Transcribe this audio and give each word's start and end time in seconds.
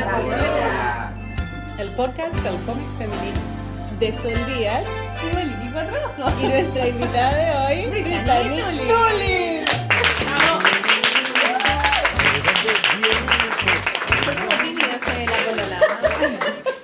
La. 0.00 1.12
El 1.78 1.88
podcast 1.90 2.34
del 2.40 2.56
cómic 2.64 2.86
femenino 2.98 3.40
de 4.00 4.12
Sol 4.12 4.46
Díaz 4.46 4.82
Y 5.22 5.36
Olivia 5.36 5.84
Rojo. 5.84 6.40
y 6.40 6.46
nuestra 6.46 6.88
invitada 6.88 7.34
de 7.34 7.82
hoy, 7.82 7.86
Brittany. 7.90 9.64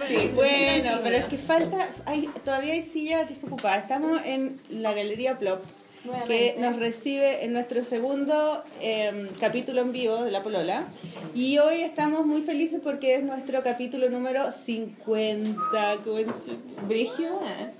Sí, 0.06 0.30
bueno, 0.34 0.98
pero 1.02 1.16
es 1.16 1.26
que 1.26 1.38
falta, 1.38 1.88
hay, 2.06 2.28
todavía 2.44 2.74
hay 2.74 2.82
sillas 2.82 3.28
desocupadas. 3.28 3.82
Estamos 3.82 4.20
en 4.24 4.60
la 4.70 4.92
Galería 4.92 5.38
Plop, 5.38 5.62
que 6.02 6.08
Nuevamente. 6.08 6.56
nos 6.60 6.76
recibe 6.76 7.44
en 7.44 7.52
nuestro 7.52 7.84
segundo 7.84 8.62
eh, 8.80 9.28
capítulo 9.38 9.82
en 9.82 9.92
vivo 9.92 10.22
de 10.24 10.30
La 10.30 10.42
Polola. 10.42 10.84
Y 11.34 11.58
hoy 11.58 11.82
estamos 11.82 12.24
muy 12.26 12.42
felices 12.42 12.80
porque 12.82 13.14
es 13.16 13.22
nuestro 13.22 13.62
capítulo 13.62 14.08
número 14.08 14.50
50, 14.50 15.96
conchito. 16.04 16.86
Brígido, 16.88 17.40
¿eh? 17.44 17.70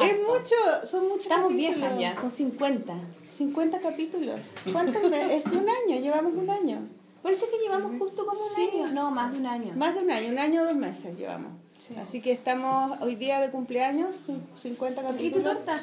Es 0.00 0.16
mucho, 0.20 0.54
son 0.86 1.04
muchos 1.08 1.24
Estamos 1.26 1.50
capítulos. 1.52 1.76
viejas 1.96 1.98
ya, 2.00 2.20
son 2.20 2.30
50. 2.30 2.94
50 3.30 3.78
capítulos. 3.80 4.40
¿Cuántos 4.72 5.10
meses? 5.10 5.46
Es 5.46 5.52
un 5.52 5.66
año, 5.68 6.00
llevamos 6.00 6.34
un 6.34 6.50
año. 6.50 6.78
Parece 7.22 7.46
que 7.48 7.58
llevamos 7.58 7.98
justo 7.98 8.26
como 8.26 8.40
un 8.40 8.54
Sí. 8.54 8.70
año. 8.82 8.86
No, 8.92 9.10
más 9.10 9.32
de 9.32 9.38
un 9.38 9.46
año. 9.46 9.72
Más 9.76 9.94
de 9.94 10.00
un 10.02 10.10
año, 10.10 10.28
un 10.30 10.38
año, 10.38 10.64
dos 10.64 10.74
meses 10.76 11.16
llevamos. 11.16 11.52
Sí. 11.78 11.94
Así 12.00 12.20
que 12.20 12.32
estamos 12.32 13.00
hoy 13.00 13.14
día 13.16 13.40
de 13.40 13.50
cumpleaños, 13.50 14.16
cin- 14.26 14.40
50 14.60 15.00
¿Trajiste 15.00 15.30
capítulos. 15.30 15.54
torta? 15.64 15.80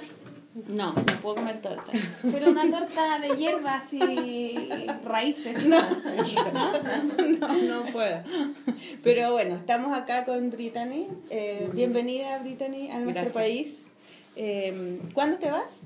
No, 0.67 0.93
no 0.93 1.21
puedo 1.21 1.35
comer 1.35 1.61
torta. 1.61 1.83
Pero 2.31 2.49
una 2.49 2.69
torta 2.71 3.19
de 3.19 3.35
hierbas 3.35 3.91
y 3.93 4.87
raíces. 5.03 5.65
No. 5.65 5.81
No, 7.39 7.53
no 7.84 7.91
puedo. 7.91 8.23
Pero 9.03 9.34
bueno, 9.34 9.55
estamos 9.55 9.95
acá 9.97 10.23
con 10.23 10.49
Brittany. 10.51 11.07
Eh, 11.29 11.70
bienvenida, 11.73 12.37
Brittany, 12.39 12.89
a 12.89 12.99
nuestro 12.99 13.13
Gracias. 13.23 13.34
país. 13.34 13.87
Eh, 14.37 15.01
¿Cuándo 15.13 15.37
te 15.37 15.51
vas? 15.51 15.79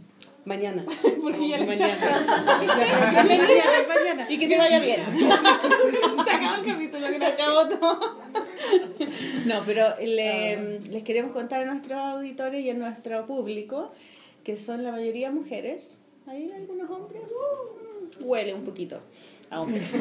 Mañana. 0.45 0.85
Porque 1.21 1.47
ya 1.49 1.57
le 1.57 1.65
Mañana. 1.65 1.95
Bienvenida, 3.23 3.63
mañana. 3.87 4.25
Y 4.29 4.37
que 4.37 4.47
te 4.47 4.57
vaya 4.57 4.79
bien. 4.79 5.01
Se 6.25 6.31
acabó 6.31 6.55
el 6.63 6.65
capítulo, 6.65 7.07
Se 7.17 7.25
acabó 7.25 7.67
todo. 7.67 8.19
No, 9.45 9.63
pero 9.65 9.85
le- 9.99 10.79
les 10.91 11.03
queremos 11.03 11.31
contar 11.31 11.63
a 11.63 11.65
nuestros 11.65 11.97
auditores 11.99 12.61
y 12.63 12.69
a 12.69 12.73
nuestro 12.75 13.25
público 13.25 13.91
que 14.43 14.57
son 14.57 14.83
la 14.83 14.91
mayoría 14.91 15.31
mujeres. 15.31 16.01
¿Hay 16.27 16.51
algunos 16.51 16.89
hombres? 16.89 17.23
Mm, 17.23 18.23
Huele 18.23 18.53
un 18.53 18.63
poquito 18.63 18.99
a 19.49 19.61
hombres. 19.61 19.83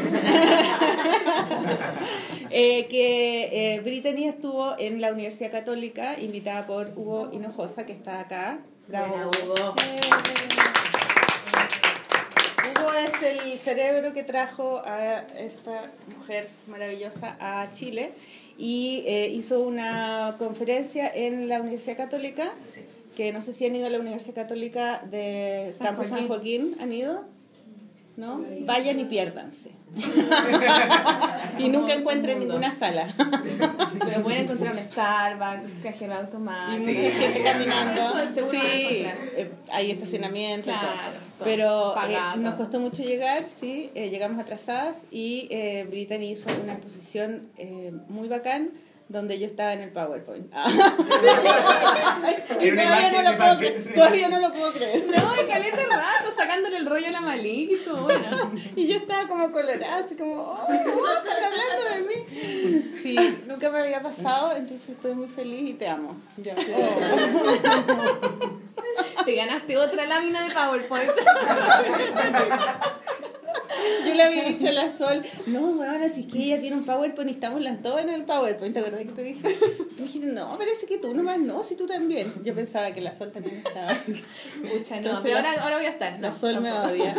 Eh, 2.50 2.86
que 2.89 3.75
eh, 3.75 3.81
Brittany 3.81 4.25
estuvo 4.27 4.75
en 4.78 5.03
la 5.03 5.12
Universidad 5.12 5.50
Católica 5.50 6.19
invitada 6.19 6.66
por 6.66 6.91
Hugo 6.97 7.28
Hinojosa, 7.31 7.84
que 7.84 7.92
está 7.92 8.20
acá. 8.20 8.61
Bravo, 8.86 9.31
Hugo. 9.44 9.75
Eh, 9.84 10.00
Hugo 12.70 12.92
es 12.94 13.22
el 13.22 13.59
cerebro 13.59 14.14
que 14.14 14.22
trajo 14.22 14.81
a 14.83 15.27
esta 15.39 15.92
mujer 16.16 16.48
maravillosa 16.66 17.36
a 17.39 17.70
Chile 17.72 18.12
y 18.56 19.05
hizo 19.33 19.61
una 19.61 20.36
conferencia 20.39 21.12
en 21.14 21.48
la 21.48 21.61
Universidad 21.61 21.98
Católica, 21.98 22.55
que 23.19 23.33
no 23.33 23.41
sé 23.41 23.52
si 23.52 23.66
han 23.66 23.74
ido 23.74 23.88
a 23.88 23.91
la 23.91 23.98
Universidad 23.98 24.33
Católica 24.36 25.02
de 25.11 25.74
San 25.77 25.88
Campo 25.88 26.05
San 26.05 26.28
Joaquín, 26.28 26.77
¿han 26.78 26.92
ido? 26.92 27.25
¿No? 28.16 28.44
Vayan 28.60 29.00
y 29.00 29.06
piérdanse. 29.06 29.72
y 31.58 31.69
nunca 31.69 31.94
encuentren 31.94 32.38
ninguna 32.38 32.72
sala. 32.72 33.08
Pero 33.98 34.22
pueden 34.22 34.44
encontrar 34.44 34.72
un 34.72 34.83
Starbucks, 34.84 35.72
cajero 35.82 36.12
Y 36.12 36.16
automático. 36.16 36.93
mucha 36.93 37.10
gente 37.10 37.43
caminando. 37.43 38.19
Eso 38.20 38.50
sí, 38.53 38.56
eh, 38.60 39.50
hay 39.72 39.91
estacionamiento. 39.91 40.70
y 40.70 40.75
todo. 40.75 40.81
Claro, 40.81 41.19
todo. 41.38 41.44
Pero 41.44 41.94
eh, 42.09 42.38
nos 42.38 42.54
costó 42.54 42.78
mucho 42.78 43.03
llegar, 43.03 43.47
sí, 43.48 43.91
eh, 43.97 44.10
llegamos 44.10 44.38
atrasadas 44.38 44.98
y 45.10 45.48
eh, 45.50 45.88
Brittany 45.91 46.31
hizo 46.31 46.50
una 46.62 46.75
exposición 46.75 47.48
eh, 47.56 47.93
muy 48.09 48.28
bacán 48.28 48.70
donde 49.08 49.38
yo 49.38 49.46
estaba 49.46 49.72
en 49.72 49.80
el 49.80 49.91
PowerPoint. 49.91 50.52
Ah. 50.54 50.66
Todavía, 52.48 53.10
no 53.12 53.22
lo 53.22 53.36
puedo, 53.36 53.54
papel. 53.54 53.84
cre- 53.84 53.94
todavía 53.94 54.28
no 54.28 54.41
lo 54.41 54.52
puedo 54.52 54.72
creer. 54.72 55.04
No, 55.06 55.42
y 55.42 55.46
caleta 55.46 55.80
el 55.82 55.91
rato 55.91 56.32
sacándole 56.36 56.76
el 56.76 56.86
rollo 56.86 57.06
a 57.08 57.12
la 57.12 57.20
Malik 57.20 57.70
y 57.72 57.76
todo, 57.84 58.04
bueno. 58.04 58.52
Y 58.76 58.86
yo 58.88 58.96
estaba 58.96 59.26
como 59.28 59.50
colorada, 59.52 59.98
así 60.04 60.16
como, 60.16 60.34
oh, 60.34 60.66
están 60.72 61.42
hablando 61.42 61.84
de 61.94 62.02
mí. 62.02 62.14
Sí, 63.02 63.16
nunca 63.46 63.70
me 63.70 63.78
había 63.78 64.02
pasado, 64.02 64.52
entonces 64.56 64.88
estoy 64.91 65.14
muy 65.14 65.28
feliz 65.28 65.70
y 65.70 65.75
te 65.75 65.88
amo. 65.88 66.16
Ya. 66.36 66.54
Te 69.25 69.34
ganaste 69.34 69.76
otra 69.76 70.06
lámina 70.06 70.42
de 70.46 70.54
PowerPoint. 70.54 71.10
Yo 74.06 74.14
le 74.14 74.22
había 74.22 74.44
dicho 74.44 74.69
a 74.69 74.72
la 74.72 74.91
Sol, 74.91 75.22
no, 75.47 75.60
bueno, 75.75 76.04
si 76.12 76.22
es 76.22 76.26
que 76.26 76.44
ella 76.44 76.60
tiene 76.60 76.76
un 76.76 76.84
PowerPoint 76.84 77.31
y 77.31 77.34
estamos 77.34 77.60
las 77.60 77.82
dos 77.82 78.00
en 78.00 78.09
el 78.09 78.25
PowerPoint, 78.25 78.75
¿te 78.75 78.81
acuerdas 78.81 79.00
que 79.00 79.12
te 79.12 79.22
dije? 79.22 79.41
Me 79.97 80.03
dijiste, 80.03 80.26
no, 80.28 80.56
parece 80.59 80.86
que 80.86 80.98
tú 80.98 81.14
nomás 81.14 81.38
no, 81.38 81.62
si 81.64 81.76
tú 81.76 81.87
también. 81.87 82.32
Yo 82.44 82.54
pensaba 82.54 82.91
que 82.92 83.00
la 83.00 83.12
Sol 83.12 83.31
también 83.32 83.56
estaba. 83.56 83.88
Pucha, 83.88 85.00
no, 85.00 85.08
Entonces 85.08 85.20
pero 85.22 85.37
ahora, 85.37 85.62
ahora 85.62 85.76
voy 85.76 85.87
a 85.87 85.91
estar. 85.91 86.20
La 86.20 86.31
no, 86.31 86.34
Sol 86.34 86.60
me 86.60 86.72
odia. 86.72 87.14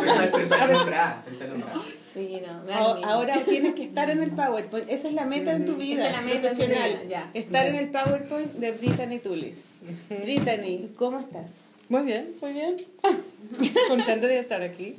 Sí, 2.12 2.42
no, 2.44 2.64
me 2.64 2.74
Ahora, 2.74 3.44
tienes 3.44 3.74
que 3.74 3.84
estar 3.84 4.10
en 4.10 4.22
el 4.22 4.32
PowerPoint. 4.32 4.90
Esa 4.90 5.08
es 5.08 5.14
la 5.14 5.24
meta 5.24 5.52
en 5.52 5.64
tu 5.64 5.76
vida 5.76 6.06
es 6.06 6.12
la 6.12 6.22
meta 6.22 6.48
profesional. 6.48 6.90
vida, 6.90 7.04
ya. 7.08 7.30
Estar 7.34 7.66
en 7.66 7.76
el 7.76 7.90
PowerPoint 7.90 8.52
de 8.54 8.72
Brittany 8.72 9.18
Tulis. 9.20 9.66
Brittany, 10.08 10.90
¿cómo 10.96 11.20
estás? 11.20 11.69
Muy 11.90 12.02
bien, 12.04 12.34
muy 12.40 12.52
bien. 12.52 12.76
Contenta 13.88 14.26
de 14.26 14.38
estar 14.38 14.62
aquí. 14.62 14.96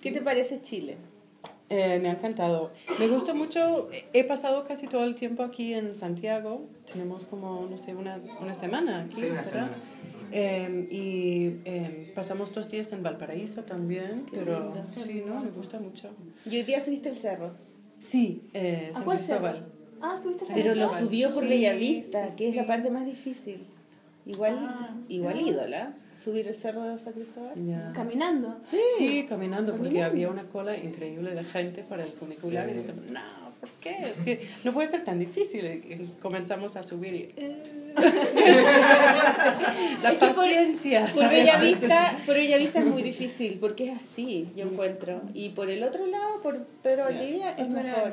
¿Qué 0.00 0.12
te 0.12 0.20
parece 0.20 0.60
Chile? 0.62 0.96
Eh, 1.70 1.98
me 2.00 2.08
ha 2.10 2.12
encantado. 2.12 2.70
Me 2.98 3.08
gusta 3.08 3.32
mucho. 3.34 3.88
He 4.12 4.22
pasado 4.24 4.64
casi 4.64 4.86
todo 4.86 5.02
el 5.04 5.14
tiempo 5.14 5.42
aquí 5.42 5.72
en 5.74 5.94
Santiago. 5.94 6.62
Tenemos 6.92 7.24
como, 7.26 7.66
no 7.70 7.78
sé, 7.78 7.94
una, 7.94 8.20
una 8.40 8.52
semana 8.54 9.00
aquí, 9.04 9.22
Sí, 9.22 9.26
una 9.30 9.36
¿será? 9.42 9.50
semana. 9.66 9.76
Eh, 10.30 10.88
y 10.90 11.56
eh, 11.64 12.12
pasamos 12.14 12.52
dos 12.52 12.68
días 12.68 12.92
en 12.92 13.02
Valparaíso 13.02 13.62
también, 13.62 14.26
pero 14.30 14.72
sí, 15.04 15.22
¿no? 15.26 15.40
Me 15.40 15.50
gusta 15.50 15.78
mucho. 15.78 16.10
Y 16.44 16.56
hoy 16.56 16.62
día 16.64 16.80
subiste 16.80 17.08
el 17.08 17.16
cerro. 17.16 17.52
Sí, 18.00 18.42
eh, 18.52 18.88
¿A 18.90 18.94
San 18.94 19.04
cuál 19.04 19.16
Cristóbal. 19.18 19.54
cerro? 19.54 19.66
Ah, 20.02 20.18
subiste 20.18 20.44
a 20.44 20.48
San 20.48 20.56
Pero 20.56 20.74
lo 20.74 20.88
subió 20.88 21.32
por 21.32 21.44
Sí, 21.44 21.48
Bellavista, 21.48 22.28
sí, 22.28 22.36
que 22.36 22.48
es 22.48 22.56
la 22.56 22.66
parte 22.66 22.90
más 22.90 23.06
difícil. 23.06 23.64
Igual, 24.26 24.56
Ah, 24.58 24.90
igual 25.08 25.40
ídola. 25.40 25.94
Subir 26.22 26.46
el 26.48 26.54
cerro 26.54 26.84
de 26.84 26.98
San 26.98 27.12
Cristóbal. 27.12 27.52
Ya. 27.66 27.92
Caminando. 27.94 28.56
Sí, 28.96 29.26
caminando, 29.28 29.72
porque 29.72 29.88
Caminando. 29.88 30.12
había 30.12 30.30
una 30.30 30.44
cola 30.44 30.76
increíble 30.76 31.34
de 31.34 31.44
gente 31.44 31.82
para 31.82 32.04
el 32.04 32.08
funicular 32.08 32.66
Sí. 32.66 32.70
y 32.70 32.74
decíamos, 32.78 33.04
no, 33.06 33.20
¿por 33.60 33.68
qué? 33.82 33.96
Es 34.02 34.20
que 34.20 34.48
no 34.62 34.72
puede 34.72 34.88
ser 34.88 35.02
tan 35.04 35.18
difícil. 35.18 35.64
Y 35.66 36.10
comenzamos 36.22 36.76
a 36.76 36.82
subir 36.84 37.14
y... 37.14 37.34
eh. 37.36 37.62
La 40.02 40.10
Es 40.12 40.18
que 40.18 40.26
por- 40.26 40.34
paciencia. 40.36 41.06
Por 41.12 41.28
Bellavista, 41.28 42.16
por 42.26 42.34
Bellavista 42.36 42.80
es 42.80 42.86
muy 42.86 43.02
difícil, 43.02 43.58
porque 43.60 43.88
es 43.90 43.96
así, 43.96 44.48
yo 44.56 44.64
encuentro. 44.64 45.20
Y 45.34 45.50
por 45.50 45.70
el 45.70 45.82
otro 45.82 46.06
lado, 46.06 46.40
por 46.42 46.64
Pedro 46.82 47.08
Ya. 47.10 47.16
Valdivia, 47.16 47.50
es 47.56 47.68
mejor. 47.68 48.12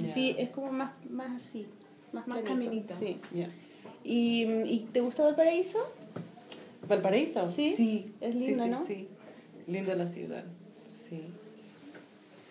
Sí, 0.00 0.34
es 0.38 0.48
como 0.50 0.72
más, 0.72 0.92
más 1.10 1.42
así. 1.42 1.66
Más, 2.12 2.26
Más 2.26 2.40
caminito. 2.42 2.94
Sí. 2.98 3.18
¿Y, 4.04 4.44
¿Y 4.44 4.88
te 4.92 5.00
gustó 5.00 5.24
Valparaíso? 5.24 5.78
¿Valparaíso? 6.88 7.48
Sí, 7.50 7.74
Sí. 7.74 8.12
es 8.20 8.34
lindo, 8.34 8.64
sí, 8.64 8.70
¿no? 8.70 8.84
Sí, 8.86 9.08
linda 9.66 9.94
la 9.94 10.08
ciudad. 10.08 10.44
Sí. 10.86 11.22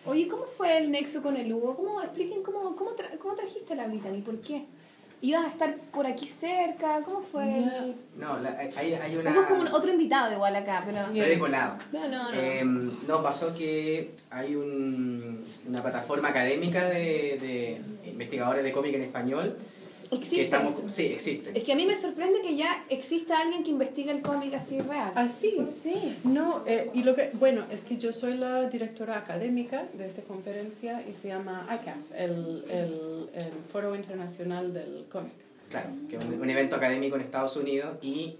Oye, 0.05 0.27
¿cómo 0.27 0.45
fue 0.45 0.77
el 0.77 0.89
nexo 0.91 1.21
con 1.21 1.35
el 1.37 1.51
Hugo? 1.53 1.75
¿Cómo, 1.75 2.01
expliquen 2.01 2.41
cómo, 2.41 2.75
cómo, 2.75 2.91
tra- 2.91 3.17
cómo 3.19 3.35
trajiste 3.35 3.73
a 3.73 3.75
la 3.75 3.87
Brittany? 3.87 4.21
¿Por 4.21 4.39
qué? 4.41 4.65
¿Ibas 5.23 5.45
a 5.45 5.49
estar 5.49 5.75
por 5.91 6.07
aquí 6.07 6.25
cerca? 6.27 7.01
¿Cómo 7.05 7.21
fue? 7.21 7.43
el- 7.43 7.95
No, 8.17 8.39
la- 8.39 8.57
hay, 8.57 8.93
hay 8.95 9.15
una... 9.15 9.29
Hugo 9.31 9.41
es 9.41 9.47
como 9.47 9.61
un 9.61 9.67
otro 9.67 9.91
invitado 9.91 10.33
igual 10.33 10.55
acá, 10.55 10.81
pero... 10.83 10.99
Estoy 11.01 11.19
de 11.29 11.37
colado. 11.39 11.77
No, 11.91 12.07
no, 12.07 12.31
no. 12.31 12.33
Eh, 12.33 12.63
no, 12.65 13.21
pasó 13.21 13.53
que 13.53 14.13
hay 14.31 14.55
un, 14.55 15.43
una 15.67 15.81
plataforma 15.83 16.29
académica 16.29 16.85
de, 16.85 17.37
de 18.03 18.09
investigadores 18.09 18.63
de 18.63 18.71
cómic 18.71 18.95
en 18.95 19.01
español 19.03 19.55
que 20.19 20.23
Existe 20.23 20.43
estamos... 20.43 20.77
eso. 20.77 20.89
Sí, 20.89 21.05
existe. 21.05 21.51
Es 21.57 21.63
que 21.63 21.71
a 21.71 21.75
mí 21.75 21.85
me 21.85 21.95
sorprende 21.95 22.41
que 22.41 22.55
ya 22.55 22.83
exista 22.89 23.39
alguien 23.39 23.63
que 23.63 23.71
investiga 23.71 24.11
el 24.11 24.21
cómic 24.21 24.53
así 24.53 24.79
real. 24.81 25.11
¿Ah, 25.15 25.27
sí? 25.27 25.55
Sí. 25.69 26.17
No, 26.23 26.63
eh, 26.67 26.91
y 26.93 27.03
lo 27.03 27.15
que, 27.15 27.31
bueno, 27.33 27.65
es 27.71 27.85
que 27.85 27.97
yo 27.97 28.11
soy 28.11 28.35
la 28.37 28.69
directora 28.69 29.17
académica 29.17 29.85
de 29.93 30.05
esta 30.05 30.21
conferencia 30.23 31.01
y 31.09 31.13
se 31.13 31.29
llama 31.29 31.65
ICAF, 31.67 31.95
el, 32.15 32.65
el, 32.69 33.29
el 33.33 33.51
Foro 33.71 33.95
Internacional 33.95 34.73
del 34.73 35.05
Cómic. 35.11 35.31
Claro, 35.69 35.89
que 36.09 36.17
es 36.17 36.25
un, 36.25 36.41
un 36.41 36.49
evento 36.49 36.75
académico 36.75 37.15
en 37.15 37.21
Estados 37.21 37.55
Unidos 37.55 37.95
y 38.01 38.35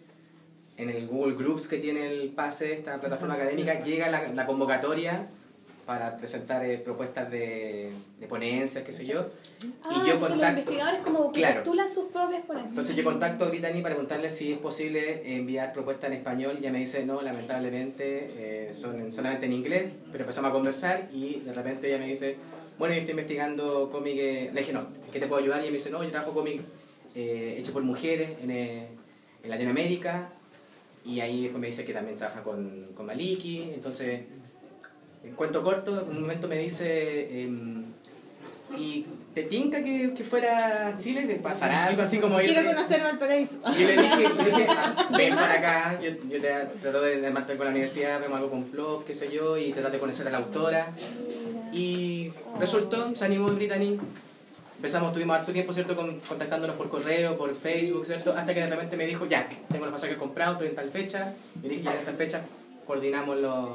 en 0.77 0.89
el 0.89 1.07
Google 1.07 1.35
Groups 1.35 1.67
que 1.67 1.77
tiene 1.77 2.05
el 2.07 2.29
pase 2.31 2.65
de 2.67 2.73
esta 2.73 2.99
plataforma 2.99 3.35
académica 3.35 3.83
llega 3.83 4.09
la, 4.09 4.27
la 4.33 4.45
convocatoria 4.45 5.29
para 5.91 6.15
presentar 6.15 6.63
eh, 6.65 6.77
propuestas 6.77 7.29
de, 7.29 7.91
de 8.17 8.25
ponencias, 8.27 8.81
qué 8.85 8.93
sé 8.93 9.05
yo. 9.05 9.25
Ah, 9.83 9.89
y 9.91 10.07
yo 10.07 10.13
entonces 10.13 10.19
los 10.21 10.29
contacto... 10.29 10.59
investigadores 10.61 11.01
como 11.01 11.31
que 11.33 11.41
Claro. 11.41 11.55
postulan 11.63 11.89
sus 11.93 12.05
propias 12.05 12.41
ponencias. 12.45 12.69
Entonces 12.69 12.95
yo 12.95 13.03
contacto 13.03 13.43
a 13.43 13.49
Brittany 13.49 13.81
para 13.81 13.95
preguntarle 13.95 14.29
si 14.29 14.53
es 14.53 14.57
posible 14.59 15.35
enviar 15.35 15.73
propuestas 15.73 16.09
en 16.09 16.15
español 16.17 16.53
y 16.55 16.59
ella 16.59 16.71
me 16.71 16.79
dice 16.79 17.05
no, 17.05 17.21
lamentablemente 17.21 18.27
eh, 18.37 18.73
son 18.73 19.01
en- 19.01 19.11
solamente 19.11 19.47
en 19.47 19.51
inglés, 19.51 19.91
pero 20.13 20.23
empezamos 20.23 20.49
a 20.49 20.53
conversar 20.53 21.09
y 21.13 21.41
de 21.41 21.51
repente 21.51 21.89
ella 21.89 21.97
me 21.97 22.07
dice, 22.07 22.37
bueno, 22.79 22.93
yo 22.93 23.01
estoy 23.01 23.11
investigando 23.11 23.89
cómic, 23.91 24.15
eh", 24.17 24.49
le 24.53 24.61
dije 24.61 24.71
no, 24.71 24.87
¿qué 25.11 25.19
te 25.19 25.27
puedo 25.27 25.41
ayudar? 25.41 25.57
Y 25.59 25.63
ella 25.63 25.71
me 25.71 25.77
dice, 25.77 25.89
no, 25.89 26.01
yo 26.05 26.09
trabajo 26.09 26.31
cómic 26.33 26.61
eh, 27.15 27.55
hecho 27.59 27.73
por 27.73 27.83
mujeres 27.83 28.29
en, 28.41 28.51
eh, 28.51 28.87
en 29.43 29.49
Latinoamérica 29.49 30.29
y 31.03 31.19
ahí 31.19 31.41
después 31.41 31.59
me 31.59 31.67
dice 31.67 31.83
que 31.83 31.91
también 31.91 32.17
trabaja 32.17 32.43
con, 32.43 32.91
con 32.95 33.05
Maliki, 33.07 33.71
entonces, 33.73 34.21
en 35.23 35.33
cuento 35.35 35.63
corto, 35.63 36.01
en 36.01 36.09
un 36.09 36.21
momento 36.21 36.47
me 36.47 36.57
dice... 36.57 37.43
em, 37.43 37.81
¿Y 38.77 39.05
te 39.35 39.43
tinca 39.43 39.83
que, 39.83 40.13
que 40.15 40.23
fuera 40.23 40.87
a 40.87 40.97
Chile? 40.97 41.23
¿Te 41.25 41.35
pasará 41.35 41.87
algo 41.87 42.03
así 42.03 42.19
como 42.19 42.39
ir- 42.39 42.45
Quiero 42.53 42.65
conocer 42.73 43.03
Valparaíso. 43.03 43.55
yo 43.65 43.85
le 43.87 43.97
dije, 44.01 44.17
le 44.29 44.43
dije 44.45 44.67
ven 45.17 45.35
para 45.35 45.53
acá, 45.55 45.99
yo, 46.01 46.09
yo 46.29 46.39
te 46.41 46.47
trato 46.81 47.01
de, 47.01 47.19
de 47.19 47.31
marcar 47.31 47.57
con 47.57 47.65
la 47.65 47.71
universidad, 47.71 48.21
vemos 48.21 48.37
algo 48.37 48.49
con 48.49 48.63
Plop, 48.63 49.05
qué 49.05 49.13
sé 49.13 49.29
yo, 49.29 49.57
y 49.57 49.73
tratar 49.73 49.91
de 49.91 49.99
conocer 49.99 50.25
a 50.27 50.31
la 50.31 50.37
autora. 50.37 50.87
Y 51.73 52.31
resultó, 52.59 53.13
se 53.13 53.25
animó 53.25 53.47
Brittany. 53.47 53.97
Empezamos, 54.77 55.11
tuvimos 55.13 55.37
harto 55.37 55.51
tiempo, 55.51 55.73
¿cierto?, 55.73 55.93
con, 55.95 56.19
contactándonos 56.21 56.77
por 56.77 56.87
correo, 56.87 57.37
por 57.37 57.53
Facebook, 57.53 58.05
¿cierto? 58.05 58.31
Hasta 58.31 58.53
que 58.53 58.61
de 58.61 58.67
repente 58.69 58.95
me 58.95 59.05
dijo, 59.05 59.25
ya, 59.25 59.49
tengo 59.69 59.83
los 59.85 59.93
pasajes 59.93 60.15
comprados, 60.15 60.53
estoy 60.53 60.69
en 60.69 60.75
tal 60.75 60.89
fecha. 60.89 61.33
Y 61.61 61.67
dije, 61.67 61.83
ya 61.83 61.91
en 61.91 61.97
esa 61.97 62.13
fecha 62.13 62.41
coordinamos 62.87 63.37
los... 63.37 63.69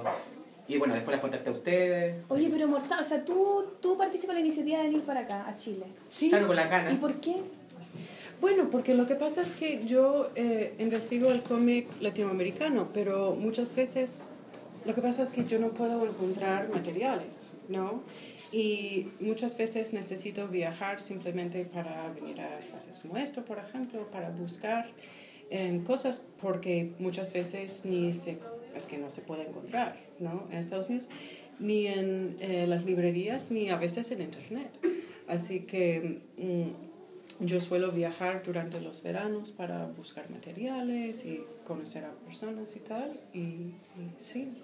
Y 0.68 0.78
bueno, 0.78 0.94
después 0.94 1.14
las 1.14 1.20
contacté 1.20 1.50
a 1.50 1.52
ustedes. 1.52 2.16
Oye, 2.28 2.48
pero 2.50 2.66
Mortal, 2.66 3.00
o 3.00 3.04
sea, 3.04 3.24
tú, 3.24 3.64
tú 3.80 3.96
partiste 3.96 4.26
con 4.26 4.34
la 4.34 4.40
iniciativa 4.40 4.78
de 4.78 4.84
venir 4.84 5.02
para 5.02 5.20
acá, 5.20 5.46
a 5.46 5.56
Chile. 5.58 5.86
Sí. 6.10 6.28
Claro, 6.28 6.46
con 6.48 6.56
las 6.56 6.66
¿Y 6.66 6.70
ganas. 6.70 6.98
por 6.98 7.14
qué? 7.20 7.36
Bueno, 8.40 8.68
porque 8.70 8.94
lo 8.94 9.06
que 9.06 9.14
pasa 9.14 9.42
es 9.42 9.52
que 9.52 9.86
yo 9.86 10.30
eh, 10.34 10.74
investigo 10.78 11.30
el 11.30 11.42
cómic 11.42 11.88
latinoamericano, 12.00 12.88
pero 12.92 13.34
muchas 13.34 13.74
veces 13.74 14.22
lo 14.84 14.94
que 14.94 15.00
pasa 15.00 15.22
es 15.22 15.30
que 15.30 15.44
yo 15.44 15.58
no 15.58 15.70
puedo 15.70 16.06
encontrar 16.06 16.68
materiales, 16.68 17.54
¿no? 17.68 18.02
Y 18.52 19.08
muchas 19.20 19.56
veces 19.56 19.92
necesito 19.92 20.46
viajar 20.48 21.00
simplemente 21.00 21.64
para 21.64 22.12
venir 22.12 22.40
a 22.40 22.58
espacios 22.58 23.00
como 23.00 23.16
esto, 23.16 23.44
por 23.44 23.58
ejemplo, 23.58 24.06
para 24.12 24.30
buscar 24.30 24.88
eh, 25.50 25.80
cosas, 25.84 26.26
porque 26.40 26.92
muchas 26.98 27.32
veces 27.32 27.82
ni 27.84 28.12
se, 28.12 28.38
es 28.76 28.86
que 28.86 28.98
no 28.98 29.08
se 29.10 29.22
puede 29.22 29.42
encontrar, 29.48 29.96
¿no? 30.20 30.46
En 30.50 30.58
Estados 30.58 30.88
Unidos, 30.88 31.08
ni 31.58 31.86
en 31.86 32.36
eh, 32.40 32.66
las 32.66 32.84
librerías, 32.84 33.50
ni 33.50 33.70
a 33.70 33.76
veces 33.76 34.10
en 34.10 34.22
Internet. 34.22 34.68
Así 35.28 35.60
que... 35.60 36.20
mm, 36.36 36.86
yo 37.38 37.60
suelo 37.60 37.92
viajar 37.92 38.42
durante 38.42 38.80
los 38.80 39.02
veranos 39.02 39.50
para 39.50 39.86
buscar 39.88 40.30
materiales 40.30 41.26
y 41.26 41.42
conocer 41.66 42.06
a 42.06 42.12
personas 42.24 42.74
y 42.76 42.78
tal. 42.80 43.20
Y, 43.34 43.38
y 43.38 43.74
sí. 44.16 44.54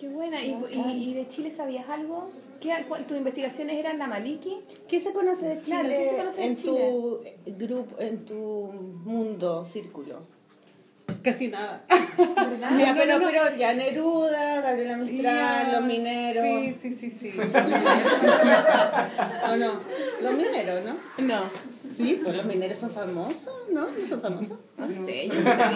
Qué 0.00 0.08
buena. 0.08 0.42
¿Y, 0.42 0.56
y, 0.72 1.10
y 1.10 1.12
de 1.12 1.28
Chile 1.28 1.50
sabías 1.50 1.86
algo? 1.90 2.30
¿Qué, 2.62 2.70
cuál- 2.88 3.06
¿Tus 3.06 3.18
investigaciones 3.18 3.76
eran 3.76 3.98
la 3.98 4.06
Maliki? 4.06 4.56
¿Qué 4.88 5.00
se 5.00 5.12
conoce 5.12 5.44
de 5.48 5.54
Chile, 5.56 5.64
Claro, 5.66 5.88
¿qué 5.90 6.08
se 6.08 6.16
conoce 6.16 6.40
de 6.40 6.46
en 6.46 6.56
Chile? 6.56 6.90
tu 6.90 7.20
grupo, 7.58 8.00
en 8.00 8.24
tu 8.24 8.38
mundo, 9.04 9.66
círculo? 9.66 10.26
Casi 11.26 11.48
nada. 11.48 11.82
¿Verdad? 11.88 12.78
ya, 12.78 12.94
pero, 12.96 13.18
pero 13.18 13.56
ya 13.56 13.74
Neruda, 13.74 14.60
Gabriela 14.60 14.96
Mistral, 14.96 15.72
los 15.72 15.82
mineros. 15.82 16.44
Sí, 16.44 16.72
sí, 16.72 16.92
sí, 16.92 17.10
sí. 17.10 17.32
¿O 19.50 19.56
no? 19.56 19.72
Los 20.22 20.34
mineros, 20.34 20.84
¿no? 20.84 20.96
No, 21.18 21.50
Sí, 21.92 22.20
pues 22.22 22.36
los 22.36 22.46
mineros 22.46 22.78
son 22.78 22.92
famosos, 22.92 23.52
¿no? 23.72 23.88
¿No 23.88 24.06
son 24.06 24.22
famosos? 24.22 24.56
no 24.76 24.88
sé, 24.88 25.26
yo 25.26 25.34
idea. 25.40 25.74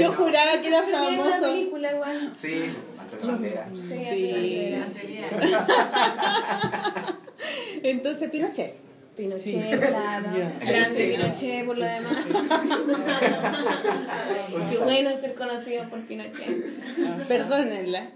Yo 0.00 0.12
juraba 0.14 0.60
que 0.60 0.66
eran 0.66 0.84
famosos. 0.84 1.48
película 1.50 1.92
igual. 1.92 2.30
Sí, 2.34 2.74
Antonio 2.98 3.26
Banderas. 3.28 3.68
Sí, 3.72 4.04
Sí. 4.92 5.20
Entonces, 7.84 8.28
Pinochet. 8.30 8.89
Pinochet, 9.16 9.42
Sí. 9.42 9.76
claro. 9.78 10.26
Ya. 10.38 10.50
Grande 10.60 10.84
Sí. 10.88 11.10
Pinochet 11.10 11.66
por 11.66 11.78
lo 11.78 11.86
Sí, 11.86 11.92
sí, 11.92 12.02
demás. 12.02 12.16
Qué 14.70 14.78
bueno 14.84 15.10
ser 15.20 15.34
conocido 15.34 15.88
por 15.88 16.00
Pinochet. 16.06 17.28
Perdónenla. 17.28 18.10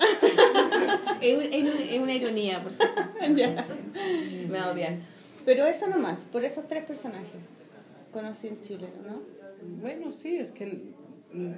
Es, 1.20 1.36
un- 1.36 1.42
es 1.42 1.62
un- 1.74 1.82
es 1.82 2.00
una 2.00 2.12
ironía, 2.14 2.62
por. 2.62 2.72
Ya. 3.36 3.66
Me 4.48 4.62
odian. 4.62 5.02
Pero 5.44 5.66
eso 5.66 5.86
nomás, 5.88 6.22
por 6.22 6.44
esos 6.44 6.66
tres 6.68 6.84
personajes 6.84 7.28
conocí 8.12 8.46
en 8.48 8.62
Chile, 8.62 8.88
¿no? 9.06 9.20
Bueno, 9.82 10.10
sí, 10.10 10.36
es 10.36 10.52
que 10.52 10.66
mm, 11.32 11.52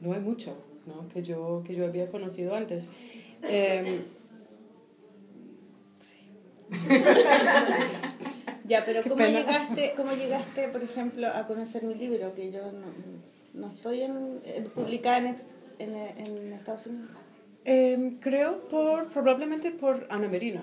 no 0.00 0.12
hay 0.14 0.20
mucho 0.20 0.56
¿no? 0.86 1.06
que, 1.08 1.22
yo, 1.22 1.62
que 1.66 1.74
yo 1.76 1.84
había 1.86 2.08
conocido 2.10 2.54
antes. 2.56 2.88
Em, 3.42 4.02
Ya, 8.64 8.84
pero 8.84 9.02
¿cómo 9.02 9.16
pena. 9.16 9.40
llegaste, 9.40 9.92
¿cómo 9.96 10.12
llegaste, 10.12 10.68
por 10.68 10.82
ejemplo, 10.82 11.28
a 11.28 11.46
conocer 11.46 11.82
mi 11.84 11.94
libro? 11.94 12.34
Que 12.34 12.50
yo 12.50 12.62
no, 12.72 12.86
no 13.54 13.68
estoy 13.74 14.02
en, 14.02 14.40
en- 14.44 14.64
publicada 14.70 15.18
en, 15.18 15.36
en, 15.78 15.94
en 15.96 16.52
Estados 16.52 16.86
Unidos. 16.86 17.10
Em, 17.64 18.18
creo 18.20 18.60
por 18.68 19.08
probablemente 19.08 19.70
por 19.70 20.06
Ana 20.10 20.28
Merino, 20.28 20.62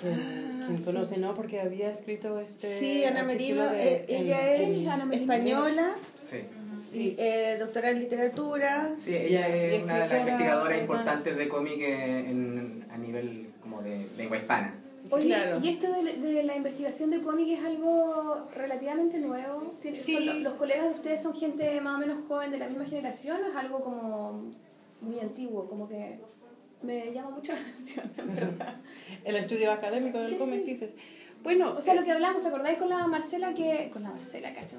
quien, 0.00 0.14
Ah, 0.14 0.64
quien 0.66 0.78
sí. 0.78 0.84
conoce, 0.84 1.18
¿no? 1.18 1.34
Porque 1.34 1.60
había 1.60 1.90
escrito 1.90 2.38
este. 2.38 2.78
Sí, 2.78 3.04
Ana 3.04 3.22
Merino, 3.22 3.68
de- 3.68 3.94
eh, 3.94 4.04
en- 4.08 4.26
ella 4.26 4.54
en- 4.56 4.70
es 4.70 4.86
Ana 4.86 5.14
española, 5.14 5.94
Sí. 6.18 6.38
sí. 6.82 7.16
eh, 7.18 7.56
doctora 7.58 7.90
en 7.90 8.00
literatura. 8.00 8.90
Sí, 8.94 9.14
ella 9.16 9.46
es 9.48 9.82
una 9.82 9.94
de 9.94 10.00
las 10.00 10.12
investigadoras 10.12 10.64
además. 10.64 10.80
importantes 10.80 11.36
de 11.36 11.48
cómic 11.48 11.80
en, 11.82 12.86
a 12.90 12.96
nivel 12.98 13.46
como 13.62 13.82
de 13.82 14.06
lengua 14.16 14.36
hispana. 14.38 14.74
Oye, 15.12 15.26
claro. 15.26 15.60
¿y 15.62 15.68
esto 15.68 15.86
de, 15.92 16.12
de 16.18 16.42
la 16.42 16.56
investigación 16.56 17.10
de 17.10 17.20
cómic 17.20 17.48
es 17.48 17.64
algo 17.64 18.46
relativamente 18.54 19.18
nuevo? 19.18 19.72
¿Tiene- 19.80 19.96
Sí. 19.96 20.12
son 20.14 20.26
lo- 20.26 20.34
¿Los 20.34 20.54
colegas 20.54 20.84
de 20.84 20.90
ustedes 20.94 21.22
son 21.22 21.34
gente 21.34 21.80
más 21.80 21.96
o 21.96 21.98
menos 21.98 22.24
joven 22.26 22.50
de 22.50 22.58
la 22.58 22.68
misma 22.68 22.84
generación 22.86 23.38
o 23.44 23.48
es 23.50 23.56
algo 23.56 23.82
como 23.82 24.50
muy 25.00 25.20
antiguo? 25.20 25.68
Como 25.68 25.88
que 25.88 26.18
me 26.82 27.12
llama 27.12 27.30
mucho 27.30 27.52
la 27.52 27.58
atención, 27.74 28.10
en 28.16 28.34
verdad. 28.34 28.76
El 29.24 29.36
estudio 29.36 29.72
académico 29.72 30.18
del 30.20 30.30
Sí, 30.32 30.36
cómic, 30.36 30.60
sí. 30.64 30.70
dices. 30.70 30.94
Bueno, 31.42 31.74
O 31.78 31.80
sea, 31.80 31.94
eh, 31.94 31.96
lo 31.96 32.04
que 32.04 32.12
hablamos, 32.12 32.42
¿te 32.42 32.48
acordáis 32.48 32.78
con 32.78 32.88
la 32.88 33.06
Marcela 33.06 33.54
que... 33.54 33.90
Con 33.92 34.02
la 34.02 34.10
Marcela, 34.10 34.52
cacho. 34.52 34.76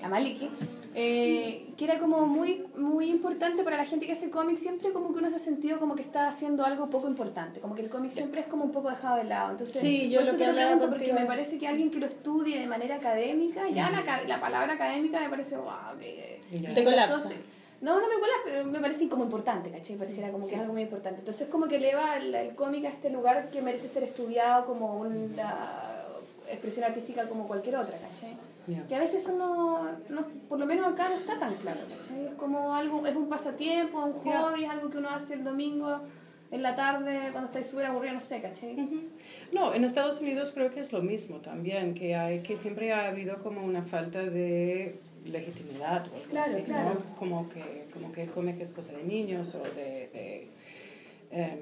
La 0.00 0.08
Maliki. 0.08 0.48
eh, 0.94 1.66
que 1.76 1.84
era 1.84 1.98
como 1.98 2.26
muy, 2.26 2.64
muy 2.76 3.10
importante 3.10 3.64
para 3.64 3.76
la 3.76 3.84
gente 3.86 4.06
que 4.06 4.12
hace 4.12 4.30
cómic. 4.30 4.56
Siempre 4.58 4.92
como 4.92 5.12
que 5.12 5.18
uno 5.20 5.30
se 5.30 5.36
ha 5.36 5.40
sentido 5.40 5.78
como 5.80 5.96
que 5.96 6.02
está 6.02 6.28
haciendo 6.28 6.64
algo 6.64 6.90
poco 6.90 7.08
importante. 7.08 7.60
Como 7.60 7.74
que 7.74 7.82
el 7.82 7.90
cómic 7.90 8.12
siempre 8.12 8.42
es 8.42 8.46
como 8.46 8.64
un 8.64 8.72
poco 8.72 8.90
dejado 8.90 9.16
de 9.16 9.24
lado. 9.24 9.52
Entonces, 9.52 9.80
Sí, 9.80 10.10
yo 10.10 10.20
por 10.20 10.26
lo 10.26 10.30
eso 10.30 10.38
que 10.38 10.44
te 10.44 10.50
lo 10.52 10.56
pregunto, 10.56 10.90
porque 10.90 11.12
me 11.12 11.26
parece 11.26 11.58
que 11.58 11.66
alguien 11.66 11.90
que 11.90 11.98
lo 11.98 12.06
estudie 12.06 12.58
de 12.60 12.66
manera 12.66 12.96
académica, 12.96 13.68
ya 13.70 13.90
la, 13.90 14.22
la 14.26 14.40
palabra 14.40 14.74
académica 14.74 15.20
me 15.20 15.28
parece, 15.30 15.56
wow, 15.56 15.98
que... 15.98 16.40
Que 16.50 16.58
Te 16.58 16.84
colapsa. 16.84 17.30
No, 17.80 18.00
no 18.00 18.08
me 18.08 18.14
colapsa, 18.14 18.42
pero 18.44 18.64
me 18.64 18.80
parece 18.80 19.08
como 19.08 19.24
importante, 19.24 19.70
¿cachai? 19.70 19.96
Pareciera 19.96 20.30
como 20.30 20.46
que 20.46 20.54
es 20.54 20.60
algo 20.60 20.72
muy 20.72 20.82
importante. 20.82 21.18
Entonces, 21.20 21.48
como 21.48 21.66
que 21.66 21.76
eleva 21.76 22.16
el, 22.16 22.34
el 22.34 22.54
cómic 22.54 22.84
a 22.86 22.88
este 22.88 23.10
lugar 23.10 23.50
que 23.50 23.60
merece 23.62 23.88
ser 23.88 24.04
estudiado 24.04 24.64
como 24.64 24.96
una 24.98 25.93
expresión 26.50 26.84
artística 26.84 27.28
como 27.28 27.46
cualquier 27.46 27.76
otra, 27.76 27.96
¿cachai? 27.98 28.36
Ya. 28.66 28.86
Que 28.86 28.94
a 28.94 28.98
veces 28.98 29.24
eso 29.24 29.36
no, 29.36 29.84
no, 30.08 30.22
por 30.48 30.58
lo 30.58 30.64
menos 30.66 30.86
acá 30.92 31.08
no 31.10 31.16
está 31.16 31.38
tan 31.38 31.54
claro, 31.56 31.80
¿cachai? 31.98 32.26
Es 32.26 32.34
como 32.34 32.74
algo, 32.74 33.06
es 33.06 33.14
un 33.14 33.28
pasatiempo, 33.28 34.02
un 34.04 34.12
hobby, 34.14 34.64
es 34.64 34.70
algo 34.70 34.90
que 34.90 34.98
uno 34.98 35.10
hace 35.10 35.34
el 35.34 35.44
domingo 35.44 36.00
en 36.50 36.62
la 36.62 36.74
tarde 36.76 37.28
cuando 37.32 37.46
estáis 37.46 37.66
súper 37.66 37.86
aburrido, 37.86 38.14
no 38.14 38.20
sé, 38.20 38.40
¿cachai? 38.40 38.74
Ujú. 38.80 39.00
No, 39.52 39.74
en 39.74 39.84
Estados 39.84 40.20
Unidos 40.20 40.52
creo 40.54 40.70
que 40.70 40.80
es 40.80 40.92
lo 40.92 41.02
mismo 41.02 41.38
también, 41.38 41.94
que, 41.94 42.14
hay, 42.16 42.40
que 42.40 42.56
siempre 42.56 42.92
ha 42.92 43.08
habido 43.08 43.42
como 43.42 43.62
una 43.64 43.82
falta 43.82 44.22
de 44.22 44.98
legitimidad 45.26 46.06
o 46.08 46.14
algo 46.16 46.28
Claro, 46.30 46.50
así, 46.52 46.60
¿no? 46.60 46.64
claro. 46.66 47.02
Como 47.18 47.48
que, 47.48 47.86
como 47.92 48.12
que 48.12 48.22
el 48.22 48.30
cómic 48.30 48.60
es 48.60 48.72
cosa 48.72 48.92
de 48.92 49.02
niños 49.04 49.54
o 49.54 49.62
de, 49.62 50.08
de, 50.12 50.48
em, 51.30 51.58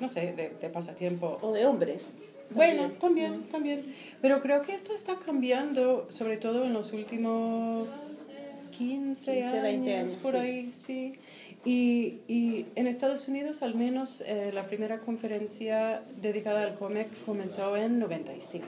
no 0.00 0.08
sé, 0.08 0.32
de, 0.32 0.50
de 0.50 0.68
pasatiempo. 0.70 1.38
O 1.42 1.52
de 1.52 1.64
hombres. 1.66 2.10
Bueno, 2.54 2.90
también, 2.92 3.44
también. 3.48 3.94
Pero 4.20 4.40
creo 4.40 4.62
que 4.62 4.74
esto 4.74 4.94
está 4.94 5.16
cambiando, 5.16 6.06
sobre 6.08 6.36
todo 6.36 6.64
en 6.64 6.72
los 6.72 6.92
últimos 6.92 8.26
15, 8.70 9.32
15, 9.32 9.60
20 9.60 9.68
años, 9.68 10.12
años, 10.12 10.16
por 10.16 10.32
sí. 10.32 10.38
ahí, 10.38 10.72
sí. 10.72 11.14
Y, 11.64 12.20
y 12.26 12.66
en 12.74 12.88
Estados 12.88 13.28
Unidos, 13.28 13.62
al 13.62 13.74
menos, 13.74 14.20
eh, 14.22 14.50
la 14.52 14.64
primera 14.64 14.98
conferencia 14.98 16.02
dedicada 16.20 16.64
al 16.64 16.74
cómic 16.74 17.08
comenzó 17.24 17.76
en 17.76 17.98
95. 18.00 18.66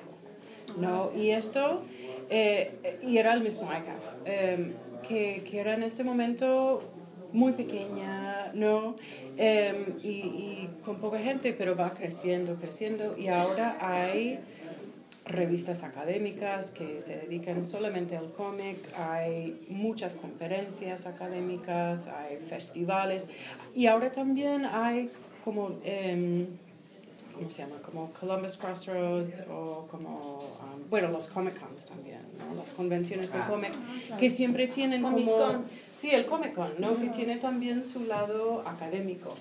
¿no? 0.78 1.10
Y 1.16 1.30
esto, 1.30 1.82
eh, 2.30 2.98
y 3.02 3.18
era 3.18 3.32
el 3.32 3.40
mismo 3.40 3.64
ICAF, 3.64 4.26
eh, 4.26 4.72
que, 5.06 5.44
que 5.48 5.60
era 5.60 5.74
en 5.74 5.82
este 5.82 6.04
momento 6.04 6.82
muy 7.34 7.52
pequeña, 7.52 8.50
¿no? 8.54 8.96
Em, 9.36 9.98
y, 10.02 10.08
y 10.08 10.70
con 10.84 10.96
poca 10.96 11.18
gente, 11.18 11.52
pero 11.52 11.76
va 11.76 11.92
creciendo, 11.92 12.56
creciendo. 12.56 13.14
Y 13.18 13.28
ahora 13.28 13.76
hay 13.80 14.38
revistas 15.26 15.82
académicas 15.82 16.70
que 16.70 17.00
se 17.00 17.16
dedican 17.16 17.64
solamente 17.64 18.16
al 18.16 18.32
cómic, 18.32 18.78
hay 18.98 19.66
muchas 19.68 20.16
conferencias 20.16 21.06
académicas, 21.06 22.08
hay 22.08 22.36
festivales 22.36 23.28
y 23.74 23.86
ahora 23.86 24.12
también 24.12 24.66
hay 24.66 25.10
como, 25.42 25.78
em, 25.82 26.46
¿cómo 27.34 27.50
se 27.50 27.62
llama? 27.62 27.76
Como 27.82 28.12
Columbus 28.12 28.56
Crossroads 28.56 29.44
o 29.50 29.86
como, 29.90 30.38
um, 30.38 30.90
bueno, 30.90 31.10
los 31.10 31.28
Comic 31.28 31.58
Cons 31.58 31.86
también, 31.86 32.20
Las 32.56 32.72
convenciones 32.72 33.30
del 33.32 33.42
Ah. 33.42 33.48
cómic 33.48 33.72
que 34.18 34.30
siempre 34.30 34.68
tienen 34.68 35.02
Comic 35.02 35.24
como... 35.26 35.36
Con. 35.38 35.64
Sí, 35.92 36.10
el 36.10 36.26
Comic 36.26 36.54
Con, 36.54 36.72
¿no? 36.78 36.96
Que 36.96 37.08
tiene 37.08 37.36
también 37.36 37.84
su 37.84 38.04
lado 38.04 38.62
académico 38.66 39.34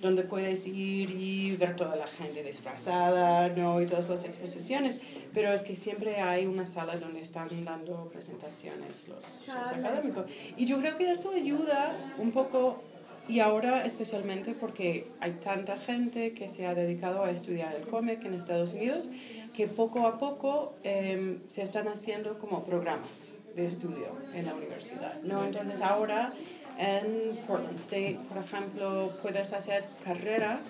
donde 0.00 0.22
puedes 0.22 0.66
ir 0.66 1.10
y 1.10 1.56
ver 1.56 1.76
toda 1.76 1.94
la 1.94 2.06
gente 2.06 2.42
disfrazada, 2.42 3.50
¿no? 3.50 3.82
Y 3.82 3.86
todas 3.86 4.08
las 4.08 4.24
exposiciones, 4.24 5.00
pero 5.34 5.52
es 5.52 5.62
que 5.62 5.74
siempre 5.74 6.16
hay 6.20 6.46
una 6.46 6.64
sala 6.64 6.96
donde 6.96 7.20
están 7.20 7.48
dando 7.66 8.08
presentaciones 8.10 9.08
los, 9.08 9.48
los 9.48 9.68
académicos. 9.68 10.24
Y 10.56 10.64
yo 10.64 10.78
creo 10.80 10.96
que 10.96 11.10
esto 11.10 11.30
ayuda 11.32 12.14
un 12.16 12.30
poco, 12.32 12.82
y 13.28 13.40
ahora 13.40 13.84
especialmente 13.84 14.54
porque 14.54 15.06
hay 15.20 15.32
tanta 15.32 15.76
gente 15.76 16.32
que 16.32 16.48
se 16.48 16.66
ha 16.66 16.74
dedicado 16.74 17.22
a 17.22 17.30
estudiar 17.30 17.74
el 17.76 17.86
cómic 17.86 18.24
en 18.24 18.32
Estados 18.32 18.72
Unidos, 18.72 19.10
que 19.54 19.66
poco 19.66 20.06
a 20.06 20.18
poco 20.18 20.74
em, 20.82 21.40
se 21.48 21.62
están 21.62 21.88
haciendo 21.88 22.38
como 22.38 22.64
programas 22.64 23.36
de 23.54 23.66
estudio 23.66 24.08
en 24.34 24.46
la 24.46 24.54
universidad, 24.54 25.20
¿no? 25.22 25.44
Entonces 25.44 25.80
ahora 25.80 26.32
en 26.78 27.36
Portland 27.46 27.76
State, 27.76 28.18
por 28.28 28.38
ejemplo, 28.42 29.12
puedes 29.22 29.52
hacer 29.52 29.84
carrera 30.04 30.60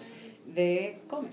de 0.47 0.99
cómic. 1.09 1.33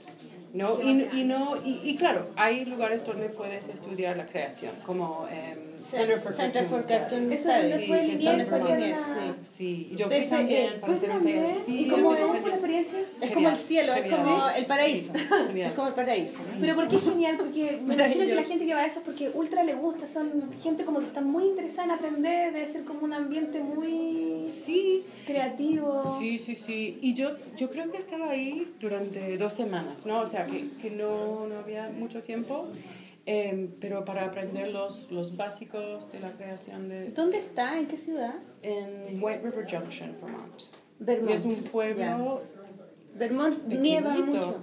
¿no? 0.54 0.82
Y, 0.82 1.24
no, 1.24 1.58
y, 1.64 1.82
y 1.84 1.98
claro, 1.98 2.30
hay 2.36 2.66
lugares 2.66 3.06
donde 3.06 3.30
puedes 3.30 3.68
estudiar 3.68 4.18
la 4.18 4.26
creación, 4.26 4.74
como 4.86 5.28
em, 5.30 5.77
Center 5.78 6.20
for 6.20 6.34
Center 6.34 6.62
Cartoon 6.64 6.80
for 6.82 6.90
Cartoon 6.90 7.24
Studies. 7.38 7.40
Eso 7.40 7.80
es 7.80 7.88
fue 7.88 8.18
Sí, 8.18 8.26
Vermont. 8.26 8.54
hacer 8.54 8.80
Liniers, 8.80 9.00
una- 9.00 9.16
sí. 9.16 9.34
Sí, 9.58 9.92
yo 9.96 10.08
fui 10.08 10.24
sí, 10.24 10.30
también 10.30 10.74
un 10.74 11.00
también? 11.00 11.46
taller. 11.46 11.64
Sí, 11.66 11.76
¿Y 11.86 11.88
cómo 11.88 12.14
es 12.14 12.20
esa 12.20 12.32
años. 12.34 12.48
experiencia? 12.48 13.00
Es 13.00 13.06
como 13.32 13.50
el 13.50 13.56
Genial, 13.56 13.58
cielo, 13.58 13.94
es 13.94 14.12
como 14.16 14.50
el 14.50 14.66
paraíso. 14.66 15.14
Es 15.16 15.72
como 15.74 15.88
el 15.88 15.94
paraíso. 15.94 16.40
Pero 16.60 16.76
¿por 16.76 16.88
qué 16.88 16.98
genial? 17.00 17.36
Porque 17.38 17.80
me 17.86 17.94
imagino 17.96 18.26
que 18.26 18.36
la 18.36 18.44
gente 18.44 18.66
que 18.66 18.74
va 18.74 18.82
a 18.82 18.86
eso 18.86 19.00
es 19.00 19.06
porque 19.06 19.30
ultra 19.34 19.64
le 19.64 19.74
gusta, 19.76 20.08
son 20.08 20.50
gente 20.62 20.84
como 20.86 21.00
que 21.00 21.06
está 21.08 21.22
muy 21.22 21.46
interesada 21.46 21.86
en 21.86 21.92
aprender, 21.92 22.54
debe 22.54 22.68
ser 22.68 22.84
como 22.84 23.02
un 23.02 23.14
ambiente 23.14 23.60
muy 23.62 24.46
Sí, 24.48 25.04
creativo. 25.26 26.04
Sí, 26.20 26.40
sí, 26.40 26.56
sí. 26.56 27.00
Y 27.02 27.14
yo, 27.14 27.32
yo 27.58 27.70
creo 27.70 27.92
que 27.92 27.98
estaba 27.98 28.30
ahí 28.32 28.74
durante 28.80 29.38
dos 29.38 29.54
semanas, 29.54 30.06
¿no? 30.06 30.20
O 30.22 30.26
sea, 30.26 30.46
que, 30.46 30.70
que 30.82 30.90
no, 30.92 31.48
no 31.48 31.60
había 31.60 31.90
mucho 31.90 32.22
tiempo, 32.22 32.68
em, 33.28 33.68
pero 33.80 34.04
para 34.06 34.26
aprender 34.26 34.70
los, 34.70 35.12
los 35.12 35.36
básicos 35.38 36.12
de 36.12 36.20
la 36.22 36.32
creación 36.32 36.90
de... 36.90 37.10
¿Dónde 37.10 37.38
está? 37.38 37.78
¿En 37.78 37.88
qué 37.88 37.98
ciudad? 37.98 38.36
En 38.64 39.22
White 39.22 39.42
River 39.44 39.66
Junction, 39.70 40.16
Vermont. 40.20 40.62
Vermont. 41.00 41.30
Y 41.30 41.34
es 41.34 41.46
un 41.46 41.56
pueblo... 41.64 41.98
Ya. 42.00 42.18
Vermont 43.16 43.54
nieva 43.68 44.14
mucho. 44.16 44.62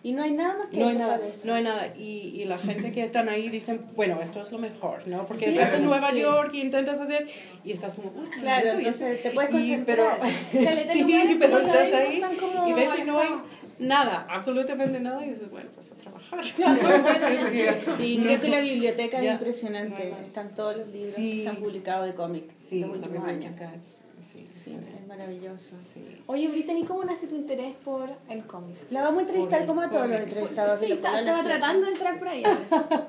Y 0.00 0.12
no 0.12 0.22
hay 0.22 0.30
nada 0.30 0.56
más 0.58 0.68
que 0.68 0.76
No 0.78 0.84
hay 0.86 0.90
eso, 0.94 0.98
nada, 1.00 1.20
no 1.44 1.54
hay 1.54 1.64
nada. 1.64 1.86
Y, 1.98 2.40
y 2.40 2.44
la 2.44 2.56
gente 2.56 2.92
que 2.92 3.02
están 3.02 3.28
ahí 3.28 3.48
dicen, 3.48 3.80
bueno, 3.96 4.20
esto 4.22 4.40
es 4.40 4.52
lo 4.52 4.58
mejor, 4.58 5.06
¿no? 5.08 5.26
Porque 5.26 5.46
Sí, 5.46 5.50
estás 5.50 5.74
en 5.74 5.84
Nueva 5.84 6.12
sí. 6.12 6.20
York 6.20 6.50
y 6.54 6.60
intentas 6.60 7.00
hacer, 7.00 7.26
y 7.64 7.72
estás 7.72 7.94
como, 7.94 8.12
uy, 8.16 8.28
Claro, 8.38 8.68
y 8.80 8.84
entonces 8.86 9.22
te 9.22 9.30
puedes 9.32 9.50
Y- 9.52 9.82
pero, 9.84 10.04
concentrar. 10.04 10.18
Caleta 10.52 10.94
de 10.94 11.02
sí, 11.04 11.36
pero 11.40 11.58
estás 11.58 11.92
ahí 11.92 12.22
y 12.68 12.72
ves 12.72 12.90
que 12.92 13.04
no 13.04 13.18
hay. 13.20 13.28
Nada, 13.78 14.26
absolutamente 14.30 15.00
nada, 15.00 15.24
y 15.24 15.30
dices, 15.30 15.50
bueno, 15.50 15.68
pues 15.74 15.90
a 15.92 15.94
trabajar. 15.94 16.40
Sí, 17.96 18.20
creo 18.22 18.40
que 18.40 18.48
la 18.48 18.60
biblioteca 18.60 19.18
es 19.18 19.24
Ya, 19.24 19.32
impresionante. 19.32 20.10
no. 20.10 20.16
Están 20.18 20.54
todos 20.54 20.76
los 20.76 20.88
libros 20.88 21.08
Sí. 21.14 21.38
que 21.38 21.42
se 21.44 21.48
han 21.48 21.56
publicado 21.56 22.04
de 22.04 22.14
cómics 22.14 22.54
Sí, 22.58 22.80
los 22.80 22.90
la 22.90 23.06
últimos 23.06 23.28
años. 23.28 23.54
es, 23.74 23.98
sí, 24.18 24.46
Sí, 24.48 24.78
es 25.00 25.06
maravilloso. 25.06 25.68
sí. 25.74 26.22
Oye, 26.26 26.48
Brittany, 26.48 26.84
¿cómo 26.84 27.04
nace 27.04 27.26
tu 27.26 27.36
interés 27.36 27.74
por 27.84 28.08
el 28.28 28.44
cómic? 28.46 28.76
La 28.90 29.02
vamos 29.02 29.18
a 29.18 29.26
entrevistar 29.26 29.60
Por 29.60 29.68
como 29.68 29.80
a 29.82 29.90
todos 29.90 30.08
los 30.08 30.18
cómic. 30.18 30.28
entrevistados. 30.32 30.80
Sí, 30.80 30.92
estaba 30.92 31.42
tratando 31.44 31.86
de 31.86 31.92
entrar 31.92 32.18
por 32.18 32.28
allá. 32.28 32.58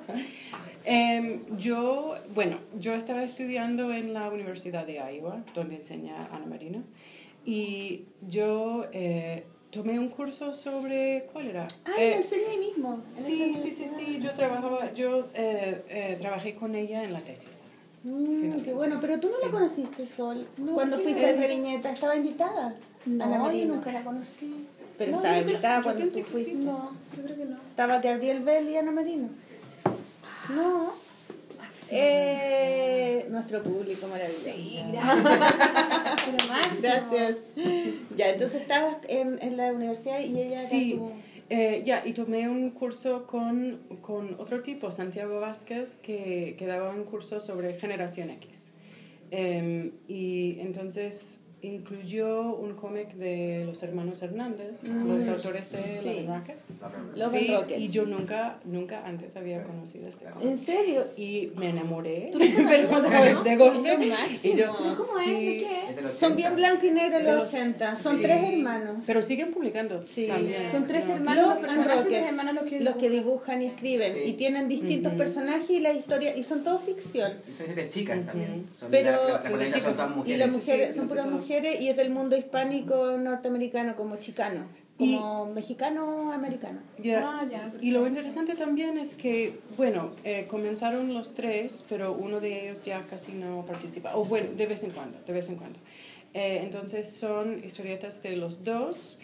Em, 0.86 1.42
yo, 1.58 2.16
bueno, 2.34 2.58
yo 2.80 2.94
estaba 2.96 3.22
estudiando 3.24 3.94
en 3.94 4.14
la 4.14 4.30
Universidad 4.30 4.86
de 4.88 4.94
Iowa, 5.14 5.44
donde 5.54 5.76
enseña 5.76 6.30
Ana 6.32 6.46
Marina, 6.46 6.82
y 7.46 8.06
yo 8.28 8.86
eh, 8.94 9.44
tomé 9.72 10.00
un 10.00 10.10
curso 10.10 10.54
sobre, 10.54 11.28
¿cuál 11.32 11.48
era? 11.48 11.68
Ah, 11.86 11.92
Eh, 12.00 12.10
la 12.12 12.18
enseña 12.18 12.50
ahí 12.52 12.58
mismo. 12.58 13.04
en 13.18 13.24
Sí, 13.24 13.56
sí, 13.62 13.72
sí, 13.72 13.88
sí, 13.88 14.20
yo 14.20 14.32
trabajaba, 14.34 14.92
yo 14.94 15.28
eh, 15.36 15.84
eh, 15.90 16.18
trabajé 16.20 16.56
con 16.56 16.76
ella 16.76 17.04
en 17.04 17.14
la 17.14 17.20
tesis. 17.22 17.74
Mm, 18.04 18.62
qué 18.62 18.74
bueno, 18.74 18.98
pero 19.02 19.20
tú 19.20 19.28
no 19.28 19.34
Sí. 19.34 19.46
la 19.46 19.52
conociste, 19.52 20.08
Sol. 20.08 20.48
No, 20.58 20.74
Cuando 20.74 20.98
¿quién 20.98 21.10
fuiste 21.16 21.34
es? 21.34 21.40
a 21.44 21.48
Viñeta, 21.48 21.92
¿estaba 21.92 22.16
invitada? 22.16 22.76
Ana 23.06 23.26
No, 23.26 23.32
yo 23.36 23.40
Marino. 23.44 23.76
nunca 23.76 23.92
la 23.92 24.04
conocí. 24.04 24.66
Pero 24.98 25.12
No, 25.12 25.18
estaba 25.18 25.38
yo 25.38 25.44
creo- 25.44 25.56
invitada 25.56 25.82
cuando 25.84 26.04
tú 26.10 26.16
que 26.16 26.24
fuiste. 26.26 26.52
sí. 26.52 26.58
No, 26.58 26.92
yo 27.16 27.24
creo 27.24 27.38
que 27.38 27.46
no. 27.46 27.58
Estaba 27.70 28.00
Gabriel 28.00 28.40
Bell 28.44 28.70
y 28.70 28.78
Ana 28.78 28.92
Marino. 28.92 29.30
No. 30.56 30.94
Eh, 31.92 33.26
nuestro 33.30 33.64
público 33.64 34.08
maravilloso. 34.08 34.44
Sí, 34.56 34.80
gracias. 36.48 36.82
Gracias. 36.82 37.36
Ya, 38.16 38.30
entonces 38.30 38.62
estabas 38.62 38.98
en, 39.08 39.40
en 39.42 39.58
la 39.58 39.72
universidad 39.74 40.20
y 40.20 40.40
ella 40.40 40.60
Sí, 40.60 40.92
era 40.94 41.00
tu... 41.00 41.12
eh, 41.50 41.84
ya, 41.86 42.04
y 42.06 42.14
tomé 42.14 42.48
un 42.50 42.72
curso 42.72 43.26
con, 43.28 43.80
con 44.02 44.36
otro 44.40 44.62
tipo, 44.62 44.92
Santiago 44.92 45.40
Vázquez, 45.40 45.96
que, 46.02 46.56
que 46.58 46.66
daba 46.66 46.90
un 46.92 47.04
curso 47.06 47.40
sobre 47.40 47.74
generación 47.80 48.30
X. 48.32 48.72
Em, 49.32 49.92
y 50.08 50.58
entonces 50.60 51.42
incluyó 51.62 52.54
un 52.56 52.74
cómic 52.74 53.14
de 53.14 53.64
los 53.66 53.82
hermanos 53.84 54.22
Hernández, 54.22 54.84
los 54.90 55.28
autores 55.28 55.72
de 55.72 55.80
Mm, 55.80 55.82
sí. 55.82 56.06
Love 56.06 56.18
and 56.18 56.28
Rockets. 56.30 56.82
Love 57.16 57.34
and 57.34 57.40
Sí, 57.40 57.48
Rockets. 57.54 57.82
y 57.82 57.88
yo 57.90 58.06
nunca, 58.06 58.60
nunca 58.66 59.06
antes 59.06 59.36
había 59.36 59.64
conocido 59.64 60.08
este 60.08 60.26
cómic. 60.26 60.48
¿En 60.48 60.58
serio? 60.58 61.04
Y 61.18 61.52
me 61.58 61.70
enamoré, 61.70 62.30
¿Tú 62.32 62.40
no 62.40 62.46
pero 62.70 62.88
conoces, 62.88 63.12
sabes, 63.12 63.34
no? 63.36 63.44
de 63.44 63.58
golpe. 63.58 64.00
Y 64.44 64.56
yo, 64.56 64.76
¿Cómo 64.76 65.20
es? 65.20 65.26
sí. 65.26 65.32
¿De 65.46 65.58
qué? 65.58 65.80
Es 65.90 65.96
de 65.96 66.02
los 66.02 66.12
Son 66.12 66.34
80. 66.34 66.36
bien 66.36 66.56
blanco 66.56 66.86
y 66.86 66.92
negro 66.92 67.18
De 67.18 67.24
los 67.24 67.36
los- 67.36 67.54
80. 67.54 67.96
Son 67.96 68.18
sí. 68.18 68.24
tres 68.24 68.44
hermanos. 68.52 69.04
Pero 69.06 69.22
siguen 69.22 69.52
publicando 69.54 70.04
Sí. 70.06 70.28
también. 70.28 70.70
Son 70.72 70.88
tres 70.88 71.08
¿no? 71.08 71.16
hermanos, 71.16 71.62
Los 71.62 71.72
y 71.72 71.82
Rockets, 71.84 72.20
los 72.22 72.30
hermanos 72.30 72.56
los 72.56 72.64
que 72.66 72.80
los 72.80 72.96
que 72.96 73.10
dibujan 73.10 73.62
y 73.62 73.66
escriben. 73.68 74.14
Sí. 74.14 74.20
Y 74.26 74.34
tienen 74.34 74.68
distintos 74.68 75.14
personajes 75.14 75.70
y 75.70 75.80
la 75.80 75.92
historia. 75.94 76.36
Y 76.38 76.44
son 76.44 76.64
todos 76.64 76.82
ficción. 76.84 77.34
Y 77.48 77.52
son 77.54 77.68
historias 77.70 77.90
chicas 77.94 78.26
también. 78.26 78.66
Son 78.74 78.90
Pero- 78.92 79.12
la- 79.12 79.18
la- 79.18 79.24
las 79.24 79.32
son 79.34 79.42
protagonistas 79.42 79.84
son 79.84 79.92
chicas. 79.94 79.96
todas 79.96 80.12
Y 80.12 80.16
mujeres. 80.18 80.40
las 80.40 80.52
mujeres 80.52 80.90
sí, 80.92 80.98
son 80.98 81.08
puras 81.10 81.26
todo. 81.26 81.36
Mujeres 81.50 81.82
y 81.82 81.90
es 81.90 81.98
del 81.98 82.12
mundo 82.12 82.38
hispánico 82.38 83.18
norteamericano 83.18 83.96
como 83.96 84.18
chicano. 84.18 84.68
Y- 85.00 85.16
Como 85.16 85.46
mexicano 85.54 86.32
americano. 86.34 86.82
Ya. 87.02 87.24
Ah, 87.26 87.48
ya. 87.50 87.72
Y 87.82 87.92
lo 87.92 88.06
interesante 88.06 88.56
también 88.56 88.98
es 88.98 89.16
que, 89.16 89.58
bueno, 89.78 90.12
eh, 90.26 90.46
comenzaron 90.50 91.14
los 91.14 91.34
tres, 91.36 91.86
pero 91.88 92.14
uno 92.14 92.42
de 92.42 92.66
ellos 92.66 92.82
ya 92.84 93.06
casi 93.08 93.32
no 93.32 93.66
participa. 93.66 94.16
O 94.18 94.26
bueno, 94.26 94.50
de 94.58 94.66
vez 94.68 94.84
en 94.84 94.92
cuando, 94.92 95.18
de 95.26 95.32
vez 95.34 95.48
en 95.50 95.56
cuando. 95.56 95.80
Eh, 96.34 96.60
entonces 96.64 97.10
son 97.10 97.64
historietas 97.64 98.22
de 98.22 98.36
los 98.36 98.64
dos, 98.66 99.20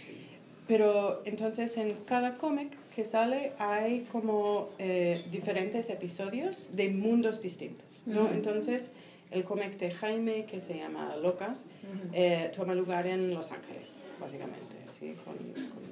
pero 0.65 1.21
entonces 1.25 1.75
en 1.77 1.93
cada 2.05 2.37
cómic 2.37 2.69
que 2.95 3.03
sale 3.03 3.51
hay 3.59 4.07
como 4.11 4.69
eh, 4.79 5.21
diferentes 5.29 5.89
episodios 5.89 6.69
de 6.77 6.89
mundos 6.89 7.41
distintos, 7.41 8.03
¿no? 8.07 8.21
Ujú. 8.23 8.33
Entonces 8.33 8.93
el 9.31 9.43
cómic 9.43 9.77
de 9.77 9.91
Jaime, 9.91 10.45
que 10.45 10.61
se 10.61 10.77
llama 10.77 11.15
Locas, 11.17 11.67
eh, 12.13 12.51
toma 12.55 12.73
lugar 12.75 13.05
en 13.07 13.33
Los 13.33 13.51
Ángeles, 13.51 14.03
básicamente, 14.19 14.75
¿sí? 14.85 15.13
con, 15.25 15.35
con 15.35 15.83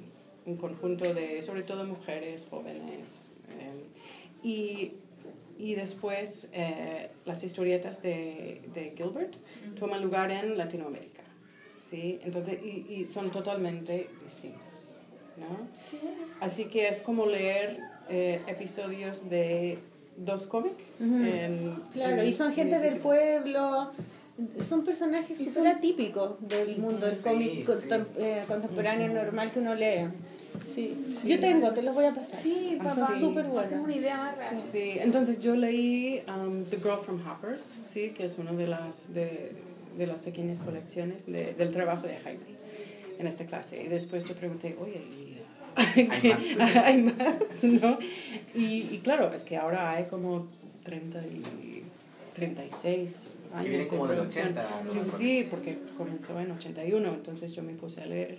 un 0.46 0.56
conjunto 0.56 1.12
de, 1.14 1.42
sobre 1.42 1.62
todo 1.62 1.84
mujeres, 1.84 2.46
jóvenes. 2.48 3.34
eh, 3.58 3.84
y, 4.42 4.92
y 5.58 5.74
después 5.74 6.50
eh, 6.52 7.10
las 7.24 7.44
historietas 7.44 8.02
de, 8.02 8.60
de 8.74 8.92
Gilbert 8.96 9.36
toman 9.78 10.02
lugar 10.02 10.30
en 10.30 10.58
Latinoamérica. 10.58 11.22
¿sí? 11.76 12.18
Entonces, 12.24 12.58
y, 12.62 12.86
y 12.92 13.06
son 13.06 13.30
totalmente 13.30 14.08
distintos. 14.22 14.96
¿no? 15.36 15.68
Así 16.40 16.66
que 16.66 16.88
es 16.88 17.02
como 17.02 17.26
leer 17.26 17.78
episodios 18.08 19.30
de 19.30 19.78
dos 20.16 20.46
cómics. 20.46 20.74
Ujú. 21.00 21.14
en- 21.16 21.74
Claro, 21.92 22.22
en- 22.22 22.28
y 22.28 22.32
son 22.32 22.52
gente 22.52 22.76
en- 22.76 22.82
del 22.82 22.96
pueblo. 22.98 23.90
Son 24.68 24.84
personajes 24.84 25.38
súper 25.38 25.52
son- 25.52 25.66
atípicos 25.68 26.36
del 26.40 26.78
mundo 26.78 26.98
del 27.06 27.14
Sí, 27.14 27.22
cómic 27.28 27.52
sí. 27.52 27.64
contem- 27.64 28.06
eh, 28.18 28.44
contemporáneo 28.48 29.08
normal 29.12 29.52
que 29.52 29.60
uno 29.60 29.74
lee. 29.74 30.08
Sí. 30.72 30.96
Yo 31.26 31.38
tengo, 31.40 31.72
te 31.72 31.82
los 31.82 31.94
voy 31.94 32.04
a 32.06 32.14
pasar. 32.14 32.40
Sí, 32.40 32.78
Ah, 32.80 32.84
papá. 32.84 33.10
sí. 33.14 33.20
Súper 33.20 33.46
buena. 33.46 33.80
una 33.80 33.94
idea 33.94 34.16
más 34.16 34.36
rara. 34.36 34.60
Sí, 34.72 34.92
entonces 34.98 35.38
yo 35.40 35.54
leí 35.54 36.22
um, 36.28 36.64
The 36.64 36.78
Girl 36.78 36.98
from 36.98 37.20
Hoppers, 37.26 37.74
sí, 37.80 38.10
que 38.10 38.24
es 38.24 38.38
una 38.38 38.52
de 38.52 38.66
las, 38.66 39.12
de, 39.14 39.52
de 39.96 40.06
las 40.06 40.22
pequeñas 40.22 40.60
colecciones 40.60 41.26
de- 41.26 41.54
del 41.54 41.70
trabajo 41.70 42.06
de 42.06 42.16
Jaime. 42.16 42.54
en 43.16 43.28
esta 43.28 43.46
clase. 43.46 43.80
Y 43.84 43.86
después 43.86 44.26
yo 44.28 44.34
pregunté, 44.34 44.76
oye, 44.80 44.96
¿y 44.96 45.38
Hay 45.76 46.08
más. 46.30 46.58
hay 46.84 47.02
más, 47.02 47.64
¿no? 47.64 47.98
Y, 48.54 48.88
y 48.92 49.00
claro, 49.02 49.32
es 49.34 49.44
que 49.44 49.56
ahora 49.56 49.90
hay 49.92 50.04
como 50.04 50.46
30 50.84 51.18
y 51.26 51.82
36 52.34 53.38
años 53.54 53.68
vienen 53.68 53.88
como 53.88 54.06
del 54.08 54.16
producción. 54.18 54.48
80 54.48 54.82
los 54.84 54.92
Sí, 54.92 55.00
sí, 55.00 55.10
sí, 55.16 55.46
porque 55.50 55.78
comenzó 55.96 56.38
en 56.40 56.50
81, 56.50 57.08
entonces 57.08 57.52
yo 57.54 57.62
me 57.62 57.72
puse 57.74 58.02
a 58.02 58.06
leer 58.06 58.38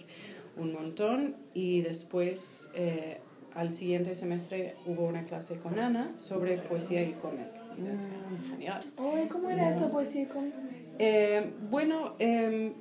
un 0.58 0.74
montón 0.74 1.36
y 1.54 1.82
después 1.82 2.70
eh, 2.76 3.18
al 3.56 3.72
siguiente 3.72 4.16
semestre 4.16 4.76
hubo 4.86 5.06
una 5.06 5.24
clase 5.26 5.56
con 5.58 5.80
Ana 5.80 6.12
sobre 6.18 6.58
poesía 6.58 7.04
y 7.04 7.14
cómic. 7.14 7.48
"Ah, 7.72 8.50
genial. 8.52 8.82
Oye, 8.98 9.28
¿cómo 9.28 9.50
era 9.50 9.70
eso, 9.70 9.90
poesía 9.90 10.24
y 10.24 10.26
cómic? 10.28 10.54
Eh, 11.00 11.52
bueno, 11.70 12.16
eh, 12.20 12.72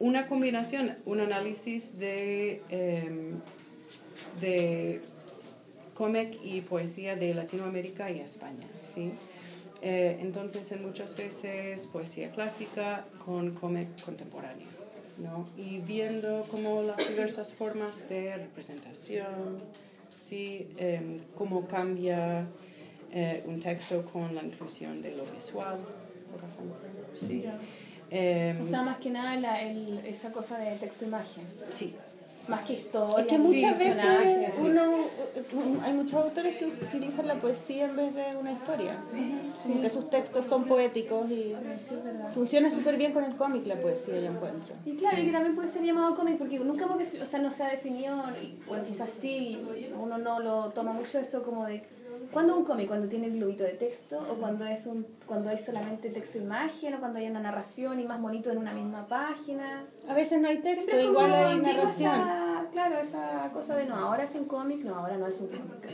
una 0.00 0.26
combinación, 0.28 0.94
un 1.06 1.20
análisis 1.20 1.98
de, 1.98 2.62
eh, 2.68 3.32
de 4.40 5.00
cómic 5.94 6.38
y 6.42 6.60
poesía 6.60 7.16
de 7.16 7.34
Latinoamérica 7.34 8.10
y 8.10 8.20
España, 8.20 8.66
¿sí? 8.82 9.12
Eh, 9.82 10.18
entonces, 10.20 10.70
en 10.72 10.82
muchas 10.82 11.16
veces 11.16 11.86
poesía 11.86 12.30
clásica 12.30 13.04
con 13.24 13.52
cómic 13.54 13.88
contemporáneo, 14.04 14.66
¿no? 15.18 15.46
Y 15.56 15.78
viendo 15.78 16.44
como 16.50 16.82
las 16.82 17.08
diversas 17.08 17.52
formas 17.52 18.08
de 18.08 18.36
representación, 18.36 19.58
¿sí? 20.20 20.68
Em, 20.78 21.20
cómo 21.36 21.66
cambia 21.66 22.46
eh, 23.12 23.42
un 23.46 23.60
texto 23.60 24.04
con 24.04 24.34
la 24.34 24.42
inclusión 24.42 25.00
de 25.00 25.16
lo 25.16 25.24
visual, 25.26 25.78
por 26.30 26.40
ejemplo, 26.40 26.76
¿sí? 27.14 27.44
Em, 28.10 28.62
O 28.62 28.66
sea, 28.66 28.82
más 28.82 28.98
que 28.98 29.10
nada 29.10 29.36
la, 29.36 29.62
el, 29.62 29.98
esa 30.06 30.30
cosa 30.32 30.58
de 30.58 30.76
texto-imagen. 30.76 31.44
sí. 31.68 31.94
Más 32.48 32.64
que 32.64 32.74
historia. 32.74 33.20
Es 33.20 33.26
que 33.26 33.38
muchas 33.38 33.78
sí, 33.78 33.84
veces 33.84 34.00
sí, 34.00 34.44
sí, 34.46 34.50
sí. 34.52 34.66
uno, 34.66 35.84
hay 35.84 35.92
muchos 35.92 36.14
autores 36.14 36.56
que 36.56 36.66
utilizan 36.66 37.26
la 37.26 37.34
poesía 37.34 37.86
en 37.86 37.96
vez 37.96 38.14
de 38.14 38.36
una 38.36 38.52
historia. 38.52 38.96
Como 39.62 39.80
que 39.80 39.90
sus 39.90 40.08
textos 40.08 40.44
son 40.46 40.64
poéticos 40.64 41.30
y 41.30 41.54
funciona 42.32 42.70
súper 42.70 42.96
bien 42.96 43.12
con 43.12 43.24
el 43.24 43.36
cómic 43.36 43.66
la 43.66 43.76
poesía, 43.76 44.20
yo 44.20 44.30
encuentro. 44.30 44.74
Y 44.86 44.92
claro, 44.92 45.20
y 45.20 45.26
que 45.26 45.32
también 45.32 45.54
puede 45.56 45.68
ser 45.68 45.82
llamado 45.82 46.14
cómic 46.14 46.38
porque 46.38 46.58
nunca 46.58 46.84
hemos 46.84 46.98
o 47.20 47.26
sea, 47.26 47.40
no 47.40 47.50
se 47.50 47.64
ha 47.64 47.70
definido, 47.70 48.16
bueno, 48.66 48.84
quizás 48.84 49.10
sí, 49.10 49.60
uno 50.00 50.18
no 50.18 50.40
lo 50.40 50.70
toma 50.70 50.92
mucho 50.92 51.18
eso 51.18 51.42
como 51.42 51.66
de 51.66 51.82
¿cuándo 52.32 52.56
un 52.56 52.64
cómic? 52.64 52.86
¿Cuando 52.88 53.08
tiene 53.08 53.26
el 53.26 53.32
globito 53.34 53.64
de 53.64 53.72
texto? 53.72 54.18
¿O 54.30 54.34
cuando 54.34 54.66
es 54.66 54.86
un 54.86 55.06
cuando 55.26 55.50
hay 55.50 55.58
solamente 55.58 56.10
texto-imagen? 56.10 56.94
¿O 56.94 56.98
cuando 57.00 57.18
hay 57.18 57.26
una 57.28 57.40
narración 57.40 58.00
y 58.00 58.04
más 58.04 58.20
bonito 58.20 58.50
en 58.50 58.58
una 58.58 58.72
misma 58.72 59.06
página? 59.06 59.84
A 60.08 60.14
veces 60.14 60.40
no 60.40 60.48
hay 60.48 60.58
texto, 60.58 60.96
es 60.96 61.04
igual 61.04 61.30
como 61.30 61.46
hay 61.46 61.58
narración. 61.58 62.14
esa- 62.14 62.66
claro, 62.72 62.98
esa 62.98 63.50
cosa 63.52 63.76
de 63.76 63.86
no, 63.86 63.96
ahora 63.96 64.24
es 64.24 64.34
un 64.34 64.44
cómic, 64.44 64.84
no, 64.84 64.94
ahora 64.96 65.16
no 65.16 65.26
es 65.26 65.40
un 65.40 65.48
cómic. 65.48 65.88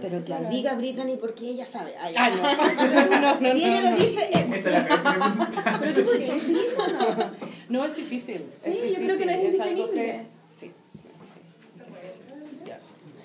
Pero 0.00 0.18
que 0.18 0.24
claro. 0.26 0.48
diga 0.48 0.74
Brittany 0.74 1.16
porque 1.18 1.48
ella 1.48 1.66
sabe. 1.66 1.92
Ay, 1.98 2.14
Ah, 2.16 2.30
no. 2.30 3.20
no, 3.20 3.20
no, 3.20 3.38
si 3.38 3.42
no, 3.42 3.50
ella 3.50 3.80
no. 3.82 3.90
lo 3.90 3.96
dice, 3.96 4.30
es. 4.32 4.52
Esa 4.52 4.56
es 4.56 4.64
la 4.66 4.84
pregunta. 4.86 5.76
Pero 5.80 5.94
tú 5.94 6.04
podrías 6.04 6.34
definirlo, 6.34 6.86
¿no? 6.86 7.30
No 7.68 7.84
es 7.84 7.96
difícil. 7.96 8.46
Sí, 8.48 8.70
es 8.70 8.76
yo 8.76 8.82
difícil. 8.84 9.04
creo 9.04 9.18
que 9.18 9.26
no 9.26 9.32
es 9.32 9.60
algo 9.60 9.74
indefinible. 9.86 9.94
que- 10.02 10.26
sí, 10.50 10.66
es. 10.66 10.72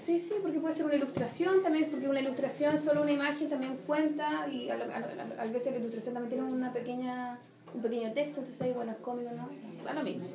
Sí, 0.04 0.20
sí, 0.20 0.34
porque 0.42 0.60
puede 0.60 0.74
ser 0.74 0.86
una 0.86 0.96
ilustración 0.96 1.62
también, 1.62 1.90
porque 1.90 2.08
una 2.10 2.20
ilustración, 2.20 2.78
solo 2.78 3.02
una 3.04 3.12
imagen 3.12 3.50
también 3.50 3.78
cuenta 3.88 4.48
y 4.52 4.70
a, 4.70 4.76
lo- 4.76 4.84
a, 4.94 5.00
lo- 5.00 5.42
a 5.42 5.46
veces 5.46 5.72
la 5.74 5.80
ilustración 5.80 6.14
también 6.16 6.30
tiene 6.42 6.52
una 6.54 6.74
pequeña, 6.74 7.40
un 7.74 7.82
pequeño 7.82 8.12
texto, 8.12 8.40
entonces 8.42 8.62
ahí, 8.62 8.74
bueno, 8.74 8.92
es 8.92 8.98
cómico, 8.98 9.30
¿no? 9.32 9.50
Da 9.86 9.94
lo 9.94 10.04
mismo. 10.04 10.26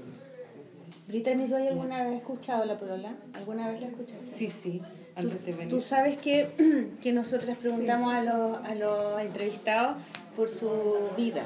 Brittany, 1.06 1.46
¿tú 1.48 1.56
hay 1.56 1.68
alguna 1.68 2.04
vez 2.04 2.16
escuchado 2.16 2.64
la 2.64 2.78
polola? 2.78 3.14
¿Alguna 3.34 3.68
vez 3.70 3.80
la 3.80 3.86
escuchaste? 3.88 4.26
Sí, 4.26 4.48
sí, 4.50 4.82
antes 5.16 5.44
de 5.44 5.52
venir. 5.52 5.68
Tú 5.68 5.80
sabes 5.80 6.18
que, 6.18 6.50
que 7.02 7.12
nosotras 7.12 7.56
preguntamos 7.58 8.12
a, 8.14 8.22
los, 8.22 8.58
a 8.64 8.74
los 8.74 9.20
entrevistados 9.20 9.96
por 10.36 10.48
su 10.50 10.70
vida. 11.16 11.44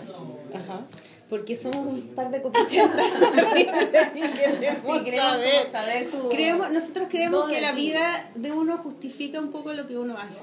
Ajá. 0.55 0.87
Porque 1.33 1.57
somos 1.57 1.87
un 1.87 2.09
par 2.14 2.31
de 2.31 2.42
copichetas. 2.42 3.07
y 4.14 4.21
queremos 5.03 5.68
saber. 5.73 6.11
tu... 6.11 6.29
Creemos, 6.29 6.71
nosotros 6.71 7.09
creemos 7.09 7.49
que 7.49 7.62
la 7.62 7.73
vida 7.73 8.29
de 8.35 8.53
uno 8.53 8.77
justifica 8.77 9.40
un 9.40 9.51
poco 9.51 9.73
lo 9.73 9.87
que 9.87 9.97
uno 9.97 10.18
hace, 10.18 10.42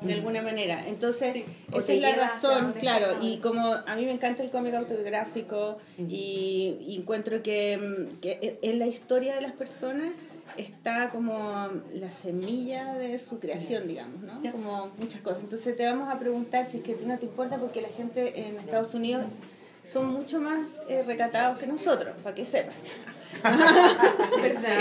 de 0.00 0.14
alguna 0.14 0.40
manera. 0.40 0.86
Entonces, 0.86 1.32
Sí. 1.32 1.44
Esa 1.74 1.92
es 1.92 2.00
la 2.00 2.14
razón, 2.14 2.74
claro. 2.78 3.16
Y 3.20 3.38
como 3.38 3.66
a 3.66 3.96
mí 3.96 4.04
me 4.06 4.12
encanta 4.12 4.44
el 4.44 4.50
cómic 4.50 4.74
autobiográfico 4.74 5.78
y, 5.98 6.76
y 6.86 6.94
encuentro 7.00 7.42
que, 7.42 7.76
mm, 7.76 8.20
que 8.20 8.60
en 8.62 8.78
la 8.78 8.86
historia 8.86 9.34
de 9.34 9.40
las 9.40 9.54
personas 9.54 10.12
está 10.56 11.10
como 11.10 11.68
la 11.94 12.12
semilla 12.12 12.94
de 12.94 13.18
su 13.18 13.40
creación, 13.40 13.88
digamos, 13.88 14.20
¿no? 14.22 14.52
Como 14.52 14.92
muchas 15.00 15.20
cosas. 15.20 15.42
Entonces 15.42 15.76
te 15.76 15.84
vamos 15.84 16.08
a 16.08 16.20
preguntar 16.20 16.64
si 16.64 16.76
es 16.76 16.84
que 16.84 16.92
a 16.92 16.96
ti 16.96 17.06
no 17.06 17.18
te 17.18 17.26
importa 17.26 17.58
porque 17.58 17.80
la 17.80 17.88
gente 17.88 18.46
en 18.46 18.56
Estados 18.58 18.94
Unidos 18.94 19.24
son 19.88 20.06
mucho 20.12 20.40
más 20.40 20.82
eh, 20.88 21.02
recatados 21.06 21.58
que 21.58 21.66
nosotros, 21.66 22.14
para 22.22 22.34
que 22.34 22.44
sepan. 22.44 22.74
¿Verdad? 23.42 24.78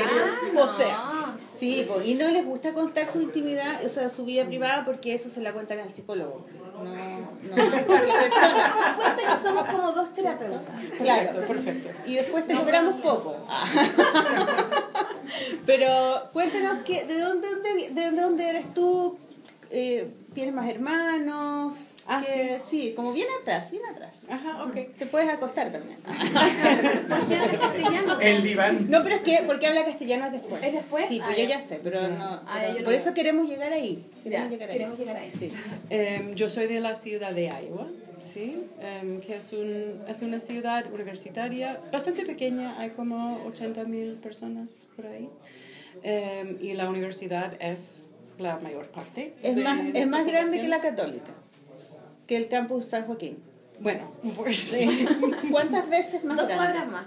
O 0.55 0.77
sea, 0.77 1.35
sí, 1.59 1.85
po, 1.87 2.01
y 2.01 2.13
no 2.15 2.27
les 2.29 2.45
gusta 2.45 2.73
contar 2.73 3.07
su 3.11 3.21
intimidad, 3.21 3.85
o 3.85 3.89
sea, 3.89 4.09
su 4.09 4.25
vida 4.25 4.45
privada, 4.45 4.83
porque 4.85 5.13
eso 5.13 5.29
se 5.29 5.41
la 5.41 5.53
cuentan 5.53 5.79
al 5.79 5.93
psicólogo. 5.93 6.45
No, 6.83 7.55
no. 7.55 7.55
Cuenta 7.85 9.15
que 9.31 9.37
somos 9.41 9.63
como 9.65 9.91
dos 9.93 10.13
terapeutas. 10.13 10.61
Claro, 10.99 11.41
Perfecto. 11.47 11.89
y 12.05 12.15
después 12.15 12.45
te 12.47 12.53
cobramos 12.55 12.95
poco. 13.01 13.35
Pero 15.65 16.29
cuéntanos 16.33 16.83
que, 16.83 17.05
de 17.05 17.19
dónde, 17.19 17.47
vi- 17.75 17.93
de 17.93 18.11
dónde 18.11 18.49
eres 18.49 18.73
tú, 18.73 19.17
Eh, 19.69 20.09
tienes 20.33 20.55
más 20.55 20.69
hermanos, 20.69 21.75
Ah, 22.09 22.23
que, 22.25 22.59
sí. 22.65 22.93
como 22.95 23.11
bien 23.11 23.27
atrás, 23.41 23.69
bien 23.69 23.83
atrás. 23.85 24.21
Ajá, 24.29 24.63
ok. 24.63 24.95
Te 24.97 25.05
puedes 25.07 25.27
acostar 25.29 25.71
también. 25.73 25.99
¿Por 25.99 27.27
qué 27.27 27.35
habla 27.35 27.59
castellano? 27.59 28.19
El 28.21 28.43
diván. 28.43 28.89
No, 28.89 29.03
pero 29.03 29.15
es 29.15 29.21
que, 29.21 29.39
porque 29.45 29.67
habla 29.67 29.83
castellano 29.83 30.25
es 30.27 30.31
después. 30.31 30.63
¿Es 30.63 30.73
después? 30.73 31.07
Sí, 31.09 31.19
Ah, 31.21 31.25
pues 31.27 31.37
yo 31.39 31.45
ya. 31.49 31.59
sé, 31.59 31.79
pero 31.83 32.07
no. 32.07 32.41
Ah, 32.47 32.63
pero 32.71 32.83
por 32.85 32.93
eso 32.93 33.13
queremos 33.13 33.47
llegar 33.49 33.73
ahí. 33.73 34.05
Queremos 34.23 34.45
Ya, 34.45 34.49
llegar 34.51 34.69
ahí. 34.69 34.77
queremos 34.77 34.99
llegar 34.99 35.17
ahí. 35.17 35.31
Sí. 35.37 35.51
Em, 35.89 36.33
yo 36.33 36.47
soy 36.49 36.67
de 36.67 36.79
la 36.79 36.95
ciudad 36.95 37.31
de 37.33 37.45
Iowa, 37.47 37.87
¿sí? 38.21 38.63
Em, 38.81 39.19
que 39.19 39.35
es, 39.35 39.51
un, 39.53 40.01
es 40.07 40.21
una 40.21 40.39
ciudad 40.39 40.85
universitaria 40.93 41.81
bastante 41.91 42.25
pequeña, 42.25 42.79
hay 42.79 42.91
como 42.91 43.43
80.000 43.51 44.19
personas 44.21 44.87
por 44.95 45.07
ahí. 45.07 45.29
Em, 46.03 46.57
y 46.61 46.73
la 46.73 46.89
universidad 46.89 47.53
es 47.59 48.11
la 48.37 48.57
mayor 48.59 48.87
parte. 48.91 49.33
Es 49.43 49.55
de 49.55 49.63
más, 49.63 49.81
es 49.93 50.07
más 50.07 50.25
grande 50.25 50.61
que 50.61 50.67
la 50.67 50.79
católica, 50.79 51.31
que 52.27 52.37
el 52.37 52.47
campus 52.49 52.85
San 52.85 53.05
Joaquín. 53.05 53.39
Bueno, 53.79 54.11
pues, 54.35 54.57
Sí. 54.59 55.07
¿Cuántas 55.51 55.89
veces 55.89 56.23
más 56.23 56.37
Dos 56.37 56.47
grande? 56.47 56.65
cuadras 56.65 56.87
más. 56.91 57.05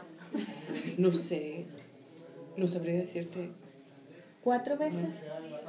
no 0.98 1.14
sé, 1.14 1.66
no 2.56 2.66
sabría 2.66 2.94
decirte. 2.94 3.50
¿Cuatro 4.42 4.76
veces? 4.76 5.06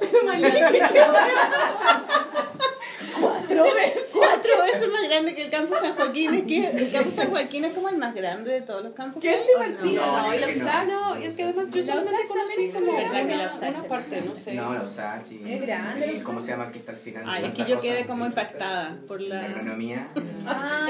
Cuatro 3.54 3.74
veces. 3.74 4.02
Cuatro 4.12 4.62
veces 4.62 4.88
más 4.92 5.02
grande 5.04 5.34
que 5.34 5.42
el 5.44 5.50
campus 5.50 5.78
San 5.78 5.94
Joaquín. 5.94 6.34
Es 6.34 6.42
que 6.44 6.66
el 6.70 6.90
campus 6.92 7.14
San 7.14 7.30
Joaquín 7.30 7.64
es 7.64 7.72
como 7.74 7.88
el 7.88 7.96
más 7.98 8.14
grande 8.14 8.52
de 8.52 8.60
todos 8.62 8.82
los 8.84 8.92
campus. 8.94 9.22
¿Qué 9.22 9.28
que 9.28 9.34
es 9.34 9.40
hay, 9.40 9.46
de 9.48 9.54
¿o 9.54 9.58
Valpino? 9.58 10.06
no? 10.06 10.12
No, 10.12 10.22
No, 10.22 10.32
y 10.32 10.36
es 10.36 10.40
la 10.40 10.46
que 10.46 10.54
no. 10.56 10.64
USACH. 10.64 10.86
No, 10.88 11.14
es 11.16 11.34
que 11.34 11.42
además 11.44 11.66
yo 11.70 11.80
La 11.80 11.86
solamente 11.86 12.28
conocí 12.28 12.64
es 12.64 12.74
como 12.74 12.86
como 12.86 12.98
¿Verdad 12.98 13.12
que 13.26 13.36
la 13.36 13.52
una, 13.68 13.78
es 13.78 13.84
parte, 13.84 14.22
no 14.22 14.34
sé. 14.34 14.54
No, 14.54 14.74
la 14.74 14.82
USACH 14.82 15.32
y, 15.32 15.52
Es 15.52 15.60
grande, 15.60 16.12
y 16.14 16.20
¿Cómo 16.20 16.40
se 16.40 16.48
llama 16.48 16.70
que 16.72 16.78
está 16.78 16.92
al 16.92 16.98
final? 16.98 17.24
Ay, 17.26 17.44
es 17.46 17.50
que 17.52 17.70
yo 17.70 17.78
quedé 17.80 18.06
como 18.06 18.26
impactada 18.26 18.96
por 19.06 19.20
La 19.20 19.44
agronomía. 19.44 20.08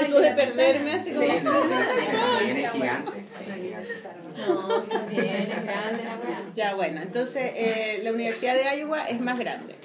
Eso 0.01 0.19
de 0.19 0.31
perderme 0.31 0.93
así 0.93 1.11
Sí, 1.11 1.27
como... 1.27 1.29
es 1.29 2.71
gigante. 2.71 3.11
es. 3.25 4.47
No, 4.47 4.67
también 4.83 5.25
es 5.25 5.47
grande 5.63 6.03
la. 6.03 6.17
Ya, 6.55 6.75
bueno, 6.75 7.01
entonces 7.01 7.51
eh, 7.55 8.01
la 8.03 8.11
Universidad 8.11 8.55
de 8.55 8.77
Iowa 8.79 9.05
es 9.05 9.19
más 9.19 9.37
grande 9.39 9.75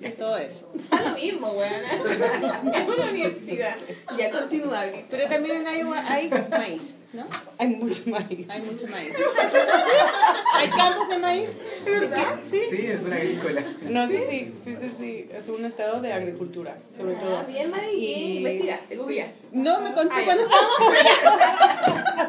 que 0.00 0.10
todo 0.10 0.36
eso. 0.38 0.70
Da 0.90 1.00
lo 1.02 1.10
mismo, 1.16 1.48
weón. 1.52 2.15
Es 2.24 2.88
una 2.88 3.10
universidad. 3.10 3.76
Ya 4.18 4.30
continúa. 4.30 4.84
Pero 5.10 5.26
también 5.28 5.66
en 5.66 5.78
Iowa 5.78 6.02
hay 6.08 6.30
maíz, 6.50 6.96
¿no? 7.12 7.26
Hay 7.58 7.68
mucho 7.68 8.02
maíz. 8.06 8.46
Hay 8.48 8.60
mucho 8.62 8.86
maíz. 8.88 9.12
¿Hay 10.54 10.68
campos 10.70 11.08
de 11.08 11.18
maíz? 11.18 11.50
¿Verdad? 11.84 12.40
Sí. 12.48 12.60
Sí, 12.68 12.86
es 12.86 13.04
una 13.04 13.16
agrícola. 13.16 13.62
No, 13.82 14.08
sí, 14.08 14.18
sí, 14.28 14.52
sí, 14.56 14.76
sí, 14.76 14.92
sí. 14.98 15.28
Es 15.32 15.48
un 15.48 15.64
estado 15.64 16.00
de 16.00 16.12
agricultura, 16.12 16.76
sobre 16.96 17.14
todo. 17.14 17.38
Ah, 17.38 17.44
bien, 17.46 17.70
Mari, 17.70 17.90
Y- 17.92 18.36
investigaste, 18.38 18.96
sí. 18.96 19.02
bien. 19.06 19.32
No, 19.52 19.80
me 19.80 19.92
contó 19.92 20.14
Ah, 20.14 20.22
cuando 20.24 20.42
estábamos. 20.44 20.76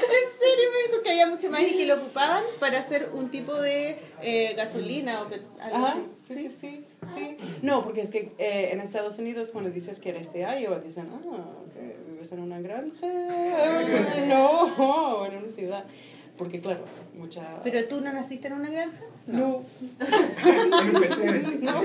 En 0.00 0.38
serio 0.38 0.70
me 0.72 0.88
dijo 0.88 1.02
que 1.02 1.10
había 1.10 1.26
mucho 1.26 1.50
maíz 1.50 1.72
y 1.72 1.76
que 1.78 1.86
lo 1.86 1.94
ocupaban 1.96 2.42
para 2.58 2.80
hacer 2.80 3.10
un 3.12 3.30
tipo 3.30 3.54
de 3.54 3.98
eh, 4.22 4.54
gasolina 4.56 5.22
o 5.22 5.24
algo 5.62 5.86
Ajá, 5.86 5.92
así. 5.92 6.34
sí, 6.34 6.48
sí, 6.48 6.50
sí, 6.60 6.84
sí. 7.14 7.36
No, 7.62 7.82
porque 7.84 8.00
es 8.02 8.10
que 8.10 8.32
eh, 8.38 8.70
en 8.72 8.80
Estados 8.80 9.18
Unidos 9.18 9.50
cuando 9.50 9.70
dices 9.70 10.00
que 10.00 10.10
eres 10.10 10.32
de 10.32 10.40
Iowa, 10.40 10.78
dicen, 10.78 11.08
ah, 11.12 11.44
que 11.74 11.96
vives 12.10 12.30
en 12.32 12.40
una 12.40 12.60
granja. 12.60 13.06
No, 14.28 15.26
en 15.26 15.36
una 15.42 15.52
ciudad. 15.52 15.84
porque 16.38 16.60
claro, 16.60 16.84
mucha... 17.14 17.60
¿Pero 17.62 17.86
tú 17.88 18.00
no 18.00 18.12
naciste 18.12 18.48
en 18.48 18.54
una 18.54 18.70
granja? 18.70 19.00
no, 19.26 19.62
En 20.46 20.72
un 20.72 20.92
pesebre. 21.00 21.42
no. 21.60 21.82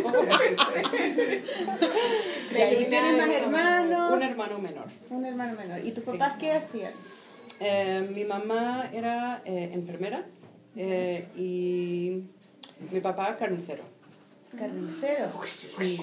¿Y 2.52 2.86
tienes 2.86 3.18
más 3.18 3.30
hermanos? 3.30 4.14
Un 4.14 4.22
hermano 4.24 4.60
menor. 4.60 4.86
Un 5.10 5.26
hermano 5.26 5.56
menor. 5.58 5.86
¿Y 5.86 5.92
tus 5.92 6.04
Sí. 6.04 6.12
papás 6.12 6.36
qué 6.40 6.52
hacían? 6.54 6.94
Eh, 7.60 8.08
mi 8.14 8.24
mamá 8.26 8.90
era 8.94 9.42
eh, 9.46 9.72
enfermera 9.74 10.26
eh, 10.76 11.26
y 11.38 12.24
mi 12.92 13.00
papá 13.02 13.36
carnicero. 13.38 13.84
Carnicero. 14.56 15.30
Sí. 15.48 16.00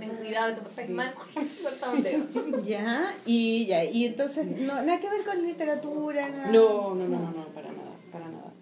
Ten 0.00 0.10
cuidado, 0.10 0.54
te 0.54 0.60
pasas 0.62 0.88
mal. 0.90 1.14
Corta 1.14 1.90
un 1.90 2.02
dedo. 2.02 2.62
Ya, 2.62 3.14
y 3.26 3.66
ya, 3.66 3.84
y 3.84 4.06
entonces 4.06 4.46
no, 4.46 4.82
nada 4.82 5.00
que 5.00 5.10
ver 5.10 5.24
con 5.24 5.42
literatura, 5.42 6.28
nada. 6.28 6.50
No, 6.50 6.94
no, 6.94 7.08
no, 7.08 7.18
no, 7.18 7.30
no, 7.30 7.46
para 7.48 7.72
nada, 7.72 7.96
para 8.12 8.28
nada. 8.28 8.52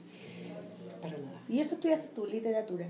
Para 1.00 1.18
nada. 1.18 1.42
¿Y 1.48 1.60
eso 1.60 1.74
estudiaste 1.74 2.08
tú, 2.08 2.26
literatura? 2.26 2.86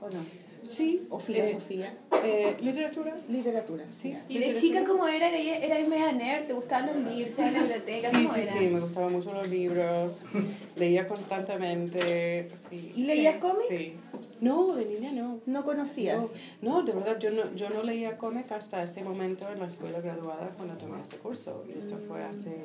¿O 0.00 0.08
no? 0.08 0.48
Sí. 0.62 1.06
¿O 1.08 1.18
filosofía? 1.18 1.96
Eh, 2.24 2.56
eh, 2.56 2.56
literatura. 2.60 3.16
literatura. 3.28 3.84
Sí. 3.92 4.16
¿Y 4.28 4.38
de 4.38 4.54
chica 4.54 4.84
cómo 4.84 5.06
era? 5.06 5.28
¿Eras 5.28 5.64
era 5.64 5.88
media 5.88 6.12
nerd? 6.12 6.46
¿Te 6.46 6.52
gustaban 6.52 6.86
los 6.86 7.14
libros? 7.14 7.30
¿Estabas 7.30 7.52
en 7.52 7.54
la 7.54 7.60
biblioteca? 7.62 8.10
Sí, 8.10 8.16
¿Cómo 8.16 8.34
sí, 8.34 8.40
era? 8.40 8.52
sí, 8.52 8.68
me 8.68 8.80
gustaban 8.80 9.12
mucho 9.12 9.32
los 9.32 9.48
libros, 9.48 10.30
leía 10.76 11.06
constantemente. 11.06 12.48
Sí, 12.68 12.92
¿Y 12.94 13.04
leías 13.04 13.34
sí, 13.34 13.40
cómics? 13.40 13.68
Sí. 13.68 13.96
No, 14.40 14.74
de 14.74 14.84
niña 14.84 15.12
no. 15.12 15.40
¿No 15.46 15.64
conocías? 15.64 16.18
No, 16.62 16.78
no, 16.78 16.82
de 16.82 16.92
verdad, 16.92 17.18
yo 17.18 17.30
no, 17.30 17.52
yo 17.54 17.70
no 17.70 17.82
leía 17.82 18.16
cómic 18.16 18.50
hasta 18.52 18.82
este 18.82 19.02
momento 19.02 19.50
en 19.50 19.58
la 19.58 19.66
escuela 19.66 20.00
graduada 20.00 20.50
cuando 20.56 20.76
tomé 20.76 21.00
este 21.00 21.16
curso. 21.16 21.64
Y 21.68 21.78
esto 21.78 21.96
fue 22.06 22.22
hace, 22.22 22.56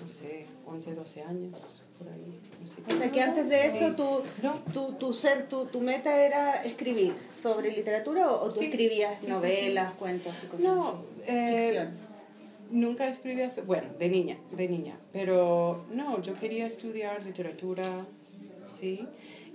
no 0.00 0.08
sé, 0.08 0.46
11, 0.66 0.94
12 0.94 1.22
años, 1.22 1.82
por 1.98 2.08
ahí. 2.08 2.40
Así 2.62 2.82
O 2.88 2.96
sea 2.98 3.10
que 3.12 3.20
antes 3.22 3.48
de 3.48 3.66
eso 3.66 3.88
Sí. 3.90 3.94
tu, 3.96 4.22
No. 4.42 4.54
tu, 4.72 4.92
tu, 4.94 5.12
ser, 5.12 5.48
tu, 5.48 5.66
tu 5.66 5.80
meta 5.80 6.16
era 6.24 6.64
escribir 6.64 7.14
sobre 7.40 7.70
literatura 7.72 8.30
o, 8.32 8.44
o 8.44 8.48
tú 8.48 8.58
Sí. 8.60 8.64
escribías 8.66 9.18
sí, 9.20 9.30
novelas, 9.30 9.92
cuentos 9.94 10.34
y 10.42 10.46
cosas 10.46 10.64
No, 10.66 10.88
así? 10.88 11.30
eh, 11.30 11.68
Ficción. 11.70 12.12
Nunca 12.70 13.06
escribí, 13.08 13.42
bueno, 13.66 13.88
de 13.98 14.08
niña, 14.08 14.38
de 14.50 14.66
niña, 14.68 14.98
pero 15.12 15.84
no, 15.92 16.22
yo 16.22 16.34
quería 16.40 16.66
estudiar 16.66 17.22
literatura, 17.22 17.84
sí, 18.66 19.06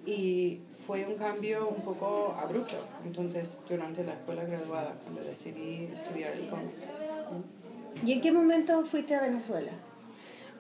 y 0.08 0.62
fue 0.86 1.06
un 1.06 1.16
cambio 1.16 1.68
un 1.68 1.84
poco 1.84 2.34
abrupto. 2.40 2.78
Entonces, 3.06 3.62
durante 3.68 4.06
la 4.06 4.14
escuela 4.14 4.46
graduada, 4.46 4.96
cuando 5.04 5.22
decidí 5.22 5.90
estudiar 5.94 6.32
el 6.32 6.50
cómic 6.50 6.72
¿Y 8.06 8.14
en 8.14 8.22
qué 8.22 8.32
momento 8.32 8.86
fuiste 8.86 9.16
a 9.16 9.22
Venezuela? 9.22 9.72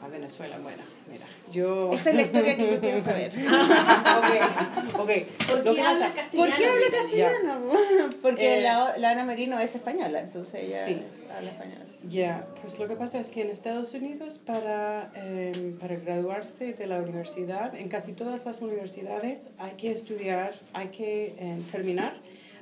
A 0.01 0.07
Venezuela, 0.07 0.57
bueno, 0.61 0.83
mira, 1.11 1.25
yo... 1.51 1.91
Esa 1.91 2.09
es 2.11 2.15
la 2.15 2.21
historia 2.23 2.55
que 2.55 2.71
yo 2.71 2.79
quiero 2.79 3.01
saber. 3.01 3.33
ok, 3.37 4.99
ok. 4.99 5.11
¿Por 5.47 5.65
Lo 5.65 5.73
qué 5.73 5.81
pasa- 5.81 6.13
castellano? 6.13 6.31
¿Por 6.35 6.55
qué 6.55 6.65
habla 6.67 6.85
Mira? 6.89 7.01
castellano? 7.01 7.71
Porque 8.21 8.59
Eh, 8.59 8.61
la, 8.61 8.97
la 8.97 9.09
Ana 9.11 9.23
Merino 9.23 9.59
es 9.59 9.73
española, 9.75 10.19
entonces 10.21 10.63
ella 10.63 10.85
Sí. 10.85 11.01
es- 11.13 11.29
habla 11.31 11.51
español. 11.51 11.79
Ya, 12.07 12.47
pues 12.61 12.79
lo 12.79 12.87
que 12.87 12.95
pasa 12.95 13.19
es 13.19 13.29
que 13.29 13.41
en 13.41 13.49
Estados 13.49 13.93
Unidos 13.93 14.37
para, 14.45 15.11
em, 15.15 15.77
para 15.77 15.95
graduarse 15.97 16.73
de 16.73 16.87
la 16.87 16.99
universidad, 17.01 17.75
en 17.75 17.89
casi 17.89 18.13
todas 18.13 18.45
las 18.45 18.61
universidades 18.61 19.49
hay 19.57 19.71
que 19.73 19.91
estudiar, 19.91 20.53
hay 20.73 20.87
que 20.89 21.35
em, 21.37 21.61
terminar 21.63 22.15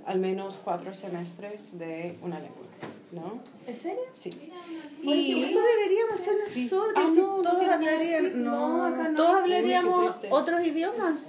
al 0.06 0.19
menos 0.19 0.60
cuatro 0.63 0.93
semestres 0.95 1.78
de 1.78 2.15
una 2.24 2.39
lengua, 2.39 2.65
¿no? 3.12 3.39
¿En 3.67 3.76
serio? 3.76 4.02
Sí. 4.13 4.30
Y 5.13 5.44
eso 5.44 5.60
deberíamos 5.62 6.12
hacer 6.20 6.39
Sí. 6.39 6.63
nosotros. 6.63 6.94
Ah, 6.96 7.08
si 7.10 7.18
no, 7.22 7.38
no 7.38 7.41
todos 7.41 7.62
hablarían, 7.68 8.44
no, 8.44 8.78
no, 8.78 8.86
acá 8.86 9.10
no. 9.10 9.15
todos 9.18 9.36
hablaríamos 9.41 10.20
otros 10.30 10.62
idiomas. 10.65 11.20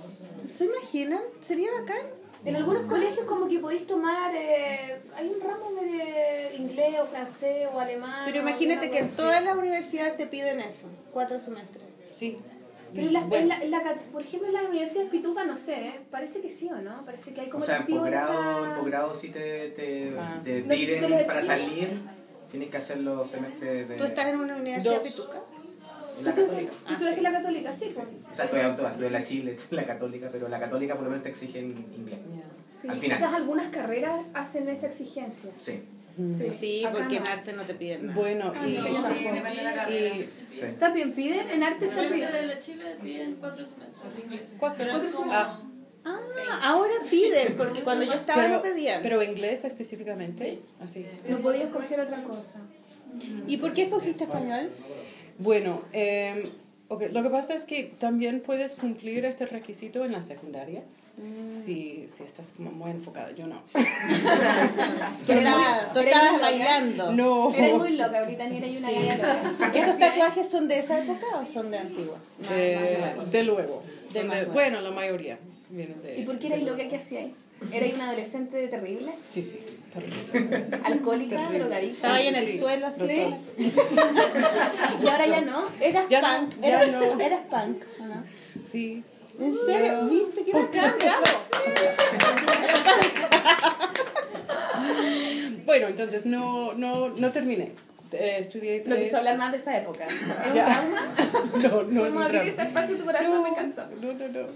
¿Se 0.54 0.64
imaginan? 0.64 1.20
Sería 1.42 1.70
bacán. 1.72 1.98
En 2.44 2.54
algunos 2.54 2.84
colegios 2.84 3.24
como 3.26 3.48
que 3.48 3.58
podéis 3.58 3.86
tomar, 3.88 4.32
eh, 4.34 5.00
hay 5.16 5.28
un 5.28 5.40
ramo 5.40 5.70
de 5.80 6.54
inglés 6.56 6.94
o 7.02 7.06
francés 7.06 7.66
o 7.74 7.80
alemán. 7.80 8.22
Pero 8.24 8.38
o 8.38 8.42
imagínate 8.42 8.90
que 8.90 8.98
en 9.00 9.08
todas 9.10 9.42
las 9.42 9.56
universidades 9.56 10.16
te 10.16 10.26
piden 10.26 10.60
eso, 10.60 10.86
cuatro 11.12 11.40
semestres. 11.40 11.82
Sí. 12.12 12.38
Pero 12.94 13.08
en 13.08 13.12
la, 13.14 13.20
Bueno, 13.22 13.42
en 13.42 13.48
la- 13.48 13.64
en 13.64 13.70
la 13.72 13.96
por 14.12 14.22
ejemplo, 14.22 14.46
en 14.48 14.54
las 14.54 14.64
universidades 14.66 15.10
pituca, 15.10 15.44
no 15.44 15.56
sé, 15.58 15.74
¿eh? 15.88 16.00
parece 16.08 16.40
que 16.40 16.48
sí 16.50 16.70
o 16.70 16.76
no, 16.80 17.04
parece 17.04 17.34
que 17.34 17.40
hay 17.40 17.48
O 17.48 17.50
como 17.50 17.64
sea, 17.64 17.78
en 17.78 17.86
posgrado, 17.86 18.32
esa- 18.62 18.70
en 18.70 18.76
posgrado 18.78 19.14
sí 19.14 19.28
te, 19.30 19.70
te, 19.70 20.12
Ah. 20.16 20.40
te 20.44 20.62
No 20.62 20.72
sé 20.72 20.76
si 20.80 20.86
te 20.86 21.06
piden 21.06 21.26
para 21.26 21.42
salir, 21.42 22.00
tienes 22.56 22.70
que 22.70 22.76
hacer 22.78 22.98
los 23.00 23.28
semestres 23.28 23.86
de 23.88 23.96
¿Tú 23.96 24.04
estás 24.04 24.26
en 24.28 24.40
una 24.40 24.56
universidad 24.56 24.94
Dos. 25.00 25.08
pituca? 25.08 25.38
en 26.18 26.24
la 26.24 26.34
católica. 26.34 26.72
¿Tú 26.86 26.92
estudiaste 26.94 27.20
la 27.20 27.32
católica? 27.32 27.74
Sí, 27.74 27.90
pues. 27.94 27.98
O 28.32 28.34
sea, 28.34 28.44
estoy 28.46 28.60
auto, 28.60 28.88
estudié 28.88 29.10
la 29.10 29.22
Chile, 29.22 29.52
estudié 29.52 29.82
la 29.82 29.86
católica, 29.86 30.28
pero 30.32 30.48
la 30.48 30.58
católica 30.58 30.94
por 30.94 31.04
lo 31.04 31.10
menos 31.10 31.22
te 31.24 31.28
exigen 31.28 31.84
inglés. 31.94 32.18
ya. 32.34 32.42
Sí, 32.80 32.88
Al 32.88 32.96
final. 32.96 33.18
Quizás 33.18 33.34
algunas 33.34 33.70
carreras 33.70 34.20
hacen 34.32 34.66
esa 34.70 34.86
exigencia. 34.86 35.50
Sí, 35.58 35.82
Sí, 36.16 36.50
Sí, 36.58 36.86
porque 36.90 37.20
no. 37.20 37.26
en 37.26 37.30
arte 37.30 37.52
no 37.52 37.62
te 37.64 37.74
piden 37.74 38.06
nada. 38.06 38.18
Bueno, 38.18 38.50
Ah, 38.56 38.66
y, 38.66 38.72
no, 38.72 38.84
Sí, 39.12 39.24
depende 39.24 39.58
de 39.58 39.62
la 39.64 39.74
carrera. 39.74 40.14
y 40.16 40.30
sí. 40.54 40.66
¿También 40.80 41.12
piden? 41.12 41.50
En 41.50 41.62
arte 41.62 41.84
está 41.84 41.96
Normalmente 41.96 42.32
piden. 42.32 42.48
de 42.48 42.54
la 42.54 42.60
Chile 42.60 42.84
piden 43.02 43.36
cuatro 43.38 43.66
semestres. 43.66 44.56
Cuatro. 44.58 44.84
Cuatro 44.90 45.08
es 45.10 45.14
como- 45.14 45.32
Ah. 45.34 45.60
Ah, 46.08 46.60
ahora 46.62 46.94
piden, 47.10 47.56
porque 47.56 47.82
cuando 47.82 48.04
yo 48.04 48.12
estaba 48.12 48.42
pero, 48.42 48.54
no 48.54 48.62
pedían. 48.62 49.02
pero 49.02 49.22
inglés 49.24 49.64
específicamente, 49.64 50.60
así. 50.80 51.04
No 51.28 51.38
podía 51.38 51.64
escoger 51.64 51.98
otra 51.98 52.22
cosa. 52.22 52.60
¿Y 53.48 53.56
por 53.56 53.74
qué 53.74 53.82
escogiste 53.84 54.24
español? 54.24 54.70
Bueno, 55.38 55.82
eh, 55.92 56.44
ok, 56.86 57.04
lo 57.12 57.24
que 57.24 57.30
pasa 57.30 57.54
es 57.54 57.64
que 57.64 57.92
también 57.98 58.40
puedes 58.40 58.74
cumplir 58.76 59.24
este 59.24 59.46
requisito 59.46 60.04
en 60.04 60.12
la 60.12 60.22
secundaria. 60.22 60.84
Si, 61.50 62.06
si 62.14 62.22
estás 62.24 62.52
como 62.52 62.70
muy 62.70 62.90
enfocada, 62.90 63.32
yo 63.32 63.46
no. 63.46 63.62
Tú 63.72 65.32
Eres 65.32 65.44
estabas, 65.44 65.96
eres 65.96 66.14
loca. 66.14 66.38
bailando. 66.40 67.12
No. 67.12 67.54
Eres 67.54 67.74
muy 67.74 67.90
loca, 67.96 68.22
Britannia, 68.22 68.66
y 68.66 68.76
una 68.76 68.90
galla 68.90 69.16
loca. 69.16 69.72
¿Esos 69.74 69.98
tatuajes 69.98 70.48
son 70.50 70.68
de 70.68 70.78
esa 70.78 70.98
época 71.02 71.24
o 71.42 71.46
son 71.46 71.70
de 71.70 71.78
antiguos? 71.78 72.18
De, 72.48 73.14
de 73.30 73.42
luego. 73.44 73.82
De 74.12 74.24
de- 74.24 74.44
bueno, 74.46 74.80
la 74.82 74.90
mayoría 74.90 75.38
vienen 75.70 76.02
de. 76.02 76.18
¿Y 76.20 76.24
por 76.24 76.38
qué 76.38 76.48
erais 76.48 76.62
loca? 76.64 76.86
¿Qué 76.86 76.96
hacíais? 76.96 77.32
¿Erais 77.72 77.94
una 77.94 78.08
adolescente 78.10 78.68
terrible? 78.68 79.12
Sí, 79.22 79.42
sí, 79.42 79.58
terrible. 79.94 80.78
¿Alcohólica? 80.84 81.36
Terrible. 81.36 81.58
¿Drogadicta? 81.60 81.94
Estaba 81.96 82.14
ahí 82.16 82.26
en 82.28 82.34
Sí, 82.34 82.40
el 82.40 82.46
sí, 82.52 82.58
suelo 82.58 82.86
así. 82.86 83.16
dos. 83.20 83.50
¿Y 85.02 85.08
ahora 85.08 85.26
ya 85.26 85.40
no? 85.40 85.64
Eras 85.80 86.04
Ya 86.08 86.20
no, 86.20 86.28
punk. 86.50 86.60
ya 86.60 86.68
eras, 86.82 86.92
no. 86.92 87.20
eras 87.20 87.40
punk. 87.50 87.82
¿o 88.00 88.04
no? 88.04 88.22
Sí. 88.66 89.02
¿En 89.38 89.54
serio? 89.54 90.06
¿Viste 90.06 90.44
qué 90.44 90.52
bacán? 90.52 90.94
Bravo. 90.98 91.26
Bueno, 95.64 95.88
entonces 95.88 96.24
no, 96.24 96.74
no, 96.74 97.08
no 97.10 97.32
terminé. 97.32 97.72
Eh, 98.12 98.36
estudié 98.38 98.84
No 98.86 98.94
tres- 98.94 99.06
quiso 99.06 99.16
hablar 99.18 99.36
más 99.36 99.50
de 99.50 99.58
esa 99.58 99.76
época. 99.76 100.04
¿Es 100.06 100.46
un 100.46 100.52
trauma? 100.54 101.12
No, 101.62 101.82
no 101.82 102.00
Podemos 102.02 102.22
abrir 102.22 102.40
ese 102.42 102.62
espacio 102.62 102.92
en 102.94 102.98
tu 103.00 103.04
corazón, 103.04 103.34
no, 103.34 103.42
me 103.42 103.48
encantó. 103.48 103.84
No, 104.00 104.12
no, 104.12 104.28
no. 104.28 104.46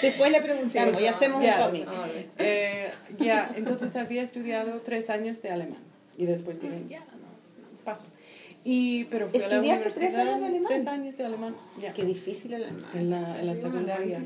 Después 0.00 0.32
le 0.32 0.40
preguntamos 0.40 0.98
y 1.00 1.06
hacemos 1.06 1.42
Ya. 1.42 1.66
un 1.68 1.84
cómic. 1.84 1.88
Eh, 2.38 2.90
ya, 3.18 3.50
entonces 3.54 3.94
había 3.96 4.22
estudiado 4.22 4.80
tres 4.80 5.10
años 5.10 5.42
de 5.42 5.50
alemán. 5.50 5.78
Y 6.16 6.24
después 6.24 6.62
dije, 6.62 6.82
ya, 6.88 7.00
no, 7.00 7.28
paso. 7.84 8.06
Y, 8.68 9.04
pero 9.04 9.28
fui 9.28 9.40
a 9.40 9.48
la 9.48 9.54
¿Estudiaste 9.54 9.82
tres 9.84 9.96
universidad. 9.96 10.26
años 10.26 10.40
de 10.40 10.46
alemán? 10.46 10.66
Tres 10.66 10.86
años 10.88 11.16
de 11.16 11.24
alemán, 11.24 11.56
ya. 11.80 11.92
Qué 11.92 12.04
difícil 12.04 12.52
el 12.52 12.64
alemán. 12.64 12.90
En 12.94 13.10
la, 13.10 13.40
en 13.40 13.46
la 13.46 13.54
secundaria. 13.54 14.20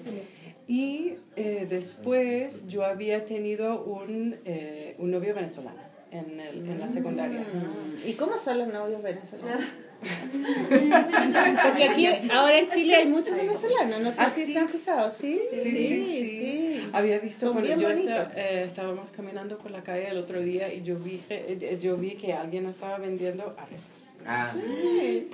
Y 0.67 1.15
eh, 1.37 1.67
después 1.69 2.67
yo 2.67 2.87
había 2.87 3.27
tenido 3.27 3.85
un, 3.85 4.37
eh, 4.47 4.95
un 4.99 5.11
novio 5.11 5.35
venezolano 5.35 5.83
en, 6.11 6.41
el, 6.41 6.67
en 6.71 6.81
la 6.81 6.89
secundaria. 6.89 7.41
Mm. 7.41 8.09
¿Y 8.09 8.15
cómo 8.15 8.39
son 8.39 8.61
los 8.61 8.69
novios 8.73 9.03
venezolanos? 9.03 9.63
Porque 10.01 11.85
aquí, 11.85 12.07
ahora 12.33 12.59
en 12.59 12.69
Chile 12.71 12.97
hay 12.97 13.07
muchos 13.09 13.37
venezolanos, 13.37 14.01
no 14.01 14.11
sé 14.11 14.17
Ah, 14.19 14.31
si 14.35 14.47
sí. 14.47 14.53
se 14.53 14.59
han 14.59 14.69
fijado, 14.69 15.11
¿sí? 15.11 15.41
Sí, 15.51 15.63
sí, 15.63 15.71
sí. 16.41 16.91
Había 16.93 17.19
visto 17.19 17.47
Son 17.47 17.55
cuando 17.55 17.77
yo 17.77 17.89
esta- 17.91 18.31
eh, 18.37 18.65
estábamos 18.65 19.11
caminando 19.11 19.59
por 19.59 19.71
la 19.71 19.83
calle 19.83 20.09
el 20.09 20.19
otro 20.19 20.41
día 20.41 20.73
y 20.73 20.83
yo 20.83 20.97
vi 20.99 21.19
que, 21.19 21.59
eh, 21.61 21.79
yo 21.81 21.97
vi 21.97 22.13
que 22.15 22.33
alguien 22.33 22.67
estaba 22.67 22.99
vendiendo 22.99 23.55
arepas. 23.59 24.15
Ah, 24.27 24.53
sí. 24.55 25.31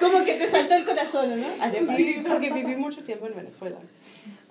Como 0.00 0.24
que 0.24 0.34
te 0.34 0.46
saltó 0.48 0.74
el 0.74 0.84
corazón, 0.84 1.40
¿no? 1.40 1.46
Así. 1.60 1.78
Sí, 1.96 2.22
porque 2.26 2.50
viví 2.52 2.76
mucho 2.76 3.02
tiempo 3.02 3.26
en 3.26 3.36
Venezuela. 3.36 3.76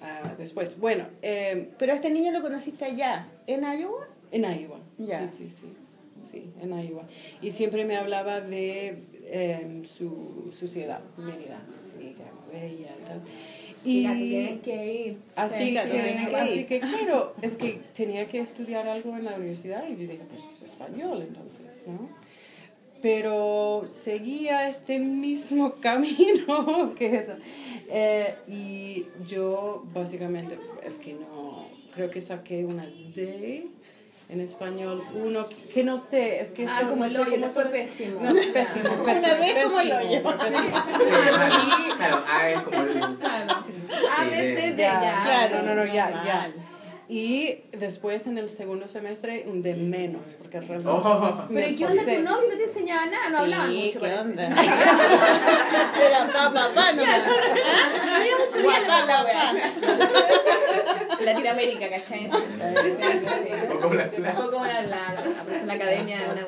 Ah, 0.02 0.34
después, 0.38 0.80
bueno, 0.80 1.08
eh, 1.22 1.70
Pero 1.78 1.92
a 1.94 1.96
este 1.96 2.10
niño 2.10 2.32
lo 2.32 2.42
conociste 2.42 2.86
allá, 2.86 3.28
en 3.48 3.62
Iowa. 3.64 4.08
en 4.32 4.44
Iowa. 4.44 4.80
Ya. 4.98 5.28
Sí, 5.28 5.38
sí, 5.38 5.50
sí. 5.50 5.74
Sí, 6.20 6.52
en 6.62 6.72
Iowa. 6.72 7.08
Y 7.42 7.52
siempre 7.52 7.86
me 7.86 7.96
hablaba 7.98 8.42
de 8.42 9.04
eh, 9.26 9.82
su, 9.86 10.52
su 10.52 10.68
ciudad, 10.68 11.02
Mérida. 11.18 11.62
Sí, 11.80 12.16
que 12.16 12.24
era 12.24 12.32
muy 12.34 12.60
bella 12.60 12.96
y 13.00 13.06
tal. 13.06 13.22
Y 13.84 14.02
tienes 14.02 14.62
que 14.62 14.94
ir. 14.94 15.18
Así 15.36 15.74
que, 15.74 15.90
que 15.90 16.36
así 16.36 16.66
que, 16.66 16.80
claro, 16.80 17.34
es 17.42 17.56
que 17.56 17.80
tenía 17.94 18.28
que 18.28 18.40
estudiar 18.40 18.88
algo 18.88 19.16
en 19.16 19.26
la 19.26 19.36
universidad 19.36 19.88
y 19.88 19.92
yo 19.92 20.02
dije, 20.02 20.26
pues 20.30 20.64
español 20.64 21.22
entonces, 21.22 21.86
¿no? 21.88 22.10
pero 23.02 23.84
seguía 23.86 24.68
este 24.70 25.00
mismo 25.00 25.76
camino 25.82 26.94
que 26.98 27.16
eso. 27.16 27.34
Eh, 27.90 28.36
y 28.48 29.06
yo 29.28 29.86
básicamente, 29.94 30.58
es 30.84 30.98
que 30.98 31.14
no, 31.14 31.66
creo 31.94 32.10
que 32.10 32.22
saqué 32.22 32.66
una 32.66 32.86
D 32.86 33.68
en 34.30 34.42
español, 34.42 35.04
uno 35.16 35.46
que 35.74 35.84
no 35.86 35.98
sé, 35.98 36.42
es 36.42 36.52
que 36.52 36.66
Ah, 36.68 36.76
esto 36.80 36.90
como 36.90 37.02
no 37.02 37.06
el 37.06 37.12
sé 37.14 37.20
hoyo, 37.22 37.40
te 37.46 37.50
fue 37.50 37.66
pésimo. 37.66 38.20
No, 38.22 38.30
pésimo, 38.30 38.54
pésimo. 38.54 39.04
Una 39.04 39.36
D 39.36 39.64
como 39.64 39.80
el 39.80 39.90
pésimo, 39.90 40.10
hoyo. 40.10 40.24
pésimo. 40.38 40.84
Sí, 40.98 41.14
claro, 41.96 41.96
claro, 41.98 42.24
A 42.28 42.50
es 42.50 42.60
como 42.62 42.82
el... 42.84 43.00
Claro. 43.18 43.54
A, 43.56 44.24
B, 44.26 44.32
C, 44.36 44.72
D, 44.72 44.78
Ya, 44.78 45.22
claro, 45.24 45.62
no, 45.64 45.76
no, 45.76 45.86
ya, 45.86 46.06
normal. 46.10 46.26
ya. 46.26 46.52
Y 47.10 47.62
después 47.72 48.28
en 48.28 48.38
el 48.38 48.50
segundo 48.50 48.90
semestre 48.90 49.46
un 49.48 49.64
de 49.64 49.76
menos, 49.76 50.34
porque 50.34 50.60
realmente 50.60 50.90
Oh. 50.92 51.46
Pero 51.48 51.78
¿qué 51.78 51.86
onda 51.86 52.04
tu 52.04 52.10
novio? 52.22 52.50
No 52.50 52.58
te 52.58 52.64
enseñaba 52.66 53.06
nada, 53.06 53.30
no 53.30 53.38
hablaban 53.38 53.70
Sí, 53.72 53.84
mucho. 53.96 54.00
¿qué 54.06 54.14
onda? 54.14 54.44
Era 56.06 56.28
pa, 56.34 56.54
pa, 56.54 56.70
pa, 56.76 56.92
no 56.92 57.06
No 57.06 57.12
había 58.14 58.38
mucho 58.38 58.58
diálogo. 58.60 59.30
Latinoamérica, 61.24 61.90
¿cachai? 61.90 62.30
Sí, 62.30 63.04
sí, 63.12 63.28
sí. 63.46 63.74
O 63.76 63.80
como 63.80 63.94
la- 63.96 64.04
Un 64.06 64.36
poco 64.36 64.52
como 64.52 64.66
la, 64.66 64.82
la, 64.84 65.14
la 65.14 65.44
persona 65.44 65.74
academia 65.74 66.20
de 66.20 66.32
una 66.32 66.46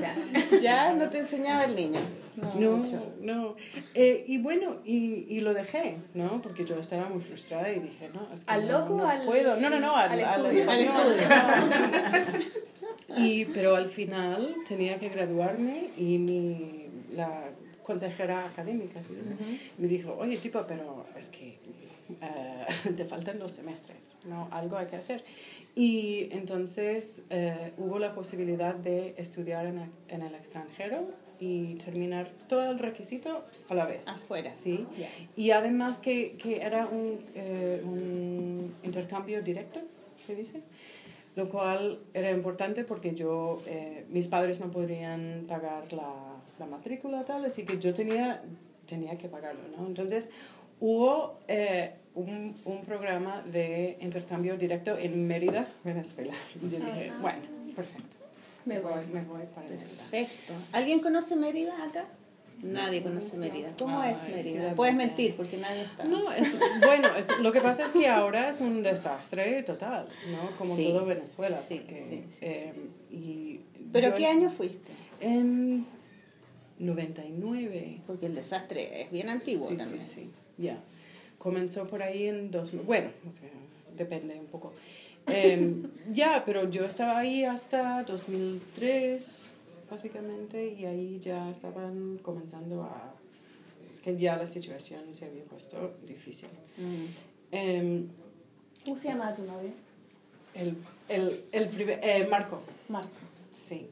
sea. 0.00 0.60
Ya 0.60 0.92
no 0.92 1.08
te 1.08 1.18
enseñaba 1.20 1.64
el 1.64 1.74
niño. 1.76 2.00
No, 2.36 2.54
No, 2.58 2.76
mucho. 2.78 3.12
no. 3.20 3.56
Eh, 3.94 4.24
y 4.26 4.38
bueno, 4.38 4.76
y, 4.84 5.26
y 5.28 5.40
lo 5.40 5.52
dejé, 5.52 5.96
¿no? 6.14 6.40
Porque 6.40 6.64
yo 6.64 6.78
estaba 6.78 7.08
muy 7.08 7.20
frustrada 7.20 7.70
y 7.70 7.80
dije, 7.80 8.08
no, 8.14 8.28
es 8.32 8.44
que 8.44 8.52
¿Al 8.52 8.66
no, 8.68 8.78
loco 8.80 8.94
no 8.96 9.08
al- 9.08 9.22
puedo. 9.26 9.56
No, 9.56 9.68
no, 9.68 9.80
no, 9.80 9.94
al, 9.96 10.10
al 10.12 10.24
al 10.24 10.46
estudio? 10.46 10.60
español, 10.60 11.16
Al 11.30 11.70
no. 11.70 12.50
Y, 13.16 13.44
pero 13.46 13.74
al 13.74 13.88
final 13.88 14.54
tenía 14.68 14.98
que 15.00 15.08
graduarme 15.08 15.88
y 15.98 16.16
mi, 16.18 16.86
la 17.12 17.50
consejera 17.82 18.44
académica 18.46 19.02
¿sí? 19.02 19.18
me 19.78 19.88
dijo, 19.88 20.14
oye, 20.18 20.36
tipo, 20.36 20.64
pero 20.66 21.04
es 21.18 21.28
que 21.28 21.58
eh, 22.20 22.90
te 22.96 23.04
faltan 23.04 23.38
dos 23.38 23.52
semestres, 23.52 24.16
¿no? 24.24 24.48
Algo 24.50 24.76
hay 24.76 24.86
que 24.86 24.96
hacer. 24.96 25.24
Y 25.74 26.28
entonces 26.32 27.24
eh, 27.30 27.72
hubo 27.78 27.98
la 27.98 28.14
posibilidad 28.14 28.74
de 28.74 29.14
estudiar 29.16 29.66
en, 29.66 29.78
el- 29.78 29.90
en 30.08 30.22
el 30.22 30.34
extranjero 30.34 31.04
y 31.38 31.74
terminar 31.76 32.30
todo 32.48 32.70
el 32.70 32.78
requisito 32.78 33.44
a 33.68 33.74
la 33.74 33.86
vez. 33.86 34.06
Afuera. 34.08 34.52
Sí. 34.52 34.86
Ya. 34.98 35.08
Y 35.36 35.52
además 35.52 35.98
que, 35.98 36.32
que 36.36 36.60
era 36.62 36.86
un, 36.86 37.18
eh, 37.34 37.80
un 37.84 38.74
intercambio 38.82 39.40
directo, 39.42 39.80
se 40.26 40.34
dice, 40.34 40.60
lo 41.36 41.48
cual 41.48 42.00
era 42.12 42.30
importante 42.30 42.84
porque 42.84 43.14
yo, 43.14 43.62
eh, 43.66 44.04
mis 44.10 44.28
padres 44.28 44.60
no 44.60 44.70
podrían 44.70 45.46
pagar 45.48 45.90
la, 45.94 46.12
la 46.58 46.66
matrícula 46.66 47.24
tal, 47.24 47.44
así 47.46 47.64
que 47.64 47.78
yo 47.78 47.94
tenía, 47.94 48.42
tenía 48.86 49.16
que 49.16 49.28
pagarlo, 49.28 49.62
¿no? 49.78 49.86
Entonces 49.86 50.28
hubo 50.78 51.38
eh, 51.48 51.92
un, 52.20 52.56
un 52.64 52.84
programa 52.84 53.42
de 53.42 53.96
intercambio 54.00 54.56
directo 54.56 54.96
en 54.98 55.26
Mérida, 55.26 55.68
Venezuela. 55.84 56.32
Y 56.56 56.68
yo 56.68 56.78
dije, 56.78 57.12
bueno, 57.20 57.40
perfecto. 57.74 58.16
Me 58.64 58.78
voy. 58.80 59.06
me 59.12 59.22
voy 59.22 59.42
para 59.54 59.68
Mérida. 59.68 59.86
Perfecto. 60.10 60.52
¿Alguien 60.72 61.00
conoce 61.00 61.36
Mérida 61.36 61.72
acá? 61.84 62.06
Nadie 62.62 63.02
conoce 63.02 63.38
Mérida. 63.38 63.72
¿Cómo 63.78 64.00
Ay, 64.00 64.12
es 64.12 64.34
Mérida? 64.34 64.74
Puedes 64.74 64.94
mentir 64.94 65.34
porque 65.34 65.56
nadie 65.56 65.82
está. 65.82 66.04
No, 66.04 66.30
es, 66.30 66.58
bueno, 66.80 67.08
es, 67.16 67.38
lo 67.38 67.52
que 67.52 67.60
pasa 67.62 67.86
es 67.86 67.92
que 67.92 68.06
ahora 68.06 68.50
es 68.50 68.60
un 68.60 68.82
desastre 68.82 69.62
total, 69.62 70.08
¿no? 70.30 70.56
Como 70.58 70.76
Sí. 70.76 70.84
todo 70.88 71.06
Venezuela. 71.06 71.58
Sí, 71.60 71.76
porque, 71.76 72.02
sí, 72.02 72.24
sí. 72.32 72.38
eh, 72.42 72.72
y 73.10 73.60
¿Pero 73.92 74.14
qué 74.14 74.26
año 74.26 74.50
fuiste? 74.50 74.92
En 75.20 75.86
99. 76.78 78.00
Porque 78.06 78.26
el 78.26 78.34
desastre 78.34 79.02
es 79.02 79.10
bien 79.10 79.28
antiguo 79.30 79.68
sí, 79.68 79.76
también. 79.76 80.02
Sí, 80.02 80.22
sí, 80.22 80.30
ya. 80.58 80.78
Comenzó 81.40 81.86
por 81.86 82.02
ahí 82.02 82.26
en 82.26 82.50
2000. 82.50 82.82
Bueno, 82.84 83.10
o 83.26 83.32
sea, 83.32 83.48
depende 83.96 84.38
un 84.38 84.44
poco. 84.46 84.72
Em, 85.26 85.82
ya, 86.12 86.42
pero 86.44 86.68
yo 86.68 86.84
estaba 86.84 87.18
ahí 87.18 87.44
hasta 87.44 88.02
2003, 88.04 89.50
básicamente, 89.90 90.68
y 90.78 90.84
ahí 90.84 91.18
ya 91.18 91.50
estaban 91.50 92.18
comenzando 92.22 92.82
a... 92.82 93.14
Es 93.90 94.00
que 94.00 94.16
ya 94.16 94.36
la 94.36 94.44
situación 94.46 95.14
se 95.14 95.24
había 95.24 95.42
puesto 95.44 95.94
difícil. 96.06 96.50
Mm. 96.76 97.04
Em, 97.52 98.08
¿Cómo 98.84 98.96
se 98.98 99.08
llama 99.08 99.34
tu 99.34 99.42
novio? 99.44 99.70
el, 100.54 100.76
el, 101.08 101.44
el 101.52 101.68
primer, 101.68 102.00
eh, 102.02 102.26
Marco, 102.28 102.60
Marco. 102.88 103.08
sí, 103.56 103.86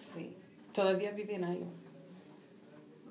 sí. 0.00 0.30
Todavía 0.72 1.10
vive 1.10 1.34
en 1.34 1.42
Iowa. 1.42 1.66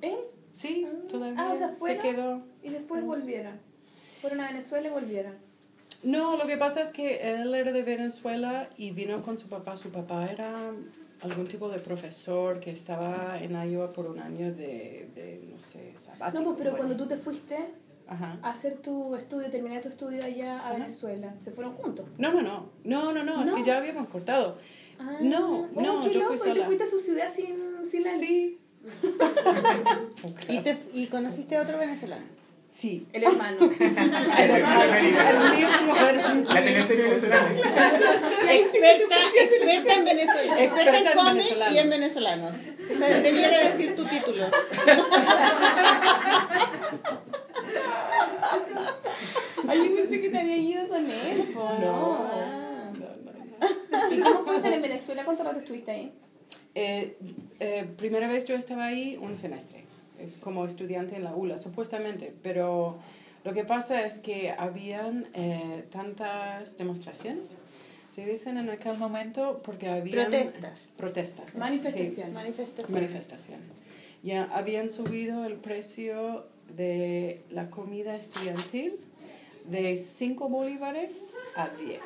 ¿Él? 0.02 0.18
Sí, 0.54 0.86
todavía 1.10 1.36
Ah, 1.40 1.52
o 1.54 1.56
sea, 1.58 1.76
se 1.80 1.98
quedó. 1.98 2.42
y 2.62 2.70
después 2.70 3.04
volvieron. 3.04 3.60
Fueron 4.24 4.40
a 4.40 4.48
Venezuela 4.48 4.88
y 4.88 4.92
volvieron. 4.92 5.34
No, 6.02 6.38
lo 6.38 6.48
que 6.48 6.56
pasa 6.56 6.82
es 6.82 6.94
que 6.94 7.20
él 7.34 7.54
era 7.54 7.74
de 7.74 7.84
Venezuela 7.84 8.70
y 8.78 8.92
vino 8.92 9.22
con 9.22 9.38
su 9.38 9.50
papá. 9.50 9.76
Su 9.76 9.90
papá 9.90 10.32
era 10.32 10.72
algún 11.22 11.46
tipo 11.46 11.68
de 11.68 11.80
profesor 11.80 12.62
que 12.62 12.72
estaba 12.72 13.38
en 13.42 13.52
Iowa 13.52 13.92
por 13.92 14.06
un 14.08 14.20
año 14.20 14.54
de, 14.54 15.10
de 15.14 15.44
no 15.52 15.60
sé, 15.60 15.92
sabático. 15.98 16.42
No, 16.42 16.50
pues, 16.52 16.58
pero 16.60 16.72
bueno. 16.72 16.86
cuando 16.86 16.96
tú 17.04 17.10
te 17.10 17.18
fuiste 17.18 17.58
Ajá. 18.08 18.40
a 18.42 18.52
hacer 18.52 18.78
tu 18.78 19.14
estudio, 19.18 19.50
terminar 19.52 19.82
tu 19.82 19.90
estudio 19.90 20.24
allá 20.24 20.54
a 20.58 20.68
Ajá. 20.70 20.74
Venezuela, 20.76 21.36
se 21.42 21.52
fueron 21.52 21.74
juntos. 21.74 22.06
No, 22.18 22.32
no, 22.32 22.42
no, 22.42 22.70
no, 22.86 23.12
no, 23.12 23.24
no, 23.26 23.44
es 23.44 23.50
¿No? 23.50 23.56
que 23.58 23.64
ya 23.66 23.78
habíamos 23.78 24.08
cortado. 24.08 24.58
Ah, 25.00 25.18
No, 25.22 25.68
oh, 25.76 25.82
no, 25.82 26.00
qué 26.02 26.14
yo 26.14 26.20
loco, 26.22 26.38
fui 26.38 26.38
y 26.38 26.40
te 26.40 26.50
sola. 26.54 26.66
fuiste 26.66 26.84
a 26.86 26.88
su 26.88 27.00
ciudad 27.00 27.28
sin, 27.30 27.58
sin 27.86 28.08
él. 28.08 28.20
Sí. 28.20 28.60
¿Y, 30.48 30.60
te, 30.62 30.78
¿Y 30.94 31.08
conociste 31.08 31.58
a 31.58 31.62
otro 31.62 31.78
venezolano? 31.78 32.24
Sí. 32.76 33.06
El 33.14 33.24
hermano. 33.24 33.60
El 33.80 34.50
hermano, 34.50 34.84
el 34.84 35.52
mismo 35.56 35.96
hermano. 35.96 36.54
La 36.54 36.64
teleserie 36.64 37.04
venezolana. 37.10 37.50
Experta, 38.50 39.16
experta 39.36 39.94
en 39.94 40.06
Venezuela. 40.06 40.64
Experta 40.64 40.98
en 41.00 41.08
en 41.08 41.36
venezolanos. 41.36 41.76
y 41.76 41.78
en 41.78 41.90
venezolanos. 41.90 42.56
Me- 43.00 43.10
Debiera 43.22 43.60
decir 43.70 43.96
tu 43.96 44.04
título. 44.06 44.46
Ay, 49.68 49.90
yo 49.90 49.96
pensé 49.96 50.22
que 50.22 50.30
te 50.30 50.40
había 50.40 50.58
ido 50.58 50.88
con 50.88 51.10
él, 51.10 51.52
po, 51.54 51.70
no. 51.80 52.28
Ah. 52.32 52.92
¿Y 54.12 54.20
cómo 54.20 54.44
fue 54.44 54.58
estar 54.58 54.74
en 54.74 54.82
Venezuela? 54.82 55.24
¿Cuánto 55.26 55.44
rato 55.44 55.60
estuviste 55.60 55.92
ahí? 55.92 56.12
Eh, 56.76 57.18
eh, 57.60 57.86
primera 57.98 58.28
vez 58.28 58.46
yo 58.46 58.56
estaba 58.56 58.86
ahí 58.86 59.18
un 59.22 59.36
semestre, 59.36 59.83
es 60.20 60.38
como 60.38 60.66
estudiante 60.66 61.16
en 61.16 61.24
la 61.24 61.36
ULA, 61.36 61.58
supuestamente, 61.58 62.34
pero 62.42 62.98
lo 63.44 63.54
que 63.54 63.64
pasa 63.64 64.06
es 64.06 64.20
que 64.20 64.52
habían 64.52 65.28
eh, 65.34 65.86
tantas 65.90 66.78
demostraciones, 66.78 67.58
se 68.10 68.26
dicen 68.26 68.58
en 68.58 68.70
aquel 68.70 68.98
momento, 68.98 69.62
porque 69.64 69.90
habían... 69.90 70.30
Protestas. 70.30 70.90
Protestas. 70.98 71.56
Manifestaciones. 71.56 72.16
sí. 72.16 72.32
Manifestaciones. 72.32 73.02
Manifestación. 73.02 73.60
Ya 74.22 74.44
habían 74.54 74.90
subido 74.90 75.46
el 75.46 75.56
precio 75.56 76.46
de 76.76 77.42
la 77.50 77.70
comida 77.70 78.16
estudiantil 78.16 78.96
de 79.66 79.98
5 79.98 80.50
bolívares 80.50 81.34
a 81.56 81.70
10. 81.70 82.02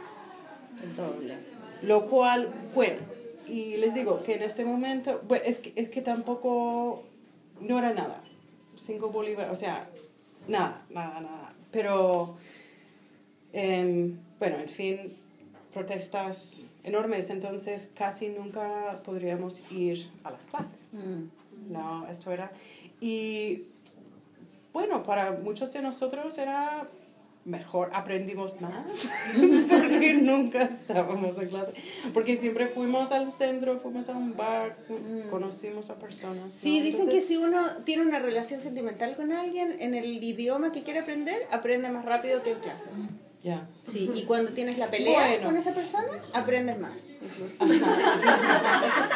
El 0.83 0.95
doble. 0.95 1.35
Lo 1.81 2.07
cual, 2.07 2.49
bueno, 2.73 2.99
y 3.47 3.77
les 3.77 3.93
digo 3.93 4.21
que 4.23 4.35
en 4.35 4.43
este 4.43 4.65
momento, 4.65 5.21
bueno, 5.27 5.43
es 5.45 5.59
que, 5.59 5.73
es 5.75 5.89
que 5.89 6.01
tampoco, 6.01 7.03
no 7.61 7.79
era 7.79 7.93
nada. 7.93 8.23
5 8.75 9.09
bolívares, 9.09 9.51
o 9.51 9.55
sea, 9.55 9.89
nada, 10.47 10.85
nada, 10.89 11.19
nada. 11.19 11.53
Pero, 11.71 12.37
em, 13.53 14.17
bueno, 14.39 14.57
en 14.57 14.69
fin, 14.69 15.17
protestas 15.73 16.71
enormes, 16.83 17.29
entonces 17.29 17.91
casi 17.93 18.29
nunca 18.29 19.01
podríamos 19.03 19.71
ir 19.71 20.09
a 20.23 20.31
las 20.31 20.47
clases. 20.47 20.95
Mm. 20.95 21.71
No, 21.71 22.07
esto 22.07 22.31
era... 22.31 22.51
Y 22.99 23.65
bueno, 24.73 25.03
para 25.03 25.31
muchos 25.31 25.71
de 25.73 25.81
nosotros 25.81 26.37
era 26.37 26.87
mejor, 27.47 27.89
aprendimos 27.93 28.59
más, 28.61 29.07
porque 29.69 30.13
nunca 30.15 30.63
estábamos 30.63 31.37
en 31.37 31.47
clase. 31.49 31.73
Porque 32.13 32.37
siempre 32.37 32.67
fuimos 32.67 33.11
al 33.11 33.31
centro, 33.31 33.79
fuimos 33.79 34.09
a 34.09 34.13
un 34.17 34.35
bar, 34.35 34.75
fu- 34.87 35.29
conocimos 35.31 35.89
a 35.89 35.95
personas. 35.97 36.53
Sí, 36.53 36.79
¿no? 36.79 36.85
dicen 36.85 37.09
que 37.09 37.17
Entonces, 37.19 37.27
si 37.27 37.37
uno 37.37 37.61
tiene 37.85 38.03
una 38.03 38.19
relación 38.19 38.61
sentimental 38.61 39.15
con 39.15 39.31
alguien 39.31 39.77
en 39.79 39.95
el 39.95 40.21
idioma 40.23 40.71
que 40.71 40.83
quiere 40.83 40.99
aprender, 40.99 41.47
aprende 41.49 41.89
más 41.89 42.05
rápido 42.05 42.43
que 42.43 42.51
en 42.51 42.59
clases. 42.59 42.91
Ya. 43.43 43.65
Sí, 43.89 44.11
y 44.13 44.23
cuando 44.23 44.51
tienes 44.51 44.77
la 44.77 44.89
pelea 44.89 45.27
Bueno. 45.27 45.45
con 45.45 45.55
esa 45.57 45.73
persona, 45.73 46.07
aprendes 46.33 46.77
más. 46.79 47.03
incluso. 47.21 47.55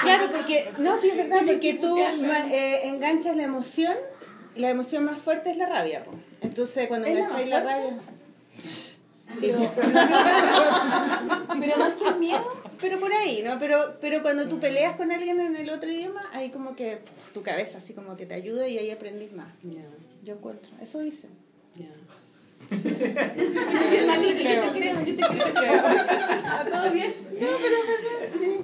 Claro, 0.03 0.31
porque, 0.31 0.71
no, 0.79 0.97
sí 0.99 1.09
es 1.09 1.17
verdad, 1.17 1.41
porque 1.45 1.73
tú 1.73 1.97
eh, 1.99 2.81
enganchas 2.87 3.35
la 3.35 3.43
emoción, 3.43 3.95
y 4.55 4.59
la 4.61 4.69
emoción 4.69 5.03
más 5.05 5.17
fuerte 5.17 5.51
es 5.51 5.57
la 5.57 5.65
rabia. 5.67 6.03
po. 6.03 6.11
Entonces, 6.41 6.87
cuando 6.87 7.07
¿Es 7.07 7.13
la 7.15 7.19
engancháis 7.21 7.49
la, 7.49 7.61
fuerte? 7.61 7.79
rabia... 7.81 7.99
Sí, 9.39 9.51
Pero, 9.51 9.59
pero 11.59 11.77
más 11.77 11.93
que 11.93 12.11
miedo, 12.19 12.43
pero 12.79 12.99
por 12.99 13.13
ahí, 13.13 13.41
¿no? 13.43 13.57
Pero, 13.59 13.95
pero 14.01 14.21
cuando 14.21 14.47
tú 14.47 14.59
peleas 14.59 14.95
con 14.95 15.11
alguien 15.11 15.39
en 15.39 15.55
el 15.55 15.69
otro 15.69 15.89
idioma, 15.89 16.21
ahí 16.33 16.49
como 16.49 16.75
que 16.75 16.99
tu 17.33 17.41
cabeza 17.43 17.77
así 17.79 17.93
como 17.93 18.17
que 18.17 18.25
te 18.25 18.33
ayuda 18.33 18.67
y 18.67 18.77
ahí 18.77 18.91
aprendís 18.91 19.31
más. 19.33 19.47
Ya, 19.63 19.81
Yo 20.23 20.33
encuentro. 20.35 20.71
Eso 20.81 21.03
hice. 21.03 21.27
Bien, 21.75 21.91
Maliki, 24.07 24.43
yo 24.55 24.61
te 24.61 24.79
creo, 24.79 25.03
yo 25.03 25.15
te 25.15 25.51
creo. 25.51 25.73
¿Está 25.75 26.65
todo 26.71 26.91
bien? 26.91 27.13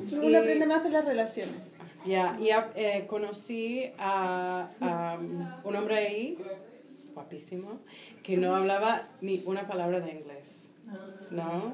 Sí, 0.09 0.15
uno 0.21 0.37
aprende 0.37 0.65
más 0.65 0.81
con 0.81 0.91
las 0.93 1.05
relaciones. 1.05 1.55
Ya, 2.05 2.37
y 2.39 2.49
eh, 2.75 3.05
conocí 3.07 3.91
a, 3.97 4.69
a 4.79 5.17
un 5.63 5.75
hombre 5.75 5.97
ahí, 5.97 6.37
guapísimo, 7.17 7.79
que 8.23 8.37
no 8.37 8.55
hablaba 8.55 9.07
ni 9.21 9.41
una 9.45 9.67
palabra 9.67 9.99
de 9.99 10.11
inglés. 10.11 10.69
¿No? 11.31 11.73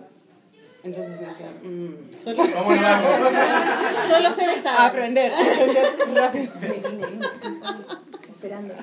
Entonces 0.84 1.20
me 1.22 1.28
decía, 1.28 1.52
mm, 1.64 2.14
Solo, 2.24 2.44
solo 4.10 4.32
se 4.32 4.48
besaba. 4.48 4.86
aprender, 4.88 5.32
aprender 5.32 5.86
rápido. 6.16 6.54
Esperando. 8.30 8.74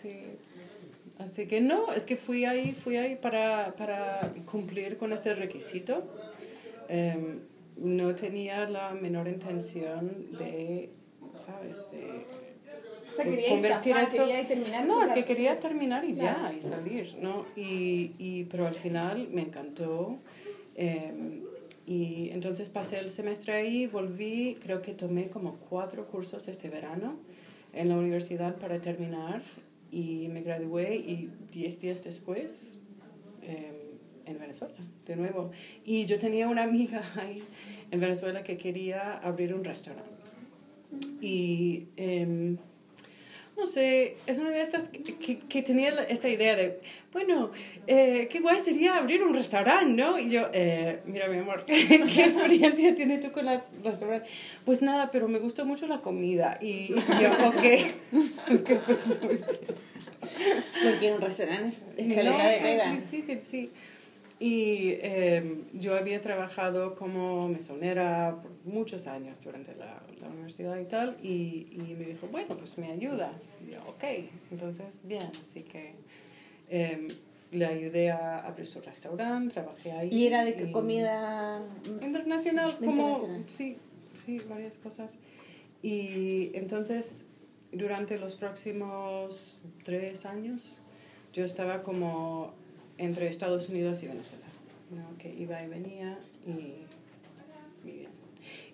Sí. 0.00 0.16
Así 1.18 1.46
que 1.46 1.60
no, 1.60 1.92
es 1.92 2.06
que 2.06 2.16
fui 2.16 2.44
ahí, 2.44 2.72
fui 2.72 2.96
ahí 2.96 3.16
para, 3.16 3.74
para 3.76 4.32
cumplir 4.50 4.96
con 4.96 5.12
este 5.12 5.34
requisito. 5.34 6.04
Em, 6.88 7.40
no 7.76 8.14
tenía 8.14 8.68
la 8.68 8.92
menor 8.92 9.28
intención 9.28 10.36
de, 10.38 10.90
¿sabes? 11.34 11.84
De, 11.90 12.26
sea, 13.24 13.48
convertir 13.50 13.92
zafar, 13.94 14.04
esto- 14.04 14.26
quería 14.26 14.46
terminar. 14.48 14.86
No, 14.86 15.02
es 15.02 15.12
que 15.12 15.24
quería 15.24 15.56
terminar 15.56 16.04
y 16.04 16.14
ya, 16.14 16.52
y 16.56 16.62
salir, 16.62 17.16
¿no? 17.20 17.46
Y, 17.56 18.12
y, 18.18 18.44
pero 18.50 18.66
al 18.66 18.74
final 18.74 19.28
me 19.32 19.42
encantó. 19.42 20.18
em, 20.76 21.40
y 21.86 22.30
entonces 22.30 22.68
pasé 22.68 22.98
el 23.00 23.08
semestre 23.08 23.52
ahí, 23.54 23.86
volví, 23.88 24.56
creo 24.62 24.80
que 24.80 24.92
tomé 24.92 25.28
como 25.28 25.56
cuatro 25.56 26.06
cursos 26.06 26.46
este 26.46 26.68
verano 26.68 27.16
en 27.72 27.88
la 27.88 27.96
universidad 27.96 28.56
para 28.56 28.80
terminar 28.80 29.42
y 29.90 30.28
me 30.28 30.42
gradué 30.42 30.94
y 30.96 31.30
diez 31.50 31.80
días 31.80 32.04
después 32.04 32.78
em, 33.42 33.74
en 34.26 34.38
Venezuela, 34.38 34.76
de 35.06 35.16
nuevo. 35.16 35.50
Y 35.84 36.04
yo 36.04 36.18
tenía 36.18 36.46
una 36.48 36.62
amiga 36.62 37.02
ahí 37.16 37.42
en 37.90 37.98
Venezuela 37.98 38.44
que 38.44 38.56
quería 38.56 39.18
abrir 39.18 39.52
un 39.52 39.64
restaurante. 39.64 40.08
Y 41.20 41.88
em, 41.96 42.56
no 43.60 43.66
sé, 43.66 44.16
es 44.26 44.38
una 44.38 44.50
de 44.50 44.62
estas 44.62 44.88
que, 44.88 45.02
que, 45.02 45.38
que 45.38 45.62
tenía 45.62 45.90
esta 46.08 46.28
idea 46.30 46.56
de, 46.56 46.80
bueno, 47.12 47.50
eh, 47.86 48.26
qué 48.30 48.40
guay 48.40 48.58
sería 48.58 48.96
abrir 48.96 49.22
un 49.22 49.34
restaurante, 49.34 49.92
¿no? 50.02 50.18
Y 50.18 50.30
yo, 50.30 50.48
eh, 50.54 51.00
mira 51.04 51.28
mi 51.28 51.36
amor, 51.38 51.64
¿qué 51.66 52.24
experiencia 52.24 52.94
tienes 52.94 53.20
tú 53.20 53.30
con 53.32 53.44
los 53.44 53.60
restaurantes? 53.84 54.30
Pues 54.64 54.80
nada, 54.80 55.10
pero 55.10 55.28
me 55.28 55.38
gustó 55.38 55.66
mucho 55.66 55.86
la 55.86 55.98
comida. 55.98 56.56
Y 56.62 56.88
yo, 56.88 57.30
ok, 57.48 57.64
ok, 58.60 58.70
pues 58.86 59.06
muy 59.06 59.18
bien. 59.36 59.44
Porque 60.82 61.12
un 61.12 61.20
restaurante 61.20 61.68
es 61.68 61.84
No, 61.84 62.14
escaleta 62.14 62.46
de 62.48 62.54
es 62.56 62.62
pega. 62.62 62.90
difícil, 62.92 63.42
sí. 63.42 63.70
Y 64.42 64.92
eh, 65.02 65.64
yo 65.74 65.94
había 65.94 66.22
trabajado 66.22 66.94
como 66.94 67.46
mesonera 67.50 68.40
por 68.42 68.50
muchos 68.64 69.06
años 69.06 69.36
durante 69.44 69.74
la, 69.76 70.02
la 70.18 70.28
universidad 70.28 70.78
y 70.80 70.86
tal, 70.86 71.18
y, 71.22 71.68
y 71.72 71.94
me 71.98 72.06
dijo, 72.06 72.26
bueno, 72.28 72.56
pues 72.56 72.78
me 72.78 72.90
ayudas. 72.90 73.58
Y 73.66 73.72
yo, 73.72 73.80
ok, 73.86 74.02
entonces, 74.50 74.98
bien, 75.02 75.30
así 75.38 75.62
que 75.64 75.92
eh, 76.70 77.06
le 77.52 77.66
ayudé 77.66 78.10
a 78.12 78.38
abrir 78.38 78.66
su 78.66 78.80
restaurante, 78.80 79.52
trabajé 79.52 79.92
ahí. 79.92 80.08
Y 80.10 80.26
era 80.26 80.42
de 80.44 80.54
que 80.54 80.70
y- 80.70 80.72
comida... 80.72 81.60
Internacional, 82.00 82.78
como, 82.78 82.92
Internacional. 82.92 83.44
sí, 83.46 83.76
sí, 84.24 84.38
varias 84.48 84.78
cosas. 84.78 85.18
Y 85.82 86.50
entonces, 86.54 87.28
durante 87.72 88.18
los 88.18 88.36
próximos 88.36 89.60
tres 89.84 90.24
años, 90.24 90.80
yo 91.34 91.44
estaba 91.44 91.82
como 91.82 92.54
entre 93.00 93.28
Estados 93.28 93.68
Unidos 93.68 94.02
y 94.02 94.08
Venezuela, 94.08 94.46
¿no? 94.90 95.18
que 95.18 95.32
iba 95.34 95.62
y 95.62 95.68
venía 95.68 96.18
y, 96.46 96.86
y. 97.88 98.08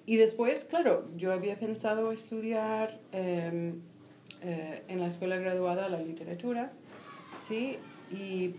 Y 0.09 0.17
después, 0.17 0.65
claro, 0.65 1.09
yo 1.17 1.33
había 1.33 1.59
pensado 1.59 2.13
estudiar 2.13 3.01
eh, 3.11 3.75
eh, 4.43 4.83
en 4.87 5.01
la 5.01 5.09
escuela 5.09 5.37
graduada 5.37 5.89
la 5.89 6.01
literatura, 6.01 6.71
¿sí? 7.43 7.79
Y, 8.13 8.55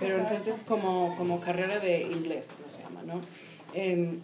pero 0.00 0.18
entonces 0.18 0.62
como, 0.66 1.14
como 1.18 1.40
carrera 1.40 1.78
de 1.78 2.02
inglés, 2.02 2.52
como 2.56 2.70
se 2.70 2.82
llama, 2.82 3.02
¿no? 3.02 3.20
Em, 3.74 4.20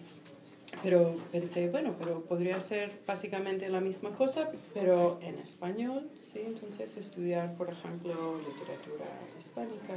pero 0.83 1.15
pensé, 1.31 1.69
bueno, 1.69 1.95
pero 1.97 2.23
podría 2.23 2.59
ser 2.59 2.91
básicamente 3.05 3.67
la 3.69 3.81
misma 3.81 4.11
cosa, 4.11 4.49
pero 4.73 5.19
en 5.21 5.39
español, 5.39 6.09
¿sí? 6.23 6.41
Entonces 6.45 6.95
estudiar, 6.97 7.55
por 7.55 7.69
ejemplo, 7.69 8.39
literatura 8.39 9.05
hispánica, 9.37 9.95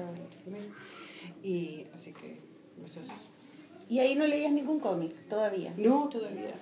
y 1.42 1.86
así 1.94 2.12
que 2.12 2.38
eso 2.84 3.00
es... 3.00 3.08
Y 3.88 3.98
ahí 3.98 4.14
no 4.14 4.26
leías 4.26 4.52
ningún 4.52 4.80
cómic 4.80 5.14
todavía. 5.28 5.72
No, 5.76 6.08
todavía. 6.08 6.54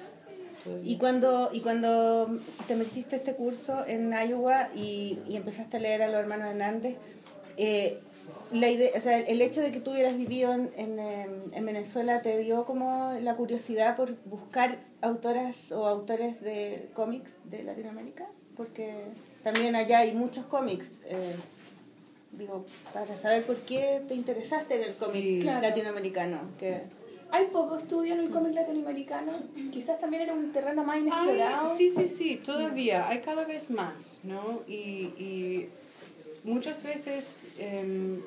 todavía. 0.64 0.90
Y 0.90 0.96
cuando, 0.96 1.50
y 1.52 1.60
cuando 1.60 2.38
te 2.66 2.76
metiste 2.76 3.16
este 3.16 3.36
curso 3.36 3.86
en 3.86 4.12
Iowa 4.12 4.70
y, 4.74 5.18
y 5.28 5.36
empezaste 5.36 5.76
a 5.76 5.80
leer 5.80 6.02
a 6.02 6.08
los 6.08 6.18
hermanos 6.18 6.48
Hernández, 6.48 6.96
eh, 7.56 8.00
la 8.52 8.68
idea, 8.68 8.90
o 8.96 9.00
sea, 9.00 9.18
el 9.18 9.40
hecho 9.42 9.60
de 9.62 9.72
que 9.72 9.80
tú 9.80 9.92
hubieras 9.92 10.16
vivido 10.16 10.52
en, 10.52 10.70
en, 10.76 10.98
em, 10.98 11.30
en 11.52 11.64
Venezuela 11.66 12.22
te 12.22 12.38
dio 12.38 12.64
como 12.64 13.12
la 13.20 13.36
curiosidad 13.36 13.96
por 13.96 14.16
buscar 14.24 14.78
autoras 15.02 15.72
o 15.72 15.86
autores 15.86 16.40
de 16.40 16.88
cómics 16.94 17.34
de 17.44 17.62
Latinoamérica, 17.62 18.26
porque 18.56 18.92
también 19.42 19.74
allá 19.76 20.00
hay 20.00 20.12
muchos 20.12 20.44
cómics. 20.46 21.02
eh, 21.06 21.34
digo, 22.32 22.64
para 22.94 23.16
saber 23.16 23.42
por 23.42 23.56
qué 23.62 24.02
te 24.06 24.14
interesaste 24.14 24.74
en 24.76 24.82
el 24.82 24.94
cómic 24.94 25.12
Sí. 25.22 25.38
Claro. 25.42 25.62
latinoamericano. 25.62 26.38
Que, 26.58 26.82
Hay 27.32 27.46
poco 27.46 27.76
estudio 27.76 28.14
en 28.14 28.20
el 28.20 28.30
cómic 28.30 28.54
latinoamericano. 28.54 29.32
Quizás 29.72 29.98
también 30.00 30.22
era 30.24 30.32
un 30.32 30.50
terreno 30.52 30.82
más 30.84 30.98
inexplorado. 30.98 31.66
Ay, 31.68 31.76
sí, 31.76 31.88
sí, 31.90 32.06
sí, 32.08 32.36
todavía. 32.36 33.08
Hay 33.08 33.20
cada 33.20 33.44
vez 33.44 33.70
más, 33.70 34.20
¿no? 34.24 34.62
Y, 34.66 35.12
y 35.18 35.68
muchas 36.44 36.82
veces, 36.82 37.48
em, 37.58 38.20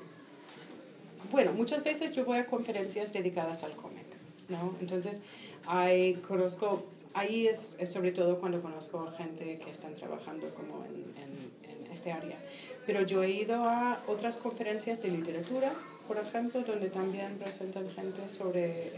bueno, 1.31 1.53
muchas 1.53 1.83
veces 1.83 2.11
yo 2.11 2.25
voy 2.25 2.37
a 2.37 2.45
conferencias 2.45 3.11
dedicadas 3.11 3.63
al 3.63 3.75
cómic, 3.75 4.05
¿no? 4.49 4.75
Entonces, 4.79 5.21
hay, 5.67 6.15
conozco, 6.15 6.85
ahí 7.13 7.47
es, 7.47 7.77
es 7.79 7.91
sobre 7.91 8.11
todo 8.11 8.39
cuando 8.39 8.61
conozco 8.61 9.11
gente 9.17 9.59
que 9.59 9.71
están 9.71 9.95
trabajando 9.95 10.49
como 10.53 10.85
en, 10.85 11.71
en, 11.71 11.85
en 11.85 11.91
este 11.91 12.11
área. 12.11 12.37
Pero 12.85 13.01
yo 13.03 13.23
he 13.23 13.29
ido 13.31 13.63
a 13.63 14.03
otras 14.07 14.37
conferencias 14.37 15.01
de 15.01 15.09
literatura, 15.09 15.73
por 16.07 16.17
ejemplo, 16.17 16.63
donde 16.63 16.89
también 16.89 17.37
presentan 17.37 17.89
gente 17.89 18.27
sobre, 18.27 18.87
eh, 18.87 18.91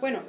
bueno, 0.00 0.20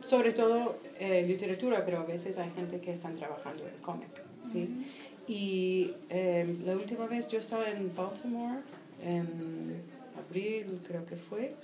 sobre 0.00 0.32
todo 0.32 0.78
eh, 0.98 1.24
literatura, 1.26 1.84
pero 1.84 1.98
a 1.98 2.04
veces 2.04 2.38
hay 2.38 2.50
gente 2.52 2.80
que 2.80 2.92
están 2.92 3.16
trabajando 3.16 3.66
en 3.66 3.76
cómic, 3.82 4.08
¿sí? 4.42 4.86
Y 5.28 5.92
eh, 6.10 6.56
la 6.64 6.74
última 6.74 7.06
vez 7.06 7.28
yo 7.28 7.38
estaba 7.38 7.68
en 7.70 7.94
Baltimore, 7.94 8.60
en 9.04 9.82
abril 10.18 10.80
creo 10.86 11.06
que 11.06 11.16
fue, 11.16 11.54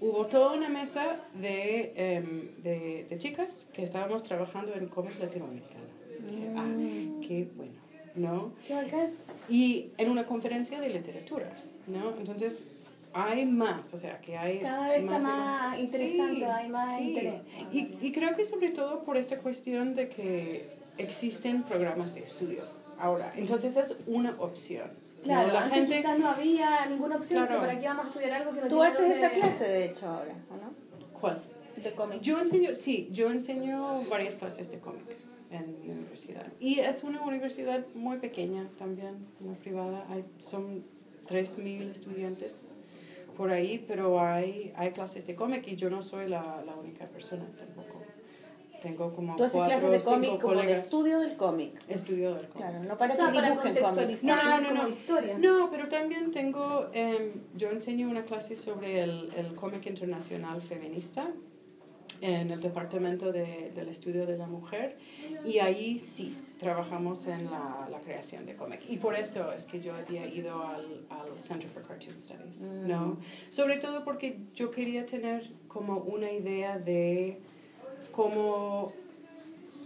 hubo 0.00 0.26
toda 0.26 0.56
una 0.56 0.68
mesa 0.68 1.20
de, 1.34 1.92
em, 1.96 2.50
de, 2.62 3.06
de 3.08 3.18
chicas 3.18 3.68
que 3.72 3.82
estábamos 3.82 4.22
trabajando 4.22 4.74
en 4.74 4.86
cómic 4.86 5.18
latinoamericano. 5.20 5.84
Dije, 6.28 6.50
ah, 6.56 7.26
qué 7.26 7.48
bueno, 7.56 7.72
¿no? 8.14 8.52
Y 9.48 9.90
en 9.98 10.10
una 10.10 10.24
conferencia 10.24 10.80
de 10.80 10.88
literatura, 10.88 11.52
¿no? 11.86 12.16
Entonces, 12.18 12.68
hay 13.12 13.44
más, 13.44 13.92
o 13.92 13.98
sea, 13.98 14.18
que 14.20 14.36
hay 14.36 14.60
Cada 14.60 14.88
vez 14.88 15.04
está 15.04 15.18
y 15.18 15.22
más 15.22 15.78
interesante, 15.78 16.44
hay 16.46 16.68
más 16.68 17.00
interés. 17.00 17.40
Y, 17.70 17.98
y 18.00 18.12
creo 18.12 18.34
que 18.34 18.44
sobre 18.44 18.70
todo 18.70 19.04
por 19.04 19.18
esta 19.18 19.38
cuestión 19.38 19.94
de 19.94 20.08
que 20.08 20.68
existen 20.96 21.62
programas 21.64 22.14
de 22.14 22.22
estudio 22.22 22.64
ahora, 22.98 23.32
entonces 23.36 23.76
es 23.76 23.96
una 24.06 24.34
opción. 24.38 24.90
¿no? 25.18 25.22
Claro, 25.24 25.52
la 25.52 25.62
antes 25.64 25.78
gente, 25.78 25.96
quizás 25.96 26.18
no 26.18 26.28
había 26.28 26.86
ninguna 26.86 27.16
opción, 27.16 27.46
Claro. 27.46 27.60
¿para 27.60 27.78
qué 27.80 27.86
vamos 27.86 28.04
a 28.04 28.08
estudiar 28.08 28.32
algo 28.32 28.52
que 28.52 28.60
no 28.60 28.68
tú 28.68 28.82
haces 28.82 29.16
esa 29.16 29.30
clase, 29.30 29.64
de 29.68 29.84
hecho, 29.86 30.06
ahora, 30.06 30.34
¿o 30.50 30.56
no? 30.56 30.72
¿Cuál? 31.18 31.42
De 31.82 31.92
cómic. 31.92 32.20
Yo 32.20 32.40
enseño, 32.40 32.74
sí, 32.74 33.08
yo 33.10 33.30
enseño 33.30 34.02
varias 34.10 34.36
clases 34.36 34.70
de 34.70 34.78
cómic 34.78 35.04
en 35.50 35.76
la 35.86 35.94
universidad. 35.94 36.46
Y 36.60 36.80
es 36.80 37.04
una 37.04 37.22
universidad 37.22 37.84
muy 37.94 38.18
pequeña 38.18 38.68
también, 38.76 39.26
una 39.40 39.54
privada. 39.56 40.06
Hay, 40.10 40.24
son 40.38 40.84
3.000 41.28 41.90
estudiantes 41.90 42.68
por 43.36 43.50
ahí, 43.50 43.84
pero 43.88 44.20
hay, 44.20 44.72
hay 44.76 44.92
clases 44.92 45.26
de 45.26 45.34
cómic 45.34 45.66
y 45.66 45.76
yo 45.76 45.90
no 45.90 46.02
soy 46.02 46.28
la, 46.28 46.62
la 46.64 46.74
única 46.76 47.06
persona 47.06 47.44
tampoco. 47.58 47.93
Tengo 48.84 49.14
como 49.14 49.34
Tú 49.34 49.44
haces 49.44 49.56
cuatro 49.56 49.78
clases 49.80 49.88
o 49.88 49.92
de 49.92 50.00
cómic 50.12 50.40
como 50.40 50.60
de 50.60 50.72
estudio 50.74 51.18
del 51.20 51.36
cómic. 51.36 51.72
Estudio 51.88 52.34
del 52.34 52.48
cómic. 52.48 52.68
Claro, 52.68 52.84
no 52.84 52.94
O 52.94 52.98
para 52.98 53.14
sea, 53.14 53.32
que 53.32 53.40
para 53.40 53.56
contextualizar 53.56 54.36
No, 54.36 54.60
no, 54.60 54.74
no, 54.74 54.80
como 54.82 54.88
historia. 54.94 55.38
No, 55.38 55.70
pero 55.70 55.88
también 55.88 56.30
tengo, 56.30 56.90
em, 56.92 57.32
yo 57.56 57.70
enseño 57.70 58.10
una 58.10 58.24
clase 58.24 58.58
sobre 58.58 59.02
el, 59.02 59.32
el 59.36 59.54
cómic 59.54 59.86
internacional 59.86 60.60
feminista 60.60 61.30
en 62.20 62.50
el 62.50 62.60
Departamento 62.60 63.32
de, 63.32 63.72
del 63.74 63.88
Estudio 63.88 64.26
de 64.26 64.36
la 64.36 64.46
Mujer 64.46 64.96
y 65.44 65.58
ahí 65.58 65.98
sí 65.98 66.36
trabajamos 66.58 67.26
en 67.26 67.50
la, 67.50 67.88
la 67.90 68.00
creación 68.00 68.44
de 68.44 68.54
cómic. 68.54 68.80
Y 68.88 68.98
por 68.98 69.14
eso 69.14 69.50
es 69.50 69.64
que 69.64 69.80
yo 69.80 69.94
había 69.94 70.26
ido 70.26 70.62
al, 70.62 71.06
al 71.08 71.40
Center 71.40 71.68
for 71.68 71.82
Cartoon 71.82 72.20
Studies, 72.20 72.68
¿no? 72.86 73.18
Sobre 73.48 73.78
todo 73.78 74.04
porque 74.04 74.40
yo 74.54 74.70
quería 74.70 75.06
tener 75.06 75.50
como 75.68 75.98
una 75.98 76.30
idea 76.30 76.78
de 76.78 77.40
cómo, 78.14 78.92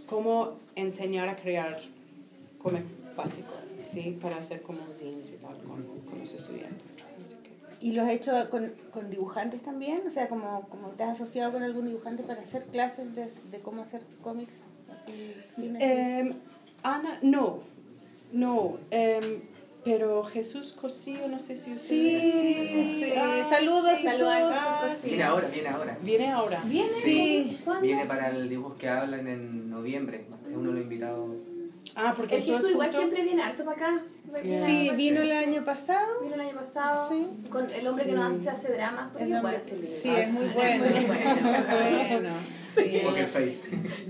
cómo 0.07 0.53
enseñar 0.75 1.27
a 1.29 1.35
crear 1.35 1.79
cómic 2.61 2.83
básico, 3.15 3.53
¿sí? 3.83 4.17
Para 4.21 4.37
hacer 4.37 4.61
como 4.61 4.91
zines 4.93 5.31
y 5.31 5.35
tal 5.37 5.57
con, 5.59 5.83
con 6.09 6.19
los 6.19 6.33
estudiantes. 6.33 7.13
Así 7.21 7.35
que- 7.43 7.49
¿Y 7.81 7.93
lo 7.93 8.01
has 8.03 8.09
hecho 8.09 8.49
con, 8.49 8.73
con 8.91 9.09
dibujantes 9.09 9.61
también? 9.61 10.01
O 10.05 10.11
sea, 10.11 10.27
como, 10.27 10.67
como 10.69 10.89
te 10.89 11.03
has 11.03 11.11
asociado 11.21 11.53
con 11.53 11.63
algún 11.63 11.85
dibujante 11.87 12.23
para 12.23 12.41
hacer 12.41 12.65
clases 12.65 13.15
de, 13.15 13.29
de 13.51 13.59
cómo 13.59 13.81
hacer 13.83 14.01
cómics 14.21 14.53
así, 14.91 15.33
Em, 15.79 16.33
Ana, 16.83 17.19
no, 17.21 17.59
no, 18.33 18.77
em, 18.91 19.41
pero 19.89 20.23
Jesús 20.23 20.73
Cosío, 20.73 21.27
no 21.27 21.39
sé 21.39 21.55
si 21.55 21.73
ustedes... 21.73 22.21
Sí, 22.21 23.01
sí. 23.05 23.13
Ah, 23.17 23.47
Saludos, 23.49 23.91
sí, 23.97 24.03
saludos. 24.03 24.53
ah, 24.55 24.87
Sí. 25.01 25.07
Viene 25.09 25.23
ahora, 25.23 25.47
viene 25.47 25.69
ahora. 25.69 25.97
Viene 26.03 26.31
ahora. 26.31 26.61
¿Viene? 26.65 26.89
Sí. 26.89 27.59
¿Cuándo? 27.65 27.81
Viene 27.81 28.05
para 28.05 28.29
el 28.29 28.47
dibujos 28.49 28.75
que 28.77 28.87
hablan 28.87 29.27
en 29.27 29.69
noviembre. 29.69 30.25
Es 30.47 30.55
uno 30.55 30.69
de 30.69 30.73
los 30.75 30.83
invitados. 30.83 31.35
Ah, 31.95 32.13
porque 32.15 32.35
El 32.35 32.43
Jesús 32.43 32.63
es 32.65 32.69
igual 32.71 32.87
justo... 32.87 33.01
siempre 33.01 33.23
viene 33.23 33.41
harto 33.41 33.65
para 33.65 33.77
acá. 33.77 34.03
Viene 34.43 34.63
Sí, 34.65 34.91
vino 34.95 35.21
el 35.23 35.31
año 35.31 35.65
pasado. 35.65 36.21
Vino 36.21 36.35
el 36.35 36.41
año 36.41 36.55
pasado 36.55 37.09
Sí. 37.09 37.27
con 37.49 37.67
el 37.71 37.87
hombre 37.87 38.05
que 38.05 38.11
no 38.11 38.23
hace, 38.51 38.71
dramas, 38.71 39.09
pero 39.11 39.25
El 39.25 39.31
que 39.31 39.37
hombre- 39.37 39.41
puede 39.41 39.57
hacer 39.57 39.79
libros. 39.79 39.99
Sí, 40.03 40.09
es 40.09 40.31
muy 40.33 40.43
sí. 40.49 40.53
bueno. 40.53 40.85
Muy 40.85 41.05
bueno. 41.05 41.29
bueno. 42.09 42.29
Sí. 42.69 43.01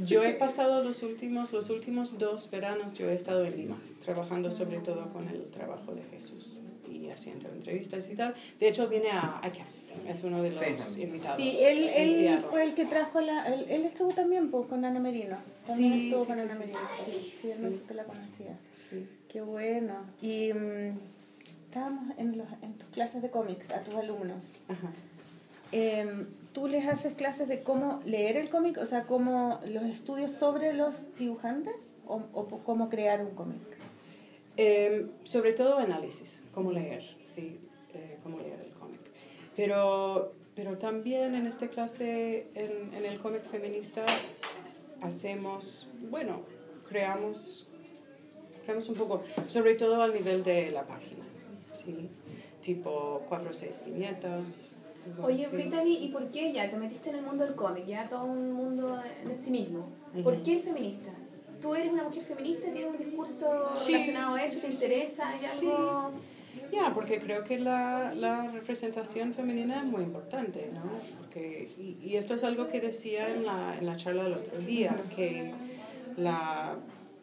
Yo 0.06 0.24
he 0.24 0.34
pasado 0.34 0.84
los 0.84 1.02
últimos, 1.02 1.54
los 1.54 1.70
últimos 1.70 2.20
dos 2.20 2.52
veranos, 2.52 2.94
yo 2.94 3.10
he 3.10 3.14
estado 3.16 3.46
en 3.46 3.56
Lima, 3.56 3.78
trabajando 4.04 4.50
sobre 4.52 4.80
todo 4.80 5.12
con 5.12 5.28
el 5.28 5.46
trabajo 5.50 5.94
de 5.94 6.04
Jesús 6.04 6.62
y 6.90 7.10
haciendo 7.10 7.50
entrevistas 7.50 8.10
y 8.10 8.16
tal. 8.16 8.34
De 8.60 8.68
hecho, 8.70 8.88
viene 8.88 9.10
a 9.12 9.42
ICAF, 9.46 9.68
es 10.10 10.24
uno 10.24 10.42
de 10.42 10.50
los 10.52 10.60
Sí, 10.60 11.02
invitados. 11.04 11.38
Sí, 11.38 11.58
él, 11.62 11.90
él 11.96 12.40
fue 12.50 12.64
el 12.64 12.74
que 12.74 12.86
trajo 12.86 13.22
la... 13.22 13.46
Él, 13.48 13.66
él 13.70 13.86
estuvo 13.86 14.12
también 14.14 14.50
pues, 14.50 14.68
con 14.68 14.84
Ana 14.86 15.00
Merino. 15.00 15.38
También 15.68 15.94
Sí, 15.94 16.08
estuvo 16.10 16.24
sí, 16.24 16.28
con 16.28 16.36
sí, 16.36 16.42
Ana 16.42 16.54
sí, 16.54 16.60
Merino. 16.60 16.80
sí, 16.80 17.12
Sí, 17.12 17.38
sí, 17.42 17.54
sí. 17.54 17.64
él 17.64 17.82
que 17.88 17.94
la 17.94 18.04
conocía. 18.06 18.58
Sí. 18.74 19.08
Qué 19.28 19.42
bueno. 19.42 19.94
Y 20.22 20.52
mm, 20.54 20.98
estábamos 21.68 22.06
en, 22.18 22.38
los, 22.38 22.48
en 22.64 22.74
tus 22.74 22.90
clases 22.90 23.22
de 23.22 23.30
cómics 23.30 23.70
a 23.72 23.82
tus 23.84 23.94
alumnos. 23.96 24.54
Ajá. 24.68 24.92
Em, 25.72 26.28
¿Tú 26.54 26.68
les 26.68 26.88
haces 26.88 27.14
clases 27.14 27.48
de 27.48 27.62
cómo 27.62 28.02
leer 28.06 28.36
el 28.38 28.50
cómic? 28.50 28.80
O 28.80 28.86
sea, 28.88 29.04
cómo 29.06 29.60
los 29.72 29.84
estudios 29.84 30.32
sobre 30.32 30.74
los 30.74 31.04
dibujantes 31.20 31.94
o, 32.08 32.24
o 32.34 32.48
cómo 32.64 32.90
crear 32.90 33.22
un 33.24 33.36
cómic. 33.36 33.60
Em, 34.62 35.08
sobre 35.24 35.54
todo 35.54 35.78
análisis, 35.78 36.44
cómo 36.54 36.74
leer, 36.74 37.02
sí, 37.24 37.62
eh, 37.94 38.18
cómo 38.22 38.40
leer 38.40 38.60
el 38.60 38.74
cómic. 38.74 39.00
Pero, 39.56 40.34
pero 40.54 40.78
también 40.78 41.34
en 41.34 41.48
esta 41.48 41.70
clase, 41.70 42.48
en, 42.56 42.94
en 42.94 43.06
el 43.06 43.22
cómic 43.22 43.44
feminista, 43.46 44.06
hacemos, 45.00 45.88
bueno, 46.12 46.42
creamos, 46.90 47.70
creamos 48.66 48.90
un 48.90 48.96
poco, 48.96 49.24
sobre 49.48 49.76
todo 49.76 50.02
al 50.02 50.14
nivel 50.14 50.44
de 50.44 50.72
la 50.72 50.84
página, 50.84 51.24
sí, 51.72 52.10
tipo 52.62 53.24
cuatro 53.30 53.52
o 53.52 53.54
seis 53.54 53.82
viñetas. 53.86 54.76
Oye, 55.24 55.46
así. 55.46 55.56
Brittany, 55.56 56.00
¿y 56.02 56.10
por 56.10 56.30
qué 56.32 56.52
ya 56.52 56.70
te 56.70 56.76
metiste 56.76 57.12
en 57.12 57.16
el 57.16 57.22
mundo 57.24 57.46
del 57.46 57.56
cómic? 57.56 57.86
Ya 57.86 58.10
todo 58.10 58.26
un 58.26 58.52
mundo 58.52 59.02
en 59.24 59.42
sí 59.42 59.52
mismo. 59.52 59.88
¿Por 60.22 60.34
Ujú. 60.34 60.44
qué 60.44 60.54
el 60.58 60.64
feminista? 60.64 61.12
¿Tú 61.62 61.76
eres 61.76 61.92
una 61.92 62.04
mujer 62.04 62.24
feminista? 62.24 62.72
¿Tienes 62.72 62.92
un 62.92 62.98
discurso 62.98 63.72
Sí, 63.76 63.94
relacionado 63.94 64.36
a 64.36 64.44
eso? 64.44 64.62
¿Te 64.62 64.74
interesa? 64.74 65.30
¿Hay 65.30 65.40
sí. 65.40 65.66
algo...? 65.68 66.12
Ya, 66.72 66.94
porque 66.94 67.20
creo 67.20 67.44
que 67.44 67.58
la, 67.58 68.14
la 68.14 68.48
representación 68.52 69.34
femenina 69.34 69.80
es 69.80 69.86
muy 69.86 70.04
importante, 70.04 70.70
¿no? 70.74 70.84
Porque, 71.18 71.70
y, 71.80 71.98
y 72.08 72.16
esto 72.16 72.36
es 72.36 72.44
algo 72.44 72.68
que 72.70 72.80
decía 72.80 73.28
en 73.30 73.46
la, 73.46 73.76
en 73.78 73.86
la 73.88 73.96
charla 73.98 74.24
del 74.26 74.34
otro 74.34 74.60
día, 74.60 74.96
que 75.16 75.52
la, 76.18 76.76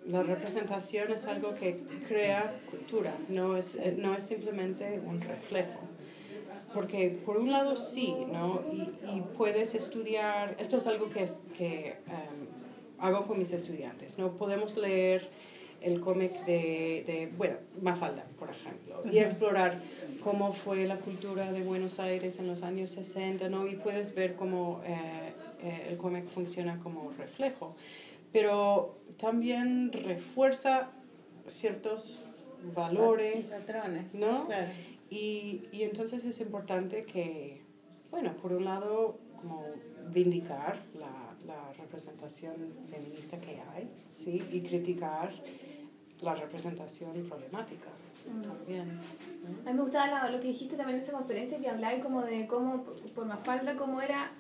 la 0.09 0.23
representación 0.25 1.13
es 1.13 1.27
algo 1.27 1.55
que 1.55 1.79
crea 2.09 2.55
cultura, 2.71 3.15
no 3.29 3.57
es, 3.57 3.77
eh, 3.77 3.95
no 3.99 4.15
es 4.15 4.25
simplemente 4.25 5.01
un 5.07 5.21
reflejo. 5.21 5.81
Porque 6.75 7.11
por 7.25 7.37
un 7.37 7.53
lado 7.53 7.77
sí, 7.77 8.15
¿no? 8.33 8.63
Y, 8.73 8.83
y 9.17 9.23
puedes 9.37 9.75
estudiar, 9.75 10.57
esto 10.59 10.79
es 10.79 10.87
algo 10.89 11.09
que, 11.09 11.23
es, 11.23 11.41
que 11.57 11.97
em, 12.09 12.46
hago 12.99 13.27
con 13.27 13.39
mis 13.39 13.53
estudiantes, 13.53 14.19
¿no? 14.19 14.33
Podemos 14.33 14.77
leer 14.77 15.29
el 15.81 16.01
cómic 16.01 16.45
de, 16.45 17.05
de, 17.07 17.33
bueno, 17.37 17.57
Mafalda, 17.81 18.25
por 18.39 18.51
ejemplo, 18.51 19.03
y 19.11 19.19
explorar 19.19 19.81
cómo 20.23 20.53
fue 20.53 20.87
la 20.87 20.97
cultura 20.99 21.53
de 21.53 21.63
Buenos 21.63 22.01
Aires 22.01 22.39
en 22.39 22.49
los 22.49 22.63
años 22.63 22.91
60, 22.91 23.49
¿no? 23.49 23.67
Y 23.67 23.77
puedes 23.77 24.15
ver 24.15 24.35
cómo 24.35 24.81
eh, 24.85 25.33
eh, 25.63 25.87
el 25.91 25.97
cómic 25.97 26.27
funciona 26.29 26.81
como 26.83 27.13
reflejo. 27.19 27.77
Pero 28.33 28.97
también 29.19 29.93
refuerza 29.93 30.91
ciertos 31.47 32.25
valores, 32.75 33.65
Patrones. 33.67 34.15
¿no? 34.15 34.47
Claro. 34.47 34.73
Y, 35.09 35.69
y 35.71 35.83
entonces 35.83 36.25
es 36.25 36.41
importante 36.41 37.05
que, 37.05 37.63
bueno, 38.11 38.37
por 38.37 38.53
un 38.53 38.65
lado, 38.65 39.19
como 39.41 39.65
vindicar 40.13 40.83
la, 40.99 41.26
la 41.47 41.73
representación 41.75 42.55
feminista 42.91 43.39
que 43.41 43.61
hay, 43.75 43.89
¿sí? 44.13 44.43
Y 44.53 44.61
criticar 44.63 45.33
la 46.21 46.35
representación 46.35 47.13
problemática 47.29 47.89
también. 48.43 48.97
¿no? 48.97 49.71
A 49.71 49.73
mí 49.73 49.77
me 49.77 49.83
gustaba 49.83 50.29
lo 50.31 50.41
que 50.41 50.49
dijiste 50.49 50.77
también 50.77 50.99
en 50.99 51.05
esa 51.05 51.13
conferencia, 51.13 51.59
que 51.61 51.69
hablaba 51.69 51.99
como 52.01 52.23
de 52.23 52.47
cómo, 52.47 52.83
por- 52.85 53.27
Mafalda, 53.27 53.77
cómo 53.77 54.01
era 54.01 54.31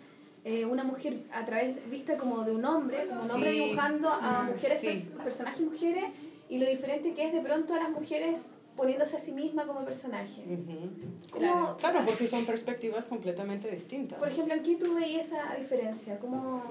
eh, 0.45 0.65
una 0.65 0.85
mujer 0.85 1.25
a 1.33 1.45
través, 1.45 1.77
vista 1.91 2.17
como 2.17 2.43
de 2.45 2.53
un 2.53 2.65
hombre, 2.65 3.07
como 3.09 3.21
un 3.25 3.31
hombre 3.33 3.53
Sí. 3.53 3.65
dibujando 3.65 4.09
a 4.11 4.43
Mm, 4.45 4.51
mujeres, 4.53 4.81
sí. 4.81 4.87
pers- 4.89 5.23
personajes 5.25 5.61
mujeres, 5.61 6.05
y 6.49 6.59
lo 6.59 6.67
diferente 6.69 7.15
que 7.15 7.27
es 7.27 7.33
de 7.33 7.41
pronto 7.41 7.75
a 7.75 7.79
las 7.79 7.91
mujeres 7.91 8.51
poniéndose 8.77 9.17
a 9.17 9.21
sí 9.21 9.33
misma 9.33 9.67
como 9.67 9.85
personaje. 9.85 10.43
Ujú. 10.43 10.91
¿Cómo- 11.33 11.39
Claro. 11.41 11.77
Claro, 11.79 12.01
porque 12.07 12.27
son 12.29 12.45
perspectivas 12.47 13.07
completamente 13.09 13.71
distintas. 13.71 14.19
Por 14.19 14.29
ejemplo, 14.29 14.55
¿en 14.55 14.63
qué 14.63 14.77
tú 14.77 14.95
veías 14.95 15.27
esa 15.27 15.55
diferencia? 15.57 16.19
¿Cómo... 16.21 16.63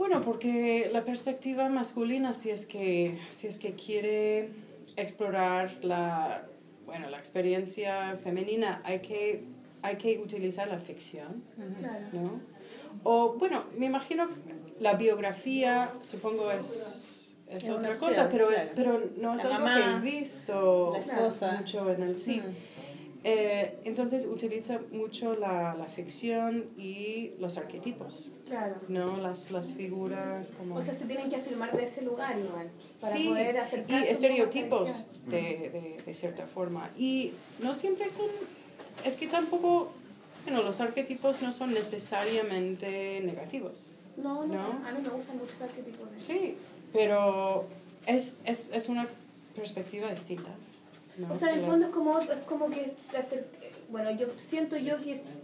Bueno, 0.00 0.22
porque 0.22 0.88
la 0.90 1.04
perspectiva 1.04 1.68
masculina, 1.68 2.32
si 2.32 2.48
es 2.48 2.64
que, 2.64 3.18
si 3.28 3.48
es 3.48 3.58
que 3.58 3.74
quiere 3.74 4.48
explorar 4.96 5.76
la, 5.82 6.46
bueno, 6.86 7.10
la 7.10 7.18
experiencia 7.18 8.16
femenina, 8.24 8.80
hay 8.82 9.00
que, 9.00 9.44
hay 9.82 9.96
que 9.96 10.18
utilizar 10.18 10.68
la 10.68 10.78
ficción, 10.78 11.44
Claro. 11.78 12.06
¿no? 12.14 12.40
O, 13.02 13.34
bueno, 13.34 13.64
me 13.76 13.84
imagino 13.84 14.26
la 14.78 14.94
biografía, 14.94 15.90
supongo, 16.00 16.50
es, 16.50 17.36
es 17.46 17.68
otra 17.68 17.90
opción, 17.90 18.08
cosa, 18.08 18.28
pero, 18.30 18.50
es, 18.50 18.72
pero 18.74 19.02
no 19.18 19.34
es 19.34 19.44
La 19.44 19.56
algo 19.56 19.66
mamá, 19.66 20.00
que 20.00 20.08
he 20.08 20.18
visto 20.18 20.94
mucho 21.58 21.92
en 21.92 22.02
el 22.04 22.16
cine. 22.16 22.48
Mm. 22.48 22.54
Eh, 23.22 23.78
entonces 23.84 24.24
utiliza 24.24 24.80
mucho 24.92 25.36
la, 25.36 25.74
la 25.74 25.84
ficción 25.84 26.70
y 26.78 27.32
los 27.38 27.58
arquetipos. 27.58 28.32
Claro. 28.46 28.76
¿no? 28.88 29.18
Las, 29.18 29.50
las 29.50 29.72
figuras 29.72 30.52
como... 30.56 30.76
O 30.76 30.82
sea, 30.82 30.94
se 30.94 31.04
tienen 31.04 31.28
que 31.28 31.36
afirmar 31.36 31.76
de 31.76 31.84
ese 31.84 32.02
lugar 32.02 32.38
igual, 32.38 32.70
para 33.00 33.14
sí, 33.14 33.28
poder 33.28 33.54
y 33.54 33.58
a 33.58 33.98
la 34.00 34.06
estereotipos 34.06 35.08
de, 35.26 35.36
de, 35.36 36.02
de 36.04 36.14
cierta 36.14 36.46
forma. 36.46 36.90
Y 36.96 37.32
no 37.62 37.74
siempre 37.74 38.08
son... 38.08 38.26
Es 39.04 39.16
que 39.16 39.26
tampoco... 39.26 39.92
Bueno, 40.44 40.62
los 40.62 40.80
arquetipos 40.80 41.42
no 41.42 41.52
son 41.52 41.74
necesariamente 41.74 43.20
negativos. 43.20 43.96
No, 44.16 44.46
no, 44.46 44.54
¿No? 44.54 44.86
a 44.86 44.92
mí 44.92 45.02
me 45.02 45.08
gustan 45.10 45.36
mucho 45.36 45.52
los 45.60 45.68
arquetipos. 45.68 46.08
Sí, 46.18 46.56
pero 46.92 47.66
es, 48.06 48.40
es, 48.44 48.70
es 48.72 48.88
una 48.88 49.06
perspectiva 49.54 50.08
distinta. 50.10 50.50
¿No? 51.20 51.32
O 51.32 51.36
sea, 51.36 51.52
en 51.52 51.60
el 51.60 51.64
fondo 51.66 51.86
es 51.86 51.92
como, 51.92 52.18
es 52.20 52.28
como 52.48 52.68
que 52.70 52.94
te 53.10 53.18
acer- 53.18 53.46
bueno, 53.90 54.10
yo 54.12 54.26
siento 54.38 54.76
yo 54.76 55.00
que 55.00 55.12
es- 55.12 55.38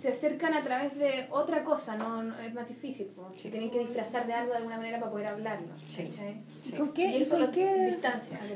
se 0.00 0.08
acercan 0.08 0.54
a 0.54 0.62
través 0.62 0.96
de 0.98 1.26
otra 1.30 1.62
cosa, 1.62 1.96
no, 1.96 2.22
no- 2.22 2.38
es 2.38 2.54
más 2.54 2.66
difícil, 2.66 3.08
como 3.14 3.34
Sí. 3.34 3.40
si 3.40 3.48
tienen 3.50 3.70
que 3.70 3.80
disfrazar 3.80 4.26
de 4.26 4.32
algo 4.32 4.52
de 4.52 4.56
alguna 4.58 4.78
manera 4.78 4.98
para 4.98 5.12
poder 5.12 5.26
hablarlo. 5.26 5.68
Sí. 5.88 6.04
¿cachai? 6.04 6.36
¿Y 6.64 6.68
Sí. 6.70 6.72
con 6.76 6.92
qué, 6.94 7.18
Y 7.18 7.24
con 7.28 7.50
qué, 7.50 7.98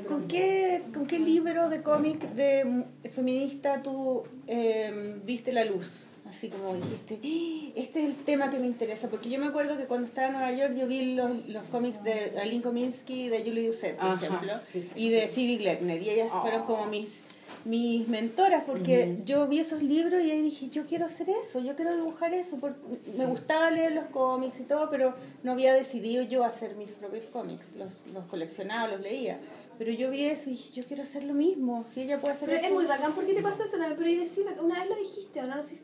con 0.07 0.27
qué, 0.27 0.83
con 0.93 1.05
qué 1.05 1.19
libro 1.19 1.69
de 1.69 1.83
cómic 1.83 2.19
de 2.33 2.83
feminista 3.11 3.83
tú 3.83 4.23
eh, 4.47 5.19
viste 5.23 5.51
la 5.53 5.65
luz? 5.65 6.03
Así 6.29 6.49
como 6.49 6.75
dijiste, 6.75 7.15
"Ah, 7.23 7.71
este 7.75 7.99
es 8.03 8.05
el 8.05 8.15
tema 8.23 8.49
que 8.51 8.59
me 8.59 8.67
interesa. 8.67 9.09
Porque 9.09 9.29
yo 9.29 9.39
me 9.39 9.47
acuerdo 9.47 9.77
que 9.77 9.85
cuando 9.85 10.05
estaba 10.07 10.27
en 10.27 10.33
Nueva 10.33 10.51
York 10.51 10.75
yo 10.77 10.87
vi 10.87 11.13
los, 11.15 11.47
los 11.47 11.63
cómics 11.65 12.03
de 12.03 12.33
Aline 12.39 12.61
Kominsky 12.61 13.29
de 13.29 13.39
Julie 13.39 13.65
Doucet, 13.65 13.95
por 13.97 14.05
Ajá, 14.11 14.25
ejemplo, 14.27 14.53
sí, 14.71 14.83
sí, 14.83 14.89
y 14.95 15.09
de 15.09 15.27
Phoebe 15.27 15.57
Gleckner. 15.57 16.01
Y 16.01 16.09
ellas 16.11 16.29
Oh. 16.33 16.41
fueron 16.41 16.63
como 16.65 16.85
mis 16.85 17.23
mis 17.65 18.07
mentoras 18.07 18.63
porque 18.65 19.17
yo 19.25 19.47
vi 19.47 19.59
esos 19.59 19.81
libros 19.83 20.21
y 20.23 20.31
ahí 20.31 20.41
dije 20.43 20.69
yo 20.69 20.85
quiero 20.85 21.07
hacer 21.07 21.29
eso 21.29 21.59
yo 21.59 21.75
quiero 21.75 21.93
dibujar 21.93 22.33
eso 22.33 22.57
porque 22.59 22.79
me 23.17 23.25
gustaba 23.25 23.69
leer 23.69 23.93
los 23.95 24.05
cómics 24.05 24.59
y 24.61 24.63
todo 24.63 24.89
pero 24.89 25.13
no 25.43 25.51
había 25.53 25.73
decidido 25.73 26.23
yo 26.23 26.45
hacer 26.45 26.75
mis 26.75 26.91
propios 26.91 27.25
cómics 27.25 27.75
los, 27.75 27.97
los 28.13 28.23
coleccionaba 28.25 28.87
los 28.87 29.01
leía 29.01 29.39
pero 29.77 29.91
yo 29.91 30.09
vi 30.09 30.25
eso 30.25 30.49
y 30.49 30.53
dije 30.53 30.71
yo 30.73 30.85
quiero 30.85 31.03
hacer 31.03 31.23
lo 31.23 31.33
mismo 31.33 31.85
si 31.91 32.03
ella 32.03 32.21
puede 32.21 32.35
hacer 32.35 32.47
Pero 32.47 32.59
eso 32.59 32.67
es 32.69 32.73
muy 32.73 32.85
bacán 32.85 33.13
porque 33.13 33.33
te 33.33 33.41
pasó 33.41 33.63
eso 33.63 33.73
también, 33.77 33.95
pero 33.97 34.09
y 34.09 34.15
decir, 34.15 34.45
una 34.61 34.79
vez 34.79 34.89
lo 34.89 34.95
dijiste, 34.95 35.41
¿o 35.41 35.47
no? 35.47 35.55
No 35.57 35.63
sé, 35.63 35.79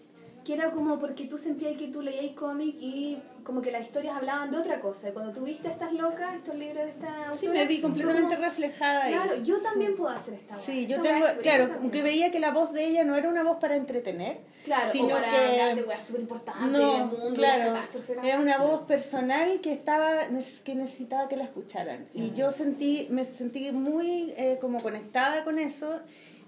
que 0.45 0.53
era 0.53 0.71
como 0.71 0.99
porque 0.99 1.25
tú 1.25 1.37
sentías 1.37 1.75
que 1.75 1.87
tú 1.87 2.01
leías 2.01 2.33
cómic 2.35 2.75
y 2.79 3.17
como 3.43 3.61
que 3.61 3.71
las 3.71 3.81
historias 3.81 4.15
hablaban 4.15 4.51
de 4.51 4.57
otra 4.57 4.79
cosa. 4.79 5.09
Y 5.09 5.11
cuando 5.11 5.33
tú 5.33 5.41
viste 5.41 5.67
estas 5.69 5.91
locas, 5.93 6.35
estos 6.35 6.55
libros 6.55 6.83
de 6.85 6.89
esta 6.91 7.07
sí 7.33 7.47
autora, 7.47 7.53
me 7.53 7.65
vi 7.67 7.81
completamente 7.81 8.35
como, 8.35 8.47
reflejada 8.47 9.03
ahí. 9.03 9.13
Claro, 9.13 9.35
yo 9.43 9.57
también 9.61 9.95
puedo 9.95 10.09
hacer 10.11 10.35
esta 10.35 10.55
Sí, 10.55 10.79
weá. 10.81 10.87
yo 10.87 10.95
Esa 10.95 11.03
tengo, 11.03 11.25
claro, 11.41 11.63
importante. 11.63 11.77
como 11.79 11.91
que 11.91 12.01
veía 12.03 12.31
que 12.31 12.39
la 12.39 12.51
voz 12.51 12.73
de 12.73 12.85
ella 12.85 13.03
no 13.03 13.15
era 13.15 13.27
una 13.29 13.43
voz 13.43 13.57
para 13.57 13.75
entretener, 13.75 14.37
Claro, 14.63 14.91
sino 14.91 15.07
o 15.07 15.09
para 15.11 15.29
que- 15.31 15.37
hablar 15.37 15.75
de 15.75 15.83
weas 15.83 16.03
súper 16.03 16.21
importantes 16.21 16.63
del 16.63 16.71
no, 16.71 17.05
mundo, 17.07 17.29
de 17.29 17.35
claro, 17.35 17.73
la 17.73 18.27
era 18.27 18.39
una 18.39 18.57
voz 18.59 18.81
personal 18.81 19.59
que 19.61 19.73
estaba 19.73 20.27
que 20.63 20.75
necesitaba 20.75 21.27
que 21.27 21.37
la 21.37 21.43
escucharan 21.45 22.07
y 22.13 22.31
yo 22.33 22.51
sentí 22.51 23.07
me 23.11 23.25
sentí 23.25 23.71
muy 23.71 24.33
eh, 24.37 24.57
como 24.61 24.79
conectada 24.79 25.43
con 25.43 25.59
eso 25.59 25.99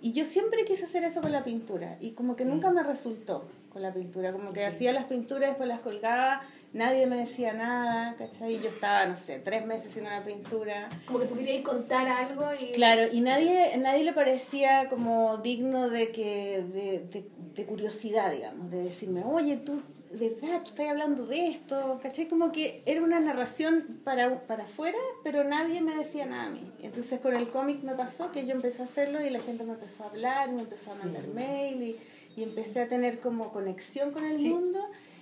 y 0.01 0.11
yo 0.13 0.25
siempre 0.25 0.65
quise 0.65 0.85
hacer 0.85 1.03
eso 1.03 1.21
con 1.21 1.31
la 1.31 1.43
pintura 1.43 1.97
y 1.99 2.11
como 2.11 2.35
que 2.35 2.45
nunca 2.45 2.69
me 2.71 2.81
resultó 2.83 3.47
con 3.77 3.83
la 3.83 3.93
pintura 3.93 4.31
como 4.31 4.53
que 4.53 4.65
hacía 4.65 4.91
las 4.91 5.05
pinturas 5.05 5.49
después 5.49 5.69
las 5.69 5.81
colgaba 5.81 6.41
nadie 6.73 7.05
me 7.05 7.17
decía 7.17 7.53
nada 7.53 8.15
¿cachai? 8.17 8.55
y 8.55 8.59
yo 8.59 8.69
estaba 8.69 9.05
no 9.05 9.15
sé 9.15 9.37
tres 9.37 9.67
meses 9.67 9.89
haciendo 9.89 10.09
una 10.09 10.23
pintura 10.23 10.89
Como 11.05 11.19
que 11.19 11.27
tú 11.27 11.35
querías 11.35 11.63
contar 11.63 12.07
algo 12.07 12.49
y... 12.59 12.71
Claro, 12.71 13.03
y 13.11 13.21
nadie, 13.21 13.77
nadie 13.77 14.03
le 14.03 14.13
parecía 14.13 14.89
como 14.89 15.37
digno 15.37 15.89
de 15.89 16.11
que 16.11 16.63
de, 16.63 16.99
de, 17.01 17.29
de 17.53 17.65
curiosidad, 17.65 18.31
digamos, 18.31 18.71
de 18.71 18.83
decirme, 18.83 19.23
oye, 19.23 19.57
tú, 19.57 19.81
de 20.11 20.29
verdad, 20.29 20.61
tú 20.63 20.69
estás 20.69 20.89
hablando 20.89 21.25
de 21.25 21.47
esto, 21.47 21.99
¿cachai? 22.01 22.27
Como 22.27 22.51
que 22.51 22.81
era 22.85 23.01
una 23.01 23.19
narración 23.19 24.01
para, 24.03 24.45
para 24.45 24.63
afuera, 24.63 24.97
pero 25.23 25.43
nadie 25.43 25.81
me 25.81 25.95
decía 25.95 26.25
nada 26.25 26.45
a 26.45 26.49
mí. 26.49 26.71
Entonces 26.81 27.19
con 27.19 27.35
el 27.35 27.49
cómic 27.49 27.83
me 27.83 27.93
pasó 27.93 28.31
que 28.31 28.45
yo 28.45 28.53
empecé 28.53 28.81
a 28.81 28.85
hacerlo 28.85 29.23
y 29.23 29.29
la 29.29 29.39
gente 29.39 29.63
me 29.63 29.73
empezó 29.73 30.03
a 30.03 30.07
hablar, 30.07 30.51
me 30.51 30.61
empezó 30.61 30.91
a 30.91 30.95
mandar 30.95 31.27
mail 31.27 31.83
y, 31.83 31.95
y 32.37 32.43
empecé 32.43 32.79
a 32.81 32.87
tener 32.87 33.19
como 33.19 33.51
conexión 33.51 34.11
con 34.11 34.23
el 34.23 34.39
Sí. 34.39 34.47
mundo 34.49 34.79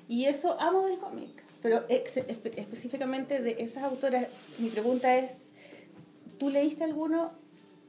y 0.07 0.25
eso 0.25 0.59
amo 0.59 0.85
del 0.85 0.99
cómic. 0.99 1.31
Pero 1.63 1.83
ex- 1.89 2.17
espe- 2.17 2.53
específicamente 2.57 3.41
de 3.41 3.55
esas 3.57 3.83
autoras, 3.83 4.27
mi 4.59 4.69
pregunta 4.69 5.17
es, 5.17 5.31
¿Tú 6.37 6.49
leíste 6.49 6.83
alguno 6.83 7.31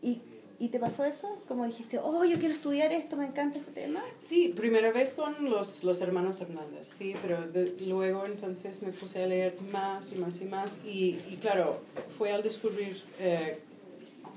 y, 0.01 0.21
y 0.61 0.69
te 0.69 0.79
pasó 0.79 1.05
eso? 1.05 1.43
Como 1.49 1.67
dijiste, 1.67 1.99
oh, 1.99 2.25
yo 2.25 2.39
quiero 2.39 2.55
estudiar 2.55 2.93
esto, 2.93 3.17
me 3.17 3.25
encanta 3.27 3.59
este 3.59 3.73
tema. 3.73 4.01
Sí, 4.21 4.53
primera 4.57 4.93
vez 4.93 5.15
con 5.15 5.51
los, 5.51 5.83
los 5.83 6.01
hermanos 6.01 6.41
Hernández, 6.41 6.87
sí, 6.87 7.17
pero 7.23 7.45
de- 7.49 7.75
luego 7.81 8.25
entonces 8.25 8.83
me 8.83 8.93
puse 8.93 9.21
a 9.21 9.27
leer 9.27 9.61
más 9.73 10.13
y 10.13 10.19
más 10.21 10.41
y 10.41 10.45
más 10.45 10.81
y, 10.87 11.19
y 11.29 11.39
claro, 11.41 11.81
fue 12.17 12.31
al 12.31 12.45
descubrir, 12.45 13.03
eh, 13.19 13.59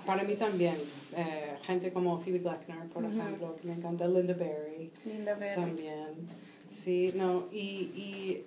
para 0.07 0.23
mí 0.23 0.33
también, 0.33 0.75
eh, 1.19 1.57
gente 1.63 1.91
como 1.91 2.19
Phoebe 2.19 2.39
Glackner, 2.39 2.87
por 2.89 3.03
ejemplo, 3.05 3.55
que 3.55 3.67
me 3.67 3.73
encanta, 3.73 4.07
Linda 4.07 4.33
Berry 4.33 4.91
Linda 5.05 5.35
Berry. 5.35 5.55
también, 5.61 6.07
sí, 6.69 7.11
no, 7.15 7.47
y, 7.51 7.57
y, 7.57 8.45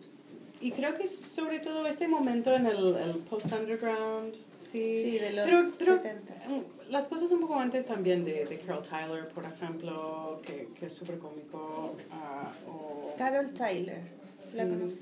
y 0.60 0.70
creo 0.72 0.94
que 0.94 1.06
sobre 1.06 1.58
todo 1.60 1.86
este 1.86 2.06
momento 2.08 2.54
en 2.54 2.66
el, 2.66 2.96
el 2.96 3.16
post-underground, 3.28 4.34
sí, 4.58 5.02
Sí, 5.02 5.18
de 5.18 5.32
los 5.32 5.44
pero, 5.48 5.70
pero 5.78 5.96
70. 6.02 6.32
mm, 6.48 6.90
las 6.92 7.08
cosas 7.08 7.30
un 7.32 7.40
poco 7.40 7.54
antes 7.56 7.86
también 7.86 8.24
de, 8.24 8.44
de 8.46 8.58
Carol 8.58 8.82
Tyler, 8.82 9.28
por 9.28 9.44
ejemplo, 9.44 10.40
que, 10.44 10.68
que 10.78 10.86
es 10.86 10.92
súper 10.92 11.18
cómico. 11.18 11.94
ah, 12.10 12.50
o, 12.68 13.14
Carol 13.16 13.52
Tyler. 13.52 14.00
¿La 14.38 14.44
Sí. 14.44 14.58
conocí? 14.58 15.00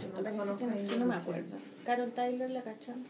Yo 0.00 0.08
no 0.14 0.22
la 0.22 0.30
que 0.30 0.36
no, 0.64 0.70
ni 0.74 0.78
sí, 0.88 0.94
no 0.98 1.06
me 1.06 1.14
la 1.14 1.20
acuerdo. 1.20 1.56
Carol 1.84 2.10
Tyler, 2.12 2.50
¿la 2.50 2.62
cachan? 2.62 3.04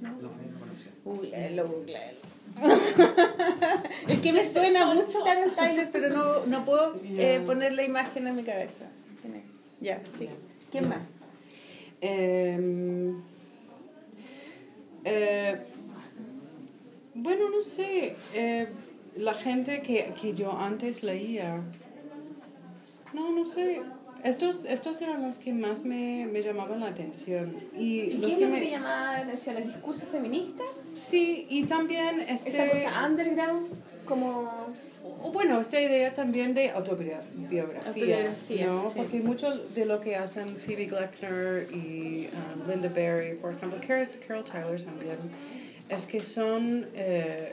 Lo 0.00 0.10
no 0.10 0.58
conoció. 0.58 0.90
Googleelo, 1.04 1.68
googleelo. 1.68 2.18
es 4.08 4.20
que 4.20 4.32
me 4.32 4.48
suena 4.48 4.86
mucho 4.94 5.22
Carol 5.24 5.52
Tyler, 5.54 5.88
pero 5.92 6.10
no, 6.10 6.46
no 6.46 6.64
puedo 6.64 6.98
eh, 7.04 7.42
poner 7.44 7.74
la 7.74 7.82
imagen 7.84 8.26
en 8.26 8.36
mi 8.36 8.44
cabeza. 8.44 8.84
Ya, 9.80 10.02
sí. 10.18 10.28
¿Quién 10.70 10.88
más? 10.88 11.08
Em, 12.00 13.20
eh, 15.04 15.58
bueno, 17.14 17.50
no 17.50 17.62
sé. 17.62 18.16
eh, 18.32 18.68
la 19.16 19.34
gente 19.34 19.82
que, 19.82 20.12
que 20.20 20.34
yo 20.34 20.52
antes 20.52 21.02
leía. 21.02 21.62
No, 23.12 23.30
no 23.32 23.44
sé. 23.44 23.80
Estos, 24.26 24.64
estos 24.64 25.00
eran 25.02 25.22
los 25.22 25.38
que 25.38 25.52
más 25.52 25.84
me, 25.84 26.26
me 26.26 26.42
llamaban 26.42 26.80
la 26.80 26.88
atención. 26.88 27.54
Y, 27.78 28.00
¿Y 28.00 28.18
los 28.18 28.26
qué 28.26 28.32
es 28.32 28.38
que 28.38 28.44
lo 28.46 28.52
que 28.52 28.58
me, 28.58 28.60
te 28.60 28.70
llamaba 28.70 29.12
la 29.12 29.18
atención? 29.18 29.56
¿El 29.56 29.66
discurso 29.66 30.06
feminista? 30.06 30.64
Sí, 30.92 31.46
y 31.48 31.64
también 31.64 32.20
este, 32.28 32.48
¿Esa 32.50 32.68
cosa 32.68 33.06
underground? 33.06 33.68
Como... 34.04 34.50
o 35.22 35.32
bueno, 35.32 35.60
esta 35.60 35.80
idea 35.80 36.12
también 36.12 36.54
de 36.54 36.70
autobiografía, 36.70 37.62
Autobiografía, 37.86 38.66
¿no? 38.66 38.90
sí. 38.90 38.94
Porque 38.96 39.20
mucho 39.20 39.56
de 39.74 39.86
lo 39.86 40.00
que 40.00 40.16
hacen 40.16 40.48
Phoebe 40.48 40.86
Gleckner 40.86 41.68
y 41.72 42.28
um, 42.28 42.68
Linda 42.68 42.88
Berry, 42.88 43.36
por 43.36 43.52
ejemplo, 43.54 43.78
Carol, 43.86 44.08
Carol 44.26 44.44
Tyler 44.44 44.82
también, 44.82 45.18
es 45.88 46.06
que 46.06 46.22
son, 46.22 46.88
eh, 46.94 47.52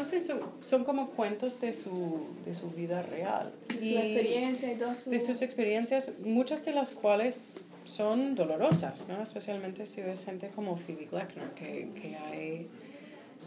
no 0.00 0.04
sé, 0.06 0.20
son, 0.22 0.40
son 0.60 0.84
como 0.84 1.10
cuentos 1.10 1.60
de 1.60 1.72
su, 1.74 2.20
de 2.44 2.54
su 2.54 2.70
vida 2.70 3.02
real. 3.02 3.52
de 3.68 3.74
su 3.78 3.84
Y- 3.84 3.96
experiencia 3.98 4.72
y 4.72 4.76
todo 4.76 4.94
su... 4.94 5.10
de 5.10 5.20
sus 5.20 5.42
experiencias, 5.42 6.12
muchas 6.24 6.64
de 6.64 6.72
las 6.72 6.92
cuales 6.92 7.60
son 7.84 8.34
dolorosas, 8.34 9.08
¿no? 9.08 9.22
Especialmente 9.22 9.84
si 9.84 10.00
ves 10.00 10.24
gente 10.24 10.48
como 10.54 10.76
Phoebe 10.76 11.06
Gleckner, 11.10 11.50
que, 11.50 11.88
que 12.00 12.16
hay, 12.16 12.68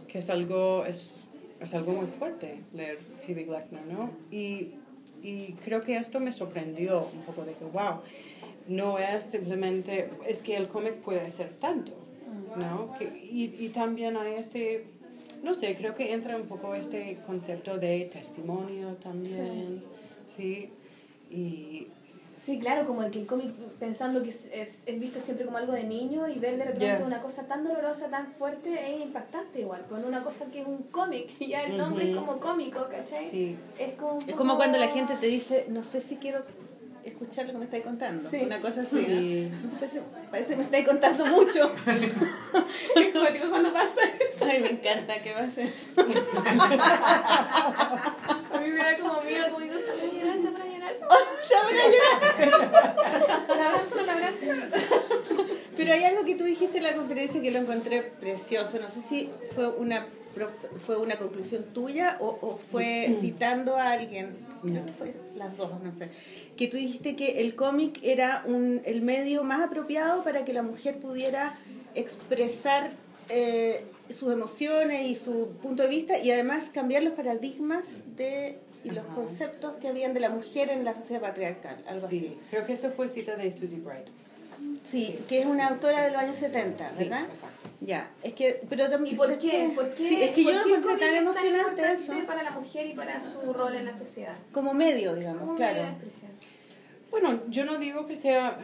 que 0.08 0.20
es 0.20 0.30
algo, 0.30 0.86
es, 0.86 1.22
es 1.60 1.74
algo 1.74 1.94
muy 1.94 2.08
fuerte 2.08 2.60
leer 2.74 3.00
Phoebe 3.26 3.46
Gleckner, 3.46 3.86
¿no? 3.88 4.12
Y, 4.32 4.72
y 5.24 5.54
creo 5.64 5.82
que 5.82 5.96
esto 5.96 6.20
me 6.20 6.32
sorprendió 6.32 7.08
un 7.14 7.22
poco 7.22 7.46
de 7.46 7.54
que, 7.54 7.66
wow, 7.66 8.02
no 8.68 9.00
es 9.00 9.24
simplemente, 9.24 10.10
es 10.28 10.44
que 10.44 10.56
el 10.56 10.68
cómic 10.68 10.96
puede 10.96 11.32
ser 11.32 11.50
tanto, 11.60 11.94
¿no? 12.58 12.94
Que, 13.00 13.06
y, 13.06 13.56
y 13.60 13.70
también 13.70 14.18
hay 14.18 14.34
este, 14.36 14.86
no 15.44 15.54
sé, 15.54 15.76
creo 15.76 15.94
que 15.94 16.14
entra 16.14 16.36
un 16.38 16.48
poco 16.48 16.74
este 16.74 17.20
concepto 17.26 17.78
de 17.78 18.10
testimonio 18.12 18.96
también, 18.96 19.84
¿sí? 20.26 20.70
Y 21.30 21.88
Sí, 22.36 22.58
claro, 22.58 22.88
como 22.88 23.04
el 23.04 23.12
que 23.12 23.20
el 23.20 23.28
cómic 23.28 23.52
pensando 23.80 24.24
que 24.24 24.30
es, 24.30 24.46
es, 24.52 24.82
es 24.88 25.00
visto 25.00 25.20
siempre 25.20 25.46
como 25.46 25.58
algo 25.60 25.72
de 25.72 25.84
niño 25.84 26.28
y 26.28 26.40
ver 26.40 26.58
de 26.58 26.66
repente 26.66 26.86
Yeah. 26.86 27.06
una 27.06 27.22
cosa 27.22 27.46
tan 27.46 27.64
dolorosa, 27.64 28.10
tan 28.10 28.32
fuerte, 28.32 28.74
es 28.74 29.02
impactante 29.04 29.60
igual. 29.62 29.86
Pues 29.88 30.04
una 30.04 30.24
cosa 30.24 30.48
que 30.50 30.62
es 30.62 30.66
un 30.68 30.80
cómic 30.84 31.30
y 31.40 31.48
ya 31.50 31.62
el 31.62 31.78
nombre 31.78 32.10
es 32.10 32.16
como 32.18 32.40
cómico, 32.40 32.88
¿cachai? 32.90 33.24
sí, 33.24 33.56
Es 33.78 33.94
como, 33.94 34.18
Es 34.26 34.34
como 34.34 34.56
cuando 34.58 34.80
la 34.80 34.88
gente 34.88 35.14
te 35.22 35.28
dice, 35.28 35.68
no 35.70 35.84
sé 35.84 36.02
si 36.02 36.16
quiero 36.16 36.44
escuchar 37.04 37.46
lo 37.46 37.54
que 37.54 37.58
me 37.60 37.66
estáis 37.66 37.84
contando. 37.84 38.24
Sí. 38.24 38.42
Una 38.44 38.60
cosa 38.60 38.82
así. 38.82 39.06
Sí. 39.06 39.52
¿no? 39.52 39.70
No 39.70 39.78
sé 39.78 39.90
si 39.90 40.00
parece 40.32 40.52
que 40.52 40.58
me 40.58 40.64
estáis 40.64 40.88
contando 40.88 41.26
mucho. 41.28 41.72
Es 42.96 43.50
cuando 43.50 43.74
pasa 43.74 44.02
eso. 44.20 44.46
Ay, 44.46 44.62
me 44.62 44.70
encanta 44.72 45.22
que 45.22 45.32
pase 45.32 45.64
eso. 45.64 45.90
A 48.54 48.60
mí 48.60 48.70
me 48.70 48.78
da 48.78 48.98
como 48.98 49.22
miedo, 49.22 49.46
como 49.52 49.60
digo, 49.60 49.76
se 49.76 49.88
van 49.88 50.00
a 50.00 50.14
llorar, 50.14 50.38
se 50.38 50.50
van 50.50 50.62
a 50.62 50.66
llorar. 50.66 50.96
Se 51.48 51.56
van 51.56 51.76
a 51.76 51.88
llorar. 51.92 52.96
La 53.48 53.68
abrazo, 53.70 54.06
la 54.06 54.14
abrazo. 54.14 54.38
Pero 55.76 55.94
hay 55.94 56.04
algo 56.04 56.24
que 56.26 56.36
tú 56.36 56.44
dijiste 56.44 56.78
en 56.78 56.84
la 56.84 56.96
conferencia 56.96 57.42
que 57.42 57.52
lo 57.52 57.60
encontré 57.60 58.02
precioso. 58.02 58.80
No 58.80 58.90
sé 58.90 59.02
si 59.02 59.30
fue 59.56 59.68
una 59.70 60.06
fue 60.86 60.98
una 60.98 61.18
conclusión 61.18 61.64
tuya 61.74 62.18
o, 62.20 62.38
o 62.42 62.58
fue 62.72 63.18
citando 63.22 63.78
a 63.78 63.92
alguien. 63.92 64.36
Creo 64.64 64.86
que 64.86 64.94
fue 64.94 65.14
las 65.36 65.56
dos, 65.58 65.82
no 65.84 65.92
sé. 65.92 66.10
Que 66.56 66.68
tú 66.68 66.78
dijiste 66.78 67.16
que 67.16 67.42
el 67.42 67.56
cómic 67.56 68.00
era 68.02 68.44
un, 68.46 68.82
el 68.86 69.02
medio 69.02 69.44
más 69.44 69.62
apropiado 69.62 70.24
para 70.24 70.46
que 70.46 70.54
la 70.54 70.64
mujer 70.64 71.00
pudiera 71.00 71.58
expresar 71.96 72.92
eh, 73.30 73.86
sus 74.10 74.32
emociones 74.32 75.06
y 75.06 75.16
su 75.16 75.50
punto 75.62 75.84
de 75.84 75.90
vista 75.90 76.18
y 76.18 76.32
además 76.32 76.70
cambiar 76.70 77.04
los 77.04 77.14
paradigmas 77.14 77.86
de, 78.16 78.60
y 78.84 78.90
los 78.92 79.06
Ajá. 79.06 79.16
conceptos 79.16 79.74
que 79.82 79.88
habían 79.88 80.14
de 80.14 80.20
la 80.20 80.30
mujer 80.30 80.70
en 80.70 80.84
la 80.86 80.96
sociedad 80.96 81.22
patriarcal. 81.22 81.84
Algo 81.88 82.06
así. 82.06 82.20
sí. 82.20 82.38
Creo 82.50 82.66
que 82.66 82.74
esto 82.74 82.92
fue 82.92 83.08
cita 83.08 83.36
de 83.36 83.52
Susie 83.52 83.80
Bright. 83.80 84.08
Sí, 84.84 85.06
Sí, 85.18 85.20
que 85.30 85.42
es 85.42 85.46
una 85.48 85.68
autora 85.68 85.98
sí. 85.98 86.04
de 86.04 86.12
los 86.12 86.20
años 86.22 86.38
70, 86.38 86.88
Sí, 86.90 87.04
¿verdad? 87.06 87.26
exacto. 87.30 87.70
Ya, 87.82 88.10
es 88.22 88.34
que, 88.34 88.62
pero 88.70 88.90
también... 88.90 89.16
¿Y 89.16 89.18
por 89.18 89.38
qué? 89.38 89.72
¿Por 89.76 89.94
qué? 89.94 90.08
Sí, 90.08 90.22
es 90.24 90.32
que 90.32 90.44
yo 90.44 90.52
lo 90.52 90.76
encontré 90.76 91.06
tan 91.08 91.16
es 91.16 91.22
emocionante 91.22 91.82
importante 91.82 92.04
eso. 92.20 92.28
para 92.28 92.44
la 92.44 92.52
mujer 92.52 92.88
y 92.88 92.94
para 92.94 93.20
su 93.20 93.54
rol 93.54 93.76
en 93.76 93.86
la 93.86 93.98
sociedad. 93.98 94.36
Como 94.52 94.74
medio, 94.74 95.16
digamos, 95.16 95.40
Como 95.42 95.54
medio 95.54 95.68
de 95.68 95.74
claro. 95.74 95.90
expresión. 95.94 96.32
Bueno, 97.12 97.40
yo 97.50 97.66
no 97.66 97.78
digo 97.78 98.06
que 98.08 98.16
sea... 98.16 98.58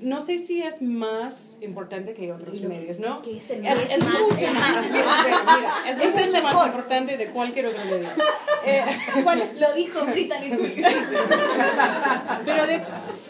No 0.00 0.20
sé 0.20 0.38
si 0.38 0.60
es 0.60 0.82
más 0.82 1.58
importante 1.60 2.12
que 2.14 2.32
otros 2.32 2.60
medios, 2.62 2.98
¿no? 2.98 3.22
Que 3.22 3.36
es 3.38 3.48
el 3.50 3.64
Es, 3.64 3.92
es 3.92 3.98
más- 4.04 4.20
mucho 4.20 4.52
más, 4.52 4.74
más- 4.74 4.90
mira, 4.90 5.74
es, 5.88 5.98
Es 6.00 6.16
el 6.16 6.26
mucho 6.32 6.42
más 6.42 6.66
importante 6.66 7.16
de 7.16 7.26
cualquier 7.26 7.66
otro 7.66 7.84
medio. 7.84 8.08
Eh, 8.64 8.80
¿Cuál 9.24 9.40
es? 9.40 9.58
Lo 9.58 9.72
dijo 9.74 10.04
Brittany. 10.06 10.50
Pero 12.44 12.66
de 12.66 12.80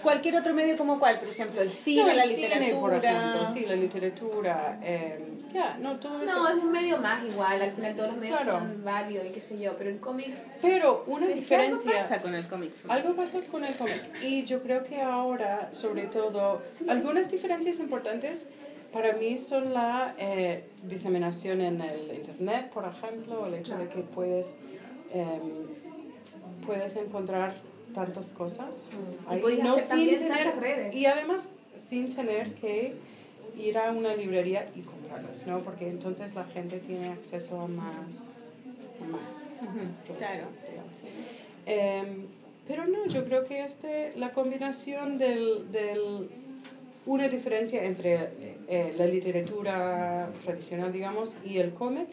cualquier 0.03 0.36
otro 0.36 0.53
medio 0.55 0.76
como 0.76 0.98
cuál, 0.98 1.18
por 1.20 1.28
ejemplo, 1.28 1.61
el 1.62 1.70
cine, 1.70 2.03
no, 2.03 2.12
la 2.14 2.26
literatura. 2.26 2.80
por 2.80 2.94
ejemplo, 2.94 3.50
sí, 3.53 3.66
la 3.66 3.76
literatura, 3.76 4.78
eh, 4.82 5.20
ya, 5.53 5.76
no, 5.80 5.98
todo 6.00 6.22
esto. 6.22 6.32
No, 6.34 6.48
es 6.48 6.55
un 6.57 6.72
medio 6.72 6.98
más 6.98 7.24
igual, 7.24 7.61
al 7.62 7.72
final 7.72 7.94
todos 7.94 8.09
los 8.11 8.18
medios 8.18 8.40
Claro. 8.40 8.59
son 8.59 8.84
válidos 8.84 9.26
y 9.26 9.30
qué 9.30 9.40
sé 9.40 9.59
yo, 9.59 9.76
pero 9.76 9.90
el 9.90 10.00
cómic 10.00 10.30
Pero 10.61 11.05
una 11.07 11.26
Es 11.26 11.46
que 11.46 11.55
algo 11.57 11.76
diferencia... 11.76 11.92
pasa 12.03 12.22
con 12.22 12.34
el 12.34 12.46
cómic. 12.48 12.72
Algo 12.88 13.14
pasa 13.14 13.40
con 13.50 13.64
el 13.64 13.74
cómic 13.76 14.03
y 14.22 14.44
yo 14.44 14.62
creo 14.62 14.84
que 14.84 15.00
ahora, 15.00 15.72
sobre 15.72 16.05
todo, 16.05 16.62
algunas 16.88 17.30
diferencias 17.30 17.78
importantes 17.80 18.48
para 18.92 19.12
mí 19.14 19.38
son 19.38 19.72
la 19.72 20.14
eh, 20.18 20.64
diseminación 20.82 21.61
en 21.62 21.80
el 21.80 22.12
internet, 22.14 22.70
por 22.72 22.84
ejemplo, 22.86 23.46
el 23.46 23.55
hecho 23.55 23.76
de 23.78 23.88
que 23.88 24.00
puedes, 24.03 24.57
em, 25.12 25.66
puedes 26.66 26.96
encontrar 26.96 27.55
tantas 27.93 28.32
cosas 28.32 28.90
Y 29.30 30.61
redes. 30.61 30.95
y 30.95 31.07
además 31.07 31.49
sin 31.76 32.14
tener 32.14 32.53
que 32.55 32.95
ir 33.59 33.78
a 33.78 33.93
una 33.93 34.14
librería 34.14 34.68
y 34.74 34.80
comprarlos, 34.80 35.47
¿no? 35.47 35.61
Porque 35.61 35.88
entonces 35.88 36.34
la 36.34 36.45
gente 36.45 36.78
tiene 36.78 37.09
acceso 37.09 37.61
a 37.61 37.68
más, 37.68 38.57
a 39.03 39.05
más 39.07 39.47
claro. 40.16 40.49
Em, 41.66 42.26
pero 42.66 42.86
no, 42.86 43.07
yo 43.07 43.24
creo 43.24 43.45
que 43.45 43.64
este, 43.64 44.12
la 44.16 44.32
combinación 44.32 45.18
del, 45.18 45.70
del 45.70 46.28
una 47.07 47.28
diferencia 47.28 47.84
entre 47.84 48.30
eh, 48.68 48.95
la 48.97 49.07
literatura 49.07 50.28
tradicional, 50.45 50.93
digamos, 50.93 51.36
y 51.45 51.59
el 51.59 51.72
cómic 51.72 52.09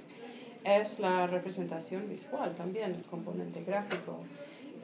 es 0.64 1.00
la 1.00 1.28
representación 1.28 2.10
visual 2.10 2.56
también, 2.56 2.92
el 2.96 3.04
componente 3.04 3.64
gráfico. 3.64 4.20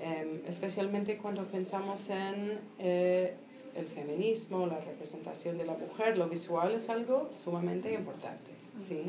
Em, 0.01 0.41
especialmente 0.47 1.17
cuando 1.17 1.45
pensamos 1.45 2.09
en 2.09 2.59
eh, 2.79 3.33
el 3.75 3.87
feminismo, 3.87 4.67
la 4.67 4.79
representación 4.79 5.57
de 5.57 5.65
la 5.65 5.73
mujer, 5.73 6.17
lo 6.17 6.27
visual 6.27 6.73
es 6.73 6.89
algo 6.89 7.29
sumamente 7.31 7.93
importante, 7.93 8.51
¿sí? 8.77 9.03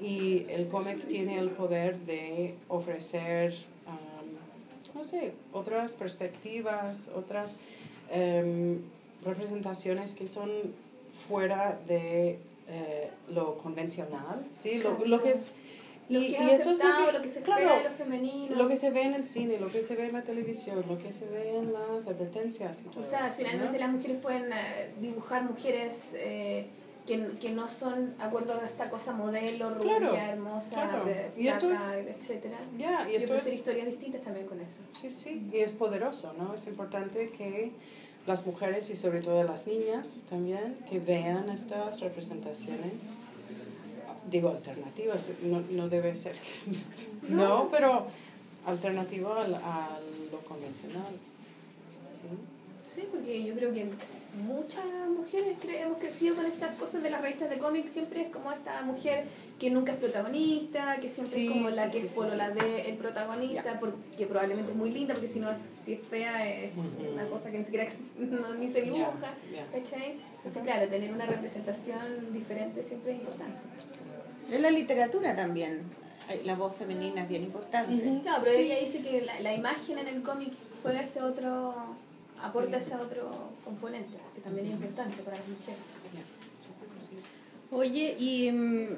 Y 0.00 0.46
el 0.48 0.68
cómic 0.68 1.06
tiene 1.06 1.38
el 1.38 1.50
poder 1.50 1.98
de 2.00 2.54
ofrecer, 2.68 3.54
am, 3.86 4.94
no 4.94 5.04
sé, 5.04 5.32
otras 5.52 5.92
perspectivas, 5.94 7.10
otras 7.14 7.56
em, 8.10 8.78
representaciones 9.24 10.14
que 10.14 10.26
son 10.26 10.50
fuera 11.28 11.78
de 11.86 12.38
eh, 12.68 13.10
lo 13.28 13.58
convencional, 13.58 14.46
¿sí? 14.54 14.80
Lo, 14.80 15.04
lo 15.04 15.20
que 15.22 15.32
es... 15.32 15.52
lo 16.12 16.18
y- 16.20 16.26
que 16.26 16.32
y 16.32 16.50
es 16.50 16.60
esto 16.60 16.70
es 16.72 16.78
lo 16.78 17.06
que- 17.06 17.12
lo 17.12 17.22
que 17.22 17.28
se 17.28 17.40
claro, 17.42 17.60
espera 17.62 17.78
de 17.82 17.88
lo 17.88 17.94
femenino. 17.96 18.56
lo 18.56 18.68
que 18.68 18.76
se 18.76 18.90
ve 18.90 19.02
en 19.02 19.14
el 19.14 19.24
cine, 19.24 19.58
lo 19.58 19.70
que 19.70 19.82
se 19.82 19.96
ve 19.96 20.06
en 20.06 20.12
la 20.12 20.22
televisión, 20.22 20.84
lo 20.88 20.98
que 20.98 21.12
se 21.12 21.26
ve 21.26 21.56
en 21.58 21.72
las 21.72 22.06
advertencias. 22.06 22.80
y 22.82 22.84
todo 22.88 23.00
O 23.00 23.04
sea, 23.04 23.26
eso, 23.26 23.34
finalmente 23.36 23.72
¿no? 23.72 23.78
las 23.86 23.90
mujeres 23.94 24.16
pueden 24.20 24.52
eh, 24.52 24.94
dibujar 25.00 25.44
mujeres 25.44 26.14
eh, 26.14 26.66
que, 27.06 27.30
que 27.40 27.50
no 27.50 27.68
son 27.68 28.14
acuerdo 28.20 28.54
a 28.60 28.64
esta 28.64 28.88
cosa 28.88 29.12
modelo, 29.12 29.70
rubia, 29.74 29.98
Claro, 29.98 30.14
hermosa, 30.16 30.74
claro. 30.74 31.08
eh, 31.08 31.30
Y 31.36 31.48
esto 31.48 31.68
flaca, 31.70 31.98
etcétera. 31.98 32.58
Ya, 32.78 33.08
y 33.08 33.14
Y 33.14 33.16
esto 33.16 33.34
es, 33.34 33.52
historias 33.52 33.86
distintas 33.86 34.20
también 34.22 34.46
con 34.46 34.60
eso. 34.60 34.82
sí, 35.00 35.10
sí, 35.10 35.42
y 35.52 35.58
es 35.58 35.72
poderoso, 35.72 36.32
¿no? 36.38 36.54
Es 36.54 36.66
importante 36.68 37.30
que 37.30 37.72
las 38.24 38.46
mujeres 38.46 38.88
y 38.90 38.94
sobre 38.94 39.20
todo 39.20 39.42
las 39.42 39.66
niñas 39.66 40.22
también, 40.30 40.76
que 40.88 41.00
vean 41.00 41.48
estas 41.50 41.98
representaciones, 41.98 43.24
digo 44.30 44.50
alternativas, 44.50 45.24
no, 45.42 45.62
no 45.70 45.88
debe 45.88 46.14
ser 46.14 46.32
que... 46.34 46.48
No, 47.28 47.68
pero 47.70 48.06
alternativo 48.66 49.32
al, 49.34 49.54
a 49.54 49.98
lo 50.30 50.38
convencional. 50.40 51.12
¿sí? 52.14 53.00
Sí, 53.00 53.08
porque 53.10 53.42
yo 53.44 53.54
creo 53.54 53.72
que 53.72 53.86
muchas 54.46 54.84
mujeres 55.08 55.56
cre- 55.62 55.80
hemos 55.82 55.98
crecido 55.98 56.34
con 56.36 56.44
estas 56.46 56.74
cosas 56.76 57.02
de 57.02 57.10
las 57.10 57.20
revistas 57.22 57.48
de 57.50 57.58
cómics. 57.58 57.90
Siempre 57.90 58.22
es 58.22 58.28
como 58.28 58.52
esta 58.52 58.82
mujer 58.82 59.24
que 59.58 59.70
nunca 59.70 59.92
es 59.92 59.98
protagonista, 59.98 60.98
que 61.00 61.08
siempre 61.08 61.32
Sí, 61.32 61.46
es 61.46 61.52
como 61.52 61.70
la 61.70 61.88
sí, 61.88 61.98
que 61.98 62.04
es 62.04 62.10
sí, 62.10 62.16
polola 62.16 62.50
de 62.50 62.90
el 62.90 62.96
protagonista, 62.96 63.80
porque 63.80 64.26
probablemente 64.26 64.72
es 64.72 64.76
muy 64.76 64.90
linda, 64.90 65.14
porque 65.14 65.28
si 65.28 65.40
no 65.40 65.48
si 65.84 65.94
es 65.94 66.00
fea 66.08 66.46
es 66.48 66.72
una 67.12 67.26
cosa 67.26 67.50
que 67.50 67.58
ni 67.58 67.64
siquiera 67.64 67.90
no, 68.18 68.54
ni 68.54 68.68
se 68.68 68.82
dibuja. 68.82 69.34
Entonces, 69.74 70.62
claro, 70.62 70.88
tener 70.88 71.12
una 71.12 71.26
representación 71.26 72.32
diferente 72.32 72.82
siempre 72.82 73.12
es 73.12 73.18
importante. 73.20 73.58
En 74.52 74.60
la 74.62 74.70
literatura 74.70 75.34
también, 75.34 75.80
la 76.44 76.54
voz 76.54 76.76
femenina 76.76 77.22
es 77.22 77.28
bien 77.28 77.42
importante. 77.42 78.20
Claro, 78.22 78.42
pero 78.44 78.56
Sí. 78.56 78.64
ella 78.64 78.78
dice 78.78 79.00
que 79.02 79.22
la, 79.22 79.40
la 79.40 79.54
imagen 79.54 79.98
en 79.98 80.08
el 80.08 80.22
cómic 80.22 80.52
juega 80.82 81.00
ese 81.02 81.22
otro, 81.22 81.74
aporta 82.40 82.76
ese 82.76 82.94
otro 82.96 83.30
componente, 83.64 84.18
que 84.34 84.40
también 84.42 84.66
es 84.66 84.72
importante 84.72 85.22
para 85.22 85.38
las 85.38 85.48
mujeres. 85.48 85.80
Oye, 87.70 88.14
y, 88.18 88.52
mm, 88.52 88.88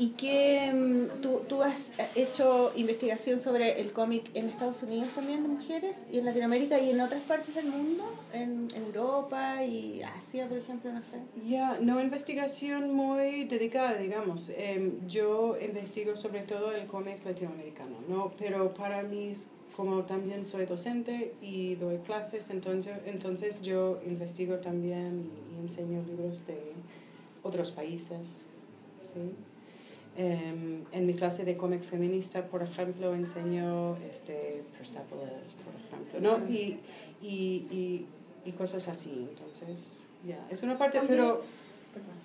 ¿y 0.00 0.10
qué? 0.16 0.72
mm, 0.72 1.20
¿tú, 1.20 1.42
¿Tú 1.46 1.62
has 1.62 1.92
hecho 2.14 2.72
investigación 2.74 3.38
sobre 3.38 3.80
el 3.82 3.92
cómic 3.92 4.30
en 4.34 4.46
Estados 4.48 4.82
Unidos 4.82 5.10
también 5.14 5.42
de 5.42 5.48
mujeres 5.50 5.98
y 6.10 6.18
en 6.18 6.24
Latinoamérica 6.24 6.78
y 6.80 6.90
en 6.90 7.00
otras 7.02 7.20
partes 7.22 7.54
del 7.54 7.66
mundo? 7.66 8.04
En 8.32 8.66
Europa 8.74 9.62
y 9.62 10.00
Asia, 10.02 10.48
por 10.48 10.56
ejemplo, 10.56 10.90
no 10.92 11.02
sé. 11.02 11.18
Ya, 11.46 11.78
no 11.80 12.00
investigación 12.00 12.94
muy 12.94 13.44
dedicada, 13.44 13.98
digamos. 13.98 14.50
Em, 14.56 15.06
yo 15.06 15.56
investigo 15.60 16.16
sobre 16.16 16.42
todo 16.44 16.72
el 16.72 16.86
cómic 16.86 17.22
latinoamericano, 17.24 17.96
¿no? 18.08 18.32
Pero 18.38 18.72
para 18.72 19.02
mí, 19.02 19.28
es- 19.28 19.50
como 19.76 20.02
también 20.04 20.44
soy 20.44 20.64
docente 20.66 21.34
y 21.42 21.74
doy 21.74 21.98
clases, 21.98 22.50
entonces, 22.50 22.96
entonces 23.06 23.62
yo 23.62 24.00
investigo 24.04 24.56
también 24.56 25.30
y 25.52 25.60
enseño 25.62 26.02
libros 26.08 26.46
de 26.46 26.58
otros 27.42 27.70
países, 27.72 28.46
¿sí? 29.00 29.34
Em, 30.16 30.84
en 30.92 31.06
mi 31.06 31.14
clase 31.14 31.44
de 31.44 31.56
cómic 31.56 31.82
feminista, 31.82 32.44
por 32.46 32.62
ejemplo, 32.62 33.14
enseño 33.14 33.96
este, 34.08 34.64
Persepolis, 34.76 35.56
por 35.64 35.74
ejemplo, 35.74 36.20
¿no? 36.20 36.50
Y, 36.52 36.80
y, 37.22 37.66
y, 37.70 38.06
y 38.44 38.52
cosas 38.52 38.88
así, 38.88 39.28
entonces, 39.30 40.08
ya, 40.26 40.44
es 40.50 40.62
una 40.62 40.76
parte, 40.76 40.98
Oye, 40.98 41.08
pero... 41.08 41.42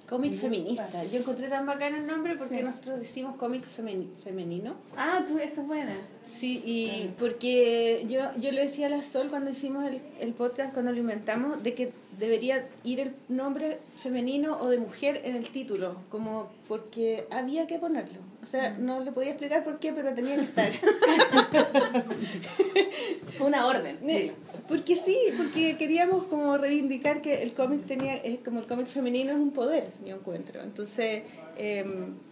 Cómic 0.07 0.35
feminista. 0.39 1.03
Yo 1.05 1.17
encontré 1.19 1.47
tan 1.47 1.65
bacano 1.65 1.97
el 1.97 2.05
nombre 2.05 2.35
porque 2.37 2.57
Sí. 2.57 2.63
nosotros 2.63 2.99
decimos 2.99 3.35
cómic 3.37 3.63
femeni- 3.65 4.13
femenino. 4.23 4.75
Ah, 4.95 5.23
tú, 5.27 5.39
eso 5.39 5.61
es 5.61 5.67
buena. 5.67 5.97
Sí, 6.25 6.61
y 6.63 7.11
porque 7.17 8.05
yo, 8.07 8.19
yo 8.39 8.51
le 8.51 8.61
decía 8.61 8.85
a 8.87 8.89
la 8.89 9.01
Sol 9.01 9.29
cuando 9.29 9.49
hicimos 9.49 9.83
el, 9.85 10.01
el 10.19 10.33
podcast, 10.33 10.73
cuando 10.73 10.91
lo 10.91 10.99
inventamos, 10.99 11.63
de 11.63 11.73
que 11.73 11.91
debería 12.19 12.67
ir 12.83 12.99
el 12.99 13.15
nombre 13.29 13.79
femenino 13.95 14.59
o 14.61 14.69
de 14.69 14.77
mujer 14.77 15.21
en 15.25 15.35
el 15.35 15.47
título, 15.49 15.97
como 16.09 16.49
porque 16.67 17.25
había 17.31 17.65
que 17.67 17.79
ponerlo. 17.79 18.19
O 18.43 18.45
sea, 18.45 18.75
no 18.77 18.99
le 19.03 19.11
podía 19.11 19.31
explicar 19.31 19.63
por 19.63 19.79
qué, 19.79 19.91
pero 19.91 20.13
tenía 20.13 20.35
que 20.35 20.41
estar. 20.43 20.71
Fue 23.37 23.47
una 23.47 23.65
orden. 23.67 23.97
Ne- 24.01 24.33
Porque 24.67 24.95
sí, 24.95 25.17
porque 25.37 25.77
queríamos 25.77 26.25
como 26.25 26.57
reivindicar 26.57 27.21
que 27.21 27.43
el 27.43 27.53
cómic 27.53 27.85
tenía, 27.85 28.15
es 28.15 28.39
como 28.39 28.59
el 28.59 28.65
cómic 28.65 28.87
femenino 28.87 29.31
es 29.31 29.37
un 29.37 29.51
poder, 29.51 29.91
yo 30.03 30.15
encuentro. 30.15 30.61
Entonces, 30.61 31.23
eh, 31.55 31.85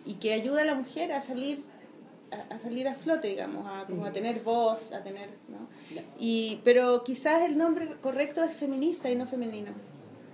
y 0.06 0.16
que 0.16 0.34
ayuda 0.34 0.64
a 0.64 0.66
la 0.66 0.76
mujer 0.76 1.12
a 1.12 1.22
salir 1.22 1.64
a, 2.32 2.56
a 2.56 2.60
salir 2.60 2.88
a 2.88 2.96
flote, 2.96 3.28
digamos, 3.28 3.66
a, 3.68 3.86
como 3.86 4.06
a 4.06 4.12
tener 4.12 4.42
voz, 4.42 4.92
a 4.92 5.04
tener, 5.04 5.30
¿no? 5.48 5.68
Y, 6.20 6.60
pero 6.64 7.04
quizás 7.04 7.44
el 7.44 7.58
nombre 7.58 7.88
correcto 8.02 8.44
es 8.44 8.56
feminista 8.56 9.10
y 9.10 9.16
no 9.16 9.28
femenino. 9.28 9.72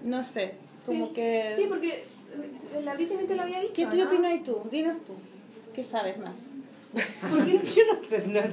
No 0.04 0.24
sé, 0.24 0.54
como 0.86 1.08
sí. 1.08 1.14
que... 1.14 1.54
Sí, 1.58 1.66
porque 1.68 1.90
eh, 1.90 2.82
la 2.84 2.94
Brittany 2.94 3.26
te 3.28 3.36
lo 3.36 3.42
había 3.42 3.60
dicho. 3.60 3.74
¿Qué, 3.74 3.88
¿Qué 3.90 3.98
¿no? 3.98 4.08
opinas 4.08 4.44
tú? 4.44 4.62
Dinos 4.72 4.98
tú. 5.06 5.14
¿Qué 5.74 5.84
sabes 5.84 6.18
más? 6.18 6.38
Porque 7.30 7.52
Yo 7.52 7.94
no 7.94 8.00
sé, 8.00 8.28
no 8.28 8.40
es, 8.40 8.52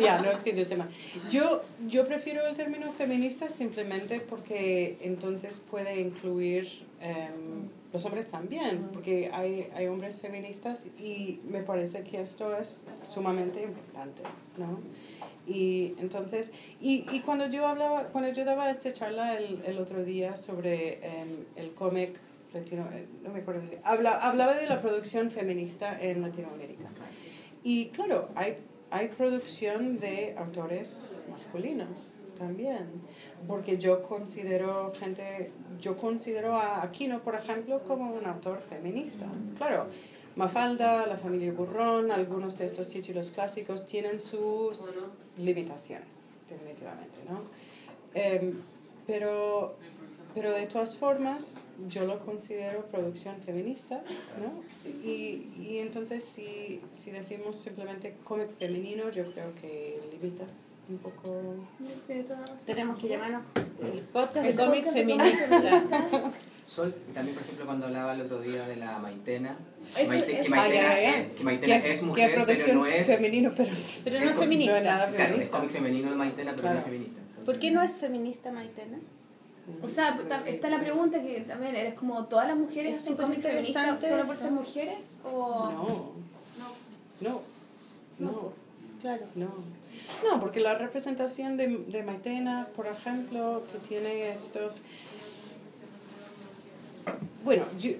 ya, 0.00 0.20
no 0.20 0.30
es 0.30 0.42
que 0.42 0.54
yo 0.54 0.64
sepa. 0.64 0.88
Yo, 1.30 1.62
yo 1.88 2.06
prefiero 2.06 2.46
el 2.46 2.54
término 2.54 2.92
feminista 2.92 3.48
simplemente 3.48 4.20
porque 4.20 4.98
entonces 5.00 5.62
puede 5.70 6.00
incluir 6.00 6.68
em, 7.00 7.68
los 7.92 8.04
hombres 8.04 8.28
también, 8.28 8.88
porque 8.92 9.30
hay, 9.32 9.68
hay 9.74 9.86
hombres 9.86 10.20
feministas 10.20 10.88
y 10.98 11.40
me 11.48 11.62
parece 11.62 12.02
que 12.02 12.20
esto 12.20 12.54
es 12.54 12.86
sumamente 13.02 13.62
importante, 13.62 14.22
¿no? 14.58 14.80
Y 15.46 15.94
entonces, 15.98 16.52
y, 16.80 17.04
y 17.10 17.20
cuando 17.20 17.48
yo 17.48 17.66
hablaba, 17.66 18.04
cuando 18.08 18.30
yo 18.32 18.44
daba 18.44 18.70
esta 18.70 18.92
charla 18.92 19.38
el, 19.38 19.62
el 19.66 19.78
otro 19.78 20.04
día 20.04 20.36
sobre 20.36 21.00
em, 21.04 21.44
el 21.56 21.72
cómic 21.72 22.18
latino, 22.54 22.86
eh, 22.92 23.06
no 23.22 23.30
me 23.30 23.40
acuerdo 23.40 23.66
si, 23.66 23.76
habla, 23.82 24.12
hablaba 24.12 24.54
de 24.54 24.66
la 24.66 24.80
producción 24.80 25.30
feminista 25.30 25.98
en 26.00 26.22
Latinoamérica. 26.22 26.90
Y 27.62 27.86
claro, 27.90 28.28
hay, 28.34 28.58
hay 28.90 29.08
producción 29.08 29.98
de 30.00 30.34
autores 30.36 31.20
masculinos 31.30 32.18
también, 32.38 32.88
porque 33.46 33.78
yo 33.78 34.02
considero 34.02 34.92
gente, 34.98 35.52
yo 35.80 35.96
considero 35.96 36.56
a 36.56 36.82
Aquino, 36.82 37.22
por 37.22 37.34
ejemplo, 37.34 37.82
como 37.84 38.12
un 38.12 38.26
autor 38.26 38.60
feminista. 38.60 39.26
Claro, 39.56 39.86
Mafalda, 40.34 41.06
la 41.06 41.16
familia 41.16 41.52
Burrón, 41.52 42.10
algunos 42.10 42.58
de 42.58 42.66
estos 42.66 42.88
títulos 42.88 43.30
clásicos 43.30 43.86
tienen 43.86 44.20
sus 44.20 45.04
limitaciones, 45.36 46.30
definitivamente, 46.48 47.18
¿no? 47.28 47.42
Em, 48.14 48.60
pero, 49.06 49.76
pero 50.34 50.50
de 50.52 50.66
todas 50.66 50.96
formas, 50.96 51.56
yo 51.88 52.04
lo 52.06 52.24
considero 52.24 52.86
producción 52.86 53.36
feminista, 53.44 54.02
¿no? 54.40 54.62
Y, 55.04 55.48
y 55.58 55.78
entonces 55.78 56.22
si, 56.24 56.80
si 56.90 57.10
decimos 57.10 57.56
simplemente 57.56 58.16
cómic 58.24 58.48
femenino, 58.58 59.10
yo 59.10 59.30
creo 59.32 59.54
que 59.60 60.00
limita 60.10 60.44
un 60.88 60.98
poco... 60.98 61.56
Tenemos 62.66 63.00
que 63.00 63.08
llamarnos 63.08 63.42
el 63.82 64.00
podcast 64.02 64.44
de 64.44 64.50
El 64.50 64.56
cómic 64.56 64.84
podcast 64.84 64.96
de 64.96 65.02
cómic 65.04 65.30
feminista. 65.50 66.32
Sol, 66.64 66.94
y 67.08 67.12
también 67.12 67.34
por 67.34 67.42
ejemplo 67.44 67.66
cuando 67.66 67.86
hablaba 67.86 68.14
el 68.14 68.20
otro 68.22 68.40
día 68.40 68.66
de 68.68 68.76
la 68.76 68.98
Maitena, 68.98 69.56
Eso 69.90 70.06
Maite- 70.12 70.32
es- 70.32 70.40
que 70.42 70.48
Maitena, 70.48 70.90
Ah, 70.90 71.00
ya. 71.00 71.18
eh, 71.20 71.32
que 71.36 71.42
Maitena 71.44 71.82
Que- 71.82 71.90
es 71.92 71.98
que 72.00 72.06
mujer, 72.06 72.30
pero 72.46 72.74
no 72.74 72.86
es... 72.86 73.06
femenino, 73.16 73.52
pero, 73.56 73.70
Pero 74.04 74.18
no 74.20 74.24
es 74.26 74.32
feminista. 74.32 74.72
no 74.72 74.78
es 74.78 74.84
nada 74.84 75.06
Claro, 75.08 75.12
es 75.22 75.26
feminista. 75.28 75.56
cómic 75.58 75.70
femenino 75.72 76.10
la 76.10 76.16
Maitena, 76.16 76.52
pero 76.54 76.62
no 76.62 76.68
es 76.70 76.76
Claro. 76.76 76.84
feminista. 76.92 77.20
Entonces, 77.20 77.44
¿Por 77.46 77.58
qué 77.58 77.70
no 77.72 77.82
es 77.82 77.90
feminista 77.92 78.52
Maitena? 78.52 78.98
O 79.82 79.88
sea, 79.88 80.18
está 80.46 80.68
la 80.68 80.80
pregunta 80.80 81.20
que 81.20 81.40
también 81.40 81.76
eres 81.76 81.94
como 81.94 82.24
todas 82.26 82.48
las 82.48 82.56
mujeres 82.56 82.94
Es 82.94 83.00
hacen 83.02 83.16
cómics 83.16 83.42
feministas 83.42 84.00
solo 84.00 84.26
por 84.26 84.36
ser 84.36 84.50
mujeres 84.50 85.16
o 85.24 85.70
No, 85.70 86.12
no, 87.20 87.40
no, 88.18 88.52
Claro. 89.00 89.26
no. 89.34 89.48
No, 90.28 90.40
porque 90.40 90.60
la 90.60 90.74
representación 90.76 91.56
de, 91.56 91.68
de 91.88 92.02
Maitena, 92.02 92.68
por 92.74 92.86
ejemplo, 92.86 93.62
que 93.70 93.78
tiene 93.78 94.32
estos... 94.32 94.82
Bueno, 97.44 97.64
yo, 97.78 97.90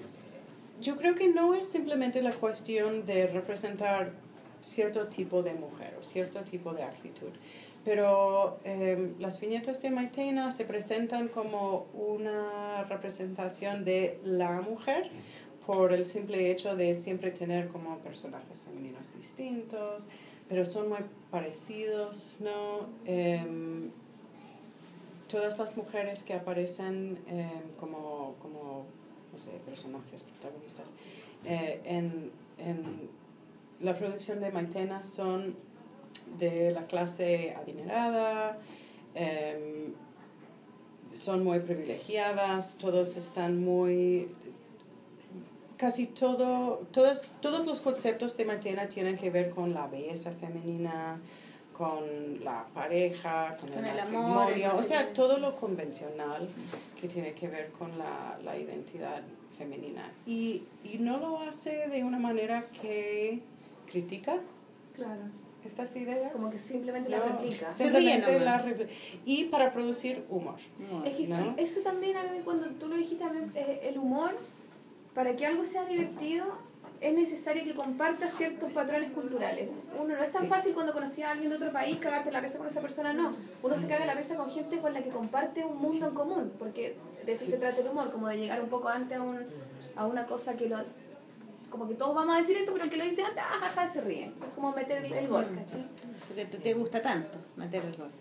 yo 0.81 0.95
creo 0.95 1.15
que 1.15 1.27
no 1.27 1.53
es 1.53 1.67
simplemente 1.67 2.21
la 2.21 2.31
cuestión 2.31 3.05
de 3.05 3.27
representar 3.27 4.11
cierto 4.61 5.07
tipo 5.07 5.43
de 5.43 5.53
mujer 5.53 5.95
o 5.99 6.03
cierto 6.03 6.39
tipo 6.41 6.73
de 6.73 6.83
actitud, 6.83 7.29
pero 7.83 8.59
eh, 8.63 9.13
las 9.19 9.39
viñetas 9.39 9.81
de 9.81 9.91
Maitena 9.91 10.51
se 10.51 10.65
presentan 10.65 11.27
como 11.27 11.87
una 11.93 12.83
representación 12.83 13.83
de 13.83 14.19
la 14.23 14.61
mujer 14.61 15.11
por 15.65 15.91
el 15.91 16.05
simple 16.05 16.51
hecho 16.51 16.75
de 16.75 16.95
siempre 16.95 17.31
tener 17.31 17.67
como 17.69 17.97
personajes 17.99 18.61
femeninos 18.61 19.13
distintos, 19.15 20.07
pero 20.47 20.65
son 20.65 20.89
muy 20.89 20.99
parecidos, 21.29 22.37
¿no? 22.41 22.87
Em, 23.05 23.91
todas 25.27 25.57
las 25.57 25.75
mujeres 25.77 26.23
que 26.23 26.33
aparecen 26.33 27.17
em, 27.27 27.49
como, 27.77 28.35
como, 28.39 28.85
no 29.31 29.37
sé, 29.37 29.51
personajes 29.65 30.23
protagonistas 30.23 30.93
eh, 31.45 31.81
en, 31.85 32.31
en 32.57 33.09
la 33.81 33.95
producción 33.97 34.39
de 34.39 34.51
Maitena 34.51 35.03
son 35.03 35.55
de 36.37 36.71
la 36.71 36.85
clase 36.87 37.55
adinerada, 37.55 38.57
em, 39.15 39.93
son 41.13 41.43
muy 41.43 41.59
privilegiadas, 41.59 42.77
todos 42.77 43.17
están 43.17 43.63
muy... 43.63 44.29
Casi 45.77 46.07
todo, 46.07 46.87
todos, 46.91 47.23
todos 47.41 47.65
los 47.65 47.81
conceptos 47.81 48.37
de 48.37 48.45
Maitena 48.45 48.87
tienen 48.87 49.17
que 49.17 49.29
ver 49.29 49.49
con 49.49 49.73
la 49.73 49.87
belleza 49.87 50.31
femenina, 50.31 51.19
con 51.73 52.43
la 52.43 52.65
pareja, 52.73 53.57
con, 53.59 53.69
Con 53.69 53.85
el, 53.85 53.93
el 53.93 53.99
amor, 53.99 54.53
el 54.53 54.65
o 54.67 54.83
sea, 54.83 55.11
todo 55.11 55.39
lo 55.39 55.55
convencional 55.55 56.47
que 56.99 57.07
tiene 57.07 57.33
que 57.33 57.47
ver 57.47 57.71
con 57.71 57.97
la, 57.97 58.39
la 58.43 58.57
identidad 58.57 59.23
femenina. 59.57 60.09
Y, 60.25 60.63
y 60.83 60.99
no 60.99 61.17
lo 61.17 61.39
hace 61.41 61.87
de 61.89 62.03
una 62.03 62.19
manera 62.19 62.67
que 62.81 63.41
critica. 63.91 64.37
Claro, 64.95 65.23
estas 65.65 65.95
ideas. 65.95 66.31
como 66.31 66.49
que 66.51 66.57
simplemente 66.57 67.09
la 67.09 67.17
No, 67.19 67.25
replica. 67.25 67.69
Se 67.69 67.89
ríe 67.89 67.99
Simplemente 68.13 68.39
nomás. 68.39 68.65
la 68.65 68.71
repli- 68.71 68.87
Y 69.25 69.45
para 69.45 69.71
producir 69.71 70.25
humor. 70.29 70.55
Es 71.05 71.13
que 71.13 71.27
¿no? 71.27 71.55
eso 71.57 71.81
también 71.81 72.17
a 72.17 72.23
mí 72.23 72.39
cuando 72.43 72.67
tú 72.71 72.87
lo 72.87 72.95
dijiste, 72.95 73.23
a 73.23 73.29
mí, 73.29 73.39
eh, 73.55 73.81
el 73.83 73.97
humor, 73.97 74.31
para 75.13 75.35
que 75.35 75.45
algo 75.45 75.63
sea 75.65 75.85
divertido, 75.85 76.45
es 77.01 77.13
necesario 77.13 77.63
que 77.65 77.73
comparta 77.73 78.29
ciertos 78.29 78.71
patrones 78.71 79.11
culturales. 79.11 79.69
Uno 79.99 80.15
no 80.15 80.23
es 80.23 80.29
tan 80.29 80.43
Sí. 80.43 80.47
fácil 80.47 80.73
cuando 80.73 80.93
conocí 80.93 81.21
a 81.21 81.31
alguien 81.31 81.49
de 81.49 81.57
otro 81.57 81.71
país 81.73 81.97
cagarte 81.97 82.31
la 82.31 82.39
risa 82.39 82.57
con 82.57 82.67
esa 82.67 82.79
persona, 82.81 83.11
no. 83.13 83.31
Uno 83.61 83.75
se 83.75 83.87
caga 83.87 84.05
la 84.05 84.13
risa 84.13 84.35
con 84.35 84.49
gente 84.49 84.79
con 84.79 84.93
la 84.93 85.03
que 85.03 85.09
comparte 85.09 85.65
un 85.65 85.77
mundo 85.81 86.07
en 86.07 86.13
común, 86.13 86.53
porque 86.57 86.95
de 87.25 87.31
eso 87.33 87.45
se 87.45 87.57
trata 87.57 87.81
el 87.81 87.87
humor, 87.89 88.09
como 88.11 88.29
de 88.29 88.37
llegar 88.37 88.61
un 88.61 88.69
poco 88.69 88.87
antes 88.87 89.17
a, 89.17 89.21
un, 89.21 89.39
a 89.97 90.05
una 90.07 90.25
cosa 90.25 90.55
que 90.55 90.69
lo... 90.69 90.77
Como 91.73 91.87
que 91.87 91.95
todos 91.95 92.13
vamos 92.13 92.35
a 92.35 92.39
decir 92.39 92.55
esto, 92.55 92.71
pero 92.71 92.83
el 92.85 92.91
que 92.91 92.97
lo 92.97 93.03
dice 93.03 93.23
antes, 93.23 93.43
ah, 93.43 93.57
jaja, 93.61 93.87
se 93.91 93.99
ríe. 94.01 94.25
Es 94.25 94.53
como 94.53 94.71
meter 94.73 95.03
el, 95.03 95.11
el 95.11 95.27
gol, 95.27 95.47
¿cachai? 95.55 95.87
Que 96.35 96.45
te, 96.45 96.59
te 96.59 96.73
gusta 96.75 97.01
tanto 97.01 97.35
meter 97.55 97.83
el 97.83 97.97
gol. 97.97 98.11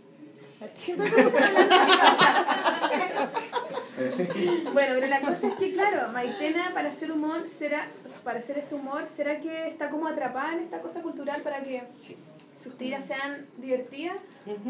Bueno, 4.73 4.95
pero 4.95 5.07
la 5.07 5.21
cosa 5.21 5.49
es 5.49 5.55
que, 5.57 5.73
claro, 5.75 6.11
Maitena 6.13 6.71
para 6.73 6.89
hacer 6.89 7.13
humor, 7.13 7.47
será, 7.47 7.89
para 8.25 8.39
hacer 8.39 8.57
este 8.59 8.75
humor, 8.75 9.07
¿será 9.07 9.39
que 9.39 9.69
está 9.69 9.91
como 9.91 10.09
atrapada 10.09 10.55
en 10.55 10.61
esta 10.61 10.81
cosa 10.81 11.03
cultural 11.03 11.43
para 11.43 11.63
que 11.63 11.83
Sí. 11.99 12.17
sus 12.57 12.79
tiras 12.79 13.05
sean 13.05 13.47
divertidas? 13.59 14.17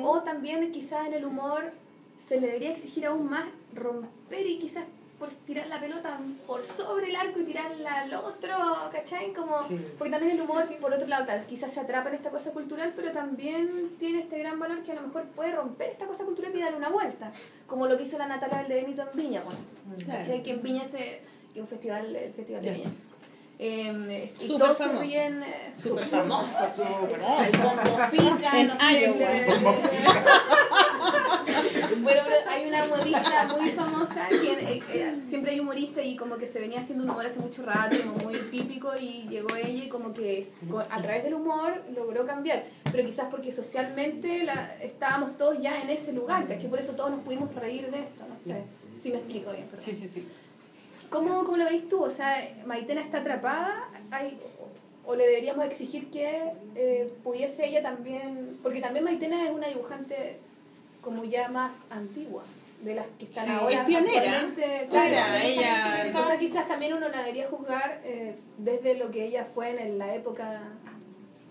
O 0.03 0.23
también 0.23 0.73
quizás 0.73 1.07
en 1.07 1.15
el 1.15 1.25
humor 1.25 1.71
se 2.19 2.41
le 2.41 2.49
debería 2.49 2.73
exigir 2.73 3.07
aún 3.07 3.31
más 3.31 3.45
romper 3.75 4.45
y 4.47 4.59
quizás 4.59 4.85
por 5.23 5.31
tirar 5.47 5.69
la 5.69 5.79
pelota 5.79 6.19
por 6.49 6.65
sobre 6.65 7.11
el 7.11 7.15
arco 7.15 7.39
y 7.39 7.45
tirarla 7.45 8.01
al 8.01 8.15
otro, 8.15 8.57
¿cachai? 8.91 9.33
Como, 9.33 9.63
Sí. 9.69 9.79
Porque 9.97 10.11
también 10.11 10.33
el 10.33 10.41
humor, 10.41 10.65
por 10.81 10.93
otro 10.93 11.07
lado, 11.07 11.25
claro, 11.27 11.45
quizás 11.49 11.71
se 11.73 11.79
atrapa 11.79 12.09
en 12.09 12.17
esta 12.17 12.31
cosa 12.31 12.51
cultural, 12.51 12.93
pero 12.97 13.13
también 13.13 13.93
tiene 14.01 14.19
este 14.23 14.37
gran 14.41 14.59
valor 14.59 14.83
que 14.83 14.91
a 14.91 14.97
lo 14.97 15.03
mejor 15.03 15.23
puede 15.37 15.53
romper 15.53 15.91
esta 15.91 16.07
cosa 16.07 16.25
cultural 16.25 16.51
y 16.57 16.61
darle 16.61 16.77
una 16.79 16.89
vuelta, 16.89 17.31
como 17.69 17.87
lo 17.87 17.97
que 17.97 18.03
hizo 18.03 18.19
la 18.19 18.27
Natalia 18.27 18.65
de 18.65 18.75
Benito 18.83 19.03
en 19.03 19.17
Viña, 19.17 19.43
bueno, 19.45 19.61
¿cachai? 20.19 20.43
Que 20.43 20.51
en 20.51 20.63
Viña 20.63 20.85
se, 20.85 21.23
que 21.55 21.61
un 21.61 21.69
festival, 21.69 22.17
el 22.17 22.33
festival 22.33 22.63
de. 22.63 22.71
Viña. 22.73 22.91
Eh, 23.59 24.33
y 24.41 24.47
Súper 24.49 24.59
todos 24.59 24.79
se 24.79 24.85
famoso. 24.85 25.03
ríen, 25.03 25.43
eh, 25.45 25.73
Súper 25.73 26.05
súper 26.05 26.21
famoso. 26.21 26.59
famoso, 26.59 27.09
el 27.45 27.59
bombo 27.59 27.99
fica, 28.11 28.61
En 28.61 28.67
no 28.67 28.77
sé, 28.81 29.05
el 29.05 29.19
de- 29.19 29.47
Iowa. 29.47 29.75
bueno, 32.03 32.21
pero 32.27 32.37
hay 32.53 32.69
una 32.69 32.85
humorista 32.85 33.49
muy 33.59 33.69
famosa, 33.71 34.29
que 34.29 34.53
eh, 34.53 34.83
eh, 34.93 35.21
siempre 35.27 35.53
hay 35.53 35.61
humorista 35.61 36.03
y 36.03 36.17
como 36.17 36.37
que 36.37 36.47
se 36.47 36.61
venía 36.61 36.81
haciendo 36.81 37.05
un 37.05 37.11
humor 37.11 37.27
hace 37.27 37.41
mucho 37.41 37.65
rato, 37.65 37.97
como 38.03 38.31
muy 38.31 38.39
típico, 38.51 38.93
y 38.99 39.29
llegó 39.29 39.55
ella 39.57 39.85
y 39.85 39.89
como 39.89 40.13
que 40.13 40.51
a 40.91 41.03
través 41.03 41.25
del 41.25 41.35
humor 41.35 41.83
logró 41.95 42.27
cambiar. 42.27 42.65
Pero 42.91 43.05
quizás 43.05 43.29
porque 43.31 43.53
socialmente 43.53 44.45
la, 44.45 44.77
estábamos 44.81 45.37
todos 45.37 45.61
ya 45.61 45.81
en 45.83 45.91
ese 45.91 46.13
lugar, 46.13 46.47
¿cachai? 46.47 46.69
Por 46.69 46.79
eso 46.79 46.93
todos 46.93 47.11
nos 47.11 47.21
pudimos 47.21 47.55
reír 47.55 47.91
de 47.91 48.01
esto, 48.01 48.25
no 48.29 48.37
sé. 48.45 48.63
Si 49.01 49.11
me 49.11 49.17
explico 49.17 49.51
bien, 49.53 49.67
perdón. 49.67 49.83
Sí, 49.85 49.93
sí, 49.93 50.09
sí. 50.09 50.29
¿Cómo, 51.11 51.45
¿Cómo 51.45 51.57
lo 51.57 51.65
veis 51.65 51.89
tú? 51.89 52.03
O 52.03 52.11
sea, 52.11 52.37
Maitena 52.65 53.03
está 53.03 53.19
atrapada, 53.19 53.89
hay, 54.11 54.39
o 55.05 55.15
le 55.15 55.27
deberíamos 55.27 55.65
exigir 55.67 56.11
que 56.11 56.53
eh, 56.75 57.13
pudiese 57.23 57.67
ella 57.67 57.83
también, 57.83 58.59
porque 58.63 58.81
también 58.81 59.05
Maitena 59.05 59.45
es 59.45 59.51
una 59.51 59.69
dibujante 59.69 60.39
como 61.03 61.25
ya 61.25 61.49
más 61.49 61.83
antigua, 61.91 62.45
de 62.83 62.95
las 62.95 63.07
que 63.19 63.27
están 63.27 63.45
Sí, 63.45 63.51
ahora. 63.51 63.81
es 63.81 63.85
pionera. 63.85 64.51
Claro, 64.55 64.87
Claro, 64.91 65.37
ella- 65.45 66.07
Entonces 66.07 66.37
quizás 66.39 66.67
también 66.67 66.95
uno 66.95 67.09
la 67.11 67.19
debería 67.19 67.49
juzgar 67.49 68.01
eh, 68.05 68.37
desde 68.59 68.95
lo 68.95 69.11
que 69.11 69.27
ella 69.27 69.47
fue 69.55 69.71
en 69.71 69.99
la 69.99 70.15
época, 70.15 70.63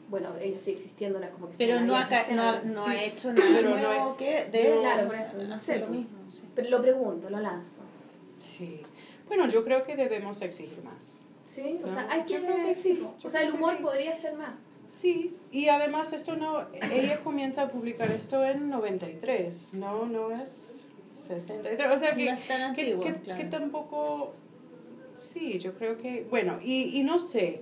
bueno, 0.09 0.29
ella 0.41 0.59
sigue 0.59 0.77
existiendo, 0.77 1.19
no 1.19 1.25
es 1.25 1.31
como 1.31 1.49
que 1.49 1.55
Pero 1.57 1.77
una 1.77 1.85
no 1.85 1.95
ha, 1.95 2.27
no, 2.31 2.63
no 2.63 2.83
Sí. 2.85 2.91
ha 2.91 3.03
hecho 3.03 3.31
nada 3.33 3.49
Pero 3.55 3.69
no 3.69 3.77
nuevo 3.77 4.09
es- 4.11 4.17
que 4.17 4.45
de 4.51 4.77
Claro, 4.81 5.07
por 5.07 5.15
eso, 5.15 5.37
no 5.43 5.55
hacer 5.55 5.75
sé, 5.75 5.79
lo 5.81 5.87
mismo. 5.87 6.17
sí. 6.31 6.41
Pero 6.55 6.69
lo 6.69 6.81
pregunto, 6.81 7.29
lo 7.29 7.39
lanzo. 7.39 7.81
Sí. 8.39 8.81
Bueno, 9.27 9.47
yo 9.47 9.63
creo 9.63 9.83
que 9.85 9.95
debemos 9.95 10.41
exigir 10.41 10.83
más. 10.83 11.19
¿Sí? 11.45 11.79
O 11.83 11.87
No, 11.87 11.93
sea, 11.93 12.07
hay 12.09 12.23
que... 12.23 12.33
yo 12.33 12.39
creo 12.41 12.65
que 12.65 12.73
sí, 12.75 13.05
O 13.23 13.29
sea, 13.29 13.41
el 13.43 13.53
humor 13.53 13.75
sí. 13.77 13.83
podría 13.83 14.15
ser 14.15 14.33
más. 14.35 14.51
Sí, 14.91 15.33
y 15.51 15.69
además 15.69 16.11
esto 16.13 16.35
no, 16.35 16.65
ella 16.93 17.21
comienza 17.23 17.63
a 17.63 17.69
publicar 17.71 18.11
esto 18.11 18.43
en 18.45 18.69
93, 18.69 19.73
no, 19.75 20.05
no 20.05 20.31
es 20.31 20.85
63, 21.09 21.87
o 21.93 21.97
sea 21.97 22.13
que, 22.13 22.25
No 22.25 22.31
es 22.31 22.47
tan 22.47 22.75
que, 22.75 22.81
antiguo, 22.81 23.03
que- 23.05 23.13
claro. 23.15 23.41
que 23.41 23.47
tampoco, 23.47 24.33
sí, 25.13 25.57
yo 25.59 25.73
creo 25.75 25.97
que, 25.97 26.25
bueno, 26.29 26.59
y, 26.61 26.99
y 26.99 27.03
no 27.03 27.19
sé, 27.19 27.61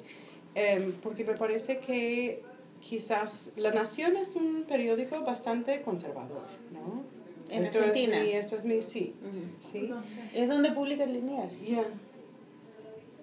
em, 0.56 0.92
porque 1.04 1.24
me 1.24 1.36
parece 1.36 1.78
que 1.78 2.42
quizás 2.82 3.52
La 3.58 3.72
Nación 3.72 4.18
es 4.18 4.36
un 4.36 4.64
periódico 4.64 5.22
bastante 5.22 5.82
conservador, 5.84 6.42
¿no? 6.74 7.04
En 7.54 7.64
esto 7.64 7.78
Argentina. 7.80 8.18
Es 8.18 8.24
mi, 8.26 8.32
esto 8.34 8.56
es 8.56 8.66
mi, 8.66 8.82
sí, 8.82 9.14
Ujú. 9.22 9.32
sí. 9.60 9.80
No 9.88 10.02
sé. 10.02 10.22
Es 10.34 10.48
donde 10.50 10.72
publica 10.72 11.06
Linear. 11.06 11.50
Ya. 11.50 11.84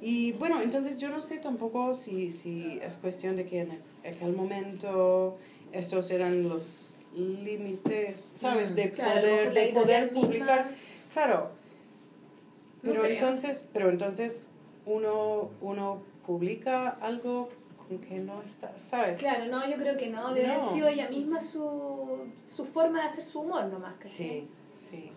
Y 0.02 0.32
bueno, 0.32 0.60
entonces 0.60 0.98
yo 0.98 1.08
no 1.08 1.22
sé 1.22 1.38
tampoco 1.38 1.94
si, 1.94 2.30
si 2.30 2.78
es 2.82 2.96
cuestión 2.96 3.34
de 3.34 3.46
que 3.46 3.60
en 3.60 3.78
aquel 4.08 4.32
momento 4.34 5.36
estos 5.72 6.10
eran 6.10 6.48
los, 6.48 6.92
límites, 7.16 8.20
¿sabes? 8.36 8.74
De 8.76 8.90
Claro, 8.90 9.20
poder, 9.22 9.52
de 9.54 9.66
poder 9.72 10.04
editorial 10.04 10.04
misma. 10.12 10.20
publicar. 10.28 10.70
Claro. 11.14 11.50
No 12.82 12.90
Pero 12.92 13.02
creo. 13.02 13.12
entonces, 13.14 13.68
pero 13.72 13.88
entonces 13.90 14.50
uno, 14.84 15.50
uno 15.62 16.02
publica 16.26 16.90
algo 16.90 17.48
con 17.88 17.98
que 17.98 18.18
no 18.18 18.42
está, 18.42 18.76
¿sabes? 18.78 19.16
Claro, 19.18 19.46
no, 19.46 19.66
yo 19.68 19.76
creo 19.76 19.96
que 19.96 20.08
no. 20.10 20.34
Debe 20.34 20.48
haber 20.50 20.62
No. 20.64 20.70
sido 20.72 20.88
ella 20.88 21.08
misma 21.08 21.40
su, 21.40 22.18
su 22.46 22.66
forma 22.66 23.00
de 23.00 23.06
hacer 23.08 23.24
su 23.24 23.40
humor 23.40 23.64
nomás. 23.66 23.94
¿cachai? 23.94 24.10
Sí, 24.10 24.48
sí. 24.72 25.10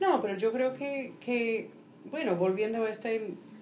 No, 0.00 0.20
pero 0.20 0.36
yo 0.36 0.52
creo 0.52 0.72
que, 0.74 1.14
que 1.20 1.70
bueno, 2.04 2.36
volviendo 2.36 2.84
a 2.84 2.88
esta 2.90 3.08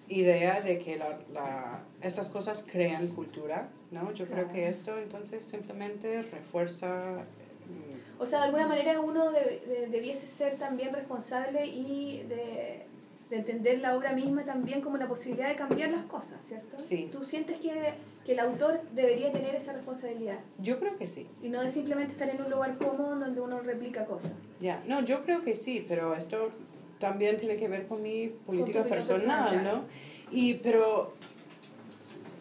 idea 0.08 0.60
de 0.60 0.78
que 0.78 0.96
la, 0.96 1.18
la, 1.32 1.82
estas 2.02 2.30
cosas 2.30 2.64
crean 2.70 3.08
cultura, 3.08 3.68
¿no? 3.90 4.12
Yo 4.12 4.24
creo 4.26 4.44
Claro. 4.44 4.52
que 4.52 4.68
esto 4.68 4.98
entonces 4.98 5.44
simplemente 5.44 6.22
refuerza... 6.22 7.24
mm, 7.66 8.20
O 8.22 8.26
sea, 8.26 8.40
de 8.40 8.44
alguna 8.46 8.66
manera 8.66 9.00
uno 9.00 9.30
debe- 9.32 9.60
de- 9.66 9.86
debiese 9.88 10.26
ser 10.26 10.56
también 10.58 10.92
responsable 10.94 11.66
y 11.66 12.22
de, 12.28 12.84
de 13.30 13.36
entender 13.36 13.80
la 13.80 13.96
obra 13.96 14.12
misma 14.12 14.44
también 14.44 14.80
como 14.80 14.94
una 14.96 15.08
posibilidad 15.08 15.48
de 15.48 15.56
cambiar 15.56 15.90
las 15.90 16.04
cosas, 16.06 16.44
¿cierto? 16.44 16.78
Sí. 16.80 17.08
¿Tú 17.12 17.22
sientes 17.22 17.58
que, 17.58 17.94
que 18.24 18.32
el 18.32 18.40
autor 18.40 18.80
debería 18.94 19.30
tener 19.32 19.54
esa 19.54 19.72
responsabilidad 19.74 20.38
Yo 20.58 20.78
creo 20.78 20.96
que 20.96 21.06
sí. 21.06 21.26
y 21.42 21.48
no 21.50 21.62
de 21.62 21.70
simplemente 21.70 22.12
estar 22.12 22.28
en 22.30 22.40
un 22.42 22.50
lugar 22.50 22.78
cómodo 22.78 23.16
donde 23.16 23.40
uno 23.40 23.60
replica 23.60 24.06
cosas? 24.06 24.32
Ya, 24.60 24.82
no, 24.86 25.02
yo 25.04 25.22
creo 25.24 25.42
que 25.42 25.54
sí, 25.54 25.84
pero 25.86 26.14
esto 26.14 26.50
también 26.98 27.36
tiene 27.36 27.56
que 27.56 27.68
ver 27.68 27.86
con 27.86 28.02
mi 28.02 28.28
política 28.28 28.84
personal, 28.84 29.50
personal, 29.50 29.64
¿no? 29.64 29.84
Y, 30.30 30.54
pero, 30.54 31.14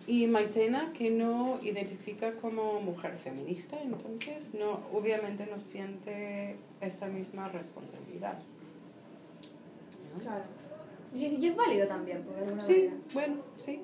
y 0.08 0.28
Maitena, 0.28 0.92
que 0.94 1.10
no 1.10 1.60
identifica 1.62 2.34
como 2.36 2.80
mujer 2.82 3.16
feminista, 3.16 3.80
entonces, 3.82 4.54
no, 4.54 4.80
obviamente 4.94 5.46
no 5.46 5.60
siente 5.60 6.56
esa 6.82 7.08
misma 7.08 7.50
responsabilidad. 7.50 8.38
¿no? 10.16 10.24
Claro. 10.24 10.44
Y 11.14 11.26
es, 11.26 11.40
y 11.40 11.48
es 11.48 11.56
válido 11.56 11.88
también, 11.88 12.22
por 12.24 12.36
alguna 12.38 12.62
Sí, 12.62 12.74
manera. 12.90 12.94
bueno, 13.14 13.36
sí. 13.58 13.82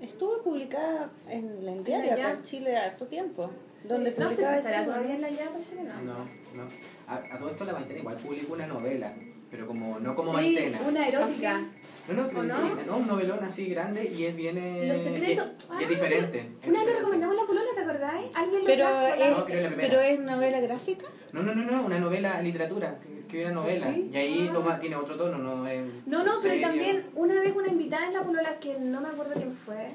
Estuvo 0.00 0.42
publicada 0.42 1.10
en 1.28 1.66
el 1.68 1.82
diario 1.82 2.06
la 2.06 2.12
acá 2.12 2.22
Ya. 2.22 2.30
en 2.34 2.42
Chile 2.44 2.76
harto 2.76 3.06
tiempo. 3.06 3.50
Sí, 3.74 3.88
donde 3.88 4.10
no 4.16 4.30
sé 4.30 4.36
si 4.36 4.42
estará 4.42 4.80
esto, 4.82 4.92
todavía 4.92 5.16
en 5.16 5.22
la 5.22 5.30
ya, 5.30 5.50
parece 5.50 5.76
que 5.76 5.82
no. 5.82 5.94
No, 6.02 6.18
no. 6.54 6.68
A, 7.08 7.14
a 7.16 7.38
todo 7.38 7.48
esto 7.50 7.64
la 7.64 7.72
Maitena 7.72 8.00
igual 8.00 8.16
publicó 8.18 8.52
una 8.54 8.66
novela, 8.66 9.12
pero 9.50 9.66
como 9.66 9.98
no 9.98 10.14
como 10.14 10.30
sí, 10.30 10.36
Maitena. 10.36 10.80
una 10.86 11.08
erótica. 11.08 11.60
No, 12.08 12.14
no, 12.14 12.22
¿O 12.24 12.28
pero- 12.28 12.42
no? 12.44 12.74
no, 12.86 12.96
un 12.96 13.06
novelón 13.06 13.38
así 13.42 13.66
grande 13.66 14.10
y 14.14 14.24
es 14.24 14.34
bien... 14.36 14.56
eh, 14.56 14.86
Los 14.88 14.98
secretos. 15.00 15.46
Y 15.46 15.50
es, 15.50 15.80
y 15.80 15.84
es 15.84 15.86
Ah, 15.86 15.88
diferente. 15.90 16.48
es 16.62 16.68
Una 16.68 16.78
vez 16.84 16.88
lo 16.92 16.98
recomendamos 17.00 17.34
en 17.36 17.40
la 17.42 17.46
polola, 17.46 17.68
¿te 17.74 17.80
acordáis? 17.82 18.26
¿Alguien 18.34 18.60
lo 18.60 18.66
Pero 18.66 18.88
es, 18.88 19.30
No, 19.36 19.44
creo 19.44 19.60
la 19.62 19.68
primera. 19.68 19.88
pero 19.88 20.00
es 20.00 20.20
novela 20.20 20.60
gráfica. 20.60 21.06
No, 21.32 21.42
no, 21.42 21.54
no, 21.54 21.64
no, 21.70 21.82
una 21.82 21.98
novela, 21.98 22.40
literatura, 22.42 22.98
que, 23.00 23.26
que 23.26 23.44
una 23.44 23.52
novela. 23.54 23.86
¿Sí? 23.86 24.10
Y 24.10 24.16
ahí 24.16 24.46
Ah. 24.48 24.52
toma, 24.54 24.80
tiene 24.80 24.96
otro 24.96 25.16
tono, 25.16 25.36
no 25.38 25.66
es... 25.68 25.82
No, 26.06 26.24
no, 26.24 26.32
pero 26.42 26.60
también 26.62 27.06
una 27.14 27.40
vez 27.40 27.54
una 27.54 27.68
invitada 27.68 28.06
en 28.06 28.14
la 28.14 28.22
polola 28.22 28.58
que 28.58 28.78
no 28.78 29.00
me 29.02 29.08
acuerdo 29.08 29.32
quién 29.34 29.52
fue, 29.54 29.88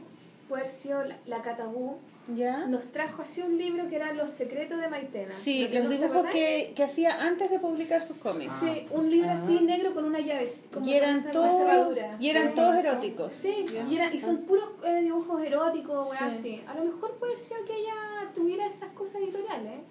sido 0.67 1.03
la, 1.03 1.17
la 1.25 1.41
Catabú, 1.41 1.97
¿Ya? 2.27 2.65
nos 2.67 2.85
trajo 2.93 3.21
así 3.21 3.41
un 3.41 3.57
libro 3.57 3.89
que 3.89 3.97
era 3.97 4.13
Los 4.13 4.31
secretos 4.31 4.79
de 4.79 4.87
Maitena. 4.87 5.33
Sí, 5.37 5.63
¿Lo 5.65 5.69
que 5.71 5.79
los 5.81 5.89
dibujos 5.89 6.25
que, 6.31 6.71
que 6.75 6.83
hacía 6.83 7.21
antes 7.25 7.49
de 7.51 7.59
publicar 7.59 8.01
sus 8.05 8.15
cómics. 8.17 8.51
Ah. 8.55 8.59
Sí, 8.63 8.85
un 8.91 9.09
libro 9.11 9.29
así 9.31 9.57
Ah. 9.59 9.63
negro 9.63 9.93
con 9.93 10.05
una 10.05 10.19
llave. 10.19 10.49
como 10.73 10.85
y 10.87 10.93
eran 10.93 11.31
todos 11.31 11.95
y 12.19 12.29
eran 12.29 12.49
Sí. 12.49 12.55
todos 12.55 12.75
eróticos. 12.77 13.31
Sí, 13.33 13.65
y, 13.89 13.95
era- 13.95 14.13
y 14.13 14.21
son 14.21 14.37
puros 14.43 14.69
eh, 14.85 15.01
dibujos 15.01 15.43
eróticos, 15.43 16.09
weá, 16.09 16.19
Sí. 16.31 16.37
así. 16.39 16.63
A 16.67 16.73
lo 16.75 16.85
mejor 16.85 17.11
puede 17.17 17.37
ser 17.37 17.57
que 17.65 17.75
ella 17.77 17.93
tuviera 18.33 18.65
esas 18.67 18.89
cosas 18.93 19.15
editoriales. 19.21 19.81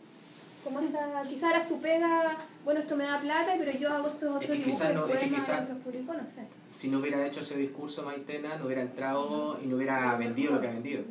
Como 0.64 0.78
esa, 0.80 1.22
quizá 1.28 1.50
era 1.50 1.66
su 1.66 1.80
pega, 1.80 2.36
bueno, 2.64 2.78
esto 2.80 2.96
me 2.96 3.02
da 3.04 3.20
plata, 3.20 3.52
pero 3.58 3.72
yo 3.76 3.92
hago 3.92 4.08
estos 4.08 4.28
otros 4.36 4.40
que 4.46 4.52
dibujos 4.52 4.74
quizá 4.74 4.88
de 4.88 4.94
no- 4.94 5.06
es 5.08 5.18
que 5.18 5.28
quizá- 5.28 5.66
publico, 5.84 6.12
no 6.14 6.24
sé. 6.24 6.46
Si 6.68 6.88
no 6.88 6.98
hubiera 7.00 7.26
hecho 7.26 7.40
ese 7.40 7.56
discurso 7.56 8.04
Maitena, 8.04 8.56
no 8.56 8.66
hubiera 8.66 8.82
entrado 8.82 9.58
y 9.62 9.66
no 9.66 9.76
hubiera 9.76 10.14
vendido 10.16 10.52
lo 10.52 10.60
que 10.60 10.68
ha 10.68 10.72
vendido. 10.72 11.02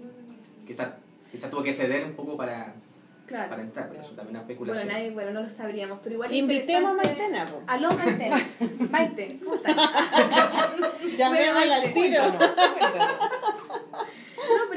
Quizá, 0.65 0.95
quizá 1.31 1.49
tuvo 1.49 1.63
que 1.63 1.73
ceder 1.73 2.05
un 2.05 2.13
poco 2.13 2.37
para, 2.37 2.73
Claro. 3.27 3.49
para 3.49 3.61
entrar, 3.61 3.89
pero 3.89 4.01
eso 4.03 4.11
también 4.13 4.37
es 4.37 4.41
Bueno, 4.43 4.51
especulación. 4.53 4.87
nadie, 4.87 5.11
bueno, 5.11 5.31
no 5.31 5.41
lo 5.43 5.49
sabríamos, 5.49 5.99
pero 6.01 6.15
igual 6.15 6.31
es 6.31 6.37
Invitemos 6.37 6.91
a 6.91 6.95
Maitena, 6.95 7.45
po. 7.45 7.61
Aló, 7.67 7.89
Maite. 7.93 8.29
Maite, 8.89 9.39
¿cómo 9.43 9.55
estás? 9.55 9.75
Llamémosla 11.17 11.75
al 11.75 11.93
tiro. 11.93 12.23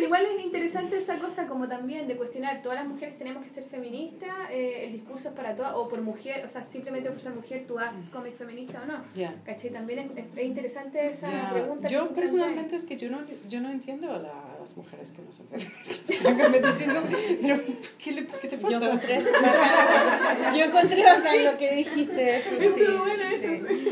Pero 0.09 0.21
igual 0.23 0.37
es 0.39 0.45
interesante 0.45 0.99
esa 0.99 1.19
cosa 1.19 1.47
como 1.47 1.69
también 1.69 2.07
de 2.09 2.17
cuestionar, 2.17 2.61
todas 2.63 2.79
las 2.79 2.87
mujeres 2.87 3.17
tenemos 3.19 3.43
que 3.43 3.49
ser 3.51 3.65
feministas, 3.65 4.31
eh, 4.51 4.85
el 4.87 4.93
discurso 4.93 5.29
es 5.31 5.35
para 5.35 5.55
todas, 5.57 5.75
o 5.75 5.89
por 5.89 6.01
mujer, 6.03 6.45
o 6.45 6.49
sea, 6.49 6.63
simplemente 6.65 7.11
por 7.11 7.21
ser 7.21 7.33
mujer 7.33 7.65
tú 7.67 7.79
haces 7.79 8.11
cómic 8.11 8.37
feminista 8.37 8.83
o 8.83 8.87
no. 8.87 9.03
Ya. 9.15 9.35
¿Cachai? 9.45 9.71
También 9.71 9.99
es, 10.01 10.11
es- 10.19 10.39
es 10.39 10.45
interesante 10.45 11.09
esa 11.11 11.51
pregunta. 11.53 11.89
Yo 11.89 12.09
personalmente 12.11 12.77
es 12.77 12.85
que 12.85 12.97
yo 12.97 13.11
no, 13.11 13.21
yo 13.49 13.61
no 13.61 13.71
entiendo 13.71 14.07
la- 14.19 14.54
las 14.65 14.77
mujeres 14.79 15.13
que 15.13 15.21
no 15.23 15.31
son 15.31 15.47
feministas. 15.49 16.17
pero 17.43 17.61
¿qué, 18.03 18.13
le, 18.13 18.27
¿qué 18.27 18.49
te 18.49 18.57
pasa? 18.57 18.79
Yo 18.81 18.87
encontré 18.87 19.23
yo 20.57 20.65
encontré 20.65 21.03
bacán 21.05 21.45
lo 21.45 21.59
que 21.59 21.75
dijiste 21.77 22.37
eso. 22.39 22.49
sí, 22.59 22.65
Estuvo 22.65 22.99
bueno 23.01 23.25
sí. 23.39 23.89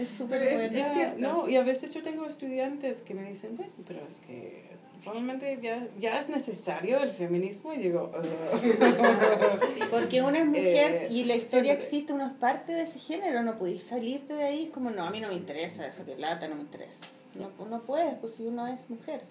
Es 0.00 0.08
súper 0.08 0.42
es- 0.42 0.54
bueno. 0.72 1.00
es. 1.02 1.18
No, 1.18 1.48
y 1.48 1.56
a 1.56 1.62
veces 1.62 1.92
yo 1.94 2.02
tengo 2.02 2.24
estudiantes 2.26 3.02
que 3.02 3.14
me 3.14 3.22
dicen, 3.28 3.56
bueno, 3.56 3.72
pero 3.86 4.00
es 4.06 4.18
que 4.20 4.68
es- 4.72 5.04
realmente 5.04 5.58
ya, 5.62 5.86
ya 6.00 6.18
es 6.18 6.28
necesario 6.28 6.98
el 7.02 7.12
feminismo. 7.12 7.72
Y 7.74 7.78
digo, 7.78 8.10
"Ugh". 8.12 9.60
Porque 9.90 10.22
una 10.22 10.38
es 10.38 10.46
mujer 10.46 10.92
Eh, 11.04 11.08
y 11.10 11.24
la 11.24 11.36
historia 11.36 11.72
siempre. 11.74 11.84
existe, 11.84 12.12
uno 12.14 12.26
es 12.26 12.32
parte 12.32 12.72
de 12.72 12.82
ese 12.82 12.98
género, 12.98 13.42
no 13.42 13.58
podéis 13.58 13.84
salirte 13.84 14.34
de 14.34 14.42
ahí, 14.44 14.64
es 14.64 14.70
como, 14.70 14.90
no, 14.90 15.04
a 15.04 15.10
mí 15.10 15.20
no 15.20 15.28
me 15.28 15.34
interesa 15.34 15.86
eso, 15.86 16.04
que 16.04 16.16
lata 16.16 16.48
no 16.48 16.56
me 16.56 16.62
interesa. 16.62 16.98
No, 17.34 17.50
no 17.66 17.82
puedes, 17.82 18.14
pues 18.16 18.34
si 18.34 18.44
uno 18.46 18.66
es 18.66 18.88
mujer. 18.90 19.22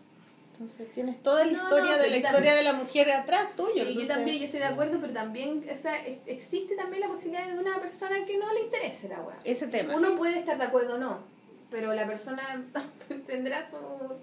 Entonces 0.59 0.91
tienes 0.91 1.23
toda 1.23 1.45
la 1.45 1.53
No, 1.53 1.57
historia 1.63 1.95
no, 1.95 2.01
de 2.03 2.09
la 2.09 2.09
yo 2.09 2.15
historia 2.17 2.31
también- 2.33 2.55
de 2.57 2.63
la 2.63 2.73
mujer 2.73 3.11
atrás 3.11 3.55
tuyo. 3.55 3.69
Sí, 3.71 3.79
yo 3.79 3.85
entonces- 3.87 4.07
también, 4.09 4.39
yo 4.39 4.45
estoy 4.45 4.59
de 4.59 4.65
acuerdo, 4.65 4.97
pero 4.99 5.13
también 5.13 5.65
o 5.71 5.75
sea, 5.77 5.95
es- 6.05 6.17
existe 6.25 6.75
también 6.75 6.99
la 7.01 7.07
posibilidad 7.07 7.47
de 7.47 7.57
una 7.57 7.79
persona 7.79 8.25
que 8.25 8.37
no 8.37 8.51
le 8.51 8.61
interese 8.63 9.07
la 9.07 9.21
weá. 9.21 9.37
Ese 9.45 9.67
tema. 9.67 9.95
Uno 9.95 10.17
puede 10.17 10.37
estar 10.37 10.57
de 10.57 10.65
acuerdo 10.65 10.95
o 10.95 10.97
no, 10.97 11.19
pero 11.71 11.93
la 11.93 12.05
persona 12.05 12.41
tendrá 13.27 13.65
su, 13.69 13.77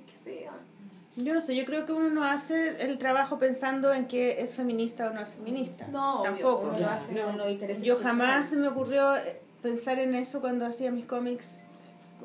qué 0.06 0.12
sé 0.24 0.44
yo. 0.44 1.22
Yo 1.24 1.32
no 1.32 1.40
sé, 1.40 1.56
yo 1.56 1.64
creo 1.64 1.86
que 1.86 1.92
uno 1.92 2.10
no 2.10 2.24
hace 2.24 2.82
el 2.82 2.98
trabajo 2.98 3.38
pensando 3.38 3.94
en 3.94 4.06
que 4.06 4.42
es 4.42 4.54
feminista 4.54 5.08
o 5.08 5.14
no 5.14 5.22
es 5.22 5.30
feminista. 5.32 5.86
No, 5.88 6.20
obvio, 6.20 6.30
tampoco. 6.32 6.66
uno 6.68 6.78
lo 6.78 6.86
hace 6.90 7.12
No. 7.12 7.22
con 7.24 7.38
los 7.38 7.48
intereses 7.50 7.82
Yo 7.82 7.96
jamás 7.96 8.50
se 8.50 8.56
me 8.56 8.68
ocurrió 8.68 9.16
eh, 9.16 9.40
pensar 9.62 9.98
en 9.98 10.14
eso 10.14 10.42
cuando 10.42 10.66
hacía 10.66 10.90
mis 10.90 11.06
cómics, 11.06 11.62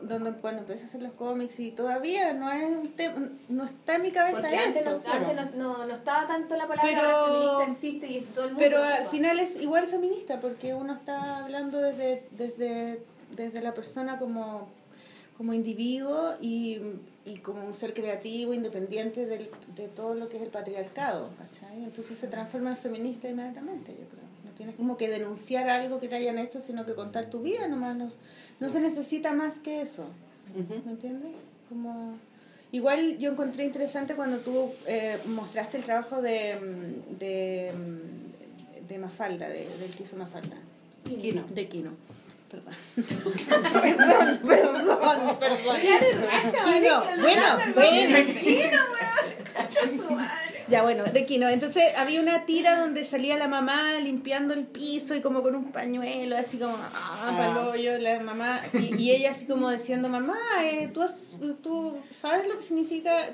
donde, 0.02 0.32
cuando 0.34 0.62
empecé 0.62 0.84
a 0.84 0.88
hacer 0.88 1.02
los 1.02 1.14
cómics 1.14 1.60
y 1.60 1.72
todavía 1.72 2.34
no 2.34 2.52
es 2.52 2.64
un 2.64 2.89
tema, 2.93 3.30
no 3.49 3.66
está 3.66 3.95
en 3.95 4.02
mi 4.02 4.12
cabeza 4.12 4.41
Porque 4.41 4.58
antes, 4.58 4.82
eso. 4.86 5.02
no, 5.06 5.12
antes 5.14 5.56
no, 5.56 5.78
no, 5.78 5.86
no 5.86 5.93
estaba 5.93 6.28
tanto 6.28 6.56
la 6.56 6.68
palabra 6.68 6.91
Pero- 6.93 7.26
feminista 7.26 7.72
existe 7.72 8.08
y 8.08 8.22
todo 8.22 8.45
el 8.45 8.52
mundo 8.52 8.64
Pero 8.64 8.84
al 8.84 9.08
final 9.08 9.39
es 9.39 9.62
igual 9.62 9.88
feminista 9.88 10.39
porque 10.39 10.74
uno 10.74 10.93
está 10.93 11.38
hablando 11.38 11.80
desde, 11.80 12.24
desde, 12.32 13.04
desde 13.36 13.62
la 13.62 13.74
persona 13.74 14.18
como, 14.20 14.68
como 15.38 15.54
individuo 15.54 16.34
y, 16.41 16.80
y 17.26 17.38
como 17.38 17.66
un 17.66 17.74
ser 17.74 17.93
creativo, 17.93 18.54
independiente 18.54 19.26
del, 19.26 19.49
de 19.76 19.88
todo 19.88 20.14
lo 20.16 20.30
que 20.30 20.38
es 20.38 20.43
el 20.43 20.49
patriarcado. 20.49 21.30
¿cachai? 21.38 21.84
Entonces 21.84 22.18
se 22.18 22.28
transforma 22.28 22.72
en 22.72 22.78
feminista 22.78 23.28
inmediatamente, 23.30 23.91
yo 23.91 24.08
creo. 24.10 24.20
Tienes 24.62 24.76
como 24.76 24.95
que 24.95 25.09
denunciar 25.09 25.68
algo 25.72 25.99
que 25.99 26.07
te 26.07 26.14
hayan 26.14 26.38
hecho, 26.38 26.62
sino 26.62 26.86
que 26.86 26.93
contar 26.93 27.32
tu 27.32 27.41
vida 27.41 27.68
nomás. 27.68 27.97
No, 27.97 28.12
no 28.59 28.70
se 28.70 28.80
necesita 28.80 29.34
más 29.34 29.57
que 29.57 29.82
eso. 29.82 30.05
¿Me 30.86 30.91
entiendes? 30.91 31.32
Como... 31.68 32.14
Igual 32.72 33.18
yo 33.18 33.32
encontré 33.32 33.66
interesante 33.66 34.14
cuando 34.14 34.38
tú 34.38 34.70
eh, 34.86 35.18
mostraste 35.26 35.78
el 35.78 35.84
trabajo 35.84 36.22
de, 36.22 36.59
mm, 36.59 37.18
de, 37.18 37.72
mm, 37.74 38.88
de 38.88 38.97
Mafalda, 38.99 39.49
de, 39.49 39.68
del 39.80 39.95
que 39.95 40.03
hizo 40.03 40.16
Mafalda. 40.16 40.57
De 41.55 41.68
Kino. 41.68 41.89
Perdón. 42.52 42.74
perdón, 43.76 44.39
perdón, 44.45 45.38
perdón. 45.39 45.78
Kino, 46.66 47.04
bueno, 47.22 47.47
bueno. 47.76 48.28
Ya, 50.68 50.84
bueno, 50.84 51.04
de 51.04 51.26
Kino. 51.26 51.49
Entonces 51.49 51.84
había 51.97 52.22
una 52.22 52.45
tira 52.45 52.80
donde 52.80 53.04
salía 53.04 53.38
la 53.38 53.47
mamá 53.47 53.93
limpiando 54.02 54.54
el 54.54 54.66
piso 54.66 55.14
y 55.16 55.22
como 55.22 55.41
con 55.43 55.56
un 55.56 55.72
pañuelo, 55.72 56.38
así 56.38 56.58
como, 56.58 56.76
ah, 56.78 57.28
Ah. 57.28 57.36
palollo, 57.38 57.97
la 57.97 58.20
mamá. 58.22 58.62
Y, 58.74 58.95
y 59.02 59.12
ella 59.12 59.32
así 59.32 59.45
como 59.47 59.70
diciendo, 59.70 60.08
mamá, 60.08 60.38
eh, 60.64 60.89
¿tú, 60.93 61.02
has- 61.02 61.38
¿tú 61.62 61.97
sabes 62.18 62.47
lo 62.47 62.58
que 62.58 62.64
significa 62.64 63.30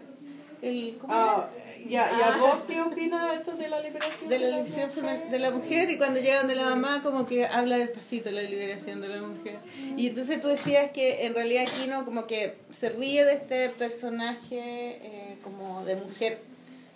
el... 0.61 0.97
¿cómo 0.99 1.13
era? 1.13 1.49
Ah, 1.87 2.09
ya, 2.11 2.11
¿Y 2.17 2.21
a 2.21 2.37
vos 2.37 2.63
qué 2.63 2.81
opina 2.81 3.33
eso 3.35 3.55
de 3.55 3.69
la 3.69 3.79
liberación 3.79 4.29
de 4.29 4.39
la 4.39 4.47
liberación 4.57 4.89
femen- 4.91 5.29
de 5.29 5.39
la 5.39 5.51
mujer 5.51 5.89
y 5.89 5.97
cuando 5.97 6.19
llegan 6.19 6.47
de 6.47 6.55
la 6.55 6.65
mamá 6.65 7.01
como 7.03 7.25
que 7.25 7.45
habla 7.45 7.77
despacito 7.77 8.29
de 8.29 8.35
la 8.35 8.41
liberación 8.43 9.01
de 9.01 9.07
la 9.07 9.21
mujer 9.21 9.59
y 9.95 10.07
entonces 10.07 10.39
tú 10.41 10.47
decías 10.47 10.91
que 10.91 11.25
en 11.25 11.33
realidad 11.33 11.65
Kino 11.79 12.05
como 12.05 12.27
que 12.27 12.55
se 12.77 12.89
ríe 12.89 13.25
de 13.25 13.33
este 13.33 13.69
personaje 13.69 14.57
eh, 14.59 15.37
como 15.43 15.83
de 15.85 15.95
mujer 15.95 16.39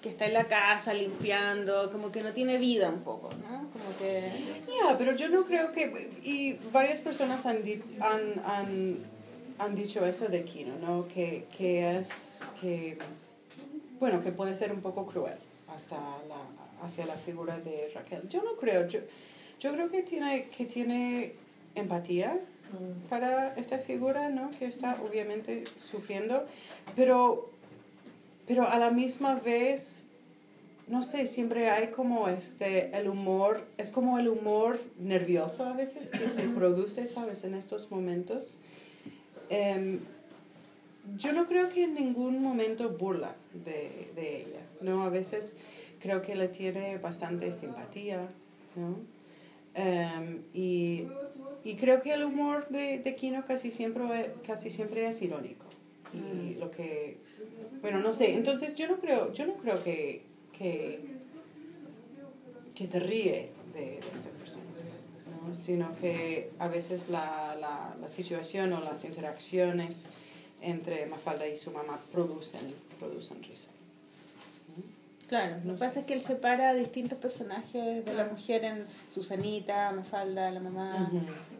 que 0.02 0.10
está 0.10 0.26
en 0.26 0.34
la 0.34 0.46
casa 0.46 0.94
limpiando, 0.96 1.92
como 1.92 2.12
que 2.12 2.22
no 2.24 2.34
tiene 2.34 2.58
vida 2.58 2.90
un 2.90 3.02
poco, 3.04 3.30
¿no? 3.36 3.70
Como 3.72 3.96
que... 4.00 4.32
Ya, 4.68 4.98
pero 4.98 5.16
yo 5.16 5.30
no 5.30 5.44
creo 5.46 5.72
que... 5.72 6.10
Y 6.24 6.54
varias 6.74 7.02
personas 7.02 7.46
han, 7.46 7.58
han, 8.00 8.42
han, 8.44 8.98
han 9.60 9.76
dicho 9.76 10.04
eso 10.04 10.28
de 10.28 10.44
Kino, 10.44 10.74
¿no? 10.82 11.08
Que, 11.08 11.46
que 11.56 11.98
es... 12.00 12.48
que 12.60 12.98
Bueno, 14.02 14.20
que 14.24 14.32
puede 14.32 14.56
ser 14.56 14.72
un 14.72 14.82
poco 14.82 15.06
cruel 15.06 15.36
hasta 15.74 15.96
la, 15.96 16.84
hacia 16.84 17.06
la 17.06 17.14
figura 17.14 17.60
de 17.60 17.92
Raquel. 17.94 18.28
Yo 18.30 18.42
no 18.42 18.56
creo. 18.56 18.88
Yo, 18.88 19.00
yo 19.60 19.72
creo 19.74 19.92
que 19.92 20.02
tiene, 20.02 20.48
que 20.50 20.66
tiene 20.66 21.34
empatía 21.76 22.40
para 23.12 23.54
esta 23.58 23.78
figura, 23.78 24.30
¿no? 24.30 24.50
Que 24.58 24.66
está 24.66 24.98
obviamente 25.08 25.66
sufriendo, 25.76 26.48
pero, 26.96 27.52
pero 28.48 28.68
a 28.68 28.80
la 28.80 28.90
misma 28.90 29.36
vez, 29.36 30.08
no 30.88 31.04
sé, 31.04 31.28
siempre 31.28 31.70
hay 31.70 31.90
como 31.90 32.28
este, 32.28 32.98
el 32.98 33.08
humor, 33.08 33.64
es 33.78 33.92
como 33.92 34.18
el 34.18 34.30
humor 34.30 34.80
nervioso 34.98 35.64
a 35.66 35.74
veces 35.74 36.10
que 36.10 36.28
se 36.28 36.42
produce, 36.58 37.08
¿sabes? 37.08 37.44
En 37.44 37.54
estos 37.54 37.92
momentos. 37.92 38.58
Em, 39.52 40.00
yo 41.18 41.34
no 41.34 41.48
creo 41.48 41.70
que 41.70 41.84
en 41.84 41.94
ningún 41.94 42.42
momento 42.42 42.90
burla 42.90 43.36
de, 43.54 44.12
de 44.16 44.42
ella, 44.42 44.62
¿no? 44.82 45.04
A 45.04 45.10
veces 45.10 45.58
creo 46.00 46.22
que 46.22 46.36
le 46.36 46.48
tiene 46.48 46.98
bastante 46.98 47.52
simpatía, 47.52 48.30
¿no? 48.76 48.98
Em, 49.74 50.44
y, 50.54 51.08
y 51.64 51.76
creo 51.76 52.02
que 52.02 52.14
el 52.14 52.24
humor 52.24 52.68
de, 52.70 53.00
de 53.00 53.16
Kino 53.16 53.46
casi 53.46 53.72
siempre, 53.72 54.34
casi 54.46 54.70
siempre 54.70 55.08
es 55.08 55.22
irónico. 55.22 55.66
Y 56.14 56.56
lo 56.56 56.72
que, 56.72 57.18
bueno, 57.82 58.00
no 58.00 58.14
sé, 58.14 58.34
entonces 58.34 58.76
yo 58.76 58.88
no 58.88 59.00
creo, 59.00 59.32
yo 59.34 59.46
no 59.46 59.54
creo 59.56 59.82
que, 59.84 60.24
que, 60.52 61.00
que 62.76 62.86
se 62.86 63.00
ríe 63.00 63.52
de, 63.74 63.80
de 63.80 64.00
esta 64.14 64.30
persona, 64.32 64.66
¿no? 65.48 65.54
sino 65.54 65.96
que 65.98 66.52
a 66.60 66.68
veces 66.68 67.10
la, 67.10 67.56
la, 67.60 67.96
la 68.00 68.08
situación 68.10 68.74
o 68.74 68.82
las 68.82 69.06
interacciones 69.06 70.10
entre 70.62 71.06
Mafalda 71.08 71.48
y 71.48 71.58
su 71.58 71.72
mamá 71.72 72.00
producen, 72.12 72.62
producen 73.00 73.42
risa. 73.44 73.72
Claro, 75.28 75.56
lo 75.64 75.74
que 75.76 75.80
pasa 75.80 76.02
es 76.02 76.06
que 76.06 76.14
él 76.14 76.22
separa 76.22 76.74
distintos 76.74 77.18
personajes 77.18 78.04
de 78.04 78.14
la 78.14 78.26
mujer 78.26 78.66
en 78.66 78.86
Susanita, 79.10 79.92
Mafalda, 79.94 80.52
la 80.52 80.60
mamá. 80.60 81.10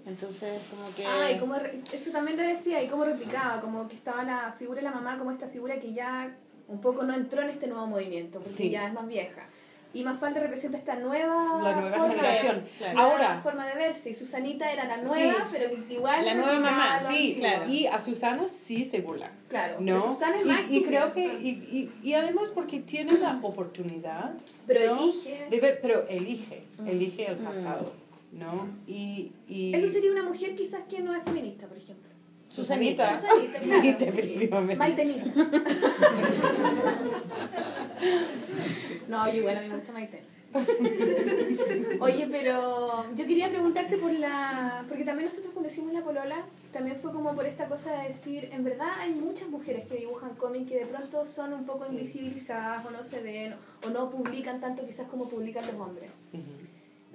Entonces, 0.06 0.60
como 0.70 0.94
que... 0.94 1.06
Ah, 1.06 1.32
y 1.32 1.40
como 1.40 1.56
eso 1.56 2.12
también 2.12 2.36
lo 2.36 2.44
decía, 2.44 2.84
y 2.84 2.88
cómo 2.90 3.06
replicaba, 3.06 3.62
como 3.62 3.88
que 3.88 3.96
estaba 3.96 4.24
la 4.26 4.54
figura 4.60 4.80
de 4.82 4.84
la 4.84 4.92
mamá 4.92 5.18
como 5.18 5.32
esta 5.32 5.48
figura 5.48 5.80
que 5.80 5.94
ya 5.94 6.36
un 6.68 6.82
poco 6.82 7.04
no 7.04 7.14
entró 7.14 7.42
en 7.44 7.50
este 7.50 7.68
nuevo 7.68 7.88
movimiento, 7.88 8.40
porque 8.40 8.50
Sí. 8.50 8.70
ya 8.72 8.88
es 8.88 8.94
más 8.94 9.08
vieja. 9.08 9.48
Y 9.94 10.04
Mafalda 10.06 10.40
representa 10.40 10.78
esta 10.78 10.96
nueva, 10.96 11.60
La 11.62 11.76
nueva 11.76 11.98
forma 11.98 12.14
generación. 12.16 12.64
de, 12.64 12.70
Claro. 12.78 13.00
Ahora, 13.00 13.42
forma 13.44 13.68
de 13.68 13.76
verse. 13.76 14.12
Y 14.12 14.14
Susanita 14.14 14.72
era 14.72 14.86
la 14.86 14.98
nueva, 14.98 15.34
Sí. 15.34 15.40
pero 15.52 15.70
igual 15.90 16.24
La 16.26 16.34
nueva 16.36 16.60
mamá, 16.60 17.02
sí, 17.10 17.36
claro. 17.38 17.70
y 17.70 17.88
a 17.88 18.00
Susana 18.00 18.48
sí 18.48 18.86
se 18.86 19.02
burla. 19.02 19.32
Claro, 19.50 19.82
¿no? 19.82 20.02
Susana 20.14 20.38
es 20.38 20.46
y, 20.46 20.48
más 20.48 20.62
y 20.70 20.84
creo 20.84 21.12
que, 21.12 21.26
y, 21.26 21.50
y, 21.50 21.92
y 22.10 22.14
además 22.14 22.52
porque 22.54 22.80
tiene 22.80 23.18
la 23.18 23.38
oportunidad, 23.44 24.32
Pero 24.66 24.96
¿no? 24.96 25.04
elige. 25.04 25.48
de 25.50 25.60
ver, 25.60 25.80
pero 25.82 26.08
elige, 26.08 26.64
elige 26.86 27.26
el 27.30 27.38
pasado, 27.40 27.92
¿no? 28.32 28.70
Y, 28.88 29.34
y 29.50 29.74
Eso 29.76 29.92
sería 29.92 30.14
una 30.14 30.24
mujer 30.24 30.56
quizás 30.56 30.84
que 30.90 31.02
no 31.02 31.14
es 31.14 31.22
feminista, 31.24 31.68
por 31.68 31.76
ejemplo. 31.78 32.10
Susanita, 32.48 33.18
Susanita, 33.18 33.60
sí, 33.60 33.70
claro. 33.70 33.98
definitivamente. 33.98 34.78
Maitenita. 34.78 35.26
no, 39.12 39.32
yo 39.32 39.38
igual 39.40 39.58
a 39.58 39.62
mí 39.62 39.68
me 39.68 39.76
gusta 39.76 39.92
Maite. 39.92 40.24
Oye, 42.00 42.28
pero 42.30 43.06
yo 43.16 43.26
quería 43.26 43.50
preguntarte 43.50 43.98
por 43.98 44.12
la... 44.12 44.84
Porque 44.88 45.06
también 45.06 45.30
nosotros 45.30 45.54
cuando 45.54 45.70
hicimos 45.70 45.94
La 45.94 46.04
Polola, 46.04 46.46
también 46.74 46.98
fue 46.98 47.12
como 47.14 47.34
por 47.34 47.46
esta 47.46 47.68
cosa 47.68 48.02
de 48.02 48.08
decir, 48.10 48.50
en 48.52 48.64
verdad 48.64 48.90
hay 49.00 49.12
muchas 49.14 49.50
mujeres 49.50 49.86
que 49.88 49.96
dibujan 49.96 50.36
cómic 50.36 50.68
que 50.68 50.80
de 50.80 50.86
pronto 50.86 51.24
son 51.24 51.54
un 51.54 51.66
poco 51.66 51.86
invisibilizadas 51.86 52.86
o 52.86 52.92
no 52.92 53.04
se 53.04 53.22
ven 53.22 53.56
o 53.86 53.90
no 53.90 54.10
publican 54.10 54.60
tanto 54.60 54.86
quizás 54.86 55.08
como 55.08 55.30
publican 55.30 55.66
los 55.66 55.76
hombres. 55.76 56.12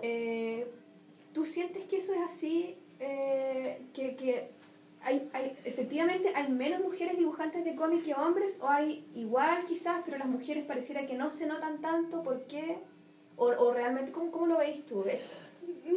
Eh, 0.00 0.70
¿Tú 1.34 1.44
sientes 1.44 1.84
que 1.84 1.98
eso 1.98 2.14
es 2.14 2.20
así? 2.20 2.78
Eh, 2.98 3.82
que 3.92 4.16
que 4.16 4.55
hay, 5.06 5.30
hay, 5.32 5.56
efectivamente 5.64 6.32
hay 6.34 6.48
menos 6.48 6.80
mujeres 6.82 7.16
dibujantes 7.16 7.64
de 7.64 7.74
cómic 7.74 8.04
que 8.04 8.14
hombres? 8.14 8.58
¿O 8.60 8.68
hay 8.68 9.06
igual 9.14 9.64
quizás, 9.66 10.02
pero 10.04 10.18
las 10.18 10.28
mujeres 10.28 10.64
pareciera 10.64 11.06
que 11.06 11.14
no 11.14 11.30
se 11.30 11.46
notan 11.46 11.80
tanto? 11.80 12.22
¿Por 12.22 12.46
qué? 12.46 12.78
¿O, 13.36 13.46
o 13.46 13.72
realmente, 13.72 14.12
¿cómo, 14.12 14.30
cómo 14.30 14.46
lo 14.46 14.58
veis 14.58 14.84
tú? 14.86 15.02
¿Ves? 15.04 15.20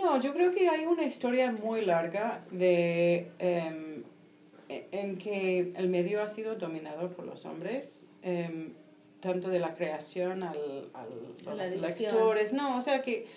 No, 0.02 0.20
yo 0.22 0.34
creo 0.34 0.52
que 0.52 0.70
hay 0.70 0.86
una 0.86 1.04
historia 1.04 1.52
muy 1.52 1.82
larga 1.86 2.44
de 2.52 3.32
e- 4.70 4.88
en 4.92 5.18
que 5.18 5.74
el 5.76 5.90
medio 5.90 6.22
ha 6.22 6.30
sido 6.30 6.56
dominado 6.56 7.10
por 7.12 7.26
los 7.26 7.46
hombres, 7.46 8.08
em, 8.22 8.74
tanto 9.20 9.50
de 9.50 9.60
la 9.60 9.76
creación 9.76 10.44
al, 10.44 10.90
al- 10.94 11.36
a 11.48 11.54
La 11.56 11.64
los 11.68 11.72
edición. 11.88 12.14
lectores, 12.14 12.54
no, 12.54 12.78
o 12.78 12.82
sea 12.82 13.02
que 13.02 13.28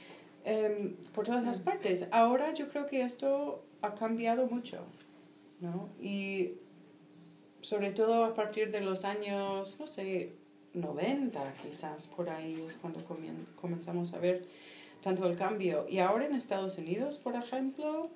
em, 0.45 0.95
por 1.14 1.25
todas 1.25 1.45
las 1.45 1.61
partes. 1.61 2.09
Ahora 2.11 2.53
yo 2.53 2.68
creo 2.68 2.87
que 2.87 3.03
esto 3.03 3.62
ha 3.81 3.95
cambiado 3.95 4.47
mucho, 4.47 4.85
¿no? 5.63 5.89
Y 6.01 6.53
sobre 7.63 7.93
todo 7.93 8.25
a 8.25 8.35
partir 8.35 8.71
de 8.71 8.81
los 8.83 9.05
años, 9.07 9.79
no 9.81 9.87
sé, 9.87 10.33
90 10.75 11.55
quizás, 11.63 12.09
por 12.09 12.29
ahí 12.29 12.61
es 12.67 12.77
cuando 12.77 13.01
comien- 13.01 13.47
comenzamos 13.61 14.13
a 14.15 14.19
ver 14.19 14.45
tanto 15.03 15.27
el 15.27 15.37
cambio. 15.37 15.87
Y 15.89 15.99
ahora 15.99 16.27
en 16.27 16.35
Estados 16.35 16.77
Unidos, 16.79 17.19
por 17.19 17.35
ejemplo, 17.37 18.11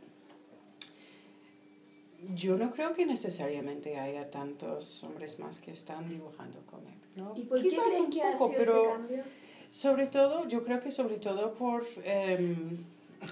yo 2.34 2.56
no 2.56 2.70
creo 2.72 2.92
que 2.94 3.06
necesariamente 3.06 3.98
haya 3.98 4.30
tantos 4.30 5.04
hombres 5.04 5.38
más 5.38 5.60
que 5.60 5.70
están 5.70 6.08
dibujando 6.08 6.58
cómic, 6.70 6.96
¿no? 7.14 7.34
¿Y 7.36 7.42
por 7.42 7.58
qué 7.62 7.68
Quizás 7.68 7.84
crees 7.86 8.00
un 8.00 8.10
que 8.10 8.20
poco, 8.32 8.52
pero 8.56 8.90
cambio? 8.92 9.22
sobre 9.70 10.06
todo, 10.06 10.48
yo 10.48 10.64
creo 10.64 10.80
que 10.80 10.90
sobre 10.90 11.18
todo 11.18 11.54
por 11.54 11.86
em, 12.04 12.78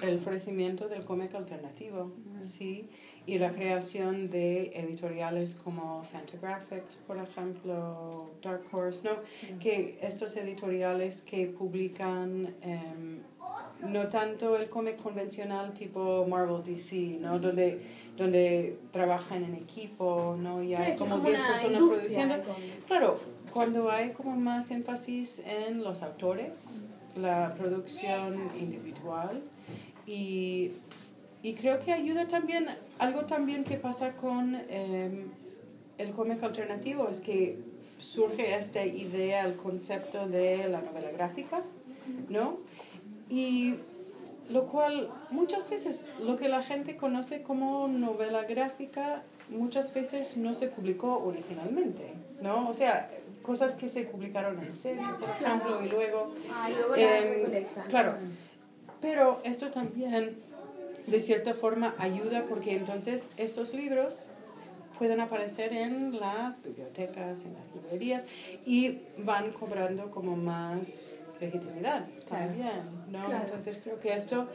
el 0.02 0.20
florecimiento 0.20 0.88
del 0.88 1.04
cómic 1.04 1.34
alternativo, 1.34 2.12
sí, 2.42 2.88
y 3.26 3.38
la 3.38 3.52
creación 3.52 4.28
de 4.28 4.66
editoriales 4.74 5.54
como 5.54 6.04
Fantagraphics, 6.04 6.98
por 7.06 7.16
ejemplo, 7.18 8.30
Dark 8.42 8.64
Horse, 8.70 9.08
¿no? 9.08 9.58
Que 9.58 9.98
estos 10.02 10.36
editoriales 10.36 11.22
que 11.22 11.46
publican 11.46 12.54
em, 12.60 13.20
no 13.88 14.08
tanto 14.08 14.56
el 14.56 14.68
cómic 14.68 14.96
convencional 14.96 15.72
tipo 15.72 16.26
Marvel 16.26 16.62
DC, 16.62 17.18
¿no? 17.20 17.38
Donde, 17.38 17.80
donde 18.16 18.78
trabajan 18.90 19.44
en 19.44 19.54
equipo, 19.54 20.36
¿no? 20.38 20.62
Y 20.62 20.74
hay 20.74 20.94
como 20.96 21.16
es 21.16 21.24
10 21.24 21.38
una 21.40 21.48
personas 21.48 21.82
produciendo. 21.82 22.34
Claro, 22.86 23.18
cuando 23.52 23.90
hay 23.90 24.10
como 24.10 24.36
más 24.36 24.70
énfasis 24.70 25.42
en 25.46 25.82
los 25.82 26.02
autores, 26.02 26.86
la 27.16 27.54
producción 27.54 28.50
individual 28.58 29.42
y, 30.06 30.72
y 31.42 31.54
creo 31.54 31.78
que 31.78 31.92
ayuda 31.92 32.26
también, 32.26 32.66
algo 32.98 33.22
también 33.22 33.64
que 33.64 33.76
pasa 33.76 34.12
con 34.12 34.54
em, 34.68 35.28
el 35.98 36.10
cómic 36.12 36.42
alternativo 36.42 37.08
es 37.08 37.20
que 37.20 37.58
surge 37.98 38.54
esta 38.56 38.84
idea, 38.84 39.44
el 39.44 39.56
concepto 39.56 40.26
de 40.26 40.68
la 40.68 40.80
novela 40.80 41.10
gráfica, 41.10 41.62
¿no? 42.28 42.58
Y 43.30 43.76
lo 44.50 44.66
cual 44.66 45.10
muchas 45.30 45.70
veces 45.70 46.06
lo 46.20 46.36
que 46.36 46.48
la 46.48 46.62
gente 46.62 46.96
conoce 46.96 47.42
como 47.42 47.88
novela 47.88 48.44
gráfica 48.44 49.22
muchas 49.48 49.92
veces 49.94 50.36
no 50.36 50.54
se 50.54 50.68
publicó 50.68 51.18
originalmente, 51.24 52.12
¿no? 52.42 52.68
O 52.68 52.74
sea, 52.74 53.10
cosas 53.42 53.74
que 53.74 53.88
se 53.88 54.04
publicaron 54.04 54.62
en 54.62 54.74
serie, 54.74 55.04
por 55.18 55.28
ejemplo, 55.28 55.82
y 55.84 55.88
luego... 55.88 56.34
Ah, 56.52 56.70
y 56.70 56.74
luego 56.74 56.96
la 56.96 57.18
em, 57.18 57.64
claro, 57.88 58.14
pero 59.00 59.40
esto 59.44 59.70
también 59.70 60.36
de 61.06 61.20
cierta 61.20 61.54
forma 61.54 61.94
ayuda 61.98 62.46
porque 62.48 62.74
entonces 62.74 63.30
estos 63.36 63.74
libros 63.74 64.30
pueden 64.98 65.20
aparecer 65.20 65.72
en 65.72 66.18
las 66.18 66.62
bibliotecas, 66.62 67.44
en 67.44 67.54
las 67.54 67.74
librerías 67.74 68.26
y 68.64 69.00
van 69.18 69.50
cobrando 69.52 70.10
como 70.10 70.36
más 70.36 71.20
legitimidad 71.40 72.06
también, 72.28 72.82
¿no? 73.08 73.24
Claro. 73.24 73.44
Entonces 73.44 73.80
creo 73.82 73.98
que 73.98 74.14
esto 74.14 74.48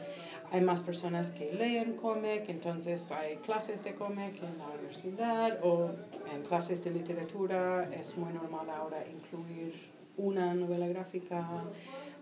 hay 0.50 0.62
más 0.62 0.82
personas 0.82 1.30
que 1.30 1.52
leen 1.52 1.94
cómic, 1.94 2.48
entonces 2.48 3.12
hay 3.12 3.36
clases 3.36 3.84
de 3.84 3.94
cómic 3.94 4.42
en 4.42 4.58
la 4.58 4.66
universidad 4.68 5.58
o 5.62 5.90
en 6.34 6.42
clases 6.42 6.82
de 6.82 6.90
literatura 6.90 7.88
es 7.92 8.16
muy 8.16 8.32
normal 8.32 8.68
ahora 8.70 9.04
incluir 9.08 9.74
una 10.16 10.54
novela 10.54 10.88
gráfica, 10.88 11.46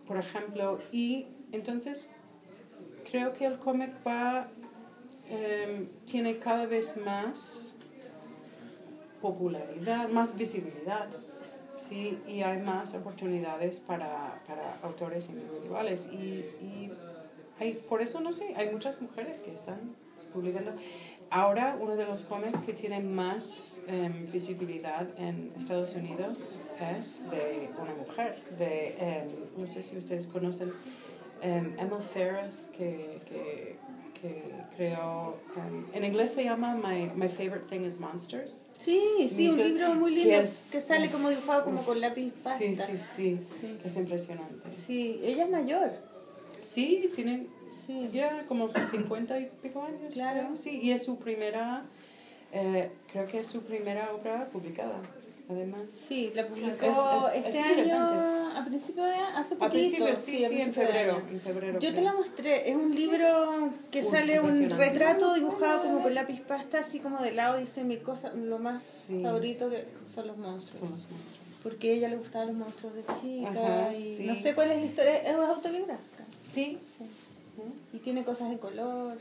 por 0.06 0.18
ejemplo, 0.18 0.78
y 0.92 1.26
entonces 1.52 2.12
creo 3.10 3.32
que 3.32 3.46
el 3.46 3.58
cómic 3.58 3.90
va, 4.06 4.48
em, 5.28 5.88
tiene 6.04 6.38
cada 6.38 6.66
vez 6.66 6.96
más 6.96 7.74
popularidad, 9.20 10.08
más 10.08 10.36
visibilidad, 10.36 11.08
Sí, 11.78 12.18
y 12.26 12.42
hay 12.42 12.60
más 12.60 12.94
oportunidades 12.94 13.78
para, 13.78 14.42
para 14.46 14.76
autores 14.82 15.30
individuales. 15.30 16.08
Y, 16.12 16.44
y 16.60 16.90
hay, 17.60 17.74
por 17.74 18.02
eso, 18.02 18.20
no 18.20 18.32
sé, 18.32 18.52
hay 18.56 18.70
muchas 18.70 19.00
mujeres 19.00 19.42
que 19.42 19.52
están 19.52 19.94
publicando. 20.32 20.72
Ahora, 21.30 21.76
uno 21.80 21.94
de 21.94 22.04
los 22.04 22.24
cómics 22.24 22.58
que 22.66 22.72
tiene 22.72 23.00
más 23.00 23.82
em, 23.86 24.30
visibilidad 24.32 25.06
en 25.18 25.52
Estados 25.56 25.94
Unidos 25.94 26.62
es 26.98 27.22
de 27.30 27.70
una 27.80 27.94
mujer, 27.94 28.42
de, 28.58 28.96
em, 28.98 29.28
no 29.56 29.66
sé 29.66 29.82
si 29.82 29.96
ustedes 29.96 30.26
conocen, 30.26 30.72
em, 31.42 31.74
Emma 31.78 32.00
Ferris, 32.00 32.70
que, 32.76 33.20
que, 33.28 33.76
que 34.20 34.52
creó, 34.76 35.36
em, 35.56 35.84
en 35.92 36.04
inglés 36.04 36.32
se 36.32 36.44
llama 36.44 36.74
My, 36.74 37.10
My 37.14 37.28
Favorite 37.28 37.66
Thing 37.68 37.84
is 37.84 37.98
Monsters. 38.00 38.70
Sí, 38.80 39.28
sí, 39.28 39.48
un 39.48 39.58
libro 39.58 39.94
muy 39.94 40.14
que 40.14 40.20
lindo 40.24 40.40
es- 40.40 40.70
que 40.72 40.80
sale 40.80 41.10
como 41.10 41.28
dibujado 41.30 41.64
como 41.64 41.82
con 41.84 42.00
lápiz 42.00 42.32
pasta. 42.42 42.58
Sí, 42.58 42.74
sí, 42.76 42.98
sí, 43.16 43.38
Sí. 43.60 43.78
es 43.84 43.96
impresionante. 43.96 44.70
Sí, 44.70 45.20
ella 45.22 45.44
es 45.44 45.50
mayor. 45.50 45.90
Sí, 46.60 47.08
tiene 47.14 47.46
Sí. 47.86 48.10
ya 48.12 48.44
como 48.46 48.68
50 48.90 49.38
y 49.38 49.50
pico 49.62 49.82
años. 49.82 50.12
Claro. 50.12 50.40
creo. 50.42 50.56
Sí, 50.56 50.80
y 50.82 50.90
es 50.90 51.04
su 51.04 51.18
primera, 51.18 51.84
eh, 52.52 52.90
creo 53.12 53.26
que 53.26 53.38
es 53.40 53.46
su 53.46 53.62
primera 53.62 54.12
obra 54.12 54.48
publicada, 54.50 55.00
además. 55.48 55.82
Sí, 55.88 56.30
la 56.34 56.46
publicó 56.46 56.86
Es- 56.86 56.96
es- 57.36 57.44
este 57.46 57.82
es 57.82 57.92
año, 57.92 58.48
a 58.56 58.64
principio 58.64 59.04
de 59.04 59.14
hace 59.14 59.56
poquito. 59.56 59.64
A 59.66 59.70
principios, 59.70 60.18
sí, 60.18 60.38
sí, 60.38 60.44
en 60.44 60.50
principio 60.72 60.72
febrero. 60.86 61.22
En 61.30 61.40
febrero 61.40 61.78
Yo 61.78 61.94
te 61.94 62.00
la 62.02 62.12
mostré, 62.12 62.68
es 62.70 62.76
un 62.76 62.94
libro 62.94 63.70
que 63.90 64.00
Uy, 64.04 64.10
sale 64.10 64.40
un 64.40 64.70
retrato 64.70 65.34
dibujado 65.34 65.82
como 65.82 66.02
con 66.02 66.14
lápiz 66.14 66.40
pasta, 66.42 66.80
así 66.80 66.98
como 67.00 67.22
de 67.22 67.32
lado, 67.32 67.58
dice 67.58 67.84
mi 67.84 67.96
cosa, 67.98 68.32
lo 68.34 68.58
más 68.58 69.04
Sí. 69.08 69.22
favorito 69.22 69.70
que 69.70 69.84
son 70.12 70.26
los 70.26 70.36
monstruos. 70.36 70.78
Son 70.80 70.90
los 70.90 71.10
monstruos. 71.10 71.62
Porque 71.62 71.90
a 71.90 71.94
ella 71.94 72.08
le 72.08 72.16
gustaban 72.16 72.48
los 72.48 72.56
monstruos 72.56 72.94
de 72.94 73.02
chica 73.20 73.50
Ajá, 73.50 73.94
y 73.94 74.16
sí. 74.18 74.24
no 74.26 74.34
sé 74.34 74.54
cuál 74.54 74.70
es 74.70 74.76
la 74.78 74.84
historia, 74.84 75.16
es 75.16 75.34
autobiográfica. 75.34 76.24
Sí. 76.44 76.78
Sí. 76.96 77.04
Y 77.92 77.98
tiene 77.98 78.22
cosas 78.22 78.50
de 78.50 78.58
color. 78.58 79.18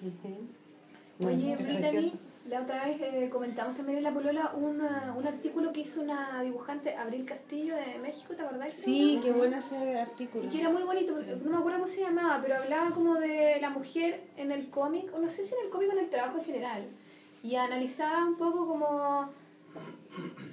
Ujú. 0.00 1.26
Oye, 1.28 1.52
es 1.52 1.58
Brittany, 1.58 1.78
precioso. 1.80 2.16
La 2.48 2.62
otra 2.62 2.84
vez 2.86 3.00
eh, 3.00 3.28
comentamos 3.30 3.76
también 3.76 3.98
en 3.98 4.04
La 4.04 4.12
Polola 4.12 4.52
una- 4.54 5.14
un 5.16 5.26
artículo 5.26 5.72
que 5.72 5.80
hizo 5.80 6.00
una 6.00 6.40
dibujante, 6.42 6.94
Abril 6.94 7.24
Castillo, 7.24 7.74
de 7.76 7.98
México, 8.00 8.34
¿te 8.34 8.42
acordás? 8.42 8.72
Sí, 8.72 9.18
qué 9.22 9.32
bueno 9.32 9.58
ese 9.58 9.98
artículo. 10.00 10.44
Y 10.44 10.48
que 10.48 10.60
era 10.60 10.70
muy 10.70 10.82
bonito, 10.82 11.14
porque 11.14 11.36
no 11.36 11.50
me 11.50 11.56
acuerdo 11.58 11.78
cómo 11.80 11.88
se 11.92 12.00
llamaba, 12.00 12.40
pero 12.42 12.56
hablaba 12.56 12.90
como 12.92 13.16
de 13.16 13.58
la 13.60 13.70
mujer 13.70 14.22
en 14.36 14.52
el 14.52 14.70
cómic, 14.70 15.12
o 15.14 15.18
no 15.18 15.28
sé 15.30 15.44
si 15.44 15.54
en 15.54 15.64
el 15.66 15.70
cómic 15.70 15.90
o 15.90 15.92
en 15.92 15.98
el 15.98 16.08
trabajo 16.08 16.38
en 16.38 16.44
general. 16.44 16.84
Y 17.42 17.54
analizaba 17.56 18.24
un 18.24 18.36
poco 18.36 18.66
como... 18.66 19.30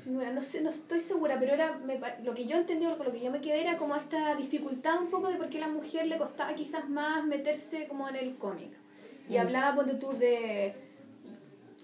Bueno, 0.05 0.33
no 0.33 0.43
sé, 0.43 0.61
no 0.61 0.69
estoy 0.69 0.99
segura, 0.99 1.37
pero 1.39 1.53
era 1.53 1.77
me 1.83 1.99
lo 2.23 2.35
que 2.35 2.45
yo 2.45 2.57
entendí 2.57 2.85
o 2.85 2.95
con 2.97 3.07
lo 3.07 3.11
que 3.11 3.21
yo 3.21 3.31
me 3.31 3.41
quedé 3.41 3.61
era 3.61 3.77
como 3.77 3.95
esta 3.95 4.35
dificultad 4.35 5.01
un 5.01 5.07
poco 5.09 5.29
de 5.29 5.35
por 5.37 5.49
qué 5.49 5.57
a 5.57 5.61
la 5.61 5.73
mujer 5.73 6.05
le 6.05 6.17
costaba 6.19 6.53
quizás 6.53 6.87
más 6.89 7.25
meterse 7.25 7.87
como 7.87 8.07
en 8.09 8.15
el 8.17 8.35
cómic. 8.35 8.69
Y 9.27 9.37
hablaba, 9.37 9.75
ponte 9.75 9.95
tú, 9.95 10.11
de 10.13 10.75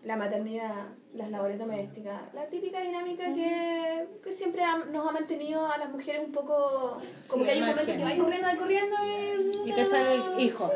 la 0.03 0.15
maternidad, 0.15 0.87
las 1.13 1.29
labores 1.29 1.59
domésticas, 1.59 2.19
la 2.33 2.47
típica 2.47 2.81
dinámica 2.81 3.25
que, 3.35 4.07
que 4.23 4.31
siempre 4.31 4.63
ha- 4.63 4.85
nos 4.91 5.07
ha 5.07 5.11
mantenido 5.11 5.65
a 5.67 5.77
las 5.77 5.91
mujeres 5.91 6.21
un 6.25 6.31
poco... 6.31 6.99
Como 7.27 7.43
Sí, 7.43 7.47
que 7.49 7.51
hay 7.53 7.61
un 7.61 7.67
momento 7.69 7.85
que 7.95 8.03
vas 8.03 8.13
corriendo, 8.15 8.47
vas 8.47 8.55
corriendo 8.57 8.95
y... 9.05 9.69
Y 9.69 9.73
te 9.73 9.85
sale 9.85 10.15
el 10.15 10.39
hijo. 10.39 10.71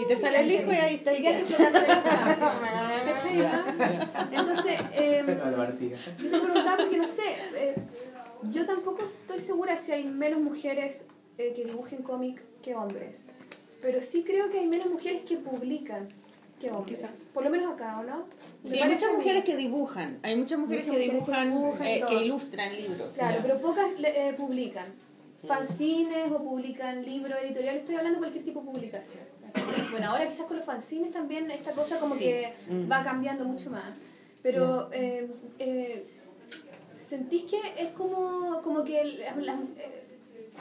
Y 0.00 0.06
te 0.06 0.16
sale 0.16 0.40
el 0.40 0.52
hijo 0.52 0.70
y 0.72 0.76
ahí 0.76 0.94
está. 0.96 1.14
Y 1.14 1.22
quedas 1.22 1.42
explotando 1.42 1.80
¿cachai? 3.06 3.40
Entonces, 4.32 4.80
eh, 4.94 5.22
yo 6.18 6.30
te 6.30 6.38
preguntaba 6.40 6.76
porque 6.76 6.96
no 6.98 7.06
sé, 7.06 7.22
eh, 7.56 7.74
yo 8.50 8.66
tampoco 8.66 9.02
estoy 9.02 9.38
segura 9.40 9.76
si 9.76 9.92
hay 9.92 10.04
menos 10.04 10.40
mujeres 10.40 11.06
eh, 11.38 11.52
que 11.56 11.64
dibujen 11.64 12.02
cómic 12.02 12.42
que 12.62 12.74
hombres. 12.74 13.24
Pero 13.80 14.00
sí 14.00 14.24
creo 14.24 14.50
que 14.50 14.58
hay 14.58 14.66
menos 14.66 14.88
mujeres 14.90 15.22
que 15.22 15.36
publican 15.36 16.06
que 16.58 16.70
hombres. 16.70 16.98
Quizás. 17.00 17.30
Por 17.32 17.44
lo 17.44 17.50
menos 17.50 17.72
acá, 17.74 17.98
¿o 18.00 18.02
no? 18.04 18.26
Sí, 18.64 18.78
hay 18.80 18.88
muchas 18.88 19.12
mujeres 19.12 19.44
que 19.44 19.56
dibujan. 19.56 20.18
Hay 20.22 20.36
muchas 20.36 20.58
mujeres 20.58 20.86
Muchas 20.86 21.00
que 21.00 21.12
mujeres 21.12 21.52
dibujan, 21.52 21.86
eh, 21.86 22.04
que 22.08 22.24
ilustran 22.24 22.76
libros. 22.76 23.14
Claro, 23.14 23.36
Ya. 23.36 23.42
pero 23.42 23.58
pocas 23.60 23.86
eh, 24.02 24.34
publican. 24.36 24.86
Fanzines 25.46 26.32
o 26.32 26.42
publican 26.42 27.04
libros 27.04 27.38
editoriales, 27.44 27.82
estoy 27.82 27.94
hablando 27.94 28.16
de 28.18 28.22
cualquier 28.22 28.44
tipo 28.44 28.60
de 28.60 28.66
publicación. 28.66 29.22
Bueno, 29.92 30.10
ahora 30.10 30.26
quizás 30.28 30.46
con 30.46 30.56
los 30.56 30.66
fanzines 30.66 31.12
también 31.12 31.48
esta 31.50 31.72
cosa 31.74 32.00
como 32.00 32.14
Sí. 32.16 32.20
que 32.20 32.48
va 32.90 33.04
cambiando 33.04 33.44
mucho 33.44 33.70
más. 33.70 33.84
Pero 34.42 34.90
eh, 34.92 35.30
eh, 35.60 36.06
sentís 36.96 37.44
que 37.44 37.60
es 37.78 37.90
como, 37.90 38.60
como 38.62 38.82
que 38.84 39.04
la- 39.04 39.36
la- 39.36 39.52
eh, 39.76 40.07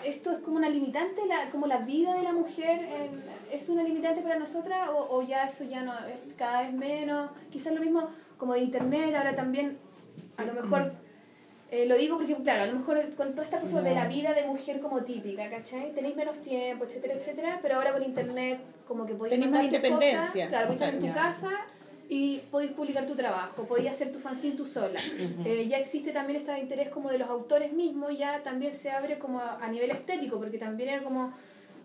esto 0.04 0.32
es 0.32 0.40
como 0.40 0.58
una 0.58 0.70
limitante, 0.70 1.26
la, 1.26 1.50
como 1.50 1.68
la 1.68 1.80
vida 1.80 2.14
de 2.14 2.24
la 2.24 2.32
mujer 2.32 2.82
eh, 2.84 3.10
es 3.52 3.70
una 3.70 3.84
limitante 3.84 4.22
para 4.22 4.38
nosotras 4.38 4.90
o, 4.90 5.08
o 5.10 5.22
ya 5.22 5.46
eso 5.46 5.64
ya 5.64 5.82
no 5.84 5.94
es 5.94 6.34
cada 6.38 6.62
vez 6.64 6.74
menos. 6.74 7.32
Quizás 7.52 7.74
lo 7.74 7.82
mismo 7.82 8.08
como 8.38 8.54
de 8.54 8.60
internet, 8.62 9.16
ahora 9.16 9.36
también 9.36 9.78
a 10.38 10.44
lo 10.46 10.54
mejor 10.54 10.94
eh, 11.70 11.86
lo 11.86 11.98
digo 11.98 12.18
porque, 12.18 12.34
claro, 12.36 12.64
a 12.64 12.66
lo 12.68 12.80
mejor 12.80 12.98
con 13.16 13.32
toda 13.32 13.44
esta 13.44 13.60
cosa 13.60 13.82
de 13.82 13.94
la 13.94 14.08
vida 14.08 14.34
de 14.34 14.46
mujer 14.46 14.80
como 14.80 15.04
típica, 15.04 15.50
¿cachai? 15.50 15.94
Tenéis 15.94 16.16
menos 16.16 16.42
tiempo, 16.42 16.86
etcétera, 16.86 17.16
etcétera, 17.16 17.60
pero 17.62 17.76
ahora 17.76 17.92
con 17.92 18.04
internet 18.04 18.60
como 18.88 19.06
que 19.06 19.16
podéis 19.16 19.34
Tenéis 19.34 19.52
más 19.52 19.64
independencia. 19.66 20.46
Cosas, 20.46 20.48
claro, 20.48 20.68
podéis 20.68 20.82
estar 20.82 20.94
en 20.94 21.00
tu 21.00 21.14
casa 21.14 21.50
y 22.10 22.38
podéis 22.52 22.72
publicar 22.72 23.06
tu 23.06 23.16
trabajo, 23.16 23.64
podéis 23.66 23.90
hacer 23.92 24.12
tu 24.12 24.20
fanzine 24.20 24.56
tú 24.56 24.66
sola. 24.66 25.00
Eh, 25.46 25.68
ya 25.68 25.78
existe 25.78 26.12
también 26.12 26.40
este 26.40 26.58
interés 26.60 26.90
como 26.90 27.10
de 27.10 27.18
los 27.18 27.30
autores 27.30 27.74
mismos, 27.74 28.18
ya 28.18 28.42
también 28.44 28.74
se 28.74 28.92
abre 28.92 29.18
como 29.20 29.40
a, 29.40 29.58
a 29.64 29.68
nivel 29.68 29.92
estético, 29.92 30.38
porque 30.38 30.58
también 30.58 30.90
era 30.90 31.04
como 31.04 31.34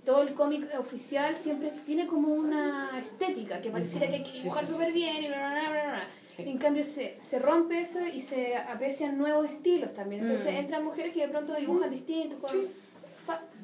todo 0.05 0.23
el 0.23 0.35
cómic 0.35 0.67
oficial 0.81 1.37
siempre 1.37 1.73
tiene 1.87 2.07
como 2.09 2.29
una 2.35 2.91
estética, 3.01 3.61
que 3.61 3.71
pareciera 3.71 4.09
que 4.09 4.15
hay 4.17 4.23
que 4.25 4.33
Sí, 4.33 4.43
dibujar 4.43 4.65
sí, 4.65 4.67
sí, 4.67 4.73
súper 4.73 4.89
sí. 4.89 4.95
bien 4.95 5.25
y 5.25 5.29
bla, 5.29 5.37
bla, 5.39 5.51
bla, 5.71 5.71
bla. 5.71 6.05
Sí. 6.29 6.43
En 6.47 6.59
cambio 6.59 6.83
se, 6.85 7.21
se 7.21 7.39
rompe 7.39 7.81
eso 7.81 8.01
y 8.07 8.21
se 8.21 8.57
aprecian 8.57 9.17
nuevos 9.19 9.49
estilos 9.51 9.93
también. 9.95 10.23
Entonces 10.23 10.53
Mm. 10.55 10.57
entran 10.57 10.85
mujeres 10.85 11.13
que 11.13 11.21
de 11.21 11.29
pronto 11.29 11.55
dibujan 11.55 11.91
distintos. 11.91 12.39
con- 12.41 12.83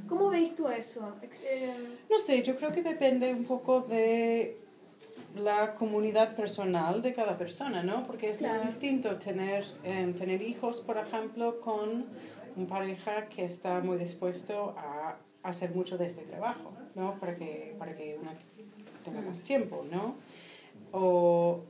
¿Cómo 0.09 0.31
veis 0.31 0.55
tú 0.55 0.69
eso? 0.69 1.15
Eh, 1.45 1.75
No 2.09 2.19
sé, 2.19 2.43
yo 2.43 2.57
creo 2.57 2.73
que 2.73 2.83
depende 2.83 3.33
un 3.35 3.45
poco 3.45 3.81
de 3.83 4.57
la 5.37 5.75
comunidad 5.75 6.35
personal 6.35 7.03
de 7.03 7.13
cada 7.13 7.37
persona, 7.37 7.83
¿no? 7.83 8.03
Porque 8.05 8.31
es 8.31 8.39
Claro. 8.39 8.59
muy 8.59 8.67
distinto 8.67 9.17
tener, 9.17 9.65
eh, 9.85 10.13
tener 10.17 10.43
hijos, 10.43 10.81
por 10.81 10.97
ejemplo, 10.99 11.61
con 11.61 12.07
un 12.57 12.67
pareja 12.67 13.29
que 13.29 13.45
está 13.45 13.81
muy 13.81 13.99
dispuesto 13.99 14.75
a 14.77 15.17
hacer 15.43 15.71
mucho 15.71 15.97
de 15.97 16.07
este 16.07 16.23
trabajo, 16.23 16.73
¿no? 16.95 17.19
Para 17.21 17.37
que, 17.37 17.75
para 17.79 17.95
que 17.95 18.19
una 18.21 18.33
tenga 19.05 19.21
más 19.21 19.43
tiempo, 19.43 19.85
¿no? 19.91 20.17
O, 20.93 21.61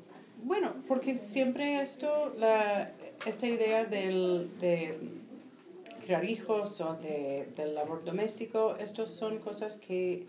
bueno, 0.44 0.72
porque 0.86 1.14
siempre 1.14 1.82
esto, 1.82 2.32
la, 2.38 2.92
esta 3.26 3.46
idea 3.46 3.84
del, 3.84 4.50
de 4.60 4.98
crear 6.06 6.24
hijos 6.24 6.80
o 6.80 6.94
de, 6.94 7.48
del 7.56 7.74
labor 7.74 8.04
doméstico, 8.04 8.76
estos 8.76 9.10
son 9.10 9.38
cosas 9.40 9.76
que 9.76 10.26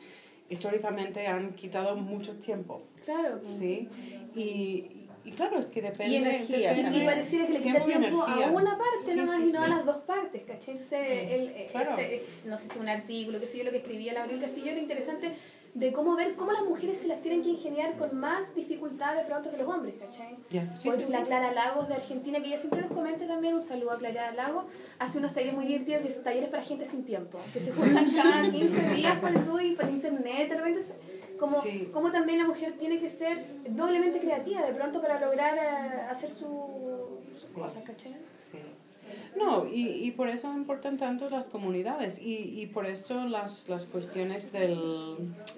históricamente 0.50 1.28
han 1.28 1.54
quitado 1.54 1.96
mucho 1.96 2.34
tiempo, 2.38 2.84
claro. 3.06 3.42
¿sí? 3.46 3.88
Y, 4.36 5.08
y 5.26 5.32
claro, 5.32 5.60
es 5.60 5.68
que 5.68 5.82
depende... 5.82 6.14
Y 6.14 6.16
energía 6.18 6.74
depende- 6.74 6.98
Y 6.98 7.06
pareciera 7.06 7.48
que 7.48 7.54
le 7.54 7.60
quita 7.60 7.84
Tiempo 7.84 8.00
tiempo 8.00 8.24
a 8.24 8.34
energía. 8.36 8.48
una 8.58 8.78
parte 8.78 9.02
Sí, 9.02 9.18
nomás 9.20 9.36
sí, 9.38 9.44
y 9.48 9.52
no 9.52 9.60
a 9.62 9.66
sí. 9.66 9.70
las 9.70 9.86
dos 9.86 9.98
partes, 9.98 10.42
¿cachai? 10.44 10.74
Entonces, 10.76 11.00
el, 11.32 11.48
eh, 11.50 11.68
Claro. 11.72 11.92
este, 11.98 12.24
no 12.46 12.58
sé 12.58 12.68
si 12.74 12.80
un 12.80 12.90
artículo, 12.90 13.40
que 13.40 13.48
sé 13.48 13.58
yo, 13.60 13.64
lo 13.64 13.72
que 13.72 13.78
escribía 13.78 14.14
la 14.14 14.24
Abril 14.24 14.40
Castillo 14.42 14.72
era 14.72 14.80
interesante 14.80 15.32
de 15.74 15.94
cómo 15.94 16.16
ver 16.16 16.36
cómo 16.36 16.52
las 16.52 16.64
mujeres 16.64 17.00
se 17.00 17.08
las 17.08 17.22
tienen 17.22 17.42
que 17.42 17.50
ingeniar 17.50 17.96
con 17.96 18.18
más 18.20 18.56
dificultad 18.56 19.16
de 19.16 19.24
pronto 19.24 19.52
que 19.52 19.58
los 19.58 19.68
hombres, 19.68 19.96
¿cachai? 20.00 20.36
Ya, 20.50 20.76
sí, 20.76 20.90
la 20.90 20.96
sí. 21.20 21.24
Clara 21.26 21.52
Lagos 21.54 21.88
de 21.88 21.94
Argentina, 21.96 22.40
que 22.40 22.48
ella 22.48 22.58
siempre 22.58 22.82
nos 22.82 22.92
comenta 22.92 23.28
también, 23.28 23.54
un 23.54 23.64
saludo 23.64 23.92
a 23.92 23.98
Clara 23.98 24.32
Lagos, 24.34 24.66
hace 24.98 25.20
unos 25.20 25.34
talleres 25.34 25.54
muy 25.56 25.66
divertidos, 25.66 26.02
que 26.02 26.12
son 26.14 26.24
talleres 26.24 26.50
para 26.50 26.64
gente 26.64 26.86
sin 26.86 27.06
tiempo, 27.06 27.40
que 27.54 27.60
se 27.60 27.72
juntan 27.72 28.12
cada 28.16 28.52
15 28.52 28.90
días 28.96 29.20
por 29.20 29.44
tú 29.46 29.60
y 29.60 29.76
por 29.76 29.88
internet, 29.90 30.50
de 30.50 30.58
repente, 30.58 30.82
como, 31.40 31.56
como 31.94 32.12
también 32.12 32.40
la 32.40 32.46
mujer 32.48 32.74
tiene 32.78 33.00
que 33.00 33.10
ser 33.10 33.46
doblemente 33.70 34.20
creativa 34.20 34.66
de 34.66 34.74
pronto 34.74 35.00
para 35.02 35.20
lograr 35.22 35.56
eh, 35.58 36.02
hacer 36.10 36.30
su- 36.30 37.20
sus 37.40 37.52
cosas, 37.52 37.84
¿cachai? 37.84 38.18
Sí. 38.38 38.58
No, 39.38 39.68
y, 39.68 39.88
y 40.06 40.12
por 40.12 40.28
eso 40.30 40.52
importan 40.54 40.98
tanto 40.98 41.30
las 41.30 41.48
comunidades 41.48 42.20
y, 42.20 42.60
y 42.62 42.66
por 42.68 42.86
eso 42.86 43.26
las, 43.26 43.70
las 43.70 43.86
cuestiones 43.86 44.52
del, 44.52 44.74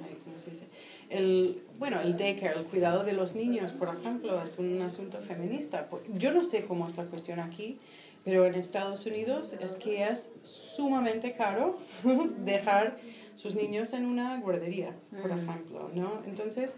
ay, 0.03 0.17
¿cómo 0.23 0.37
se 0.39 0.51
dice? 0.51 0.67
El, 1.09 1.61
bueno, 1.79 1.99
el 2.01 2.15
daycare, 2.17 2.57
el 2.59 2.65
cuidado 2.65 3.03
de 3.03 3.13
los 3.13 3.35
niños, 3.35 3.71
por 3.71 3.95
ejemplo, 3.95 4.41
es 4.41 4.59
un 4.59 4.81
asunto 4.81 5.19
feminista. 5.21 5.87
Yo 6.13 6.31
no 6.31 6.43
sé 6.43 6.65
cómo 6.65 6.87
es 6.87 6.95
la 6.97 7.05
cuestión 7.05 7.39
aquí, 7.39 7.79
pero 8.23 8.45
en 8.45 8.55
Estados 8.55 9.05
Unidos 9.07 9.53
es 9.59 9.75
que 9.77 10.07
es 10.07 10.33
sumamente 10.43 11.33
caro 11.33 11.79
dejar 12.45 12.97
sus 13.35 13.55
niños 13.55 13.93
en 13.93 14.05
una 14.05 14.39
guardería, 14.39 14.95
por 15.09 15.31
Mm. 15.33 15.39
ejemplo, 15.39 15.89
¿no? 15.95 16.21
Entonces, 16.27 16.75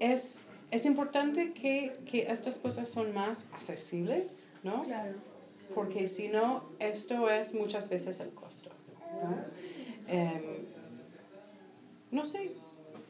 es, 0.00 0.40
es 0.70 0.84
importante 0.84 1.52
que, 1.52 1.96
que 2.04 2.30
estas 2.30 2.58
cosas 2.58 2.88
son 2.88 3.14
más 3.14 3.46
accesibles, 3.54 4.50
¿no? 4.62 4.82
Claro. 4.82 5.14
Porque 5.74 6.06
si 6.06 6.28
no, 6.28 6.64
esto 6.78 7.30
es 7.30 7.54
muchas 7.54 7.88
veces 7.88 8.20
el 8.20 8.30
costo. 8.30 8.70
¿no? 9.22 9.36
Em, 10.08 10.66
no 12.10 12.24
sé, 12.24 12.52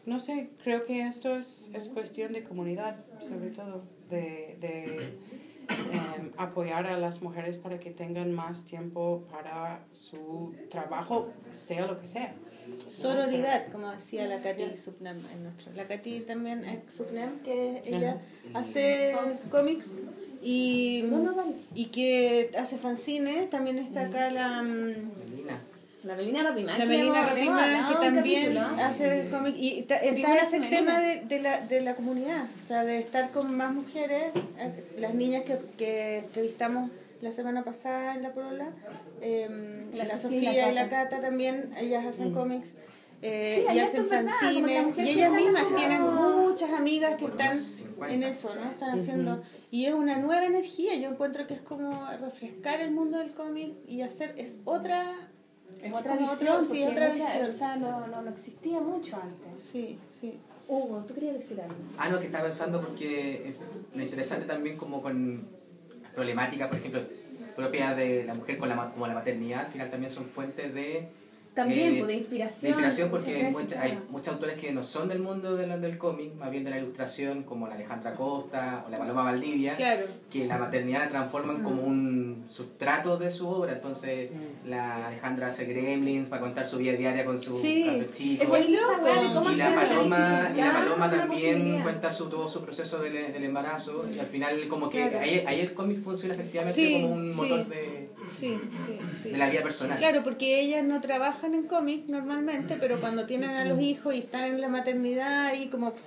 no 0.05 0.21
sé, 0.21 0.51
creo 0.63 0.85
que 0.85 1.07
esto 1.07 1.37
es, 1.37 1.71
es 1.75 1.89
cuestión 1.89 2.33
de 2.33 2.43
comunidad, 2.43 3.05
sobre 3.21 3.51
todo, 3.51 3.85
de, 4.09 4.57
de 4.61 5.19
em, 5.69 6.33
apoyar 6.37 6.87
a 6.87 6.97
las 6.97 7.23
mujeres 7.23 7.59
para 7.59 7.79
que 7.79 7.91
tengan 7.91 8.33
más 8.33 8.65
tiempo 8.65 9.25
para 9.31 9.85
su 9.91 10.55
trabajo, 10.71 11.29
sea 11.51 11.87
lo 11.87 12.01
que 12.01 12.07
sea. 12.07 12.35
Sororidad, 12.89 13.71
como 13.71 13.91
decía 13.91 14.27
la 14.27 14.41
Katy 14.41 14.77
Supnem 14.77 15.25
en 15.33 15.43
nuestro. 15.45 15.73
La 15.75 15.87
Katy 15.87 16.21
también 16.21 16.65
es 16.65 16.93
Supnem, 16.93 17.41
que 17.41 17.83
ella 17.85 18.21
hace 18.55 19.15
cómics 19.51 19.91
y, 20.47 21.05
y 21.75 21.87
que 21.87 22.51
hace 22.59 22.77
fanzines. 22.77 23.51
También 23.51 23.79
está 23.79 24.03
acá 24.03 24.31
la, 24.31 24.63
mm, 24.63 24.95
Melina. 25.31 25.61
La 26.05 26.15
Rapimán. 26.15 26.67
la 26.67 26.77
que 26.77 26.87
Melina 26.87 27.27
Rapimán, 27.27 27.89
que 27.89 27.95
también 28.07 28.55
capítulo. 28.55 28.61
hace 28.85 29.29
cómics. 29.29 29.59
Y 29.59 29.83
ta- 29.83 29.97
está 29.97 30.37
ese 30.37 30.47
femenina. 30.61 30.77
tema 30.79 31.01
de, 31.01 31.21
de, 31.23 31.41
la, 31.41 31.61
de 31.67 31.81
la 31.81 31.95
comunidad, 31.97 32.45
o 32.63 32.67
sea, 32.67 32.85
de 32.85 32.99
estar 32.99 33.33
con 33.33 33.57
más 33.57 33.75
mujeres. 33.75 34.23
Eh, 34.59 34.85
Las 34.99 35.15
niñas 35.15 35.43
que, 35.43 35.59
que 35.77 36.19
entrevistamos 36.19 36.91
la 37.23 37.33
semana 37.33 37.65
pasada 37.65 38.15
en 38.15 38.23
La 38.23 38.31
Porola, 38.33 38.69
eh, 39.21 39.85
La 39.95 40.05
la, 40.05 40.17
Sofía 40.19 40.53
y 40.53 40.57
la 40.57 40.71
y 40.71 40.75
la 40.75 40.89
Cata. 40.89 41.09
Cata 41.09 41.21
también, 41.23 41.73
ellas 41.77 42.07
hacen 42.07 42.33
cómics. 42.33 42.75
Eh, 43.23 43.65
Sí, 43.69 43.75
y 43.75 43.79
hacen 43.81 44.07
fanzines 44.07 44.99
y 44.99 45.09
ellas 45.11 45.33
mismas 45.33 45.65
tienen 45.77 46.03
muchas 46.03 46.71
amigas 46.73 47.15
que 47.17 47.25
están 47.27 47.49
unos 47.53 47.63
50. 47.65 48.15
en 48.15 48.23
eso, 48.23 48.55
¿no? 48.63 48.71
Están 48.71 48.99
haciendo 48.99 49.43
y 49.71 49.87
es 49.87 49.95
una 49.95 50.19
nueva 50.19 50.45
energía, 50.47 50.95
yo 50.97 51.09
encuentro 51.11 51.47
que 51.47 51.55
es 51.55 51.61
como 51.63 52.09
refrescar 52.21 52.81
el 52.81 52.91
mundo 52.91 53.19
del 53.19 53.33
cómic 53.35 53.75
y 53.89 54.03
hacer 54.03 54.35
es 54.37 54.57
otra 54.65 55.31
Es 55.83 55.93
otra 55.93 56.17
visión, 56.17 56.65
sí, 56.65 56.85
otra 56.85 57.11
mucha- 57.11 57.25
visión. 57.25 57.51
O 57.51 57.53
sea, 57.53 57.77
no, 57.77 58.07
no, 58.07 58.23
no 58.23 58.31
existía 58.31 58.81
mucho 58.81 59.17
antes. 59.17 59.63
Sí, 59.63 59.99
sí. 60.21 60.39
Hugo, 60.69 61.05
¿tú 61.07 61.15
querías 61.15 61.35
decir 61.35 61.61
algo? 61.61 61.75
Ah, 61.97 62.09
no, 62.09 62.19
que 62.19 62.27
estaba 62.27 62.45
pensando 62.45 62.81
porque 62.81 63.49
es 63.51 63.57
lo 63.95 64.03
interesante 64.03 64.47
también 64.47 64.77
como 64.77 65.01
con 65.01 65.47
problemáticas, 66.15 66.69
por 66.69 66.79
ejemplo, 66.79 67.03
propias 67.55 67.97
de 67.97 68.25
la 68.25 68.35
mujer 68.35 68.59
con 68.59 68.69
la, 68.69 68.91
como 68.91 69.07
la 69.07 69.15
maternidad, 69.15 69.61
al 69.67 69.73
final 69.73 69.91
también 69.91 70.11
son 70.13 70.25
fuentes 70.25 70.75
de... 70.75 71.09
También, 71.57 71.95
eh, 71.95 71.97
pues, 72.01 72.09
de 72.09 72.15
inspiración. 72.17 72.61
De 72.61 72.69
inspiración 72.69 73.09
muchas 73.11 73.25
porque 73.25 73.43
veces, 73.43 73.53
mucha- 73.53 73.81
hay 73.81 73.99
muchos 74.11 74.29
autores 74.35 74.59
que 74.61 74.73
no 74.73 74.83
son 74.83 75.09
del 75.09 75.21
mundo 75.21 75.57
de 75.57 75.67
la- 75.67 75.79
del 75.79 75.97
cómic, 75.97 76.35
más 76.35 76.51
bien 76.51 76.65
de 76.65 76.71
la 76.71 76.77
ilustración, 76.79 77.45
como 77.45 77.67
la 77.67 77.77
Alejandra 77.77 78.13
Costa 78.15 78.85
o 78.87 78.91
la 78.91 78.99
Paloma 78.99 79.23
Valdivia, 79.23 79.75
Claro. 79.75 80.05
que 80.31 80.45
la 80.45 80.59
maternidad 80.59 81.01
la 81.05 81.09
transforman 81.09 81.63
como 81.63 81.81
Mm. 81.81 81.87
un 81.87 82.45
sustrato 82.51 83.17
de 83.17 83.31
su 83.31 83.49
obra. 83.49 83.73
Entonces, 83.73 84.29
la 84.67 85.07
Alejandra 85.07 85.47
hace 85.47 85.65
gremlins 85.65 86.29
para 86.29 86.43
contar 86.43 86.67
su 86.67 86.77
vida 86.77 86.93
diaria 86.93 87.25
con 87.25 87.41
su 87.41 87.59
Sí. 87.59 88.39
Es 88.39 88.47
cómo 89.35 89.51
y 89.51 89.57
la 89.57 89.75
paloma 89.75 90.51
y 90.53 90.61
la 90.61 90.67
dificultad, 90.67 90.73
paloma 90.75 91.07
una 91.07 91.11
también 91.17 91.81
cuenta 91.83 92.11
su 92.13 92.29
todo 92.29 92.47
su 92.51 92.61
proceso 92.63 92.99
del, 92.99 93.33
del 93.33 93.45
embarazo 93.45 94.05
y 94.15 94.19
al 94.19 94.27
final 94.27 94.69
como 94.69 94.91
que 94.91 95.09
Claro. 95.09 95.21
ahí, 95.21 95.43
ahí 95.47 95.61
el 95.61 95.73
cómic 95.73 96.03
funciona 96.03 96.35
efectivamente 96.35 96.79
Sí, 96.79 96.93
como 97.01 97.15
un 97.15 97.31
sí. 97.31 97.35
motor 97.35 97.67
de, 97.67 97.96
Sí, 98.31 98.59
sí, 98.87 98.99
sí. 99.23 99.31
de 99.31 99.39
la 99.39 99.49
vida 99.51 99.63
personal 99.63 99.99
Claro, 99.99 100.23
porque 100.23 100.61
ellas 100.61 100.85
no 100.85 101.01
trabajan 101.01 101.55
en 101.55 101.65
cómic 101.65 102.07
normalmente, 102.09 102.77
pero 102.79 103.01
cuando 103.01 103.27
tienen 103.27 103.51
a 103.51 103.65
los 103.65 103.81
hijos 103.81 104.15
y 104.15 104.19
están 104.19 104.45
en 104.45 104.61
la 104.61 104.69
maternidad 104.69 105.55
y 105.55 105.69
como 105.69 105.93
pff, 105.93 106.03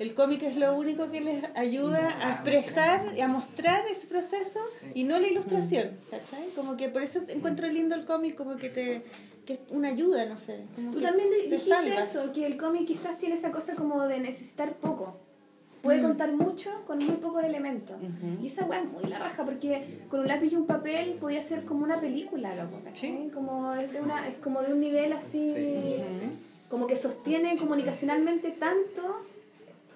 el 0.00 0.12
cómic 0.14 0.42
es 0.42 0.56
lo 0.56 0.76
único 0.76 1.10
que 1.12 1.20
les 1.20 1.44
ayuda 1.54 2.08
a 2.20 2.32
expresar 2.32 3.12
y 3.16 3.20
a 3.20 3.28
mostrar 3.28 3.84
ese 3.88 4.06
proceso 4.08 4.58
Sí. 4.66 4.86
y 4.94 5.04
no 5.04 5.18
la 5.20 5.28
ilustración, 5.28 5.92
¿cachai? 6.10 6.48
Como 6.56 6.76
que 6.76 6.88
por 6.88 7.02
eso 7.02 7.20
encuentro 7.28 7.68
lindo 7.68 7.94
el 7.94 8.04
cómic 8.04 8.34
como 8.34 8.56
que 8.56 8.68
te 8.70 9.02
que 9.46 9.52
es 9.52 9.60
una 9.68 9.88
ayuda, 9.88 10.24
no 10.24 10.38
sé. 10.38 10.64
como 10.74 10.90
Tú 10.90 10.98
que 11.00 11.04
también 11.06 11.28
di- 11.30 11.36
te 11.50 11.56
dijiste 11.56 11.68
salvas. 11.70 12.14
eso, 12.16 12.32
que 12.32 12.46
el 12.46 12.56
cómic 12.56 12.86
quizás 12.86 13.18
tiene 13.18 13.34
esa 13.34 13.50
cosa 13.52 13.74
como 13.74 14.06
de 14.08 14.18
necesitar 14.18 14.74
poco. 14.78 15.20
Puede 15.84 15.98
Mm. 15.98 16.02
contar 16.02 16.32
mucho 16.32 16.70
con 16.86 16.98
muy 16.98 17.16
pocos 17.16 17.44
elementos. 17.44 17.96
Y 18.42 18.46
esa 18.48 18.64
weá 18.64 18.80
es 18.80 18.86
muy 18.90 19.04
la 19.04 19.18
raja, 19.18 19.44
porque 19.44 20.00
con 20.08 20.20
un 20.20 20.26
lápiz 20.26 20.50
y 20.52 20.56
un 20.56 20.66
papel 20.66 21.12
podía 21.20 21.42
ser 21.42 21.64
como 21.64 21.84
una 21.84 22.00
película, 22.00 22.54
loco, 22.56 22.80
¿cachai? 22.82 23.30
Como 23.32 23.72
es 23.74 23.92
de, 23.92 24.00
una, 24.00 24.26
es 24.26 24.36
como 24.38 24.62
de 24.62 24.72
un 24.72 24.80
nivel 24.80 25.12
así, 25.12 25.54
Sí. 25.54 26.24
como 26.70 26.86
que 26.86 26.96
sostiene 26.96 27.56
comunicacionalmente 27.58 28.50
tanto, 28.52 29.24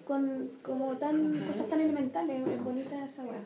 con 0.06 0.50
como 0.62 0.96
tan, 0.98 1.44
cosas 1.46 1.68
tan 1.68 1.80
elementales. 1.80 2.46
Es 2.46 2.62
bonita 2.62 3.04
esa 3.04 3.22
weá. 3.22 3.40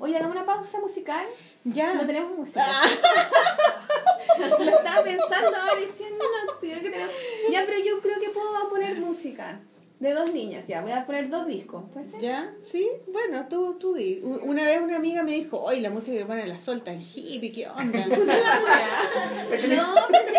Oye, 0.00 0.16
hagamos 0.16 0.36
una 0.36 0.46
pausa 0.46 0.80
musical. 0.80 1.26
Ya. 1.64 1.94
No 1.94 2.06
tenemos 2.06 2.36
música. 2.38 2.64
Lo 4.38 4.64
estaba 4.70 5.02
pensando 5.02 5.56
ahora 5.56 5.80
decía, 5.80 6.06
no, 6.10 6.16
no, 6.18 6.58
creo 6.60 6.80
que 6.80 6.90
tenemos... 6.90 7.14
Ya, 7.50 7.64
pero 7.66 7.78
yo 7.84 8.00
creo 8.00 8.20
que 8.20 8.28
puedo 8.30 8.68
poner 8.68 8.98
música. 9.00 9.58
De 9.98 10.12
dos 10.12 10.30
niñas, 10.30 10.64
ya, 10.66 10.82
voy 10.82 10.92
a 10.92 11.06
poner 11.06 11.30
dos 11.30 11.46
discos. 11.46 11.84
¿Puede 11.90 12.04
ser? 12.04 12.20
¿Ya? 12.20 12.52
¿Sí? 12.60 12.86
Bueno, 13.06 13.46
tú, 13.48 13.78
tú 13.78 13.94
di. 13.94 14.20
Una 14.22 14.64
vez 14.64 14.82
una 14.82 14.96
amiga 14.96 15.22
me 15.22 15.32
dijo, 15.32 15.58
oye, 15.58 15.80
la 15.80 15.88
música 15.88 16.18
que 16.18 16.26
ponen 16.26 16.48
la 16.48 16.58
solta 16.58 16.92
en 16.92 17.00
hippie, 17.00 17.50
¿qué 17.52 17.66
onda? 17.68 18.06
No, 19.68 19.94
sí, 19.96 20.34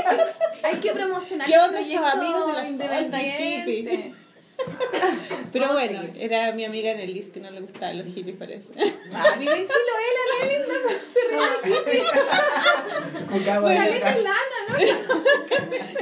hay 0.64 0.76
que 0.76 0.92
promocionar 0.92 1.48
¿Qué 1.48 1.58
onda 1.58 1.80
esos 1.80 1.98
amigos 1.98 2.48
de 2.48 2.54
la 2.54 2.66
Solta 2.66 3.02
independiente. 3.02 4.27
Pero 5.54 5.68
Vamos 5.68 5.82
bueno, 5.84 6.02
era 6.20 6.52
mi 6.52 6.66
amiga 6.66 6.92
en 6.92 7.00
el 7.00 7.14
list 7.14 7.34
que 7.34 7.40
no 7.40 7.50
le 7.52 7.62
gustaban 7.62 7.98
los 8.00 8.08
hippies, 8.08 8.36
parece. 8.38 8.74
Ah, 9.14 9.24
bien 9.40 9.54
chulo, 9.54 9.94
él, 10.08 10.50
él, 10.50 10.50
él, 10.56 10.62
no, 10.68 10.90
se 11.14 11.22
ríe 11.30 11.76
de 11.76 11.80
hippie. 11.80 12.06
con 13.30 13.44
Caleta 13.44 14.18
en 14.18 14.24
lana, 14.24 14.60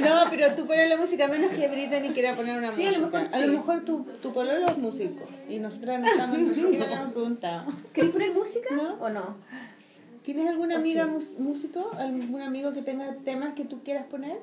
¿no? 0.00 0.24
No, 0.24 0.30
pero 0.30 0.54
tú 0.54 0.66
pones 0.66 0.88
la 0.88 0.96
música 0.96 1.28
menos 1.28 1.50
que 1.52 1.68
Brittany 1.68 2.12
quiera 2.12 2.34
poner 2.34 2.58
una 2.58 2.72
Sí, 2.74 2.86
a 2.86 2.92
lo 2.92 2.98
música. 3.00 3.18
mejor 3.22 3.34
A 3.34 3.38
lo 3.40 3.46
sí. 3.46 3.50
mejor 3.52 3.84
tu, 3.84 4.04
tu 4.22 4.32
pololo 4.32 4.66
es 4.68 4.78
músico 4.78 5.24
y 5.48 5.58
nosotras 5.58 6.00
no 6.00 6.06
estamos, 6.06 6.38
ni 6.38 6.54
siquiera 6.54 6.86
le 6.86 6.94
hemos 6.94 7.12
preguntado. 7.12 7.72
¿Querés 7.92 8.10
poner 8.10 8.32
música 8.32 8.74
No. 8.74 8.94
o 9.00 9.08
no? 9.08 9.36
¿Tienes 10.22 10.48
alguna 10.48 10.74
¿O 10.74 10.78
amiga 10.78 11.08
sí? 11.20 11.36
músico? 11.38 11.92
¿Algún 11.98 12.42
amigo 12.42 12.72
que 12.72 12.82
tenga 12.82 13.14
temas 13.24 13.54
que 13.54 13.64
tú 13.64 13.82
quieras 13.84 14.04
poner? 14.06 14.38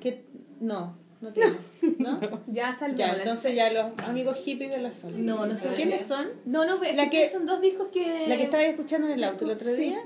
Que 0.00 0.22
No, 0.60 0.94
no 1.20 1.32
tienes, 1.32 1.72
¿no? 1.98 2.18
Ya 2.46 2.72
salvo. 2.72 2.96
Ya, 2.96 3.12
entonces 3.12 3.54
ya 3.54 3.70
los 3.70 3.98
amigos 3.98 4.38
hippies 4.44 4.70
de 4.70 4.78
la 4.78 4.92
zona. 4.92 5.16
No, 5.18 5.46
no 5.46 5.54
sé. 5.56 5.68
¿Quiénes 5.74 6.06
son? 6.06 6.28
No, 6.44 6.64
no, 6.64 6.80
La 6.94 7.10
que, 7.10 7.28
son 7.28 7.46
dos 7.46 7.60
discos 7.60 7.88
que... 7.92 8.26
La 8.26 8.36
que 8.36 8.44
estaba 8.44 8.62
escuchando 8.64 9.06
en 9.08 9.14
el 9.14 9.24
auto 9.24 9.44
el 9.44 9.50
otro 9.52 9.72
día. 9.72 9.98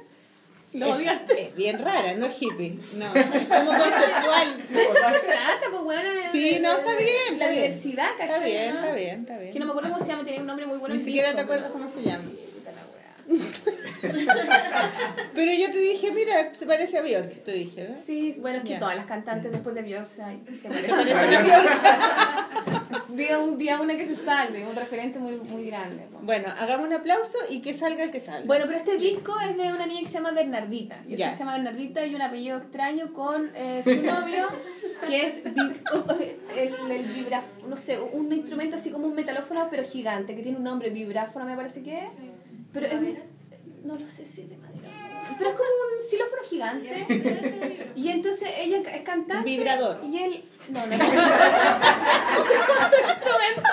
Lo 0.73 0.87
es, 0.87 0.95
odiaste. 0.97 1.41
es 1.41 1.55
bien 1.55 1.79
rara, 1.79 2.15
no 2.15 2.27
es 2.27 2.43
hippie. 2.43 2.81
No, 2.95 3.07
es 3.15 3.47
como 3.47 3.71
conceptual. 3.71 4.65
De 4.69 4.83
eso 4.83 4.93
se 4.93 5.21
trata, 5.21 5.67
pues, 5.71 5.83
bueno, 5.85 6.03
de, 6.11 6.31
Sí, 6.33 6.59
no, 6.61 6.73
está 6.73 6.97
bien, 6.97 7.11
La 7.29 7.33
está 7.33 7.49
bien. 7.49 7.63
diversidad, 7.63 8.09
¿cachai? 8.19 8.35
Está 8.35 8.45
bien, 8.45 8.75
no? 8.75 8.81
está 8.81 8.93
bien, 8.95 9.21
está 9.21 9.39
bien. 9.39 9.53
Que 9.53 9.59
no 9.61 9.67
me 9.67 9.71
acuerdo 9.71 9.91
cómo 9.93 10.05
se 10.05 10.11
llama, 10.11 10.25
tenía 10.25 10.41
un 10.41 10.47
nombre 10.49 10.67
muy 10.67 10.79
bueno. 10.79 10.97
Ni 10.97 11.01
siquiera 11.01 11.29
disco, 11.29 11.37
te 11.37 11.43
acuerdas 11.45 11.71
pero- 11.73 11.85
cómo 11.85 11.89
se 11.89 12.03
llama. 12.03 12.25
Pero 15.35 15.53
yo 15.53 15.71
te 15.73 15.79
dije, 15.79 16.13
mira, 16.13 16.55
se 16.55 16.67
parece 16.67 16.99
a 16.99 17.03
Björk, 17.03 17.43
te 17.43 17.53
dije, 17.53 17.89
¿no? 17.89 17.97
Sí, 17.97 18.35
bueno, 18.41 18.59
es 18.59 18.65
que 18.65 18.77
todas 18.77 18.97
las 18.97 19.07
cantantes 19.07 19.51
después 19.53 19.75
de 19.75 19.83
Björk 19.83 20.07
se, 20.07 20.23
se 20.61 20.69
parecen. 20.69 21.35
A 21.37 21.43
Björk. 21.43 23.09
Diga 23.11 23.39
un 23.39 23.59
día 23.59 23.81
una 23.81 23.97
que 23.97 24.07
se 24.07 24.17
salve, 24.17 24.67
un 24.67 24.75
referente 24.75 25.19
muy, 25.19 25.37
muy 25.37 25.67
grande. 25.67 26.07
pues. 26.11 26.25
Bueno, 26.25 26.49
hagamos 26.59 26.87
un 26.87 26.93
aplauso 26.95 27.39
y 27.51 27.61
que 27.61 27.75
salga 27.75 28.05
el 28.05 28.11
que 28.11 28.21
salga. 28.21 28.47
Bueno, 28.47 28.65
pero 28.67 28.79
este 28.79 28.97
disco 28.97 29.35
es 29.49 29.57
de 29.57 29.73
una 29.73 29.87
niña 29.87 30.01
que 30.01 30.09
se 30.09 30.15
llama 30.15 30.33
Bernardita. 30.33 31.03
Y 31.09 31.17
Ya. 31.17 31.33
se 31.33 31.39
llama 31.41 31.53
Bernardita 31.55 32.05
y 32.07 32.15
un 32.15 32.23
apellido 32.23 32.59
extraño 32.59 33.13
con 33.13 33.51
eh, 33.55 33.83
su 33.85 33.95
novio, 34.03 34.49
que 35.07 35.27
es 35.27 35.41
el, 35.45 36.91
el 36.91 37.05
vibra, 37.07 37.43
no 37.69 37.77
sé, 37.77 37.99
un 38.01 38.33
instrumento 38.33 38.77
así 38.77 38.91
como 38.91 39.07
un 39.07 39.15
metalófono, 39.15 39.69
pero 39.71 39.83
gigante, 39.85 40.35
que 40.35 40.43
tiene 40.43 40.59
un 40.59 40.65
nombre, 40.65 40.91
vibráfono 40.91 41.45
me 41.45 41.57
parece 41.57 41.83
que 41.83 42.07
es. 42.07 42.13
Pero 42.75 42.87
es, 42.87 42.93
no 43.85 43.95
lo 43.97 44.07
sé 44.07 44.27
si 44.27 44.43
es 44.43 44.51
de 44.51 44.57
madera. 44.59 44.91
Pero 45.39 45.51
es 45.51 45.57
como 45.57 45.69
un 45.69 46.03
xilófono 46.11 46.43
gigante. 46.43 46.91
Y 47.97 48.09
entonces 48.11 48.49
ella 48.59 48.79
es 48.93 49.03
cantante. 49.03 49.49
Vibrador. 49.49 50.01
Y 50.05 50.19
él. 50.19 50.45
No, 50.69 50.85
no 50.85 50.93
es 50.95 51.01
otro 51.01 51.15
instrumento. 53.09 53.71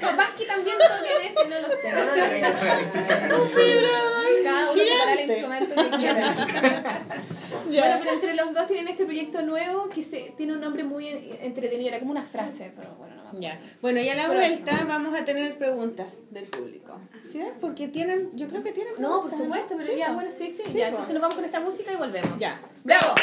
Capaz 0.00 0.34
que 0.36 0.44
también 0.46 0.76
toquen 0.78 1.16
ese, 1.22 1.48
no 1.48 1.60
lo 1.60 1.68
sé. 1.76 1.92
No 1.92 3.38
lo 3.38 3.44
sé. 3.44 3.60
Un 3.60 3.74
vibrador 3.74 4.42
Cada 4.44 4.70
uno 4.72 4.82
tocará 4.82 5.12
el 5.12 5.30
instrumento 5.30 5.74
que 5.74 5.90
quiera. 5.98 6.24
Bueno, 7.66 7.96
pero 8.00 8.10
entre 8.12 8.34
los 8.34 8.54
dos 8.54 8.66
tienen 8.66 8.88
este 8.88 9.04
proyecto 9.04 9.42
nuevo 9.42 9.88
que 9.90 10.02
se, 10.02 10.32
tiene 10.36 10.52
un 10.54 10.60
nombre 10.60 10.84
muy 10.84 11.08
en- 11.08 11.38
entretenido, 11.42 11.88
era 11.88 11.98
como 11.98 12.12
una 12.12 12.22
frase, 12.24 12.72
pero 12.76 12.94
bueno. 12.96 13.13
Ya. 13.32 13.58
Bueno, 13.80 14.00
y 14.00 14.08
a 14.08 14.14
la 14.14 14.28
vuelta 14.28 14.84
vamos 14.86 15.14
a 15.14 15.24
tener 15.24 15.58
preguntas 15.58 16.18
del 16.30 16.44
público. 16.44 16.98
¿Sí? 17.30 17.42
Porque 17.60 17.88
tienen, 17.88 18.30
yo 18.34 18.46
creo 18.48 18.62
que 18.62 18.72
tienen 18.72 18.94
No, 18.98 19.22
por 19.22 19.30
supuesto, 19.30 19.74
pero 19.76 19.96
ya, 19.96 20.12
bueno, 20.12 20.30
sí, 20.30 20.54
sí, 20.56 20.72
ya. 20.72 20.88
Entonces 20.88 21.12
nos 21.14 21.22
vamos 21.22 21.36
con 21.36 21.44
esta 21.44 21.60
música 21.60 21.92
y 21.92 21.96
volvemos. 21.96 22.38
Ya. 22.38 22.60
¡Bravo! 22.84 23.14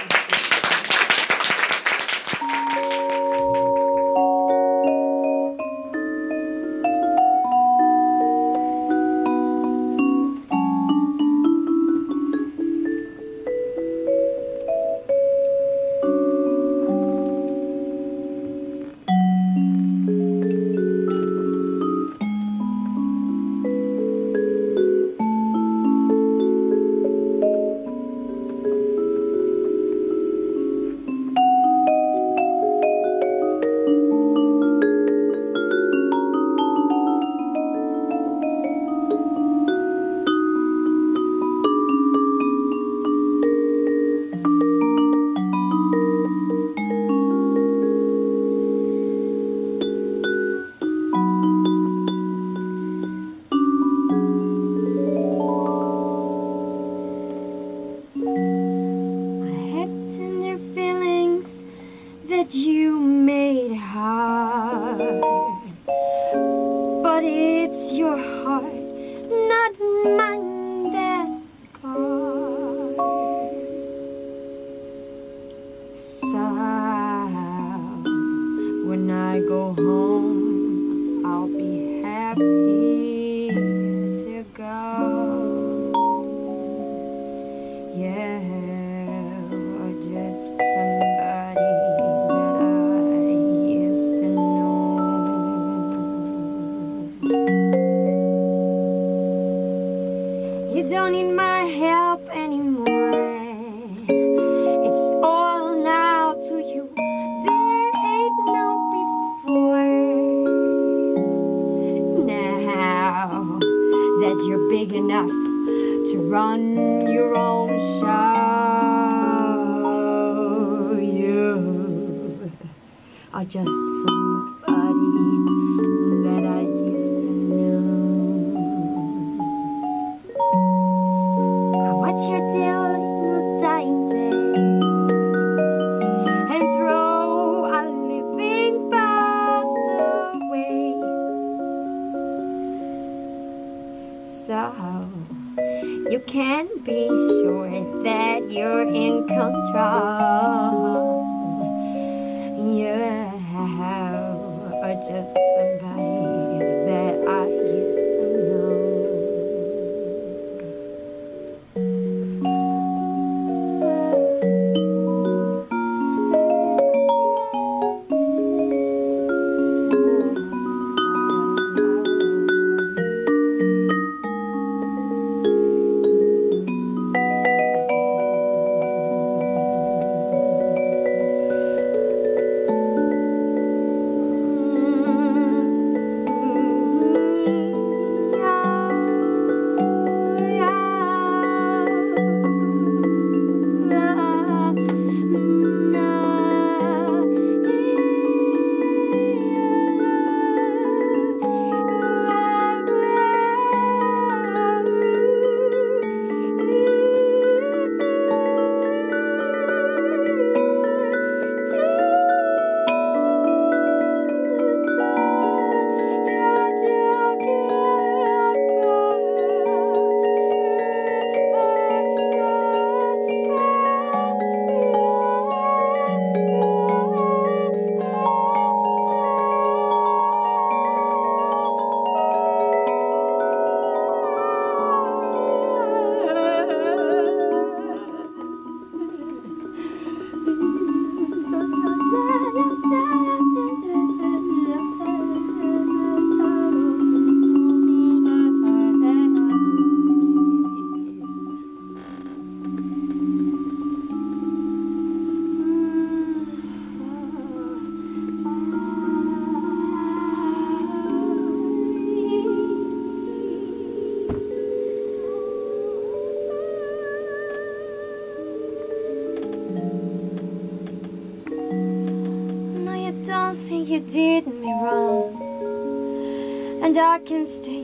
Can 277.31 277.45
stay 277.45 277.80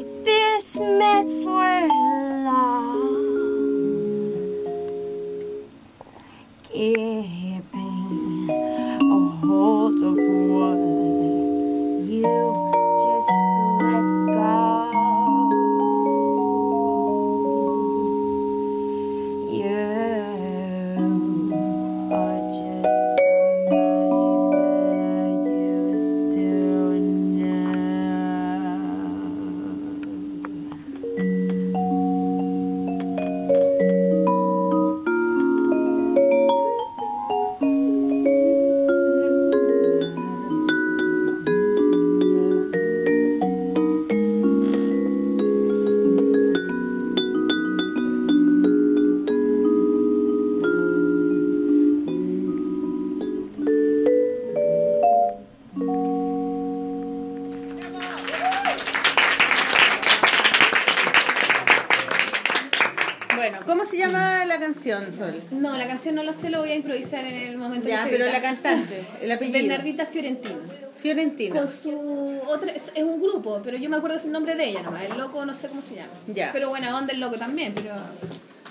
el 69.21 69.31
apellido. 69.31 69.59
Bernardita 69.59 70.05
Fiorentina. 70.05 70.59
Fiorentina. 70.95 71.55
Con 71.55 71.67
su 71.67 72.39
otra, 72.47 72.71
es, 72.71 72.91
un 72.97 73.21
grupo, 73.21 73.61
pero 73.63 73.77
yo 73.77 73.89
me 73.89 73.97
acuerdo 73.97 74.19
su 74.19 74.29
nombre 74.29 74.55
de 74.55 74.69
ella 74.69 74.81
nomás. 74.81 75.03
El 75.03 75.17
loco 75.17 75.45
no 75.45 75.53
sé 75.53 75.67
cómo 75.67 75.81
se 75.81 75.95
llama. 75.95 76.11
Ya. 76.27 76.51
Pero 76.51 76.69
buena 76.69 76.97
onda 76.97 77.13
el 77.13 77.19
loco 77.19 77.37
también, 77.37 77.73
pero 77.73 77.95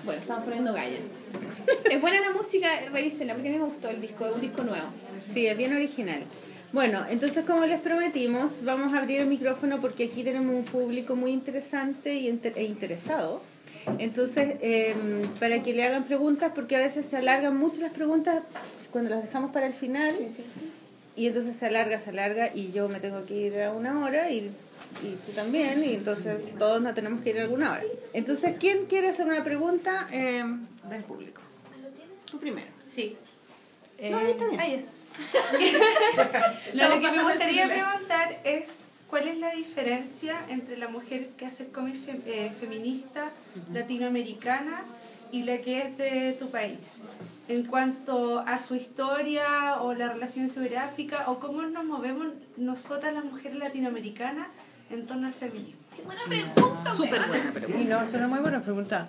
bueno, 0.05 0.21
estamos 0.21 0.45
poniendo 0.45 0.73
galla. 0.73 0.99
es 1.91 2.01
buena 2.01 2.21
la 2.21 2.31
música, 2.31 2.69
revísenla, 2.93 3.35
porque 3.35 3.49
a 3.49 3.53
mí 3.53 3.59
me 3.59 3.65
gustó 3.65 3.89
el 3.89 4.01
disco, 4.01 4.27
es 4.27 4.35
un 4.35 4.41
disco 4.41 4.63
nuevo. 4.63 4.87
Sí, 5.33 5.47
es 5.47 5.57
bien 5.57 5.75
original. 5.75 6.25
Bueno, 6.73 7.07
entonces 7.09 7.45
como 7.45 7.65
les 7.65 7.81
prometimos, 7.81 8.65
vamos 8.65 8.93
a 8.93 8.99
abrir 8.99 9.21
el 9.21 9.29
micrófono 9.29 9.81
porque 9.81 10.05
aquí 10.05 10.25
tenemos 10.25 10.55
un 10.55 10.65
público 10.65 11.15
muy 11.15 11.31
interesante 11.31 12.15
y 12.17 12.29
inter- 12.29 12.55
e 12.57 12.65
interesado. 12.65 13.41
Entonces, 13.99 14.57
eh, 14.61 14.95
para 15.39 15.63
que 15.63 15.73
le 15.73 15.85
hagan 15.85 16.05
preguntas, 16.05 16.53
porque 16.55 16.77
a 16.77 16.81
veces 16.81 17.07
se 17.07 17.17
alargan 17.17 17.57
mucho 17.57 17.81
las 17.81 17.93
preguntas 17.93 18.43
cuando 18.97 19.11
las 19.11 19.23
dejamos 19.23 19.51
para 19.53 19.67
el 19.67 19.75
final. 19.75 20.15
y 21.17 21.27
entonces 21.27 21.55
se 21.57 21.67
alarga, 21.67 22.01
se 22.01 22.09
alarga 22.11 22.51
y 22.55 22.73
yo 22.73 22.89
me 22.89 22.99
tengo 22.99 23.25
que 23.27 23.35
ir 23.35 23.61
a 23.61 23.73
una 23.73 24.03
hora 24.05 24.31
y, 24.31 24.51
y 25.03 25.17
tú 25.27 25.33
también 25.35 25.85
y 25.85 25.95
entonces 25.95 26.39
todos 26.59 26.81
nos 26.81 26.95
tenemos 26.95 27.23
que 27.23 27.31
ir 27.31 27.41
a 27.41 27.43
alguna 27.43 27.73
hora. 27.73 27.83
Entonces, 28.15 28.55
¿quién 28.59 28.87
quiere 28.87 29.09
hacer 29.09 29.27
una 29.27 29.45
pregunta 29.45 30.07
eh, 30.13 30.45
del 30.89 31.03
público? 31.05 31.43
Tú 32.31 32.39
primero. 32.39 32.69
Sí. 32.89 33.17
No, 34.11 34.17
ahí 34.19 34.31
está 34.31 34.47
bien. 34.49 34.61
Ah, 34.61 34.67
ya. 36.75 36.89
Lo 36.89 37.01
que 37.01 37.11
me 37.11 37.23
gustaría 37.23 37.67
preguntar 37.69 38.41
es 38.45 38.69
cuál 39.09 39.29
es 39.29 39.39
la 39.39 39.53
diferencia 39.53 40.41
entre 40.49 40.77
la 40.77 40.89
mujer 40.89 41.29
que 41.39 41.47
hace 41.47 41.69
cómic 41.69 41.97
fe- 42.05 42.21
eh, 42.27 42.51
feminista 42.61 43.31
latinoamericana 43.73 44.85
y 45.33 45.43
la 45.43 45.59
que 45.59 45.83
es 45.83 45.99
de 45.99 46.33
tu 46.39 46.49
país 46.51 47.01
en 47.49 47.65
cuanto 47.65 48.41
a 48.41 48.59
su 48.59 48.75
historia 48.75 49.81
o 49.83 49.95
la 49.95 50.13
relación 50.13 50.51
geográfica 50.51 51.25
o 51.31 51.39
cómo 51.39 51.63
nos 51.63 51.85
movemos 51.85 52.27
nosotras 52.57 53.15
las 53.15 53.25
mujeres 53.25 53.59
latinoamericanas 53.59 54.49
en 54.91 55.05
torno 55.07 55.27
al 55.27 55.35
feminismo. 55.35 55.75
Súper 56.97 57.21
buena 57.27 57.51
Sí, 57.53 57.87
no, 57.89 58.03
es 58.03 58.13
una 58.15 58.29
muy 58.29 58.39
buena 58.41 58.63
pregunta. 58.63 59.09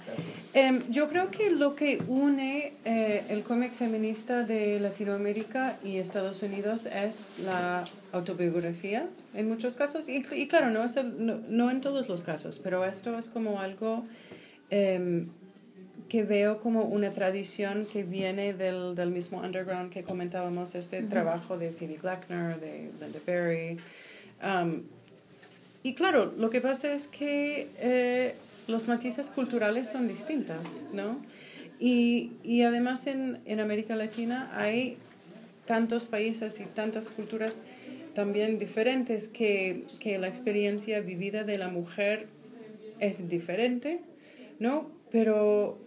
Em, 0.53 0.81
yo 0.89 1.09
creo 1.09 1.29
que 1.29 1.51
lo 1.51 1.75
que 1.75 2.01
une 2.07 2.73
eh, 2.85 3.25
el 3.29 3.43
cómic 3.43 3.73
feminista 3.73 4.43
de 4.43 4.79
Latinoamérica 4.79 5.77
y 5.83 5.97
Estados 5.97 6.41
Unidos 6.43 6.85
es 6.87 7.35
la 7.45 7.83
autobiografía 8.11 9.07
en 9.33 9.47
muchos 9.49 9.75
casos. 9.75 10.07
Y, 10.09 10.25
y 10.31 10.47
claro, 10.47 10.69
no, 10.71 10.83
es 10.83 10.95
el- 10.97 11.25
no, 11.25 11.39
no 11.49 11.69
en 11.69 11.81
todos 11.81 12.07
los 12.09 12.23
casos, 12.23 12.59
pero 12.59 12.85
esto 12.85 13.17
es 13.17 13.27
como 13.29 13.59
algo 13.59 14.03
em, 14.69 15.29
que 16.09 16.23
veo 16.23 16.59
como 16.59 16.83
una 16.83 17.11
tradición 17.11 17.85
que 17.91 18.03
viene 18.03 18.53
del, 18.53 18.95
del 18.95 19.11
mismo 19.11 19.39
underground 19.39 19.91
que 19.91 20.03
comentábamos, 20.03 20.75
este 20.75 21.03
trabajo 21.03 21.57
de 21.57 21.71
Phoebe 21.71 21.97
Glackner, 22.01 22.59
de 22.59 22.89
Linda 22.99 23.19
Berry. 23.25 23.77
Um, 24.41 24.83
y 25.83 25.93
claro, 25.93 26.33
lo 26.37 26.49
que 26.49 26.61
pasa 26.61 26.93
es 26.93 27.07
que 27.07 27.67
eh, 27.79 28.35
los 28.67 28.87
matices 28.87 29.29
culturales 29.29 29.89
son 29.89 30.07
distintas, 30.07 30.83
¿no? 30.93 31.21
Y, 31.79 32.31
y 32.43 32.63
además 32.63 33.07
en, 33.07 33.39
en 33.45 33.59
América 33.59 33.95
Latina 33.95 34.51
hay 34.55 34.97
tantos 35.65 36.05
países 36.05 36.59
y 36.59 36.63
tantas 36.63 37.09
culturas 37.09 37.61
también 38.15 38.57
diferentes 38.57 39.27
que, 39.27 39.83
que 39.99 40.17
la 40.17 40.27
experiencia 40.27 41.01
vivida 41.01 41.43
de 41.43 41.59
la 41.59 41.67
mujer 41.67 42.27
es 42.99 43.29
diferente, 43.29 43.99
¿no? 44.59 44.89
Pero, 45.11 45.77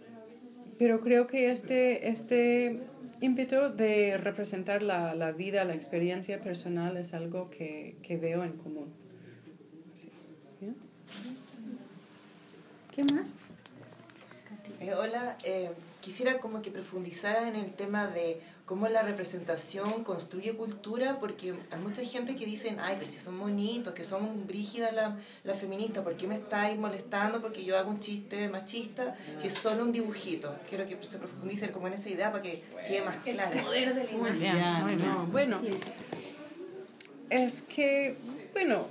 pero 0.81 0.99
creo 0.99 1.27
que 1.27 1.51
este, 1.51 2.09
este 2.09 2.79
ímpetu 3.19 3.69
de 3.71 4.17
representar 4.17 4.81
la, 4.81 5.13
la 5.13 5.31
vida, 5.31 5.63
la 5.63 5.75
experiencia 5.75 6.41
personal 6.41 6.97
es 6.97 7.13
algo 7.13 7.51
que, 7.51 7.97
que 8.01 8.17
veo 8.17 8.43
en 8.43 8.53
común. 8.53 8.91
¿Qué 12.95 13.03
más? 13.13 13.29
Eh, 14.79 14.95
hola, 14.95 15.37
eh, 15.43 15.69
quisiera 15.99 16.39
como 16.39 16.63
que 16.63 16.71
profundizara 16.71 17.47
en 17.47 17.57
el 17.57 17.73
tema 17.73 18.07
de 18.07 18.41
cómo 18.71 18.87
la 18.87 19.01
representación 19.01 20.05
construye 20.05 20.53
cultura, 20.53 21.19
porque 21.19 21.53
hay 21.71 21.79
mucha 21.81 22.05
gente 22.05 22.37
que 22.37 22.45
dicen, 22.45 22.77
ay, 22.79 22.95
pero 22.97 23.11
si 23.11 23.19
son 23.19 23.37
bonitos, 23.37 23.93
que 23.93 24.05
son 24.05 24.47
brígidas 24.47 24.93
las 24.93 25.11
la 25.43 25.53
feministas, 25.55 26.05
¿por 26.05 26.15
qué 26.15 26.25
me 26.25 26.35
estáis 26.35 26.79
molestando? 26.79 27.41
Porque 27.41 27.65
yo 27.65 27.77
hago 27.77 27.89
un 27.89 27.99
chiste 27.99 28.47
machista, 28.47 29.13
si 29.35 29.47
es 29.47 29.55
solo 29.55 29.83
un 29.83 29.91
dibujito. 29.91 30.55
Quiero 30.69 30.87
que 30.87 30.97
se 31.01 31.17
profundice 31.17 31.69
como 31.73 31.87
en 31.87 31.95
esa 31.95 32.07
idea 32.07 32.31
para 32.31 32.43
que 32.43 32.63
quede 32.87 33.01
más 33.01 33.17
claro. 33.17 33.61
Poder 33.61 33.93
de 33.93 34.05
la 34.05 34.11
imagen. 34.11 34.99
No, 34.99 35.25
bueno, 35.25 35.59
es 37.29 37.63
que, 37.63 38.15
bueno, 38.53 38.87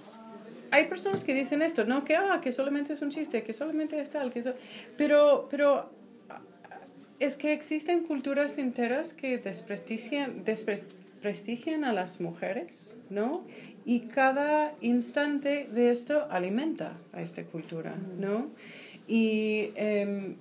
hay 0.73 0.89
personas 0.89 1.25
que 1.25 1.33
dicen 1.33 1.63
esto, 1.63 1.87
¿no? 1.87 2.05
Que, 2.05 2.17
ah, 2.17 2.43
que 2.43 2.53
solamente 2.53 2.93
es 2.93 3.01
un 3.01 3.09
chiste, 3.09 3.43
que 3.43 3.55
solamente 3.55 3.99
es 3.99 4.11
tal, 4.11 4.31
que 4.31 4.41
eso, 4.41 4.53
pero, 4.99 5.49
pero 5.51 5.91
es 7.21 7.37
que 7.37 7.53
existen 7.53 8.05
culturas 8.05 8.59
enteras 8.59 9.13
que 9.13 9.39
desprestigian, 9.39 10.43
desprestigian 10.45 11.85
a 11.85 11.93
las 11.93 12.21
mujeres, 12.21 12.97
¿no? 13.11 13.45
Y 13.85 14.01
cada 14.01 14.75
instante 14.81 15.69
de 15.73 15.91
esto 15.91 16.27
alimenta 16.31 16.99
a 17.13 17.21
esta 17.21 17.45
cultura, 17.45 17.95
¿no? 18.19 18.51
Y 19.07 19.71
em, 19.77 20.37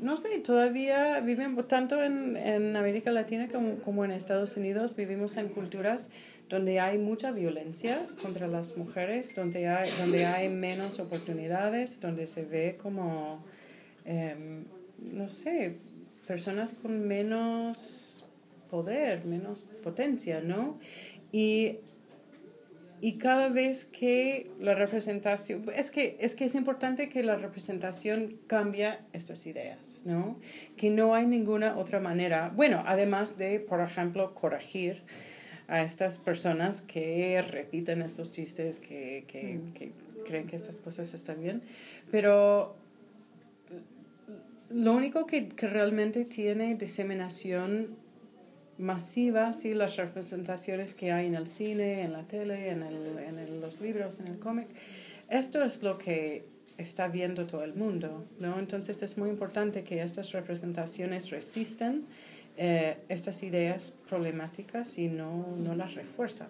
no 0.00 0.16
sé, 0.16 0.38
todavía 0.38 1.18
vivimos, 1.20 1.66
tanto 1.66 2.02
en, 2.02 2.36
en 2.36 2.76
América 2.76 3.10
Latina 3.10 3.48
como, 3.48 3.76
como 3.76 4.04
en 4.04 4.12
Estados 4.12 4.56
Unidos, 4.56 4.94
vivimos 4.94 5.36
en 5.36 5.48
culturas 5.48 6.10
donde 6.48 6.78
hay 6.78 6.98
mucha 6.98 7.32
violencia 7.32 8.06
contra 8.20 8.46
las 8.46 8.76
mujeres, 8.76 9.34
donde 9.34 9.68
hay, 9.68 9.90
donde 9.98 10.26
hay 10.26 10.48
menos 10.50 11.00
oportunidades, 11.00 12.00
donde 12.00 12.26
se 12.26 12.44
ve 12.44 12.78
como, 12.80 13.42
em, 14.04 14.64
no 14.98 15.28
sé, 15.28 15.78
personas 16.26 16.74
con 16.74 17.06
menos 17.06 18.24
poder, 18.70 19.24
menos 19.24 19.66
potencia, 19.82 20.40
¿no? 20.40 20.78
Y 21.32 21.78
y 23.04 23.14
cada 23.14 23.48
vez 23.48 23.84
que 23.84 24.48
la 24.60 24.76
representación, 24.76 25.64
es 25.74 25.90
que, 25.90 26.16
es 26.20 26.36
que 26.36 26.44
es 26.44 26.54
importante 26.54 27.08
que 27.08 27.24
la 27.24 27.34
representación 27.34 28.38
cambie 28.46 28.92
estas 29.12 29.44
ideas, 29.48 30.02
¿no? 30.04 30.38
Que 30.76 30.88
no 30.88 31.12
hay 31.12 31.26
ninguna 31.26 31.76
otra 31.76 31.98
manera, 31.98 32.52
bueno, 32.54 32.84
además 32.86 33.36
de, 33.36 33.58
por 33.58 33.80
ejemplo, 33.80 34.36
corregir 34.36 35.02
a 35.66 35.82
estas 35.82 36.18
personas 36.18 36.80
que 36.80 37.42
repiten 37.42 38.02
estos 38.02 38.30
chistes, 38.30 38.78
que, 38.78 39.24
que, 39.26 39.58
que 39.74 39.90
creen 40.24 40.46
que 40.46 40.54
estas 40.54 40.78
cosas 40.78 41.12
están 41.12 41.42
bien, 41.42 41.62
pero 42.12 42.76
lo 44.72 44.94
único 44.94 45.26
que, 45.26 45.48
que 45.48 45.68
realmente 45.68 46.24
tiene 46.24 46.74
diseminación 46.74 47.96
masiva, 48.78 49.52
sí, 49.52 49.74
las 49.74 49.96
representaciones 49.96 50.94
que 50.94 51.12
hay 51.12 51.26
en 51.26 51.34
el 51.34 51.46
cine, 51.46 52.02
en 52.02 52.12
la 52.12 52.26
tele, 52.26 52.70
en, 52.70 52.82
el, 52.82 53.18
en 53.18 53.60
los 53.60 53.80
libros, 53.80 54.20
en 54.20 54.28
el 54.28 54.38
cómic. 54.38 54.68
Esto 55.28 55.62
es 55.62 55.82
lo 55.82 55.98
que 55.98 56.44
está 56.78 57.08
viendo 57.08 57.46
todo 57.46 57.64
el 57.64 57.74
mundo, 57.74 58.26
¿no? 58.38 58.58
Entonces 58.58 59.02
es 59.02 59.16
muy 59.18 59.30
importante 59.30 59.84
que 59.84 60.02
estas 60.02 60.32
representaciones 60.32 61.30
resistan 61.30 62.04
eh, 62.56 62.98
estas 63.08 63.42
ideas 63.42 63.98
problemáticas 64.08 64.98
y 64.98 65.08
no, 65.08 65.56
no 65.58 65.74
las 65.74 65.94
refuerzan. 65.94 66.48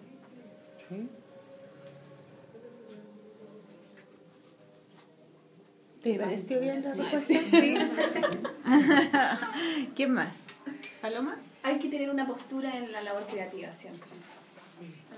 ¿Te 6.03 6.19
pareció 6.19 6.59
bien 6.59 6.83
la 6.83 6.93
respuesta? 6.93 7.33
Sí. 7.51 7.77
¿Quién 9.95 10.11
más? 10.13 10.41
¿Paloma? 11.01 11.37
Hay 11.63 11.79
que 11.79 11.87
tener 11.89 12.09
una 12.09 12.27
postura 12.27 12.75
en 12.77 12.91
la 12.91 13.01
labor 13.01 13.25
creativa 13.27 13.71
siempre. 13.73 14.09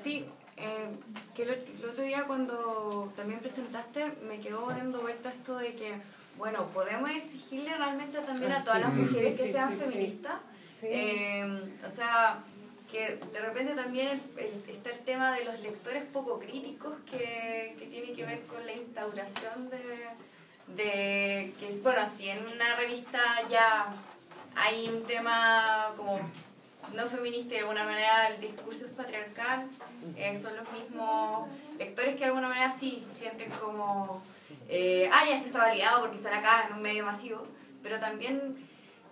Sí, 0.01 0.25
eh, 0.57 0.87
que 1.33 1.43
el, 1.43 1.49
el 1.49 1.85
otro 1.89 2.03
día 2.03 2.25
cuando 2.25 3.11
también 3.15 3.39
presentaste 3.39 4.13
me 4.27 4.39
quedó 4.39 4.67
dando 4.67 5.01
vuelta 5.01 5.31
esto 5.31 5.57
de 5.57 5.73
que, 5.73 5.93
bueno, 6.37 6.67
podemos 6.67 7.09
exigirle 7.09 7.75
realmente 7.75 8.19
también 8.19 8.51
a 8.51 8.63
todas 8.63 8.81
las 8.81 8.93
mujeres 8.93 9.35
que 9.37 9.51
sean 9.51 9.75
feministas. 9.75 10.35
Eh, 10.83 11.63
o 11.83 11.89
sea, 11.95 12.43
que 12.91 13.19
de 13.33 13.39
repente 13.41 13.73
también 13.73 14.09
el- 14.09 14.21
el- 14.37 14.69
está 14.75 14.91
el 14.91 14.99
tema 14.99 15.33
de 15.35 15.45
los 15.45 15.59
lectores 15.61 16.03
poco 16.13 16.37
críticos 16.39 16.93
que, 17.09 17.75
que 17.79 17.87
tiene 17.87 18.13
que 18.13 18.23
ver 18.23 18.41
con 18.41 18.63
la 18.63 18.73
instauración 18.73 19.69
de, 19.71 19.77
de 20.67 21.53
que, 21.59 21.69
es- 21.69 21.81
bueno, 21.83 22.05
si 22.07 22.29
en 22.29 22.39
una 22.43 22.75
revista 22.75 23.19
ya 23.49 23.87
hay 24.55 24.87
un 24.89 25.03
tema 25.03 25.93
como 25.97 26.19
no 26.93 27.05
feminista 27.07 27.55
de 27.55 27.61
alguna 27.61 27.83
manera 27.83 28.27
el 28.29 28.39
discurso 28.39 28.85
es 28.85 28.93
patriarcal, 28.95 29.67
eh, 30.17 30.39
son 30.39 30.55
los 30.55 30.71
mismos 30.71 31.47
lectores 31.77 32.13
que 32.13 32.19
de 32.19 32.25
alguna 32.25 32.47
manera 32.47 32.71
sí 32.77 33.05
sienten 33.11 33.49
como, 33.51 34.21
eh, 34.69 35.09
ah, 35.11 35.23
ya 35.27 35.35
esto 35.35 35.47
está 35.47 35.59
validado 35.59 36.01
porque 36.01 36.17
sale 36.17 36.35
acá 36.37 36.65
en 36.67 36.75
un 36.75 36.81
medio 36.81 37.05
masivo, 37.05 37.45
pero 37.81 37.99
también 37.99 38.55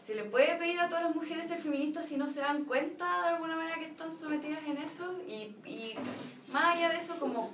se 0.04 0.16
le 0.16 0.24
puede 0.24 0.56
pedir 0.58 0.80
a 0.82 0.88
todas 0.90 1.04
las 1.06 1.16
mujeres 1.16 1.48
ser 1.48 1.60
feministas 1.62 2.06
si 2.08 2.18
no 2.18 2.28
se 2.28 2.42
dan 2.42 2.66
cuenta 2.66 3.22
de 3.24 3.28
alguna 3.30 3.56
manera 3.56 3.78
que 3.80 3.86
están 3.86 4.14
sometidas 4.14 4.60
en 4.68 4.78
eso 4.78 5.18
y, 5.28 5.56
y 5.66 5.96
más 6.52 6.76
allá 6.76 6.90
de 6.90 6.98
eso 6.98 7.16
como 7.20 7.54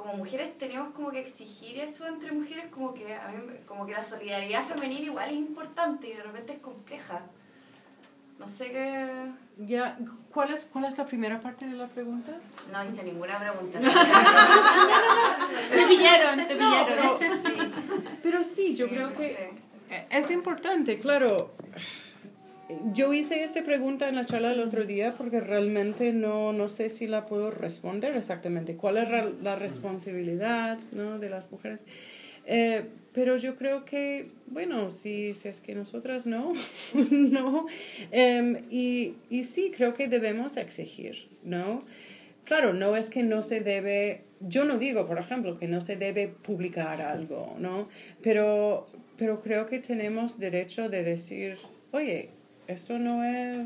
como 0.00 0.14
mujeres 0.14 0.56
tenemos 0.58 0.92
como 0.94 1.10
que 1.10 1.20
exigir 1.20 1.78
eso 1.78 2.06
entre 2.06 2.32
mujeres 2.32 2.66
como 2.70 2.92
que 2.94 3.14
a 3.14 3.28
mí 3.28 3.38
como 3.66 3.86
que 3.86 3.92
la 3.92 4.02
solidaridad 4.02 4.64
femenina 4.64 5.02
igual 5.06 5.28
es 5.30 5.36
importante 5.36 6.08
y 6.08 6.14
de 6.14 6.22
repente 6.22 6.52
es 6.54 6.58
compleja 6.60 7.22
no 8.38 8.48
sé 8.48 8.70
qué 8.72 9.30
Ya, 9.58 9.98
¿cuál, 10.32 10.50
es, 10.54 10.64
¿Cuál 10.72 10.86
es 10.86 10.96
la 10.96 11.04
primera 11.04 11.38
parte 11.40 11.66
de 11.66 11.76
la 11.76 11.86
pregunta? 11.88 12.32
no 12.72 12.84
hice 12.84 13.02
ninguna 13.02 13.38
pregunta 13.38 13.78
Te 15.72 15.86
pillaron, 15.86 16.46
te 16.46 16.54
No, 16.54 16.70
pillaron. 16.86 17.16
pero 17.18 17.34
sí, 17.36 17.72
Pero 18.22 18.44
sí, 18.44 18.76
yo 18.76 18.86
sí, 18.86 18.92
creo 18.94 19.08
no 19.10 19.14
que 19.16 19.28
sé. 19.28 19.50
es 20.10 20.30
importante, 20.30 20.98
claro. 21.00 21.52
Yo 22.92 23.12
hice 23.12 23.42
esta 23.44 23.62
pregunta 23.62 24.08
en 24.08 24.16
la 24.16 24.24
charla 24.24 24.52
el 24.52 24.60
otro 24.60 24.84
día 24.84 25.14
porque 25.16 25.40
realmente 25.40 26.12
no, 26.12 26.52
no 26.52 26.68
sé 26.68 26.88
si 26.90 27.06
la 27.06 27.26
puedo 27.26 27.50
responder 27.50 28.16
exactamente. 28.16 28.76
¿Cuál 28.76 28.98
es 28.98 29.08
la- 29.42 29.56
responsabilidad 29.56 30.78
¿no? 30.92 31.18
de 31.18 31.30
las 31.30 31.50
mujeres? 31.52 31.80
Eh, 32.46 32.84
pero 33.12 33.36
yo 33.36 33.56
creo 33.56 33.84
que, 33.84 34.30
bueno, 34.46 34.88
si, 34.90 35.34
si 35.34 35.48
es 35.48 35.60
que 35.60 35.74
nosotras 35.74 36.26
no, 36.26 36.52
no. 37.10 37.66
Em, 38.10 38.64
y, 38.70 39.14
y 39.28 39.44
sí, 39.44 39.72
creo 39.76 39.94
que 39.94 40.08
debemos 40.08 40.56
exigir, 40.56 41.28
¿no? 41.44 41.82
Claro, 42.44 42.72
no 42.72 42.96
es 42.96 43.10
que 43.10 43.22
no 43.22 43.42
se 43.42 43.60
debe, 43.60 44.22
yo 44.40 44.64
no 44.64 44.78
digo, 44.78 45.06
por 45.06 45.18
ejemplo, 45.18 45.58
que 45.58 45.68
no 45.68 45.80
se 45.80 45.96
debe 45.96 46.28
publicar 46.28 47.00
algo, 47.02 47.54
¿no? 47.58 47.88
Pero, 48.22 48.88
pero 49.16 49.40
creo 49.40 49.66
que 49.66 49.78
tenemos 49.78 50.38
derecho 50.38 50.88
de 50.88 51.04
decir, 51.04 51.58
oye, 51.92 52.30
esto 52.70 52.98
no 52.98 53.22
es... 53.24 53.58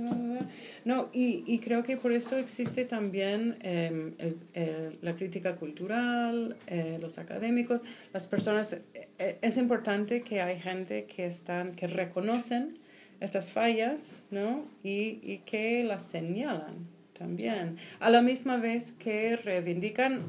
No, 0.84 1.08
y, 1.12 1.44
y 1.46 1.58
creo 1.60 1.82
que 1.82 1.96
por 1.96 2.12
esto 2.12 2.36
existe 2.36 2.84
también 2.84 3.56
em, 3.62 4.14
el- 4.18 4.98
la 5.02 5.14
crítica 5.16 5.56
cultural, 5.56 6.56
eh, 6.66 6.98
los 7.00 7.18
académicos, 7.18 7.80
las 8.12 8.26
personas... 8.26 8.80
eh, 9.18 9.38
es 9.40 9.56
importante 9.56 10.22
que 10.22 10.40
hay 10.42 10.58
gente 10.58 11.04
que, 11.04 11.24
están, 11.26 11.72
que 11.74 11.86
reconocen 11.86 12.78
estas 13.20 13.50
fallas, 13.52 14.24
¿no? 14.30 14.64
Y, 14.82 15.20
y 15.22 15.42
que 15.46 15.84
las 15.84 16.02
señalan 16.02 16.74
también. 17.16 17.76
A 18.00 18.10
la 18.10 18.22
misma 18.22 18.56
vez 18.56 18.92
que 18.92 19.36
reivindican 19.36 20.22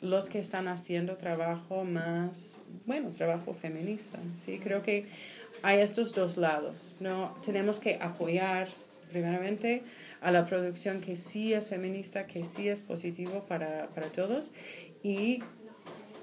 los 0.00 0.28
que 0.28 0.38
están 0.38 0.68
haciendo 0.68 1.16
trabajo 1.16 1.84
más, 1.84 2.60
bueno, 2.86 3.10
trabajo 3.10 3.52
feminista, 3.52 4.18
¿sí? 4.34 4.58
Creo 4.58 4.82
que 4.82 5.06
hay 5.62 5.80
estos 5.80 6.14
dos 6.14 6.36
lados, 6.36 6.96
¿no? 7.00 7.36
Tenemos 7.42 7.78
que 7.80 7.98
apoyar, 8.00 8.68
primeramente, 9.10 9.82
a 10.20 10.30
la 10.30 10.46
producción 10.46 11.00
que 11.00 11.16
sí 11.16 11.52
es 11.52 11.68
feminista, 11.68 12.26
que 12.26 12.44
sí 12.44 12.68
es 12.68 12.82
positivo 12.82 13.44
para, 13.48 13.88
para 13.88 14.08
todos, 14.08 14.52
y, 15.02 15.42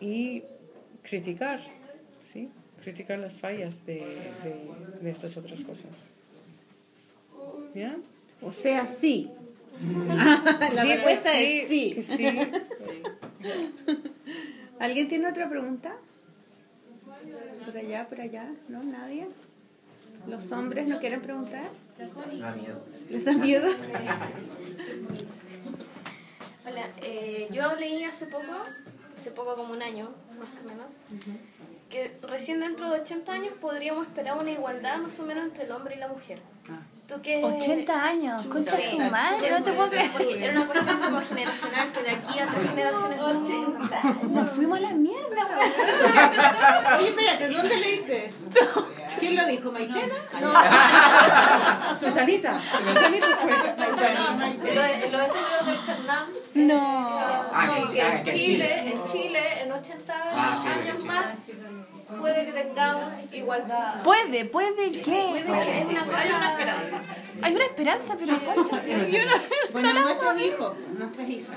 y 0.02 0.44
criticar, 1.04 1.60
¿sí? 2.24 2.50
Criticar 2.84 3.20
las 3.20 3.40
fallas 3.40 3.86
de, 3.86 3.96
de, 4.44 5.02
de 5.02 5.10
estas 5.10 5.38
otras 5.38 5.64
cosas. 5.64 6.10
¿Ya? 7.74 7.98
O 8.42 8.52
sea, 8.52 8.88
sí. 8.88 9.32
La 10.08 10.84
respuesta 10.84 11.40
es 11.40 11.68
sí. 11.68 11.92
que 11.94 12.02
sí. 12.02 12.26
¿Alguien 14.80 15.08
tiene 15.08 15.28
otra 15.28 15.50
pregunta? 15.50 15.96
Por 17.66 17.78
allá, 17.78 18.08
por 18.08 18.22
allá, 18.22 18.50
¿no? 18.70 18.84
¿Nadie? 18.84 19.28
¿Los 20.28 20.52
hombres 20.52 20.88
no 20.88 21.00
quieren 21.00 21.22
preguntar? 21.22 21.70
Da 21.98 22.52
miedo. 22.52 22.82
¿Les 23.10 23.26
da 23.26 23.34
miedo? 23.34 23.68
Hola, 26.66 26.90
eh, 27.02 27.48
yo 27.52 27.76
leí 27.76 28.04
hace 28.04 28.26
poco, 28.26 28.52
hace 29.16 29.32
poco 29.32 29.56
como 29.56 29.74
un 29.74 29.82
año, 29.82 30.10
más 30.40 30.60
o 30.60 30.64
menos, 30.68 30.88
que 31.90 32.18
recién 32.24 32.60
dentro 32.60 32.90
de 32.90 33.00
80 33.02 33.32
años 33.32 33.54
podríamos 33.62 34.08
esperar 34.08 34.40
una 34.40 34.52
igualdad 34.52 34.98
más 34.98 35.20
o 35.20 35.26
menos 35.26 35.46
entre 35.46 35.66
el 35.66 35.72
hombre 35.72 35.96
y 35.96 36.00
la 36.00 36.08
mujer. 36.08 36.40
¿Tú 37.08 37.22
qué? 37.22 37.44
80 37.44 38.04
años, 38.04 38.46
concha 38.48 38.78
su 38.82 38.98
madre, 38.98 39.52
no 39.52 39.64
te 39.64 39.72
puedo 39.74 39.90
creer. 39.92 40.10
Porque 40.12 40.44
era 40.44 40.54
una 40.60 40.66
cuestión 40.66 41.00
como 41.00 41.22
generacional, 41.22 41.92
que 41.92 42.02
de 42.02 42.10
aquí 42.12 42.40
a 42.40 42.48
tres 42.48 42.70
generaciones 42.70 43.18
no. 43.20 44.30
Nos 44.42 44.50
fuimos 44.52 44.78
a 44.80 44.82
la 44.82 44.90
mierda, 44.94 45.46
güey. 45.46 46.98
Oye, 47.00 47.10
espérate, 47.10 47.50
¿dónde 47.50 47.76
leíste 47.78 48.26
eso? 48.26 48.88
¿Quién 49.20 49.36
lo 49.36 49.46
dijo? 49.46 49.72
¿Maitena? 49.72 50.16
Susanita. 52.00 52.60
Susanita 52.84 53.28
fue. 53.38 53.52
Los, 53.52 55.22
estudios 55.22 55.66
del 55.66 55.80
CERNAM 55.80 56.30
No. 56.56 57.20
Ah, 57.54 57.68
que- 57.88 57.94
que 57.94 58.02
ah, 58.02 58.22
en 58.26 58.26
Chile, 58.26 58.80
en 58.92 59.04
Chile, 59.06 59.62
en 59.64 59.72
80 59.72 60.14
Ah, 60.18 60.58
años 60.82 61.04
más, 61.06 61.26
puede 62.20 62.46
que 62.46 62.52
tengamos 62.52 63.14
igualdad. 63.34 64.04
Puede, 64.04 64.46
puede 64.46 64.92
que. 64.92 65.02
Es 65.02 65.86
una 65.86 66.06
cosa- 66.06 66.20
Hay 66.22 66.32
una 66.32 66.52
esperanza. 66.52 67.02
Hay 67.42 67.56
una 67.56 67.66
esperanza, 67.66 68.18
pero 68.20 68.34
no. 68.34 68.70
Bueno, 69.72 69.94
nuestros 69.94 70.42
hijos, 70.42 70.74
nuestras 70.98 71.30
hijas. 71.30 71.56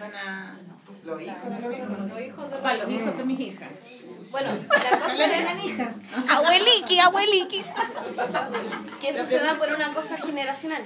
Van 0.00 0.14
a... 0.14 0.58
Los 1.04 1.22
hijos 1.22 2.50
de 2.50 2.56
Para 2.56 2.78
los 2.78 2.90
hijos 2.90 3.16
de 3.16 3.24
mis 3.24 3.38
hijas. 3.40 3.70
Bueno, 4.32 4.48
la 4.90 4.98
cosa 4.98 5.24
es 5.24 5.30
tengan 5.30 5.64
hijas. 5.64 5.94
Abueliqui, 6.28 6.98
abueliqui. 6.98 7.64
que 9.00 9.08
eso 9.10 9.24
se 9.24 9.38
da 9.38 9.56
por 9.56 9.72
una 9.72 9.94
cosa 9.94 10.16
generacional. 10.18 10.82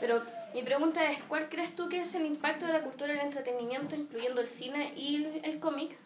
Pero 0.00 0.22
mi 0.54 0.62
pregunta 0.62 1.10
es, 1.10 1.18
¿cuál 1.28 1.48
crees 1.48 1.74
tú 1.74 1.88
que 1.88 2.00
es 2.02 2.14
el 2.14 2.26
impacto 2.26 2.66
de 2.66 2.74
la 2.74 2.80
cultura 2.80 3.12
y 3.12 3.18
el 3.18 3.26
entretenimiento, 3.26 3.96
incluyendo 3.96 4.40
el 4.40 4.48
cine 4.48 4.92
y 4.96 5.16
el, 5.16 5.40
el 5.44 5.58
cómic, 5.58 5.96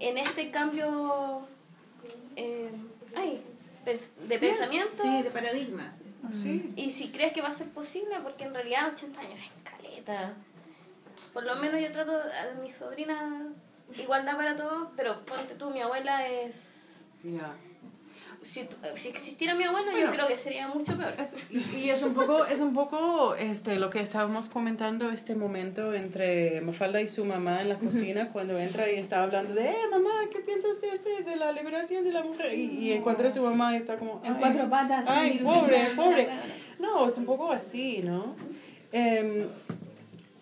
en 0.00 0.18
este 0.18 0.50
cambio 0.50 1.42
eh, 2.36 2.70
ay, 3.14 3.42
de 4.26 4.38
pensamiento? 4.38 5.02
Sí, 5.02 5.22
de 5.22 5.30
paradigma. 5.30 5.94
Y 6.76 6.90
si 6.90 7.10
crees 7.10 7.32
que 7.32 7.42
va 7.42 7.48
a 7.48 7.52
ser 7.52 7.68
posible, 7.68 8.16
porque 8.22 8.44
en 8.44 8.54
realidad 8.54 8.92
80 8.92 9.20
años 9.20 9.38
es 9.40 9.50
caleta. 9.70 10.34
Por 11.32 11.44
lo 11.44 11.56
menos 11.56 11.80
yo 11.80 11.90
trato 11.92 12.12
a 12.12 12.60
mi 12.60 12.70
sobrina 12.70 13.46
igualdad 13.96 14.36
para 14.36 14.56
todos, 14.56 14.88
pero 14.96 15.24
ponte 15.24 15.54
tú, 15.54 15.70
mi 15.70 15.80
abuela 15.80 16.28
es... 16.28 17.02
Ya. 17.22 17.54
Si, 18.42 18.66
si 18.94 19.08
existiera 19.08 19.54
mi 19.54 19.64
abuelo, 19.64 19.92
yo 19.92 20.10
creo 20.10 20.26
que 20.26 20.36
sería 20.36 20.66
mucho 20.66 20.96
peor. 20.96 21.12
Es- 21.18 21.34
y, 21.50 21.58
y 21.76 21.90
es 21.90 22.02
un 22.02 22.14
poco, 22.14 22.46
es 22.46 22.60
un 22.60 22.72
poco 22.72 23.34
este, 23.34 23.76
lo 23.78 23.90
que 23.90 24.00
estábamos 24.00 24.48
comentando 24.48 25.10
este 25.10 25.34
momento 25.34 25.92
entre 25.92 26.62
Mafalda 26.62 27.02
y 27.02 27.08
su 27.08 27.26
mamá 27.26 27.60
en 27.60 27.68
la 27.68 27.74
cocina 27.74 28.30
cuando 28.32 28.58
entra 28.58 28.90
y 28.90 28.94
está 28.96 29.22
hablando 29.24 29.52
de, 29.52 29.68
eh, 29.68 29.76
mamá, 29.90 30.10
¿qué 30.32 30.40
piensas 30.40 30.80
de 30.80 30.88
este, 30.88 31.22
de 31.22 31.36
la 31.36 31.52
liberación 31.52 32.02
de 32.02 32.12
la 32.12 32.22
mujer? 32.22 32.54
Y, 32.54 32.64
y 32.78 32.92
encuentra 32.92 33.28
a 33.28 33.30
su 33.30 33.42
mamá 33.42 33.74
y 33.74 33.76
está 33.76 33.98
como, 33.98 34.22
En 34.24 34.32
"Ay, 34.32 34.38
cuatro 34.40 34.70
patas. 34.70 35.04
Ay, 35.06 35.38
pobre, 35.44 35.78
pobre. 35.94 36.28
No, 36.78 37.06
es 37.06 37.18
un 37.18 37.26
poco 37.26 37.52
así, 37.52 38.00
¿no? 38.02 38.34
Em, 38.90 39.48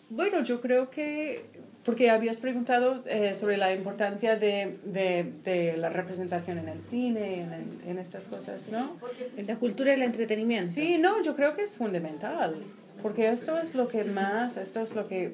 bueno, 0.09 0.41
yo 0.45 0.61
creo 0.61 0.89
que, 0.89 1.47
porque 1.89 2.11
habías 2.11 2.39
preguntado 2.41 3.03
eh, 3.07 3.35
sobre 3.35 3.57
la 3.57 3.73
importancia 3.73 4.37
de, 4.37 4.77
de, 4.85 5.33
de 5.43 5.75
la 5.79 5.89
representación 5.89 6.59
en 6.59 6.69
el 6.69 6.83
cine, 6.83 7.41
en, 7.41 7.81
en 7.91 7.99
estas 7.99 8.27
cosas, 8.27 8.71
¿no? 8.71 8.99
En 9.39 9.47
la 9.47 9.57
cultura 9.57 9.93
del 9.93 10.03
entretenimiento. 10.03 10.71
Sí, 10.71 10.99
no, 10.99 11.23
yo 11.23 11.35
creo 11.35 11.57
que 11.57 11.63
es 11.63 11.75
fundamental, 11.75 12.57
porque 13.01 13.31
esto 13.31 13.59
es 13.59 13.75
lo 13.75 13.89
que 13.89 14.05
más, 14.05 14.59
esto 14.59 14.83
es 14.83 14.95
lo 14.95 15.07
que, 15.07 15.33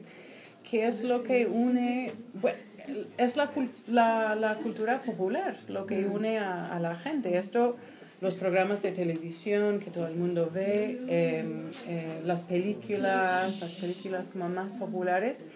que 0.62 0.86
es 0.86 1.02
lo 1.02 1.24
que 1.24 1.46
une, 1.46 2.12
bueno, 2.34 2.58
es 3.18 3.36
la, 3.36 3.50
la, 3.88 4.36
la 4.36 4.54
cultura 4.54 5.02
popular, 5.02 5.58
lo 5.66 5.86
que 5.86 6.06
une 6.06 6.38
a, 6.38 6.72
a 6.72 6.78
la 6.78 6.94
gente. 6.94 7.36
Esto, 7.36 7.76
los 8.20 8.36
programas 8.36 8.80
de 8.80 8.92
televisión 8.92 9.80
que 9.80 9.90
todo 9.90 10.06
el 10.06 10.14
mundo 10.14 10.52
ve, 10.54 11.00
eh, 11.08 11.44
eh, 11.88 12.20
las 12.24 12.44
películas, 12.44 13.60
las 13.60 13.74
películas 13.74 14.28
como 14.28 14.48
más 14.48 14.70
populares. 14.70 15.46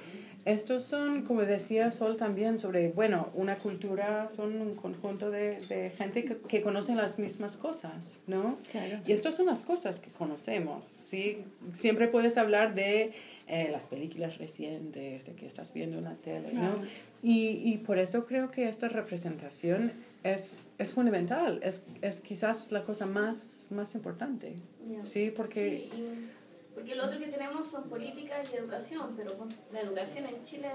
Estos 0.45 0.85
son, 0.85 1.23
como 1.23 1.43
decía 1.43 1.91
Sol 1.91 2.17
también, 2.17 2.59
sobre, 2.59 2.89
bueno, 2.91 3.29
una 3.35 3.57
cultura, 3.57 4.29
son 4.29 4.61
un 4.61 4.75
conjunto 4.77 5.31
de, 5.31 5.61
de 5.69 5.91
gente 5.91 6.25
que, 6.25 6.39
que 6.39 6.63
conocen 6.63 6.97
las 6.97 7.19
mismas 7.19 7.57
cosas, 7.57 8.23
¿no? 8.27 8.57
Claro. 8.71 8.99
Y 9.07 9.13
estas 9.13 9.35
son 9.37 9.47
las 9.47 9.63
cosas 9.65 10.01
que 10.01 10.11
conocemos, 10.11 10.85
¿sí? 10.87 11.45
Siempre 11.75 12.09
puedes 12.09 12.39
hablar 12.39 12.75
de 12.75 13.13
eh, 13.47 13.69
las 13.71 13.89
películas 13.89 14.39
recientes, 14.39 15.27
de 15.27 15.33
que 15.35 15.47
estás 15.47 15.73
viendo 15.75 15.99
en 15.99 16.05
la 16.05 16.15
tele, 16.15 16.53
¿no? 16.55 16.81
Y, 17.23 17.49
y 17.65 17.79
por 17.79 17.99
eso 17.99 18.25
creo 18.27 18.51
que 18.51 18.69
esta 18.69 18.89
representación 18.89 19.93
es, 20.23 20.57
es 20.79 20.93
fundamental, 20.95 21.61
es, 21.63 21.85
es 22.01 22.21
quizás 22.21 22.73
la 22.73 22.85
cosa 22.85 23.05
más, 23.07 23.67
más 23.71 23.95
importante, 23.95 24.55
Ya. 24.91 25.05
¿sí? 25.05 25.31
Porque... 25.37 25.89
Sí, 25.93 25.99
y- 26.01 26.38
porque 26.79 26.95
lo 26.95 27.07
otro 27.07 27.19
que 27.19 27.27
tenemos 27.27 27.67
son 27.69 27.89
políticas 27.89 28.49
y 28.53 28.57
educación, 28.57 29.15
pero 29.17 29.35
la 29.73 29.81
educación 29.81 30.27
en 30.27 30.43
Chile 30.45 30.69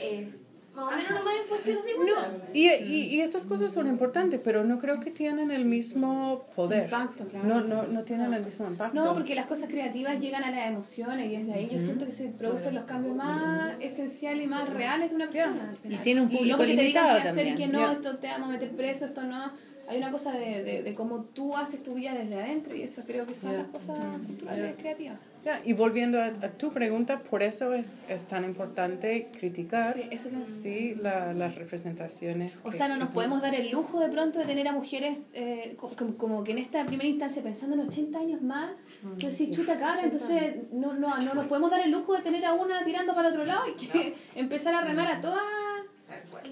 eh, 0.00 0.26
más 0.74 0.86
o 0.86 0.96
menos 0.96 1.10
no 1.10 1.22
más 1.24 1.34
en 1.42 1.48
cuestiones 1.48 1.84
de 1.84 1.90
igualdad. 1.90 2.28
Y, 2.54 2.68
y, 2.68 3.04
y 3.16 3.20
estas 3.20 3.44
cosas 3.46 3.72
son 3.72 3.88
importantes, 3.88 4.40
pero 4.42 4.64
no 4.64 4.78
creo 4.78 5.00
que 5.00 5.10
tienen 5.10 5.50
el 5.50 5.64
mismo 5.64 6.46
poder. 6.54 6.84
Impacto, 6.84 7.26
claro. 7.26 7.46
No, 7.46 7.60
no, 7.62 7.82
no 7.88 8.04
tienen 8.04 8.32
el 8.32 8.44
mismo 8.44 8.66
impacto. 8.68 8.94
No, 8.98 9.12
porque 9.12 9.34
las 9.34 9.46
cosas 9.46 9.68
creativas 9.68 10.18
llegan 10.20 10.44
a 10.44 10.50
las 10.50 10.68
emociones 10.68 11.30
y 11.30 11.36
desde 11.36 11.52
ahí 11.52 11.68
yo 11.70 11.78
siento 11.78 12.06
que 12.06 12.12
se 12.12 12.28
producen 12.28 12.74
los 12.74 12.84
cambios 12.84 13.14
más 13.16 13.74
esenciales 13.80 14.46
y 14.46 14.48
más 14.48 14.68
reales 14.70 15.10
de 15.10 15.16
una 15.16 15.28
persona. 15.28 15.74
Y 15.84 15.96
tiene 15.96 16.22
un 16.22 16.28
no 16.32 16.38
público 16.38 16.56
porque 16.56 16.76
te 16.76 16.82
digan 16.84 17.04
limitado 17.04 17.22
qué 17.22 17.28
hacer 17.28 17.46
y 17.46 17.50
también. 17.50 17.70
que 17.70 17.76
no, 17.76 17.80
Ya. 17.86 17.92
esto 17.92 18.18
te 18.18 18.26
vamos 18.28 18.48
a 18.48 18.52
meter 18.52 18.70
preso, 18.70 19.04
esto 19.04 19.22
no. 19.24 19.52
Hay 19.88 19.98
una 19.98 20.10
cosa 20.10 20.32
de, 20.32 20.62
de, 20.62 20.82
de 20.82 20.94
cómo 20.94 21.22
tú 21.24 21.56
haces 21.56 21.82
tu 21.82 21.94
vida 21.94 22.12
desde 22.14 22.34
adentro 22.40 22.74
y 22.76 22.82
eso 22.82 23.02
creo 23.06 23.26
que 23.26 23.34
son 23.34 23.52
Ya. 23.52 23.58
las 23.58 23.66
cosas 23.68 23.98
culturales 24.26 24.74
creativas. 24.78 25.18
Ya, 25.44 25.62
y 25.64 25.72
volviendo 25.72 26.20
a, 26.20 26.26
a 26.26 26.48
tu 26.50 26.72
pregunta, 26.72 27.20
por 27.20 27.42
eso 27.44 27.72
es, 27.72 28.04
es 28.08 28.26
tan 28.26 28.44
importante 28.44 29.28
criticar 29.38 29.94
Sí, 29.94 30.02
eso 30.10 30.28
que- 30.30 30.50
sí, 30.50 30.94
la- 31.00 31.32
las 31.32 31.54
representaciones. 31.54 32.60
O 32.66 32.70
que- 32.70 32.76
sea, 32.76 32.88
no 32.88 32.96
nos 32.96 33.10
son- 33.10 33.14
podemos 33.14 33.40
dar 33.40 33.54
el 33.54 33.70
lujo 33.70 34.00
de 34.00 34.08
pronto 34.08 34.40
de 34.40 34.44
tener 34.44 34.66
a 34.68 34.72
mujeres 34.72 35.16
eh, 35.32 35.74
co- 35.78 35.90
como, 35.96 36.16
como 36.16 36.44
que 36.44 36.52
en 36.52 36.58
esta 36.58 36.84
primera 36.84 37.08
instancia, 37.08 37.42
pensando 37.42 37.76
en 37.76 37.88
80 37.88 38.18
años 38.18 38.42
más, 38.42 38.72
tú 39.18 39.26
decís, 39.28 39.50
chuta 39.52 39.78
cara, 39.78 40.02
entonces 40.02 40.56
no, 40.72 40.92
no, 40.94 41.16
no 41.18 41.34
nos 41.34 41.46
podemos 41.46 41.70
dar 41.70 41.80
el 41.80 41.92
lujo 41.92 42.14
de 42.14 42.22
tener 42.22 42.44
a 42.44 42.52
una 42.54 42.84
tirando 42.84 43.14
para 43.14 43.28
el 43.28 43.34
otro 43.34 43.46
lado 43.46 43.62
y 43.68 43.86
que 43.86 44.14
empezar 44.34 44.74
a 44.74 44.82
remar 44.82 45.06
a 45.06 45.20
todas. 45.20 45.40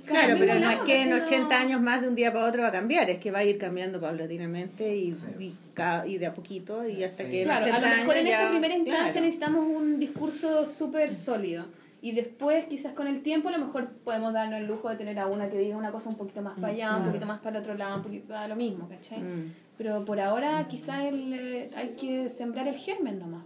Claro, 0.04 0.34
pero 0.38 0.58
no 0.58 0.70
es 0.70 0.78
que 0.80 1.02
en 1.02 1.10
¿cachai? 1.10 1.40
80 1.40 1.60
años 1.60 1.80
más 1.80 2.00
de 2.02 2.08
un 2.08 2.14
día 2.14 2.32
para 2.32 2.46
otro 2.46 2.62
va 2.62 2.68
a 2.68 2.72
cambiar, 2.72 3.08
es 3.10 3.18
que 3.18 3.30
va 3.30 3.38
a 3.40 3.44
ir 3.44 3.58
cambiando 3.58 4.00
paulatinamente 4.00 4.96
y, 4.96 5.12
y, 5.38 5.54
ca- 5.74 6.06
y 6.06 6.18
de 6.18 6.26
a 6.26 6.34
poquito 6.34 6.86
y 6.88 7.04
hasta 7.04 7.24
Sí. 7.24 7.30
que 7.30 7.42
en 7.42 7.48
Claro, 7.48 7.64
a 7.66 7.68
80 7.68 7.90
lo 7.90 7.96
mejor 7.96 8.16
en 8.16 8.26
esta 8.26 8.42
ya- 8.44 8.50
primera 8.50 8.74
instancia 8.76 9.04
claro. 9.12 9.20
necesitamos 9.26 9.66
un 9.66 9.98
discurso 9.98 10.66
súper 10.66 11.12
sólido. 11.14 11.64
Y 12.02 12.12
después, 12.12 12.66
quizás 12.66 12.92
con 12.92 13.06
el 13.08 13.22
tiempo, 13.22 13.48
a 13.48 13.52
lo 13.52 13.58
mejor 13.66 13.88
podemos 14.04 14.32
darnos 14.32 14.60
el 14.60 14.66
lujo 14.66 14.88
de 14.90 14.96
tener 14.96 15.18
a 15.18 15.26
una 15.26 15.48
que 15.48 15.58
diga 15.58 15.76
una 15.76 15.90
cosa 15.90 16.08
un 16.10 16.16
poquito 16.16 16.40
más 16.42 16.54
para 16.60 16.72
allá, 16.72 16.96
un 16.96 17.06
poquito 17.06 17.26
más 17.26 17.40
para 17.40 17.56
el 17.56 17.62
otro 17.62 17.74
lado, 17.74 17.96
un 17.96 18.02
poquito 18.02 18.32
da 18.32 18.46
lo 18.46 18.54
mismo, 18.54 18.88
¿cachai? 18.88 19.18
Mm. 19.18 19.52
Pero 19.78 20.04
por 20.04 20.20
ahora, 20.20 20.66
quizás 20.68 21.04
el, 21.04 21.32
eh, 21.34 21.70
hay 21.74 21.88
que 22.00 22.28
sembrar 22.28 22.68
el 22.68 22.76
germen 22.76 23.18
nomás. 23.18 23.42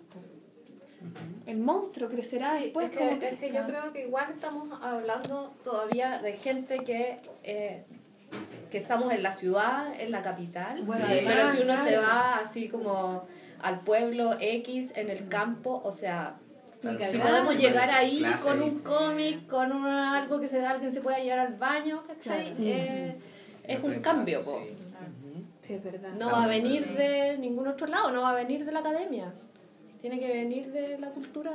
El 1.46 1.58
monstruo 1.58 2.08
crecerá 2.08 2.54
después. 2.54 2.86
es, 2.90 2.92
que, 2.96 2.98
como 2.98 3.10
es 3.22 3.40
que 3.40 3.52
yo 3.52 3.66
creo 3.66 3.92
que 3.92 4.02
igual 4.02 4.26
estamos 4.30 4.68
hablando 4.82 5.52
todavía 5.64 6.18
de 6.18 6.32
gente 6.34 6.78
que, 6.84 7.18
eh, 7.42 7.84
que 8.70 8.78
estamos 8.78 9.12
en 9.12 9.22
la 9.22 9.32
ciudad, 9.32 9.92
en 10.00 10.10
la 10.10 10.22
capital. 10.22 10.82
Bueno, 10.82 11.06
Sí. 11.06 11.22
Pero 11.24 11.50
si 11.52 11.62
uno 11.62 11.82
se 11.82 11.96
va 11.96 12.36
así 12.36 12.68
como 12.68 13.24
al 13.62 13.80
pueblo 13.80 14.36
X 14.40 14.92
en 14.94 15.10
el 15.10 15.28
campo, 15.28 15.80
o 15.84 15.92
sea, 15.92 16.36
si 17.10 17.18
podemos 17.18 17.56
llegar 17.56 17.90
ahí 17.90 18.24
con 18.42 18.62
un 18.62 18.78
cómic, 18.80 19.46
con 19.46 19.72
una- 19.72 20.16
algo 20.18 20.40
que 20.40 20.48
se, 20.48 20.64
alguien 20.64 20.92
se 20.92 21.00
pueda 21.00 21.18
llevar 21.18 21.40
al 21.40 21.54
baño, 21.56 22.02
¿cachai? 22.06 22.52
Claro. 22.54 22.62
Eh, 22.62 23.16
es 23.64 23.82
un 23.82 24.00
cambio, 24.00 24.38
impacto, 24.38 24.58
po. 24.58 24.64
sí. 24.66 24.86
Sí, 25.62 25.74
es 25.74 25.84
verdad. 25.84 26.10
No 26.18 26.30
va 26.30 26.44
a 26.44 26.46
venir 26.48 26.94
de 26.96 27.36
ningún 27.38 27.68
otro 27.68 27.86
lado, 27.86 28.10
no 28.10 28.22
va 28.22 28.30
a 28.30 28.34
venir 28.34 28.64
de 28.64 28.72
la 28.72 28.80
academia. 28.80 29.32
Tiene 30.00 30.18
que 30.18 30.28
venir 30.28 30.70
de 30.72 30.98
la 30.98 31.10
cultura 31.10 31.52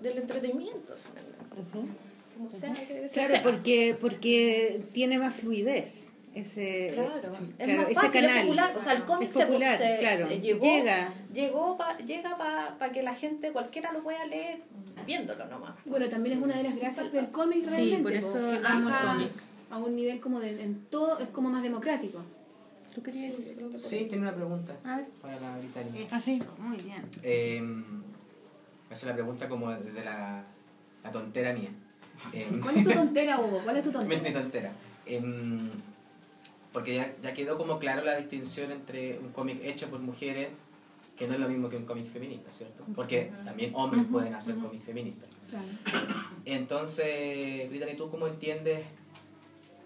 del 0.00 0.18
entretenimiento, 0.18 0.94
finalmente. 0.96 1.94
Como 2.36 2.50
sea 2.50 2.72
que 2.74 3.08
Claro, 3.12 3.34
sea. 3.34 3.42
porque, 3.42 3.96
porque 4.00 4.82
tiene 4.92 5.18
más 5.18 5.34
fluidez. 5.36 6.08
Ese, 6.34 6.90
Claro, 6.92 7.32
sí, 7.34 7.44
es 7.58 7.64
claro, 7.64 7.80
más 7.80 7.86
ese 7.90 7.94
fácil, 7.94 8.24
es 8.24 8.26
canal. 8.28 8.42
popular. 8.44 8.74
O 8.76 8.80
sea, 8.82 8.92
el 8.92 9.04
cómic 9.06 9.30
Es 9.30 9.36
se, 9.36 9.46
popular, 9.46 9.78
se- 9.78 9.96
claro. 10.00 10.28
se 10.28 10.40
llegó, 10.42 10.60
Llega. 10.60 11.12
llegó 11.32 11.76
pa- 11.78 11.96
llega 11.96 12.36
para 12.36 12.92
que 12.92 13.02
la 13.02 13.14
gente, 13.14 13.52
cualquiera 13.52 13.90
lo 13.92 14.02
pueda 14.02 14.22
leer 14.26 14.58
viéndolo 15.06 15.46
nomás. 15.46 15.76
Bueno, 15.86 16.06
también 16.10 16.36
es 16.36 16.44
una 16.44 16.58
de 16.58 16.64
las 16.64 16.78
gracias 16.78 17.10
del 17.10 17.30
cómic 17.30 17.64
realmente. 17.66 18.02
por 18.02 18.12
po, 18.12 18.18
eso 18.18 18.60
que 18.60 18.66
amo 18.66 18.78
el 18.88 18.92
baja 18.92 19.12
cómic. 19.14 19.32
a 19.70 19.78
un 19.78 19.96
nivel 19.96 20.20
como 20.20 20.40
de 20.40 20.62
en 20.62 20.84
todo, 20.90 21.18
es 21.20 21.28
como 21.28 21.48
más 21.48 21.62
democrático. 21.62 22.18
¿Tú 22.96 23.02
querías 23.02 23.36
decir 23.36 23.62
algo? 23.62 23.76
Sí, 23.76 24.06
tiene 24.08 24.22
una 24.22 24.34
pregunta 24.34 24.74
A 24.82 24.96
ver. 24.96 25.06
para 25.20 25.38
la 25.38 25.58
Británica. 25.58 26.16
Ah, 26.16 26.18
sí, 26.18 26.42
muy 26.58 26.78
bien. 26.78 27.04
Eh, 27.22 27.60
me 27.60 28.90
hace 28.90 29.04
la 29.04 29.12
pregunta 29.12 29.46
como 29.50 29.70
desde 29.70 30.02
la, 30.02 30.42
la 31.04 31.12
tontera 31.12 31.52
mía. 31.52 31.68
Eh, 32.32 32.48
¿Cuál 32.62 32.78
es 32.78 32.84
tu 32.84 32.92
tontera, 32.92 33.38
Hugo? 33.42 33.60
¿Cuál 33.62 33.76
es 33.76 33.82
tu 33.84 33.92
tontera? 33.92 34.22
mi 34.22 34.32
tontera. 34.32 34.72
Em, 35.04 35.58
porque 36.72 36.94
ya, 36.94 37.14
ya 37.20 37.34
quedó 37.34 37.58
como 37.58 37.78
claro 37.78 38.02
la 38.02 38.16
distinción 38.16 38.72
entre 38.72 39.18
un 39.18 39.28
cómic 39.28 39.62
hecho 39.62 39.90
por 39.90 40.00
mujeres, 40.00 40.48
que 41.18 41.28
no 41.28 41.34
es 41.34 41.40
lo 41.40 41.50
mismo 41.50 41.68
que 41.68 41.76
un 41.76 41.84
cómic 41.84 42.06
feminista, 42.06 42.50
¿cierto? 42.50 42.82
Porque 42.94 43.30
también 43.44 43.72
hombres 43.74 44.06
pueden 44.10 44.32
hacer 44.34 44.54
cómics 44.56 44.84
feministas. 44.84 45.28
Claro. 45.50 45.66
Entonces, 46.46 47.68
Brittany, 47.68 47.94
¿tú 47.94 48.08
cómo 48.08 48.26
entiendes 48.26 48.86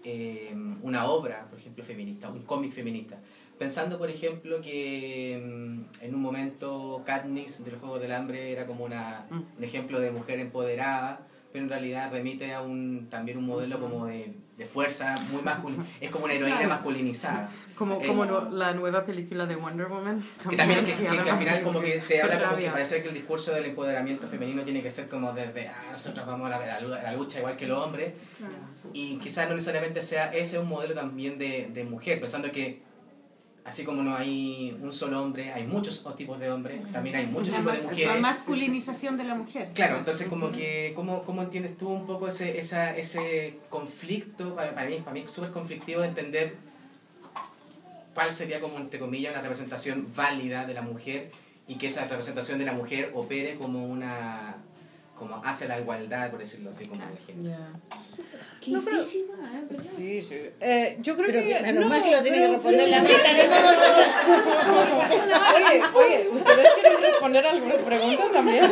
eh, 0.03 0.55
una 0.81 1.05
obra, 1.05 1.47
por 1.49 1.59
ejemplo, 1.59 1.83
feminista, 1.83 2.29
un 2.29 2.43
cómic 2.43 2.71
feminista? 2.71 3.19
Pensando, 3.57 3.97
por 3.97 4.09
ejemplo, 4.09 4.59
que 4.61 5.39
mm, 5.39 6.03
en 6.03 6.15
un 6.15 6.21
momento 6.21 7.03
Katniss 7.05 7.63
del 7.63 7.77
Juego 7.77 7.99
del 7.99 8.11
Hambre 8.11 8.51
era 8.51 8.65
como 8.65 8.83
una, 8.83 9.27
un 9.29 9.63
ejemplo 9.63 9.99
de 9.99 10.11
mujer 10.11 10.39
empoderada, 10.39 11.27
pero 11.51 11.63
en 11.65 11.69
realidad 11.69 12.11
remite 12.11 12.53
a 12.53 12.61
un 12.61 13.07
también 13.09 13.37
un 13.37 13.45
modelo 13.45 13.79
como 13.79 14.05
de, 14.05 14.33
de 14.57 14.65
fuerza 14.65 15.15
muy 15.31 15.41
masculina. 15.41 15.85
Es 15.99 16.09
como 16.09 16.25
una 16.25 16.33
heroína 16.33 16.67
masculinizada. 16.67 17.49
Como, 17.75 17.99
Eh, 18.01 18.07
como 18.07 18.25
no- 18.25 18.49
la 18.51 18.73
nueva 18.73 19.05
película 19.05 19.45
de 19.45 19.55
Wonder 19.55 19.87
Woman. 19.87 20.23
que 20.49 20.55
también 20.55 20.85
que, 20.85 20.93
que- 20.93 21.07
que 21.07 21.29
al 21.29 21.37
final 21.37 21.61
como 21.61 21.81
que 21.81 22.01
se 22.01 22.21
habla 22.21 22.39
como 22.43 22.57
que 22.57 22.69
parece 22.69 23.01
que 23.01 23.07
el 23.09 23.13
discurso 23.13 23.53
del 23.53 23.65
empoderamiento 23.65 24.27
femenino 24.27 24.63
tiene 24.63 24.81
que 24.81 24.89
ser 24.91 25.07
como 25.09 25.33
desde 25.33 25.67
ah, 25.67 25.89
nosotros 25.91 26.25
vamos 26.25 26.47
a 26.51 26.59
la, 26.59 26.75
a 26.75 26.81
la- 26.81 27.13
lucha 27.13 27.39
igual 27.39 27.57
que 27.57 27.67
los 27.67 27.83
hombres 27.85 28.13
y 28.93 29.17
quizás 29.17 29.47
no 29.49 29.55
necesariamente 29.55 30.01
sea 30.01 30.33
ese 30.33 30.57
un 30.59 30.67
modelo 30.67 30.93
también 30.93 31.37
de, 31.37 31.69
de 31.73 31.83
mujer 31.83 32.19
pensando 32.19 32.51
que 32.51 32.81
así 33.63 33.83
como 33.83 34.01
no 34.01 34.15
hay 34.15 34.77
un 34.81 34.91
solo 34.91 35.21
hombre 35.21 35.51
hay 35.53 35.65
muchos 35.67 36.03
tipos 36.15 36.39
de 36.39 36.49
hombres 36.49 36.91
también 36.91 37.15
hay 37.15 37.25
muchos 37.27 37.55
tipos 37.55 37.73
de 37.73 37.83
La 37.83 37.89
mujeres 37.89 38.21
masculinización 38.21 39.17
de 39.17 39.23
la 39.23 39.35
mujer. 39.35 39.71
Claro, 39.73 39.97
entonces 39.97 40.27
como 40.27 40.51
que, 40.51 40.93
¿cómo, 40.95 41.21
cómo 41.21 41.41
entiendes 41.41 41.77
tú 41.77 41.89
un 41.89 42.05
poco 42.05 42.27
ese, 42.27 42.57
esa, 42.57 42.95
ese 42.95 43.57
conflicto? 43.69 44.55
Para, 44.55 44.73
para 44.73 44.89
mí, 44.89 44.97
para 44.97 45.13
mí 45.13 45.21
es 45.21 45.31
súper 45.31 45.51
conflictivo 45.51 46.01
de 46.01 46.07
entender 46.07 46.55
cuál 48.13 48.33
sería 48.33 48.59
como, 48.59 48.77
entre 48.77 48.99
comillas, 48.99 49.31
una 49.31 49.41
representación 49.41 50.07
válida 50.15 50.65
de 50.65 50.73
la 50.73 50.81
mujer 50.81 51.31
y 51.67 51.75
que 51.75 51.87
esa 51.87 52.05
representación 52.05 52.59
de 52.59 52.65
la 52.65 52.73
mujer 52.73 53.11
opere 53.15 53.55
como 53.55 53.85
una 53.85 54.57
como 55.21 55.39
hacia 55.45 55.67
la 55.67 55.79
igualdad, 55.79 56.31
por 56.31 56.39
decirlo 56.39 56.71
así, 56.71 56.85
como 56.87 56.99
género. 57.27 57.49
Ya. 57.55 57.69
Qué 58.59 58.71
No, 58.71 58.81
pero- 58.81 58.97
difícil, 58.97 59.25
¿eh? 59.29 59.67
Sí, 59.73 60.19
sí. 60.21 60.35
Eh, 60.59 60.97
yo 60.99 61.15
creo 61.15 61.27
Pero 61.27 61.39
que. 61.41 61.47
que 61.55 61.61
menos 61.61 61.83
no, 61.83 61.89
mal 61.89 62.01
que 62.01 62.09
lo 62.11 62.21
tiene 62.23 62.37
que 62.39 62.47
responder 62.47 62.85
sí. 62.85 62.91
la 62.91 63.01
nosotros. 63.01 64.07
Oye, 65.55 65.81
oye, 65.93 66.29
¿ustedes 66.33 66.67
quieren 66.73 67.01
responder 67.01 67.45
algunas 67.45 67.79
preguntas 67.83 68.31
también? 68.31 68.65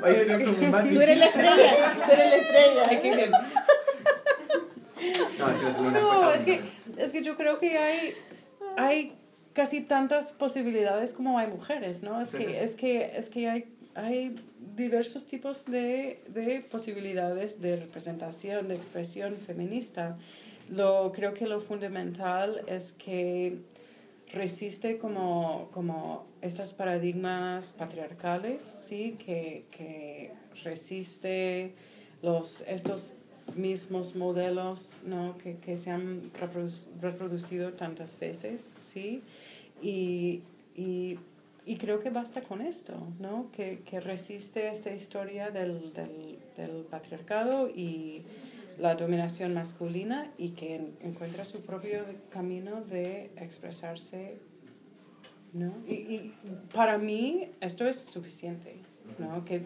Tú 0.00 1.00
eres 1.00 1.18
la 1.18 1.26
estrella, 1.26 1.92
tú 2.06 2.12
eres 2.12 2.30
la 2.30 2.36
estrella. 2.36 2.86
Ay, 2.88 3.00
qué 3.02 3.16
bien. 3.16 3.30
No, 5.38 5.58
sí, 5.58 5.66
es 5.68 5.76
una 5.76 5.90
No, 5.90 6.32
es 6.32 6.42
que, 6.44 6.62
es 6.96 7.12
que 7.12 7.22
yo 7.22 7.36
creo 7.36 7.58
que 7.58 7.76
hay, 7.78 8.14
hay 8.78 9.12
casi 9.52 9.82
tantas 9.82 10.32
posibilidades 10.32 11.12
como 11.14 11.38
hay 11.38 11.48
mujeres, 11.48 12.02
¿no? 12.02 12.20
Es 12.20 12.30
Sí, 12.30 12.38
que, 12.38 12.44
sí. 12.44 12.52
es 12.54 12.76
que, 12.76 13.12
es 13.16 13.30
que 13.30 13.48
hay, 13.50 13.64
hay 13.94 14.36
diversos 14.76 15.26
tipos 15.26 15.64
de, 15.66 16.20
de 16.28 16.60
posibilidades 16.60 17.60
de 17.60 17.76
representación, 17.76 18.68
de 18.68 18.76
expresión 18.76 19.36
feminista. 19.36 20.18
Lo, 20.70 21.12
creo 21.12 21.34
que 21.34 21.46
lo 21.46 21.60
fundamental 21.60 22.62
es 22.66 22.92
que 22.92 23.58
resiste 24.32 24.98
como, 24.98 25.68
como 25.72 26.24
estos 26.42 26.72
paradigmas 26.72 27.72
patriarcales, 27.72 28.62
¿sí? 28.62 29.16
Que, 29.24 29.64
que 29.70 30.30
resiste 30.62 31.72
los, 32.22 32.62
estos 32.68 33.14
mismos 33.56 34.14
modelos 34.14 34.98
¿no? 35.04 35.36
que, 35.38 35.56
que 35.56 35.76
se 35.76 35.90
han 35.90 36.30
reprodu- 36.34 36.86
reproducido 37.00 37.72
tantas 37.72 38.16
veces, 38.20 38.76
¿sí? 38.78 39.22
Y, 39.82 40.42
y, 40.76 41.18
y 41.72 41.76
creo 41.76 41.98
que 42.00 42.10
basta 42.10 42.40
con 42.42 42.60
esto, 42.60 42.94
¿no? 43.20 43.50
Que, 43.52 43.66
que 43.88 44.00
resiste 44.00 44.68
esta 44.68 44.90
historia 44.92 45.50
del, 45.50 45.92
del, 45.92 46.38
del 46.56 46.84
patriarcado 46.90 47.68
y 47.68 48.22
la 48.78 48.94
dominación 48.94 49.54
masculina 49.54 50.18
y 50.38 50.48
que 50.58 50.74
en- 50.76 50.96
encuentra 51.02 51.44
su 51.44 51.58
propio 51.60 51.98
camino 52.30 52.80
de 52.82 53.30
expresarse, 53.36 54.38
¿no? 55.52 55.72
Y, 55.86 55.92
y 55.92 56.34
para 56.74 56.98
mí 56.98 57.50
esto 57.60 57.86
es 57.88 57.96
suficiente, 58.16 58.76
¿no? 59.18 59.44
Que, 59.44 59.62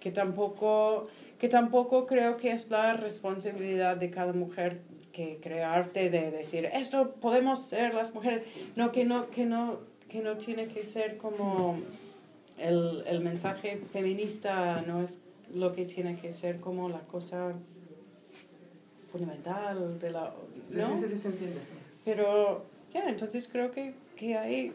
que 0.00 0.10
tampoco 0.10 1.08
que 1.38 1.48
tampoco 1.48 2.06
creo 2.06 2.38
que 2.38 2.50
es 2.52 2.70
la 2.70 2.94
responsabilidad 2.94 3.96
de 3.98 4.10
cada 4.10 4.32
mujer 4.32 4.80
que 5.12 5.38
crearte 5.42 6.08
de 6.10 6.30
decir 6.30 6.64
esto 6.72 7.14
podemos 7.20 7.60
ser 7.62 7.92
las 7.94 8.14
mujeres 8.14 8.46
no 8.74 8.90
que 8.90 9.04
no 9.04 9.26
que 9.30 9.44
no 9.44 9.80
que 10.08 10.20
no 10.20 10.36
tiene 10.38 10.68
que 10.68 10.84
ser 10.84 11.16
como 11.18 11.78
el, 12.58 13.02
el 13.06 13.20
mensaje 13.20 13.80
feminista 13.92 14.82
no 14.86 15.02
es 15.02 15.22
lo 15.54 15.72
que 15.72 15.84
tiene 15.84 16.18
que 16.18 16.32
ser 16.32 16.60
como 16.60 16.88
la 16.88 17.00
cosa 17.00 17.54
fundamental 19.10 19.98
de 19.98 20.10
la 20.10 20.32
Sí, 20.68 20.78
¿no? 20.78 20.96
sí, 20.96 21.04
sí, 21.04 21.08
sí, 21.10 21.16
se 21.16 21.28
entiende. 21.28 21.60
pero 22.04 22.64
ya 22.92 23.08
entonces 23.08 23.48
creo 23.50 23.70
que, 23.70 23.94
que 24.16 24.36
hay 24.36 24.72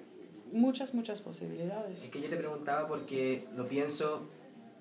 muchas 0.54 0.94
muchas 0.94 1.20
Es 1.20 1.26
posibilidades 1.26 2.08
que 2.08 2.22
yo 2.22 2.30
te 2.30 2.38
preguntaba 2.38 2.88
porque 2.88 3.46
lo 3.58 3.68
pienso 3.68 4.26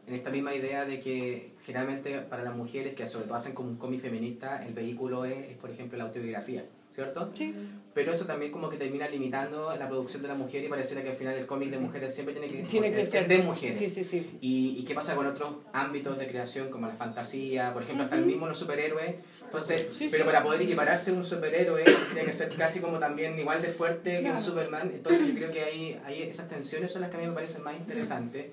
en 0.06 0.14
esta 0.14 0.30
misma 0.30 0.54
idea 0.54 0.84
de 0.84 1.00
que 1.00 1.52
generalmente 1.64 2.20
para 2.20 2.42
las 2.44 2.56
mujeres 2.56 2.94
que 2.94 3.06
sobre 3.06 3.26
todo 3.26 3.34
hacen 3.34 3.52
como 3.54 3.68
un 3.70 3.76
cómic 3.76 4.00
feminista, 4.00 4.64
el 4.66 4.72
vehículo 4.72 5.24
es, 5.24 5.50
es, 5.50 5.56
por 5.56 5.70
ejemplo, 5.70 5.98
la 5.98 6.04
autobiografía. 6.04 6.64
¿Cierto? 6.90 7.30
Sí. 7.34 7.54
Pero 7.92 8.12
eso 8.12 8.24
también 8.24 8.52
como 8.52 8.68
que 8.68 8.76
termina 8.76 9.08
limitando 9.08 9.74
la 9.76 9.88
producción 9.88 10.22
de 10.22 10.28
la 10.28 10.34
mujer 10.34 10.62
y 10.62 10.68
pareciera 10.68 11.02
que 11.02 11.10
al 11.10 11.16
final 11.16 11.34
el 11.36 11.44
cómic 11.46 11.70
de 11.70 11.78
mujeres 11.78 12.14
siempre 12.14 12.32
tiene 12.34 12.46
que, 12.46 12.62
Tiene 12.62 12.92
que 12.92 13.02
es 13.02 13.10
ser 13.10 13.26
de 13.26 13.38
mujeres. 13.42 13.76
Sí, 13.76 13.88
sí, 13.90 14.04
sí. 14.04 14.38
¿Y, 14.40 14.76
¿Y 14.78 14.84
qué 14.84 14.94
pasa 14.94 15.16
con 15.16 15.26
otros 15.26 15.50
ámbitos 15.72 16.16
de 16.16 16.28
creación 16.28 16.70
como 16.70 16.86
la 16.86 16.94
fantasía? 16.94 17.72
Por 17.72 17.82
ejemplo, 17.82 18.04
hasta 18.04 18.16
el 18.16 18.26
mismo 18.26 18.46
los 18.46 18.56
superhéroes. 18.58 19.16
Entonces, 19.42 19.86
Sí, 19.90 20.06
pero 20.10 20.24
sí. 20.24 20.26
para 20.30 20.42
poder 20.44 20.62
equipararse 20.62 21.10
a 21.10 21.14
un 21.14 21.24
superhéroe 21.24 21.82
tiene 22.12 22.24
que 22.24 22.32
ser 22.32 22.54
casi 22.54 22.78
como 22.80 22.98
también 23.00 23.36
igual 23.38 23.60
de 23.60 23.68
fuerte 23.70 24.10
que 24.12 24.18
un 24.18 24.24
Claro. 24.24 24.40
Superman. 24.40 24.90
Entonces 24.94 25.26
yo 25.26 25.34
creo 25.34 25.50
que 25.50 25.62
ahí, 25.62 26.00
ahí 26.04 26.22
esas 26.22 26.46
tensiones 26.48 26.92
son 26.92 27.02
las 27.02 27.10
que 27.10 27.16
a 27.16 27.20
mí 27.20 27.26
me 27.26 27.32
parecen 27.32 27.62
más 27.64 27.74
interesantes. 27.76 28.46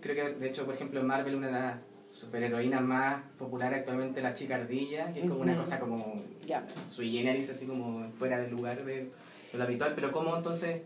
Creo 0.00 0.14
que 0.16 0.34
de 0.34 0.48
hecho, 0.48 0.64
por 0.66 0.74
ejemplo, 0.74 0.98
en 1.00 1.06
Marvel 1.06 1.36
una 1.36 1.46
de 1.46 1.52
las 1.52 1.74
superheroínas 2.10 2.82
más 2.82 3.22
populares 3.38 3.78
actualmente 3.80 4.20
la 4.20 4.32
chica 4.32 4.56
ardilla, 4.56 5.12
que 5.12 5.20
es 5.20 5.28
como 5.28 5.40
una 5.42 5.56
cosa 5.56 5.78
como 5.78 6.22
Ya. 6.46 6.66
sui 6.88 7.10
generis, 7.10 7.48
así 7.50 7.66
como 7.66 8.10
fuera 8.18 8.38
del 8.38 8.50
lugar 8.50 8.84
de, 8.84 9.10
de 9.52 9.58
lo 9.58 9.62
habitual, 9.64 9.92
pero 9.94 10.10
cómo 10.10 10.36
entonces 10.36 10.82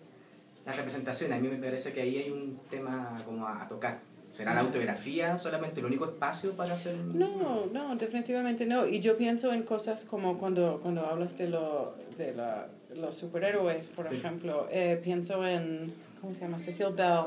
la 0.66 0.72
representación, 0.72 1.32
a 1.32 1.38
mí 1.38 1.48
me 1.48 1.56
parece 1.56 1.92
que 1.92 2.02
ahí 2.02 2.16
hay 2.18 2.30
un 2.30 2.58
tema 2.70 3.22
como 3.24 3.46
a, 3.46 3.62
a 3.62 3.68
tocar. 3.68 4.00
¿Será 4.30 4.52
la 4.52 4.60
autobiografía 4.60 5.38
solamente 5.38 5.78
el 5.80 5.86
único 5.86 6.06
espacio 6.06 6.52
para 6.56 6.74
hacer...? 6.74 6.96
No, 6.96 7.66
no, 7.72 7.94
definitivamente 7.94 8.66
no. 8.66 8.84
Y 8.86 8.98
yo 8.98 9.16
pienso 9.16 9.52
en 9.52 9.62
cosas 9.62 10.04
como 10.04 10.38
cuando, 10.38 10.80
cuando 10.82 11.06
hablas 11.06 11.36
de, 11.38 11.48
lo, 11.48 11.94
de 12.18 12.34
la, 12.34 12.66
los 12.96 13.14
superhéroes, 13.16 13.90
por 13.90 14.08
Sí. 14.08 14.16
ejemplo. 14.16 14.66
eh, 14.72 15.00
pienso 15.04 15.46
en, 15.46 15.94
¿cómo 16.20 16.34
se 16.34 16.40
llama? 16.40 16.58
Cecil 16.58 16.86
Bell, 16.96 17.26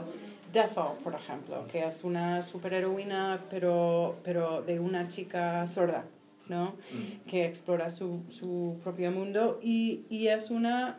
Defo, 0.61 0.95
por 1.03 1.13
ejemplo, 1.15 1.65
que 1.71 1.85
es 1.85 2.03
una 2.03 2.41
superheroína, 2.41 3.41
pero, 3.49 4.15
pero 4.23 4.61
de 4.61 4.79
una 4.79 5.07
chica 5.07 5.65
sorda, 5.67 6.03
¿no? 6.49 6.65
Mm. 6.91 7.29
que 7.29 7.45
explora 7.45 7.89
su, 7.91 8.21
su 8.29 8.77
propio 8.83 9.11
mundo 9.11 9.59
y, 9.61 10.05
y 10.09 10.27
es 10.27 10.49
una 10.49 10.97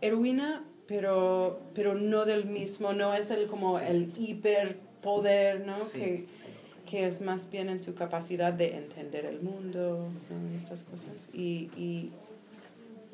heroína, 0.00 0.64
pero, 0.86 1.60
pero 1.74 1.94
no 1.94 2.24
del 2.24 2.46
mismo, 2.46 2.92
no 2.92 3.14
es 3.14 3.30
el 3.30 3.46
como 3.46 3.78
Sí, 3.78 3.84
el 3.88 4.12
hiperpoder, 4.16 5.66
¿no? 5.66 5.74
Sí, 5.74 5.98
Que, 6.00 6.26
sí. 6.32 6.46
que 6.86 7.06
es 7.06 7.20
más 7.20 7.48
bien 7.50 7.68
en 7.68 7.78
su 7.78 7.94
capacidad 7.94 8.52
de 8.52 8.76
entender 8.76 9.24
el 9.26 9.40
mundo, 9.40 10.08
¿no? 10.30 10.56
Estas 10.56 10.82
cosas. 10.84 11.28
Y, 11.32 11.70
y 11.76 12.10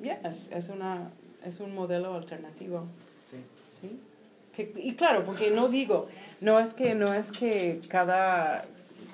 yeah, 0.03 0.21
es, 0.25 0.51
es, 0.53 0.69
una, 0.71 1.11
es 1.45 1.61
un 1.61 1.75
modelo 1.75 2.15
alternativo. 2.15 2.85
Sí. 3.25 3.37
¿sí? 3.69 3.99
Que, 4.57 4.73
y 4.77 4.95
claro, 4.95 5.25
porque 5.25 5.51
no 5.51 5.69
digo, 5.69 6.09
no 6.41 6.59
es 6.59 6.73
que, 6.73 6.95
no 6.95 7.13
es 7.13 7.31
que 7.31 7.81
cada, 7.89 8.65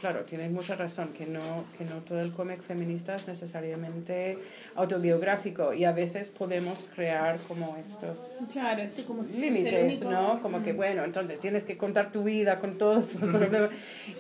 claro, 0.00 0.20
tienes 0.22 0.52
mucha 0.52 0.76
razón, 0.76 1.08
que 1.08 1.26
no, 1.26 1.64
que 1.76 1.84
no 1.84 1.96
todo 1.96 2.20
el 2.20 2.30
cómic 2.32 2.62
feminista 2.62 3.16
es 3.16 3.26
necesariamente 3.26 4.38
autobiográfico 4.76 5.72
y 5.72 5.84
a 5.84 5.92
veces 5.92 6.28
podemos 6.30 6.86
crear 6.94 7.38
como 7.48 7.76
estos 7.76 8.48
Claro, 8.52 8.82
este 8.82 9.04
como 9.04 9.24
si 9.24 9.32
fuese 9.34 9.48
el 9.68 9.86
límites, 9.88 10.02
¿no? 10.08 10.40
Como 10.42 10.62
que, 10.62 10.72
bueno, 10.72 11.02
entonces 11.04 11.40
tienes 11.40 11.64
que 11.64 11.76
contar 11.76 12.12
tu 12.12 12.22
vida 12.24 12.58
con 12.60 12.78
todos 12.78 13.14
los 13.14 13.30
problemas. 13.30 13.70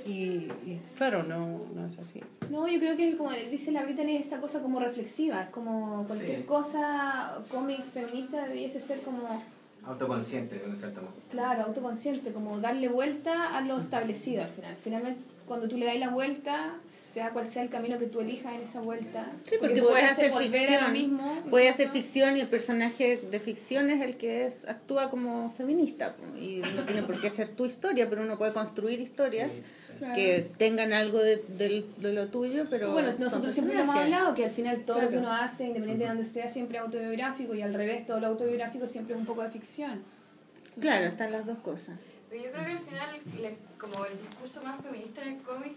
Y, 0.06 0.48
y 0.66 0.80
claro, 0.96 1.22
no, 1.22 1.66
no 1.74 1.86
es 1.86 1.98
así. 1.98 2.20
No, 2.50 2.66
yo 2.66 2.78
creo 2.80 2.96
que 2.96 3.16
como 3.16 3.30
dice 3.30 3.70
la 3.72 3.84
Brittany, 3.84 4.16
esta 4.16 4.40
cosa 4.40 4.60
como 4.60 4.80
reflexiva, 4.80 5.48
como 5.52 6.04
cualquier 6.06 6.38
Sí. 6.38 6.42
cosa, 6.44 7.38
cómic 7.50 7.84
feminista 7.92 8.46
debiese 8.48 8.80
ser 8.80 9.00
como, 9.02 9.42
Autoconsciente, 9.84 10.58
de 10.58 10.68
un 10.68 10.76
cierto 10.76 11.02
modo. 11.02 11.12
claro, 11.30 11.64
autoconsciente, 11.64 12.32
como 12.32 12.60
darle 12.60 12.88
vuelta 12.88 13.56
a 13.56 13.60
lo 13.62 13.78
establecido 13.78 14.42
al 14.42 14.48
final. 14.48 14.76
Finalmente, 14.82 15.20
cuando 15.52 15.68
tú 15.68 15.76
le 15.76 15.84
das 15.84 15.98
la 15.98 16.08
vuelta, 16.08 16.76
sea 16.88 17.28
cual 17.28 17.46
sea 17.46 17.62
el 17.62 17.68
camino 17.68 17.98
que 17.98 18.06
tú 18.06 18.20
elijas 18.20 18.54
en 18.54 18.62
esa 18.62 18.80
vuelta, 18.80 19.26
Sí, 19.44 19.56
porque 19.60 19.82
puede 19.82 19.92
puedes 19.92 20.10
hacer 20.10 20.32
a 20.32 20.38
ficción. 20.38 20.84
lo 20.84 20.88
mismo. 20.88 21.42
Puede 21.50 21.68
hacer 21.68 21.90
ficción 21.90 22.38
y 22.38 22.40
el 22.40 22.48
personaje 22.48 23.18
de 23.18 23.38
ficción 23.38 23.90
es 23.90 24.00
el 24.00 24.16
que 24.16 24.46
es, 24.46 24.66
actúa 24.66 25.10
como 25.10 25.52
feminista. 25.54 26.16
Y 26.40 26.62
no 26.74 26.84
tiene 26.84 27.02
por 27.02 27.20
qué 27.20 27.28
ser 27.28 27.50
tu 27.50 27.66
historia, 27.66 28.08
pero 28.08 28.22
uno 28.22 28.38
puede 28.38 28.54
construir 28.54 28.98
historias 28.98 29.52
Sí, 29.52 29.58
sí. 29.58 29.92
Claro. 29.98 30.14
que 30.14 30.50
tengan 30.56 30.94
algo 30.94 31.18
de, 31.18 31.84
lo 32.00 32.28
tuyo, 32.28 32.64
pero. 32.70 32.92
Bueno, 32.92 33.10
nosotros 33.18 33.52
siempre 33.52 33.78
hemos 33.78 33.94
hablado, 33.94 34.34
que 34.34 34.46
al 34.46 34.50
final 34.52 34.84
todo 34.86 35.02
lo 35.02 35.10
que 35.10 35.18
uno 35.18 35.30
hace, 35.30 35.64
independiente 35.64 36.04
de 36.04 36.08
donde 36.08 36.24
sea, 36.24 36.48
siempre 36.48 36.78
es 36.78 36.82
autobiográfico 36.84 37.54
y 37.54 37.60
al 37.60 37.74
revés, 37.74 38.06
todo 38.06 38.20
lo 38.20 38.28
autobiográfico 38.28 38.86
siempre 38.86 39.14
es 39.14 39.20
un 39.20 39.26
poco 39.26 39.42
de 39.42 39.50
ficción. 39.50 40.02
Entonces, 40.68 40.80
Claro, 40.80 41.06
están 41.08 41.30
las 41.30 41.44
dos 41.44 41.58
cosas. 41.58 41.96
Pero 42.32 42.44
yo 42.44 42.50
creo 42.52 42.64
que 42.64 42.72
al 42.72 42.78
final, 42.78 43.20
le- 43.42 43.58
como 43.78 44.06
el 44.06 44.18
discurso 44.18 44.62
más 44.62 44.80
feminista 44.80 45.20
en 45.20 45.28
el 45.34 45.42
cómic, 45.42 45.72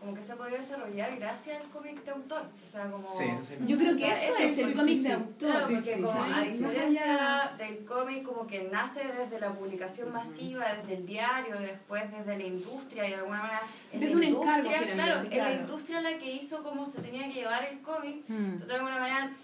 como 0.00 0.12
que 0.14 0.22
se 0.22 0.32
ha 0.32 0.36
podido 0.36 0.56
desarrollar 0.56 1.14
gracias 1.18 1.62
al 1.62 1.68
cómic 1.68 2.02
de 2.04 2.10
autor. 2.10 2.42
O 2.64 2.66
sea, 2.66 2.90
como... 2.90 3.14
Sí, 3.14 3.24
eso 3.26 3.44
sí. 3.44 3.54
Yo 3.66 3.76
creo 3.78 3.90
O 3.92 3.94
que 3.94 4.00
sea, 4.00 4.16
eso 4.24 4.38
es 4.38 4.58
el 4.58 4.66
sí, 4.66 4.72
cómic 4.74 4.96
sí. 4.96 5.02
de 5.04 5.12
autor. 5.12 5.50
Claro, 5.50 5.66
Sí, 5.68 5.74
porque 5.74 5.94
sí, 5.94 6.00
como 6.02 6.12
sí. 6.12 6.18
a 6.18 6.42
Sí, 6.42 6.50
diferencia 6.50 7.52
del 7.58 7.84
cómic 7.84 8.22
como 8.24 8.46
que 8.48 8.62
nace 8.72 9.02
desde 9.06 9.38
la 9.38 9.52
publicación 9.52 10.10
masiva, 10.12 10.64
desde 10.74 10.94
el 10.94 11.06
diario, 11.06 11.60
después 11.60 12.10
desde 12.10 12.38
la 12.38 12.44
industria 12.44 13.06
y 13.06 13.10
de 13.10 13.14
alguna 13.16 13.42
manera 13.42 13.62
es 13.92 14.00
Desde 14.00 14.14
la 14.14 14.16
un 14.16 14.24
encargo, 14.24 14.42
industria, 14.56 14.78
claro, 14.78 14.90
finalmente, 14.92 15.36
es 15.36 15.42
la 15.42 15.48
claro. 15.48 15.60
industria 15.60 16.00
la 16.00 16.18
que 16.18 16.32
hizo 16.32 16.62
cómo 16.64 16.86
se 16.86 17.02
tenía 17.02 17.28
que 17.28 17.34
llevar 17.34 17.64
el 17.64 17.80
cómic. 17.82 18.24
Mm. 18.26 18.34
Entonces 18.44 18.68
de 18.68 18.74
alguna 18.74 18.98
manera 18.98 19.36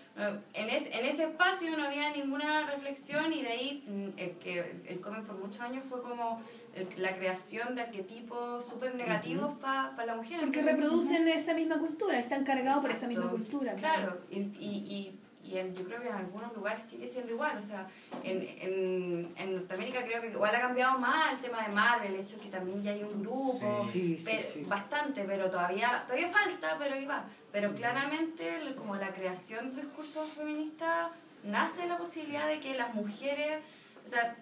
en, 0.54 0.70
es, 0.70 0.86
en 0.86 1.04
ese 1.04 1.24
espacio 1.24 1.76
no 1.76 1.84
había 1.84 2.10
ninguna 2.10 2.66
reflexión 2.66 3.32
y 3.32 3.42
de 3.42 3.48
ahí 3.48 3.84
mm, 3.86 4.18
el 4.18 4.30
que 4.38 4.82
el 4.88 5.00
cómic 5.00 5.24
por 5.24 5.36
muchos 5.36 5.60
años 5.60 5.84
fue 5.88 6.00
como 6.02 6.40
el- 6.74 6.88
la 6.96 7.16
creación 7.16 7.74
de 7.74 7.82
arquetipos 7.82 8.66
súper 8.68 8.94
negativos 8.94 9.56
para 9.58 10.06
la 10.06 10.14
mujer. 10.16 10.40
Porque 10.40 10.60
Entonces, 10.60 10.72
reproducen 10.72 11.28
esa 11.28 11.54
misma 11.54 11.78
cultura, 11.78 12.18
están 12.18 12.44
cargados 12.44 12.82
por 12.82 12.90
esa 12.92 13.06
misma 13.08 13.30
cultura. 13.30 13.74
Claro, 13.74 14.18
y, 14.30 14.38
y, 14.38 14.42
y, 14.60 15.18
y 15.48 15.58
en- 15.58 15.74
yo 15.74 15.84
creo 15.84 16.00
que 16.00 16.08
en 16.08 16.14
algunos 16.14 16.54
lugares 16.54 16.82
sigue 16.82 17.06
siendo 17.06 17.32
igual. 17.32 17.56
O 17.58 17.62
sea, 17.62 17.86
en, 18.22 18.42
en, 18.60 19.32
en 19.36 19.54
Norteamérica 19.56 20.04
creo 20.04 20.20
que 20.20 20.28
igual 20.28 20.54
ha 20.54 20.60
cambiado 20.60 20.98
más 20.98 21.32
el 21.34 21.40
tema 21.40 21.66
de 21.66 21.72
Marvel, 21.74 22.14
el 22.14 22.20
hecho 22.20 22.36
que 22.38 22.48
también 22.48 22.82
ya 22.82 22.92
hay 22.92 23.02
un 23.02 23.22
grupo, 23.22 23.82
Sí, 23.84 24.16
sí, 24.16 24.24
pe- 24.24 24.42
sí. 24.42 24.62
bastante, 24.66 25.24
pero 25.24 25.48
todavía 25.50 26.02
todavía 26.06 26.28
falta, 26.28 26.76
pero 26.78 26.94
ahí 26.94 27.04
va. 27.06 27.24
Pero 27.52 27.74
claramente, 27.74 28.56
el- 28.56 28.74
como 28.74 28.96
la 28.96 29.12
creación 29.12 29.74
de 29.74 29.82
discursos 29.82 30.28
feministas 30.30 31.08
nace 31.44 31.82
de 31.82 31.88
la 31.88 31.98
posibilidad 31.98 32.46
de 32.48 32.60
que 32.60 32.76
las 32.76 32.92
mujeres, 32.94 33.58
o 34.04 34.08
sea, 34.08 34.36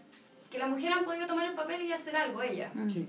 que 0.50 0.58
las 0.58 0.68
mujeres 0.68 0.96
han 0.96 1.04
podido 1.04 1.26
tomar 1.26 1.46
el 1.46 1.54
papel 1.54 1.82
y 1.82 1.92
hacer 1.92 2.16
algo 2.16 2.42
ellas. 2.42 2.72
Sí. 2.88 3.08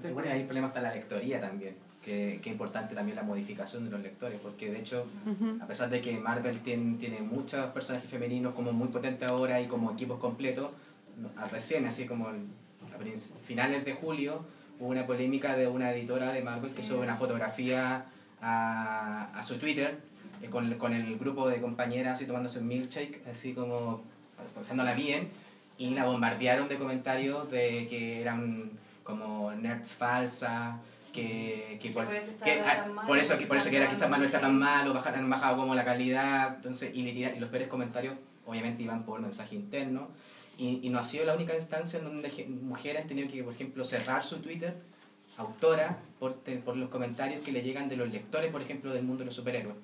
Pero 0.00 0.14
bueno, 0.14 0.30
hay 0.30 0.44
problemas 0.44 0.68
hasta 0.70 0.80
la 0.80 0.94
lectoría 0.94 1.40
también, 1.40 1.76
que, 2.04 2.40
que 2.42 2.50
importante 2.50 2.94
también 2.94 3.16
la 3.16 3.22
modificación 3.22 3.84
de 3.84 3.90
los 3.90 4.00
lectores, 4.00 4.38
porque 4.42 4.70
de 4.70 4.80
hecho, 4.80 5.06
a 5.60 5.66
pesar 5.66 5.88
de 5.88 6.00
que 6.00 6.18
Marvel 6.18 6.60
tiene, 6.60 6.98
tiene 6.98 7.20
muchos 7.20 7.64
personajes 7.66 8.10
femeninos 8.10 8.54
como 8.54 8.72
muy 8.72 8.88
potentes 8.88 9.28
ahora 9.28 9.60
y 9.60 9.66
como 9.66 9.92
equipos 9.92 10.18
completos, 10.18 10.70
recién, 11.50 11.86
así 11.86 12.06
como 12.06 12.28
a 12.28 12.34
finales 13.42 13.84
de 13.84 13.92
julio, 13.92 14.44
hubo 14.80 14.88
una 14.88 15.06
polémica 15.06 15.56
de 15.56 15.68
una 15.68 15.92
editora 15.92 16.32
de 16.32 16.42
Marvel 16.42 16.72
que 16.72 16.82
sube 16.82 17.00
una 17.00 17.16
fotografía 17.16 18.06
a, 18.40 19.24
a 19.38 19.42
su 19.42 19.56
Twitter 19.58 20.00
eh, 20.42 20.48
con, 20.48 20.74
con 20.74 20.92
el 20.92 21.16
grupo 21.18 21.48
de 21.48 21.60
compañeras 21.60 22.14
así 22.14 22.26
tomándose 22.26 22.58
un 22.58 22.68
milkshake, 22.68 23.22
así 23.30 23.52
como 23.52 24.02
pasándola 24.54 24.94
bien, 24.94 25.28
y 25.78 25.90
la 25.90 26.04
bombardearon 26.04 26.68
de 26.68 26.76
comentarios 26.76 27.50
de 27.50 27.86
que 27.88 28.20
eran 28.20 28.70
como 29.04 29.52
nerds 29.52 29.94
falsas, 29.94 30.74
que, 31.12 31.78
que 31.80 31.90
por, 31.90 32.06
que- 32.08 32.60
ah, 32.64 32.86
mal, 32.92 33.06
por 33.06 33.18
eso, 33.18 33.36
que, 33.38 33.46
por 33.46 33.56
eso 33.56 33.70
que 33.70 33.76
era 33.76 33.88
quizás 33.88 34.08
más 34.08 34.18
no 34.18 34.24
está 34.24 34.40
tan 34.40 34.52
sí. 34.52 34.56
mal, 34.58 34.88
o 34.88 34.94
bajar- 34.94 35.14
han 35.14 35.28
bajado 35.28 35.56
como 35.58 35.74
la 35.74 35.84
calidad, 35.84 36.56
entonces, 36.56 36.90
y, 36.94 37.02
le 37.02 37.10
y 37.10 37.38
los 37.38 37.50
peores 37.50 37.68
comentarios 37.68 38.14
obviamente 38.46 38.82
iban 38.82 39.04
por 39.04 39.20
mensaje 39.20 39.54
interno, 39.54 40.08
y, 40.58 40.80
y 40.82 40.90
no 40.90 40.98
ha 40.98 41.04
sido 41.04 41.24
la 41.24 41.34
única 41.34 41.54
instancia 41.54 41.98
en 41.98 42.04
donde 42.06 42.46
mujeres 42.62 43.02
han 43.02 43.08
tenido 43.08 43.30
que, 43.30 43.42
por 43.44 43.52
ejemplo, 43.54 43.84
cerrar 43.84 44.22
su 44.24 44.40
Twitter, 44.40 44.74
autora, 45.38 45.98
por, 46.18 46.36
por 46.64 46.76
los 46.76 46.88
comentarios 46.88 47.42
que 47.44 47.52
le 47.52 47.62
llegan 47.62 47.88
de 47.88 47.96
los 47.96 48.10
lectores, 48.10 48.50
por 48.50 48.60
ejemplo, 48.62 48.92
del 48.92 49.02
mundo 49.04 49.20
de 49.20 49.26
los 49.26 49.34
superhéroes. 49.34 49.76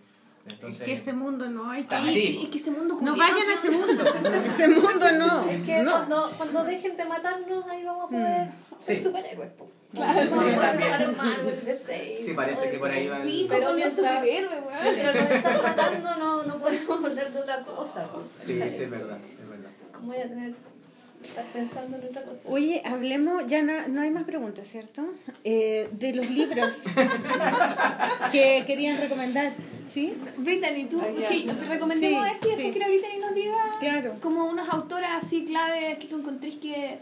Entonces, 0.51 0.81
es 0.81 0.87
que 0.87 0.93
ese 0.95 1.13
mundo 1.13 1.49
no 1.49 1.71
hay. 1.71 1.87
Ah, 1.91 2.03
sí. 2.09 2.41
y 2.43 2.47
que 2.47 2.59
ese 2.59 2.71
mundo 2.71 2.99
No 3.01 3.17
vayan 3.17 3.49
a 3.49 3.55
ese 3.55 3.71
mundo. 3.71 4.05
ese 4.55 4.69
mundo 4.69 5.13
no. 5.19 5.49
Es 5.49 5.63
que 5.67 5.83
no. 5.83 5.91
cuando, 5.93 6.33
cuando 6.37 6.65
dejen 6.65 6.97
de 6.97 7.05
matarnos, 7.05 7.67
ahí 7.71 7.85
vamos 7.85 8.05
a 8.07 8.09
poder 8.09 8.49
ser 8.79 8.97
Sí. 8.99 9.03
superhéroes. 9.05 9.51
po. 9.53 9.69
Claro. 9.95 10.31
Vamos 10.31 10.45
a 10.63 10.73
Sí, 10.77 11.65
DC, 11.65 12.17
Sí, 12.23 12.35
parece 12.35 12.71
que 12.71 12.79
por 12.79 12.91
ahí 12.91 13.09
va 13.09 13.17
el- 13.19 13.23
Pico 13.23 13.49
Pero 13.49 13.67
con 13.69 13.79
los 13.81 13.87
mientras- 13.95 14.15
superhéroes, 14.15 14.59
weón. 14.67 14.83
Mientras 14.85 15.15
nos 15.15 15.31
están 15.31 15.63
matando, 15.63 16.17
no, 16.17 16.43
no 16.43 16.59
podemos 16.59 17.05
hablar 17.05 17.33
de 17.33 17.41
otra 17.41 17.63
cosa. 17.65 18.03
po. 18.05 18.23
sí, 18.35 18.55
sí, 18.55 18.61
es 18.63 18.91
verdad, 18.91 19.19
es 19.41 19.49
verdad. 19.49 19.71
¿Cómo 19.93 20.09
voy 20.13 20.19
a 20.19 20.29
tener 20.29 20.55
estar 21.25 21.45
pensando 21.53 21.97
en 21.97 22.05
otra 22.05 22.23
cosa? 22.23 22.49
Oye, 22.49 22.83
hablemos, 22.85 23.47
ya 23.49 23.63
no, 23.63 23.89
no 23.89 24.01
hay 24.03 24.11
más 24.11 24.25
preguntas, 24.25 24.67
¿cierto? 24.67 25.03
Eh, 25.45 25.89
de 25.93 26.13
los 26.15 26.29
libros 26.31 26.67
que 28.33 28.65
querían 28.67 28.99
recomendar, 28.99 29.53
¿sí? 29.91 30.15
Brittany, 30.37 30.85
tú, 30.91 31.01
ya. 31.01 31.29
que 31.29 31.53
recomendemos 31.69 32.27
Sí, 32.27 32.33
este 32.35 32.47
y 32.47 32.51
después 32.51 32.67
sí. 32.67 32.73
que 32.73 32.79
la 32.79 32.89
Brittany 32.89 33.19
nos 33.21 33.35
diga 33.35 33.77
Claro. 33.81 34.17
como 34.21 34.45
unas 34.47 34.69
autoras 34.71 35.25
así 35.25 35.45
clave 35.45 35.97
que 36.01 36.07
tú 36.07 36.19
encontrís 36.19 36.57
que 36.57 36.99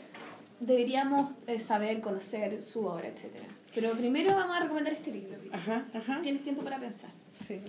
deberíamos 0.61 1.33
eh, 1.47 1.59
saber, 1.59 2.01
conocer 2.01 2.63
su 2.63 2.87
obra, 2.87 3.09
etcétera. 3.09 3.45
Pero 3.75 3.93
primero 3.93 4.35
vamos 4.35 4.57
a 4.57 4.61
recomendar 4.61 4.95
este 4.95 5.11
libro. 5.13 5.37
Ajá, 5.53 5.85
ajá. 5.93 6.21
Tienes 6.23 6.43
tiempo 6.43 6.63
para 6.63 6.79
pensar. 6.79 7.11
Sí. 7.37 7.61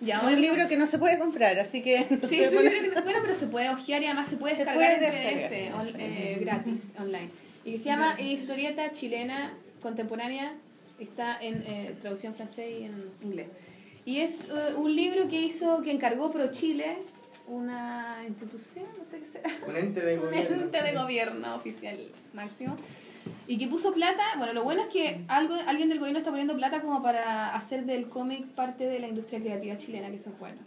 Ya, 0.00 0.20
un 0.20 0.40
libro 0.40 0.68
que 0.68 0.76
no 0.76 0.86
se 0.86 0.98
puede 0.98 1.18
comprar, 1.18 1.58
así 1.58 1.82
que... 1.82 2.06
no 2.08 2.28
Sí, 2.28 2.36
se 2.36 2.44
es 2.44 2.52
un 2.54 2.64
libro 2.64 2.80
que 2.90 2.94
no- 2.94 3.02
bueno, 3.02 3.18
pero 3.22 3.34
se 3.34 3.46
puede 3.48 3.68
hojear 3.70 4.00
y 4.02 4.06
además 4.06 4.28
se 4.28 4.36
puede 4.36 4.54
Se 4.54 4.64
descargar 4.64 4.98
puede 5.00 5.06
en 5.32 5.70
PDF 5.70 5.74
on- 5.74 6.00
eh, 6.00 6.38
gratis, 6.40 6.82
online. 6.98 7.28
Y 7.64 7.72
que 7.72 7.78
se 7.78 7.84
llama 7.84 8.14
Historieta 8.20 8.92
Chilena 8.92 9.52
Contemporánea, 9.82 10.54
está 11.00 11.36
en 11.40 11.56
eh, 11.66 11.94
traducción 12.00 12.34
francés 12.34 12.66
y 12.80 12.84
en 12.84 13.04
inglés. 13.22 13.48
Y 14.04 14.20
es 14.20 14.44
eh, 14.44 14.74
un 14.76 14.94
libro 14.94 15.28
que 15.28 15.40
hizo, 15.40 15.82
que 15.82 15.90
encargó 15.90 16.30
Pro 16.30 16.52
Chile, 16.52 16.96
una 17.48 18.18
institución, 18.26 18.86
no 18.98 19.04
sé 19.04 19.18
qué 19.20 19.26
será, 19.26 19.50
Un 19.66 19.76
ente 19.76 20.00
de 20.00 20.14
un 20.18 20.24
gobierno. 20.26 20.56
ente 20.56 20.82
de 20.82 20.92
gobierno 20.92 21.54
oficial 21.56 21.96
máximo. 22.32 22.76
Y 23.46 23.58
que 23.58 23.66
puso 23.68 23.92
plata, 23.92 24.22
bueno, 24.38 24.52
lo 24.52 24.64
bueno 24.64 24.82
es 24.82 24.88
que 24.88 25.20
algo, 25.28 25.54
alguien 25.66 25.88
del 25.88 25.98
gobierno 25.98 26.18
está 26.18 26.30
poniendo 26.30 26.54
plata 26.56 26.80
como 26.80 27.02
para 27.02 27.54
hacer 27.54 27.84
del 27.84 28.08
cómic 28.08 28.44
parte 28.46 28.86
de 28.86 28.98
la 28.98 29.08
industria 29.08 29.40
creativa 29.40 29.76
chilena, 29.76 30.08
que 30.08 30.16
eso 30.16 30.30
es 30.30 30.38
bueno. 30.38 30.58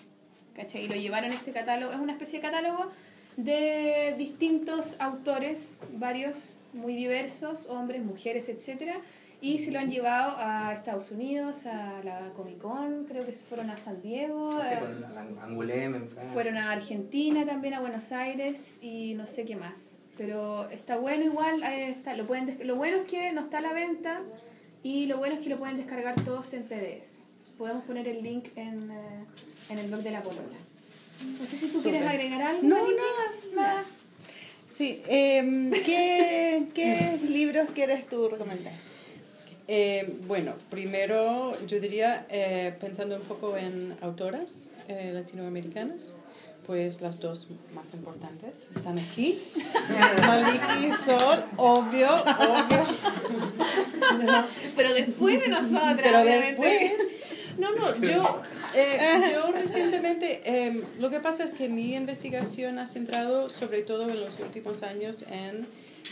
¿Cachai? 0.55 0.85
Y 0.85 0.87
lo 0.87 0.95
llevaron 0.95 1.31
a 1.31 1.35
este 1.35 1.51
catálogo, 1.51 1.93
es 1.93 1.99
una 1.99 2.13
especie 2.13 2.39
de 2.39 2.43
catálogo 2.45 2.91
de 3.37 4.15
distintos 4.17 4.95
autores, 4.99 5.79
varios, 5.93 6.57
muy 6.73 6.95
diversos, 6.95 7.67
hombres, 7.67 8.03
mujeres, 8.03 8.49
etcétera 8.49 8.97
Y 9.41 9.59
se 9.59 9.71
lo 9.71 9.79
han 9.79 9.89
llevado 9.89 10.35
a 10.37 10.73
Estados 10.73 11.11
Unidos, 11.11 11.65
a 11.65 12.01
la 12.03 12.31
Comic 12.35 12.57
Con, 12.59 13.05
creo 13.05 13.25
que 13.25 13.31
fueron 13.31 13.69
a 13.69 13.77
San 13.77 14.01
Diego, 14.01 14.51
Sí, 14.51 14.57
a- 14.57 15.43
Angoulême 15.45 15.95
en 15.97 16.09
Francia. 16.09 16.33
fueron 16.33 16.57
a 16.57 16.71
Argentina 16.71 17.45
también, 17.45 17.73
a 17.75 17.79
Buenos 17.79 18.11
Aires 18.11 18.77
y 18.81 19.13
no 19.13 19.25
sé 19.27 19.45
qué 19.45 19.55
más. 19.55 19.98
Pero 20.19 20.69
está 20.69 20.97
bueno 20.97 21.23
igual, 21.23 21.63
eh, 21.63 21.91
está, 21.91 22.13
lo, 22.17 22.25
pueden 22.25 22.59
lo 22.65 22.75
bueno 22.75 22.97
es 22.97 23.07
que 23.07 23.31
no 23.31 23.39
está 23.39 23.59
a 23.59 23.61
la 23.61 23.71
venta 23.71 24.21
y 24.83 25.05
lo 25.05 25.17
bueno 25.17 25.35
es 25.35 25.41
que 25.41 25.47
lo 25.47 25.57
pueden 25.57 25.77
descargar 25.77 26.21
todos 26.25 26.51
en 26.51 26.63
PDF. 26.63 27.07
Podemos 27.57 27.85
poner 27.85 28.05
el 28.05 28.21
link 28.21 28.49
en, 28.57 28.91
eh, 28.91 29.25
en 29.69 29.77
el 29.77 29.87
blog 29.87 30.01
de 30.01 30.11
la 30.11 30.21
Polola. 30.21 30.57
No 31.39 31.45
sé 31.45 31.55
si 31.55 31.69
tú 31.69 31.81
quieres 31.81 32.01
Súper. 32.01 32.15
agregar 32.17 32.41
algo. 32.41 32.63
No, 32.63 32.75
nada, 32.75 33.31
nada. 33.55 33.85
Sí, 34.77 35.01
em, 35.07 35.71
¿qué, 35.71 36.65
¿qué 36.73 37.17
libros 37.29 37.69
quieres 37.73 38.05
tú 38.09 38.27
recomendar? 38.27 38.73
Eh, 39.69 40.15
bueno, 40.27 40.55
primero 40.69 41.55
yo 41.67 41.79
diría, 41.79 42.25
eh, 42.29 42.73
pensando 42.81 43.15
un 43.15 43.21
poco 43.21 43.55
en 43.55 43.95
autoras 44.01 44.71
eh, 44.87 45.11
latinoamericanas, 45.13 46.17
pues 46.69 47.01
las 47.01 47.19
dos 47.19 47.47
más 47.73 47.95
importantes 47.95 48.67
están 48.75 48.95
aquí. 48.95 49.35
Maliki 50.27 50.85
y 50.85 50.93
Sol, 50.93 51.43
obvio, 51.57 52.13
obvio. 52.13 52.85
No, 54.23 54.45
Pero 54.75 54.93
después 54.93 55.41
de 55.41 55.47
nosotras. 55.47 55.99
pero 55.99 56.21
obviamente. 56.21 56.61
después... 56.61 56.91
No, 57.57 57.71
no, 57.71 57.87
yo, 57.99 58.41
eh, 58.75 59.31
yo 59.33 59.51
recientemente, 59.51 60.41
eh, 60.45 60.83
lo 60.99 61.09
que 61.09 61.19
pasa 61.19 61.43
es 61.43 61.55
que 61.55 61.69
mi 61.69 61.95
investigación 61.95 62.77
ha 62.77 62.85
centrado 62.85 63.49
sobre 63.49 63.81
todo 63.81 64.07
en 64.07 64.21
los 64.21 64.39
últimos 64.39 64.83
años 64.83 65.23
en 65.23 65.65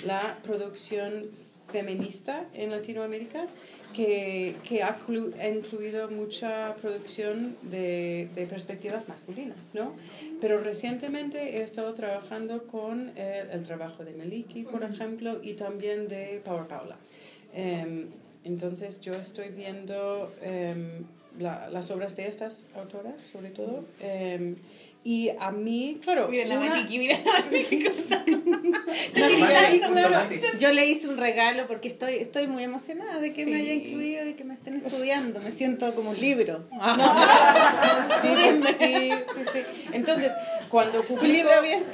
la 0.05 0.39
producción 0.41 1.27
feminista 1.69 2.45
en 2.53 2.71
Latinoamérica, 2.71 3.47
que, 3.93 4.55
que 4.63 4.83
ha 4.83 4.97
clu- 4.99 5.33
ha 5.39 5.47
incluido 5.47 6.09
mucha 6.09 6.75
producción 6.81 7.55
de, 7.63 8.29
de 8.35 8.45
perspectivas 8.45 9.09
masculinas, 9.09 9.73
¿no? 9.73 9.93
Pero 10.39 10.59
recientemente 10.59 11.57
he 11.57 11.63
estado 11.63 11.93
trabajando 11.93 12.67
con 12.67 13.09
el, 13.17 13.49
el 13.51 13.63
trabajo 13.63 14.05
de 14.05 14.13
Meliki, 14.13 14.63
por 14.63 14.83
ejemplo, 14.83 15.39
y 15.43 15.53
también 15.53 16.07
de 16.07 16.41
Power 16.45 16.67
Paula. 16.67 16.97
Em, 17.53 18.07
entonces 18.43 19.01
yo 19.01 19.13
estoy 19.15 19.49
viendo 19.49 20.31
em, 20.41 21.03
la- 21.39 21.69
las 21.69 21.89
obras 21.91 22.15
de 22.15 22.27
estas 22.27 22.63
autoras, 22.75 23.21
sobre 23.21 23.49
todo. 23.49 23.85
em, 23.99 24.55
y 25.09 25.29
a 25.39 25.51
mí, 25.51 25.99
claro, 26.03 26.27
Mira 26.27 26.45
la 26.45 26.59
una- 26.59 26.69
Maliki, 26.71 26.99
mira 26.99 27.17
la 27.23 27.31
Maliki. 27.45 27.85
Tomate, 29.15 30.41
yo- 30.59 30.73
le 30.73 30.85
hice 30.85 31.07
un 31.07 31.17
regalo 31.17 31.65
porque 31.67 31.87
estoy, 31.87 32.15
estoy 32.15 32.47
muy 32.47 32.63
emocionada 32.63 33.17
de 33.19 33.31
que 33.31 33.45
me 33.45 33.55
haya 33.55 33.73
incluido 33.73 34.27
y 34.27 34.33
que 34.33 34.43
me 34.43 34.53
estén 34.55 34.75
estudiando. 34.75 35.39
Me 35.39 35.53
siento 35.53 35.95
como 35.95 36.09
un 36.09 36.19
libro. 36.19 36.67
Sí, 38.21 38.29
pues, 38.33 38.75
sí, 38.79 39.09
sí, 39.35 39.41
sí. 39.53 39.59
Entonces, 39.93 40.31
cuando 40.69 41.01
publico, 41.03 41.49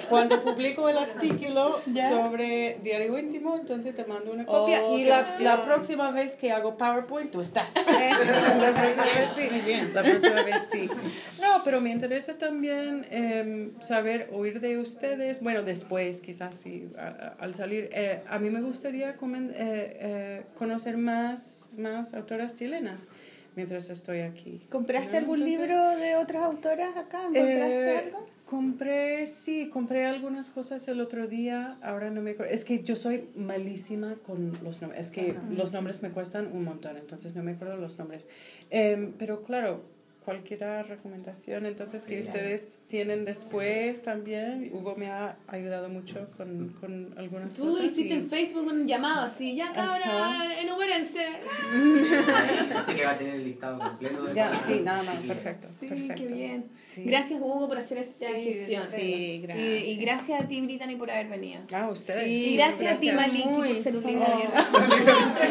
cuando 0.10 0.44
publico 0.44 0.90
el 0.90 0.98
artículo 0.98 1.82
Ya. 1.86 2.10
sobre 2.10 2.80
diario 2.84 3.18
íntimo, 3.18 3.56
entonces 3.58 3.96
te 3.96 4.06
mando 4.06 4.32
una 4.32 4.46
copia 4.46 4.82
Oh, 4.84 4.98
y 4.98 5.06
la, 5.06 5.38
la 5.40 5.64
próxima 5.64 6.12
vez 6.12 6.36
que 6.36 6.52
hago 6.52 6.78
PowerPoint, 6.78 7.32
tú 7.32 7.42
estás. 7.42 7.74
la 7.76 8.74
próxima 8.74 9.04
vez 9.04 9.30
sí. 9.36 9.48
Muy 9.52 9.60
bien. 9.62 9.92
La 9.94 10.02
próxima 10.04 10.42
vez 10.44 10.58
sí. 10.72 10.90
No, 11.42 11.62
pero 11.64 11.82
me 11.82 11.92
interesa 11.92 12.38
también 12.38 13.06
em, 13.12 13.80
saber, 13.82 14.30
oír 14.34 14.60
de 14.60 14.78
ustedes, 14.78 15.42
bueno, 15.42 15.64
después 15.64 16.22
quizás 16.22 16.56
sí, 16.56 16.90
a- 16.98 17.08
a- 17.08 17.36
al 17.40 17.54
salir, 17.56 17.90
eh, 17.94 18.22
a 18.28 18.40
mí 18.40 18.50
me 18.50 18.62
gustaría 18.62 19.18
comen- 19.18 19.52
eh, 19.52 19.98
eh, 20.00 20.44
conocer 20.58 20.98
más, 20.98 21.72
más 21.78 22.14
autoras 22.14 22.56
chilenas 22.58 23.08
mientras 23.56 23.90
estoy 23.90 24.22
aquí. 24.22 24.60
¿Compraste 24.72 25.12
¿no? 25.12 25.18
algún 25.20 25.44
Entonces, 25.44 25.68
libro 25.70 25.98
de 25.98 26.16
otras 26.16 26.44
autoras 26.44 26.98
acá? 26.98 27.20
¿Encontraste 27.28 27.92
eh, 27.94 27.98
algo? 28.08 28.33
Compré, 28.46 29.26
sí, 29.26 29.70
compré 29.70 30.06
algunas 30.06 30.50
cosas 30.50 30.88
el 30.88 31.00
otro 31.00 31.28
día, 31.28 31.78
ahora 31.82 32.10
no 32.10 32.22
me 32.22 32.32
acuerdo. 32.32 32.52
Es 32.52 32.66
que 32.66 32.84
yo 32.84 32.96
soy 32.96 33.30
malísima 33.36 34.16
con 34.16 34.52
los 34.64 34.82
nombres, 34.82 35.08
es 35.08 35.12
que 35.12 35.36
los 35.50 35.72
nombres 35.72 36.04
me 36.04 36.12
cuestan 36.12 36.48
un 36.54 36.66
montón, 36.66 36.98
entonces 36.98 37.36
no 37.36 37.42
me 37.44 37.52
acuerdo 37.52 37.78
los 37.78 37.98
nombres. 37.98 38.28
Em, 38.70 39.14
pero 39.18 39.44
claro, 39.44 39.82
cualquier 40.24 40.62
recomendación 40.88 41.66
entonces 41.66 42.06
que 42.06 42.20
ustedes 42.22 42.82
tienen 42.88 43.26
después 43.26 44.02
también, 44.02 44.70
Hugo 44.74 44.96
me 44.96 45.08
ha 45.12 45.38
ayudado 45.48 45.90
mucho 45.90 46.30
con, 46.38 46.70
con 46.80 47.14
algunas 47.18 47.56
Tú 47.56 47.66
cosas. 47.66 47.86
hiciste 47.86 48.14
y- 48.14 48.18
en 48.18 48.30
Facebook 48.30 48.68
un 48.68 48.88
llamado 48.88 49.26
así, 49.26 49.56
ya 49.56 49.70
Ajá. 49.72 50.60
enumérense. 50.62 51.26
Así 52.76 52.94
que 52.94 53.06
va 53.06 53.12
a 53.12 53.18
tener 53.18 53.36
el 53.36 53.44
listado 53.44 53.78
completo 53.80 54.24
de 54.24 54.34
Ya, 54.36 54.52
sí, 54.66 54.80
nada 54.84 55.04
más, 55.04 55.12
chiquillas. 55.16 55.38
perfecto, 55.38 55.68
Sí, 55.80 55.86
perfecto. 55.88 56.16
qué 56.28 56.34
bien. 56.34 56.66
Sí. 56.74 57.04
Gracias 57.04 57.40
Hugo 57.42 57.68
por 57.68 57.78
hacer 57.78 57.98
esta 58.00 58.28
Sí, 58.28 58.34
gestión. 58.44 58.84
sí, 58.94 59.40
gracias. 59.44 59.68
Y, 59.68 59.90
y 59.92 59.96
gracias 59.98 60.42
a 60.42 60.48
ti 60.48 60.62
Brittany 60.62 60.96
por 60.96 61.12
haber 61.12 61.28
venido. 61.28 61.62
Ah, 61.74 61.90
ustedes. 61.90 62.28
y 62.28 62.56
gracias, 62.56 62.98
a 62.98 63.00
ti 63.00 63.08
gracias. 63.10 63.34
Maliki 63.34 63.50
Muy. 63.50 63.68
por 63.70 63.78
ser 63.78 63.96
un 63.98 64.04
Oh. 64.04 64.08
abierto. 64.08 64.64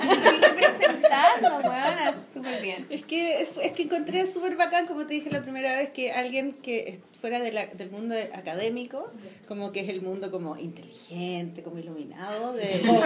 y 0.34 0.56
presentarlo, 0.56 1.58
weona, 1.68 2.14
súper 2.26 2.62
bien. 2.62 2.86
Es 2.90 3.04
que, 3.04 3.42
es 3.42 3.72
que 3.72 3.88
encontré 4.00 4.26
súper 4.26 4.56
bacán, 4.56 4.86
como 4.86 5.06
te 5.06 5.14
dije 5.14 5.30
la 5.30 5.42
primera 5.42 5.76
vez, 5.76 5.90
que 5.90 6.10
alguien 6.12 6.52
que 6.52 7.00
fuera 7.20 7.38
de 7.40 7.52
la- 7.52 7.66
del 7.66 7.90
mundo 7.90 8.14
académico, 8.32 9.10
como 9.46 9.72
que 9.72 9.80
es 9.80 9.90
el 9.90 10.00
mundo 10.00 10.30
como 10.30 10.56
inteligente, 10.56 11.62
como 11.62 11.78
iluminado, 11.78 12.54
de, 12.54 12.80
como, 12.86 13.00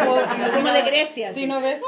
como 0.54 0.72
de 0.72 0.82
Grecia. 0.82 1.28
Si 1.34 1.40
así. 1.40 1.46
no 1.48 1.60
ves, 1.60 1.80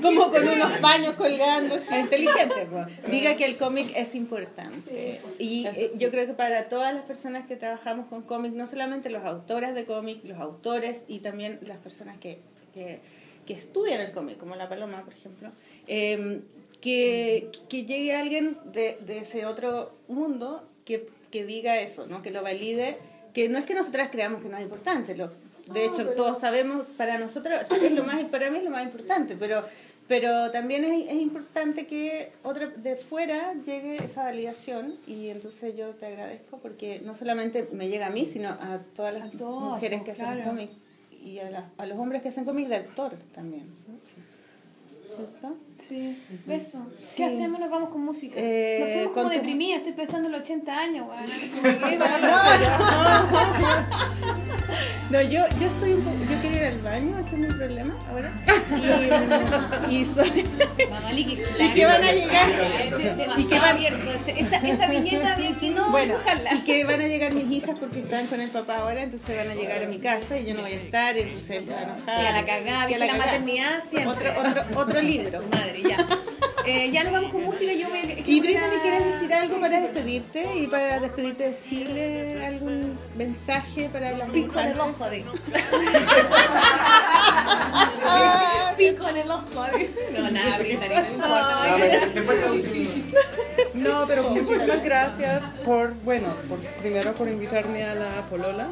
como 0.00 0.30
con 0.30 0.48
unos 0.48 0.80
baños 0.80 1.14
colgando, 1.14 1.74
así, 1.74 1.94
inteligente. 1.94 2.66
pues. 2.70 3.10
Diga 3.10 3.36
que 3.36 3.44
el 3.44 3.58
cómic 3.58 3.92
es 3.94 4.14
importante. 4.14 5.20
Y 5.38 5.66
eh, 5.66 5.72
sí. 5.74 5.98
yo 5.98 6.10
creo 6.10 6.26
que 6.26 6.32
para 6.32 6.68
todas 6.70 6.94
las 6.94 7.04
personas 7.04 7.46
que 7.46 7.56
trabajamos 7.56 8.06
con 8.06 8.22
cómic, 8.22 8.52
no 8.52 8.66
solamente 8.66 9.10
los 9.10 9.24
autores 9.24 9.74
de 9.74 9.84
cómic, 9.84 10.24
los 10.24 10.38
autores 10.38 11.04
y 11.08 11.18
también 11.18 11.58
las 11.62 11.76
personas 11.76 12.16
que, 12.18 12.38
que, 12.72 13.00
que 13.44 13.52
estudian 13.52 14.00
el 14.00 14.12
cómic, 14.12 14.38
como 14.38 14.56
la 14.56 14.66
Paloma, 14.70 15.04
por 15.04 15.12
ejemplo, 15.12 15.50
eh, 15.86 16.40
que, 16.84 17.50
que 17.70 17.86
llegue 17.86 18.14
alguien 18.14 18.58
de, 18.74 18.98
de 19.06 19.18
ese 19.20 19.46
otro 19.46 19.92
mundo 20.06 20.68
que, 20.84 21.06
que 21.30 21.46
diga 21.46 21.80
eso, 21.80 22.06
¿no? 22.06 22.20
que 22.20 22.30
lo 22.30 22.42
valide, 22.42 22.98
que 23.32 23.48
no 23.48 23.56
es 23.58 23.64
que 23.64 23.72
nosotras 23.72 24.10
creamos 24.12 24.42
que 24.42 24.50
no 24.50 24.58
es 24.58 24.62
importante, 24.64 25.16
lo, 25.16 25.32
de 25.72 25.86
hecho 25.86 26.10
todos 26.10 26.38
sabemos, 26.40 26.84
para 26.98 27.16
nosotros 27.18 27.58
es 27.72 27.92
lo 27.92 28.04
más, 28.04 28.22
para 28.24 28.50
mí 28.50 28.58
es 28.58 28.64
lo 28.64 28.70
más 28.70 28.82
importante, 28.84 29.34
pero, 29.38 29.64
pero 30.08 30.50
también 30.50 30.84
es, 30.84 31.08
es 31.08 31.14
importante 31.14 31.86
que 31.86 32.32
otra 32.42 32.66
de 32.66 32.96
fuera 32.96 33.54
llegue 33.64 34.04
esa 34.04 34.24
validación 34.24 34.96
y 35.06 35.28
entonces 35.30 35.74
yo 35.74 35.88
te 35.92 36.04
agradezco 36.04 36.58
porque 36.58 37.00
no 37.02 37.14
solamente 37.14 37.66
me 37.72 37.88
llega 37.88 38.08
a 38.08 38.10
mí, 38.10 38.26
sino 38.26 38.50
a 38.50 38.80
todas 38.94 39.14
las 39.14 39.34
A 39.34 39.38
todos, 39.38 39.62
mujeres 39.72 40.02
que 40.02 40.10
hacen 40.10 40.26
claro. 40.26 40.44
cómic 40.50 40.70
y 41.24 41.38
a, 41.38 41.48
las- 41.50 41.64
a 41.78 41.86
los 41.86 41.98
hombres 41.98 42.20
que 42.20 42.28
hacen 42.28 42.44
cómic 42.44 42.68
de 42.68 42.76
autor 42.76 43.12
también. 43.34 43.64
¿no? 43.88 43.94
¿Cierto? 45.16 45.56
Sí, 45.78 46.18
beso. 46.46 46.86
Sí. 46.96 47.16
¿Qué 47.16 47.24
hacemos? 47.24 47.60
Nos 47.60 47.70
vamos 47.70 47.90
con 47.90 48.04
música. 48.04 48.34
Eh, 48.38 48.78
Nos 48.80 48.88
fuimos 48.90 49.12
como 49.12 49.28
deprimidas, 49.28 49.78
estoy 49.78 49.92
pensando 49.92 50.28
en 50.28 50.32
los 50.32 50.40
80 50.42 50.78
años, 50.78 51.06
weón. 51.08 51.24
Que, 51.90 51.98
No, 55.10 55.20
yo, 55.20 55.40
yo 55.60 55.66
estoy 55.66 55.92
un 55.92 56.02
poco, 56.02 56.16
yo 56.28 56.42
quería 56.42 56.68
ir 56.68 56.74
al 56.74 56.80
baño, 56.80 57.18
ese 57.18 57.28
es 57.30 57.38
mi 57.38 57.48
problema 57.48 57.94
ahora. 58.08 58.32
Y, 59.90 59.96
y 59.96 60.04
soy, 60.06 60.44
Mamaliki, 60.90 61.34
¿Y 61.60 61.68
qué 61.74 61.84
van 61.84 62.02
a 62.02 62.12
llegar? 62.12 62.48
¿Y 63.36 63.44
qué 63.44 63.58
va 63.58 63.68
abierto? 63.70 64.10
Esa, 64.10 64.56
esa 64.56 64.86
viñeta 64.88 65.34
había 65.34 65.54
que 65.54 65.70
no 65.70 65.90
bueno, 65.90 66.14
y 66.52 66.60
que 66.64 66.84
van 66.84 67.00
a 67.00 67.06
llegar 67.06 67.34
mis 67.34 67.50
hijas 67.52 67.78
porque 67.78 68.00
están 68.00 68.26
con 68.26 68.40
el 68.40 68.48
papá 68.50 68.78
ahora, 68.78 69.02
entonces 69.02 69.36
van 69.36 69.50
a 69.50 69.54
llegar 69.54 69.82
a 69.82 69.86
mi 69.86 69.98
casa 69.98 70.38
y 70.38 70.46
yo 70.46 70.54
no 70.54 70.62
voy 70.62 70.72
a 70.72 70.76
estar, 70.76 71.16
entonces 71.16 71.64
se 71.66 71.72
va 71.72 71.78
a 71.78 71.82
enojar. 71.82 72.22
Y 72.22 72.26
a 72.26 72.32
la 72.32 72.46
cagada, 72.46 72.82
a 72.82 72.88
la, 72.88 72.98
cagada. 72.98 73.18
maternidad 73.18 73.84
siempre. 73.86 74.30
Otro, 74.30 74.40
otro, 74.40 74.80
otro 74.80 75.02
libro. 75.02 75.40
Madre, 75.64 75.82
ya. 75.82 76.06
Eh, 76.66 76.90
ya 76.90 77.04
nos 77.04 77.12
vamos 77.12 77.30
con 77.30 77.44
música, 77.44 77.74
yo 77.74 77.90
voy 77.90 77.98
a... 77.98 78.04
Y 78.04 78.40
Brittany, 78.40 78.78
¿quieres 78.80 79.04
decir 79.04 79.30
algo 79.34 79.56
Sí, 79.56 79.60
para 79.60 79.76
sí. 79.76 79.82
despedirte? 79.82 80.56
Y 80.56 80.66
para 80.66 80.98
despedirte 80.98 81.50
de 81.50 81.60
Chile, 81.60 82.42
¿algún 82.46 82.98
mensaje 83.18 83.90
para 83.92 84.12
las 84.12 84.30
Pico 84.30 84.58
en 84.58 84.68
el 84.68 84.80
ojo 84.80 85.04
de... 85.10 85.18
Pico 88.78 89.08
en 89.10 89.16
el 89.18 89.30
ojo 89.30 89.62
de... 89.62 89.90
No, 90.18 90.30
nada, 90.30 90.58
Brittany, 90.58 90.94
no 90.94 91.06
importa. 91.12 91.76
No, 93.74 94.06
pero 94.06 94.30
muchísimas 94.30 94.82
gracias 94.82 95.44
por, 95.66 95.92
bueno, 96.02 96.28
por, 96.48 96.58
primero 96.60 97.12
por 97.12 97.28
invitarme 97.28 97.84
a 97.84 97.94
la 97.94 98.22
Polola 98.30 98.68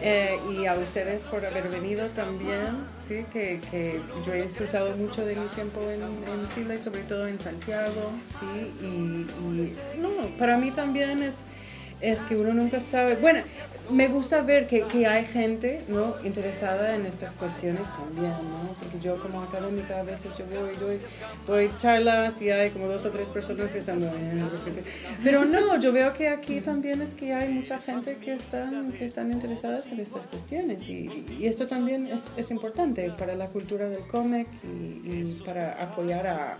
eh, 0.00 0.38
y 0.50 0.66
a 0.66 0.74
ustedes 0.74 1.24
por 1.24 1.44
haber 1.44 1.68
venido 1.68 2.06
también, 2.08 2.86
sí, 2.96 3.24
que, 3.32 3.60
que 3.70 4.00
yo 4.24 4.32
he 4.32 4.42
disfrutado 4.42 4.96
mucho 4.96 5.24
de 5.24 5.34
mi 5.34 5.46
tiempo 5.48 5.80
en, 5.90 6.46
Chile, 6.54 6.78
sobre 6.78 7.02
todo 7.02 7.26
en 7.26 7.38
Santiago, 7.38 8.12
sí, 8.24 8.72
y, 8.80 8.86
y 8.86 9.76
no, 10.00 10.08
para 10.38 10.56
mí 10.56 10.70
también 10.70 11.22
es, 11.22 11.44
es 12.00 12.24
que 12.24 12.36
uno 12.36 12.54
nunca 12.54 12.80
sabe, 12.80 13.16
bueno, 13.16 13.40
me 13.90 14.08
gusta 14.08 14.42
ver 14.42 14.66
que, 14.66 14.82
que 14.82 15.06
hay 15.06 15.24
gente 15.24 15.82
¿no? 15.88 16.14
interesada 16.24 16.94
en 16.94 17.06
estas 17.06 17.34
cuestiones 17.34 17.90
también, 17.92 18.32
¿no? 18.32 18.74
porque 18.78 19.00
yo 19.00 19.20
como 19.20 19.42
académica 19.42 20.00
a 20.00 20.02
veces 20.02 20.36
yo 20.36 20.44
voy, 20.46 20.76
doy, 20.76 21.00
doy 21.46 21.70
charlas 21.76 22.40
y 22.42 22.50
hay 22.50 22.70
como 22.70 22.86
dos 22.86 23.04
o 23.06 23.10
tres 23.10 23.30
personas 23.30 23.72
que 23.72 23.78
están... 23.78 23.98
Pero 25.24 25.44
no, 25.44 25.78
yo 25.78 25.92
veo 25.92 26.12
que 26.12 26.28
aquí 26.28 26.60
también 26.60 27.00
es 27.00 27.14
que 27.14 27.32
hay 27.32 27.48
mucha 27.48 27.78
gente 27.78 28.16
que 28.16 28.34
están, 28.34 28.92
que 28.92 29.04
están 29.04 29.32
interesadas 29.32 29.90
en 29.90 30.00
estas 30.00 30.26
cuestiones 30.26 30.88
y, 30.88 31.24
y 31.38 31.46
esto 31.46 31.66
también 31.66 32.06
es, 32.08 32.30
es 32.36 32.50
importante 32.50 33.10
para 33.10 33.34
la 33.34 33.48
cultura 33.48 33.88
del 33.88 34.06
cómic 34.06 34.46
y, 34.64 35.24
para 35.44 35.82
apoyar 35.82 36.26
a 36.26 36.58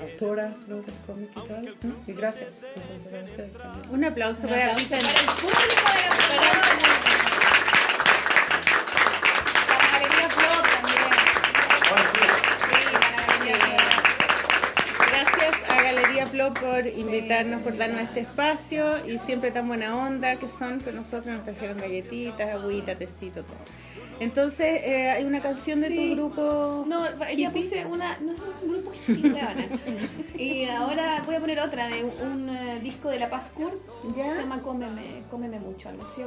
autoras 0.00 0.68
¿no? 0.68 0.76
del 0.76 0.94
cómic 1.06 1.30
y 1.36 1.48
tal. 1.48 1.76
¿no? 1.82 1.94
Y 2.06 2.12
gracias 2.12 2.64
entonces 2.74 3.12
a 3.12 3.24
ustedes 3.24 3.52
también. 3.52 3.90
Un 3.90 4.04
aplauso 4.04 4.42
Un 4.42 4.48
para 4.48 4.72
aplauso 4.72 4.86
Brittany. 4.86 5.02
para 5.04 5.20
el 5.20 5.26
público 5.26 5.56
de 5.58 6.36
la. 6.40 6.58
Para 9.68 9.86
Galería 9.92 10.28
Plop 10.28 10.64
también. 10.74 11.02
Sí, 12.12 12.20
para 12.92 13.10
la 13.10 13.10
Galería 13.26 13.56
Plop. 13.58 15.08
Gracias 15.10 15.54
a 15.70 15.82
Galería 15.82 16.26
Plop 16.26 16.58
por 16.58 16.86
invitarnos, 16.86 17.62
por 17.62 17.76
darnos 17.76 18.02
este 18.02 18.20
espacio 18.20 19.06
y 19.06 19.18
siempre 19.18 19.50
tan 19.50 19.66
buena 19.68 19.96
onda 19.96 20.36
que 20.36 20.48
son 20.48 20.80
con 20.80 20.94
nosotros. 20.96 21.26
Nos 21.26 21.44
trajeron 21.44 21.78
galletitas, 21.78 22.50
agüita, 22.50 22.94
tecito, 22.96 23.42
todo. 23.44 23.56
Entonces, 24.20 24.82
eh, 24.84 25.10
hay 25.10 25.24
una 25.24 25.40
canción 25.40 25.80
de 25.80 25.88
Sí. 25.88 25.96
tu 25.96 26.14
grupo. 26.16 26.84
No, 26.88 27.04
yo 27.36 27.50
puse 27.52 27.86
una, 27.86 28.18
no 28.18 28.32
es 28.32 28.40
un 28.62 28.72
grupo 28.72 28.92
hippie. 29.06 29.32
Y 30.38 30.64
ahora 30.66 31.22
voy 31.26 31.34
a 31.34 31.40
poner 31.40 31.58
otra 31.60 31.88
de 31.88 32.04
un, 32.04 32.32
un, 32.42 32.48
eh, 32.48 32.80
disco 32.82 33.08
de 33.10 33.18
La 33.18 33.28
Paz 33.30 33.52
Kur, 33.56 33.80
¿Ya? 34.16 34.34
se 34.34 34.40
llama 34.42 34.60
Cómeme, 34.62 35.22
Cómeme 35.30 35.58
Mucho, 35.58 35.88
algo 35.88 36.02
así. 36.04 36.22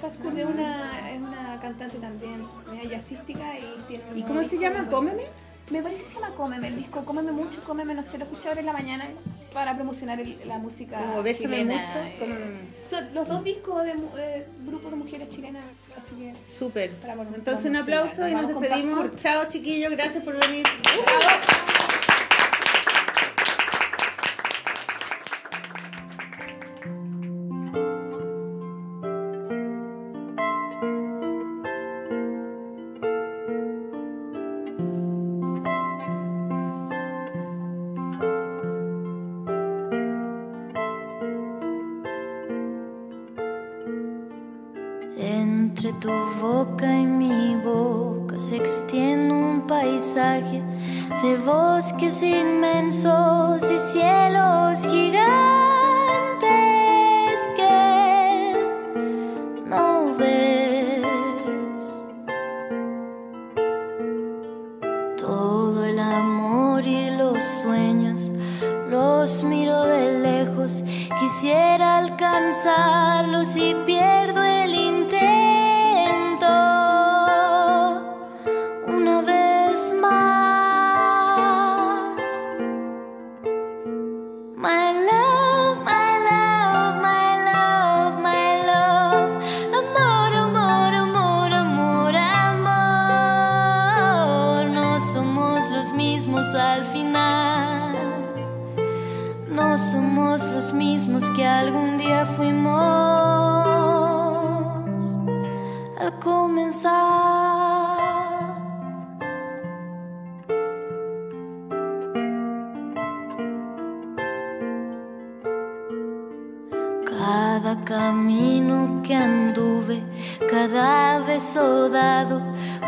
Paz 0.00 0.16
Kur 0.16 0.32
de 0.34 0.44
una, 0.46 1.10
es 1.12 1.18
una 1.20 1.58
cantante 1.60 1.98
también, 1.98 2.46
jazzística 2.90 3.58
y 3.58 3.82
tiene 3.88 4.04
¿Y 4.14 4.22
cómo 4.22 4.42
se 4.42 4.58
llama? 4.58 4.88
¿Cómeme? 4.88 5.22
Me 5.70 5.82
parece 5.82 6.04
que 6.04 6.08
se 6.10 6.14
llama 6.20 6.34
Cómeme, 6.34 6.68
el 6.68 6.76
disco 6.76 7.04
Cómeme 7.04 7.32
Mucho, 7.32 7.62
Cómeme, 7.64 7.92
no 7.94 8.02
sé, 8.02 8.18
lo 8.18 8.24
escuché 8.24 8.48
ahora 8.48 8.60
en 8.60 8.66
la 8.66 8.72
mañana 8.72 9.04
para 9.52 9.74
promocionar 9.74 10.20
el- 10.20 10.36
la 10.46 10.58
música 10.58 10.98
Como 10.98 11.22
chilena. 11.26 11.74
mucho. 11.74 11.98
eh. 12.24 12.58
Son 12.84 13.12
los 13.14 13.28
dos 13.28 13.42
discos 13.42 13.84
de 13.84 13.92
eh, 14.18 14.46
grupo 14.66 14.90
de 14.90 14.96
mujeres 14.96 15.28
chilenas, 15.28 15.64
así 16.06 16.14
que... 16.16 16.34
Súper. 16.56 16.90
Entonces, 17.34 17.66
un 17.66 17.76
aplauso 17.76 18.26
y 18.28 18.32
Nos 18.32 18.48
despedimos. 18.48 19.16
Chao, 19.16 19.46
chiquillos. 19.48 19.92
Gracias 19.92 20.22
por 20.22 20.38
venir. 20.38 20.64
Entre 20.66 21.65
boca 46.66 46.86
y 46.86 47.06
mi 47.06 47.56
boca 47.56 48.40
se 48.40 48.56
extiende 48.56 49.32
un 49.32 49.66
paisaje 49.66 50.62
de 51.22 51.36
bosques 51.38 52.22
inmensos 52.22 53.70
y 53.70 53.78
cielos 53.78 54.86
gigantes 54.86 55.25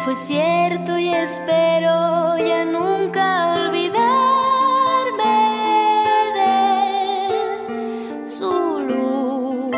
fue 0.05 0.15
cierto 0.15 0.99
y 0.99 1.09
espero 1.11 2.39
ya 2.39 2.65
nunca 2.65 3.57
olvidarme 3.57 3.99
de 6.39 8.27
su 8.27 8.79
luz. 8.89 9.75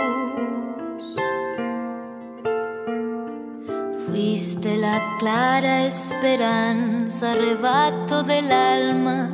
Fuiste 4.06 4.76
la 4.76 5.02
clara 5.18 5.86
esperanza, 5.86 7.32
arrebato 7.32 8.22
del 8.22 8.52
alma, 8.52 9.30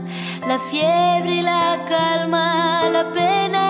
la 0.48 0.59
fiebre 0.59 1.34
y 1.34 1.43
la 1.43 1.84
calma, 1.86 2.88
la 2.90 3.12
pena 3.12 3.65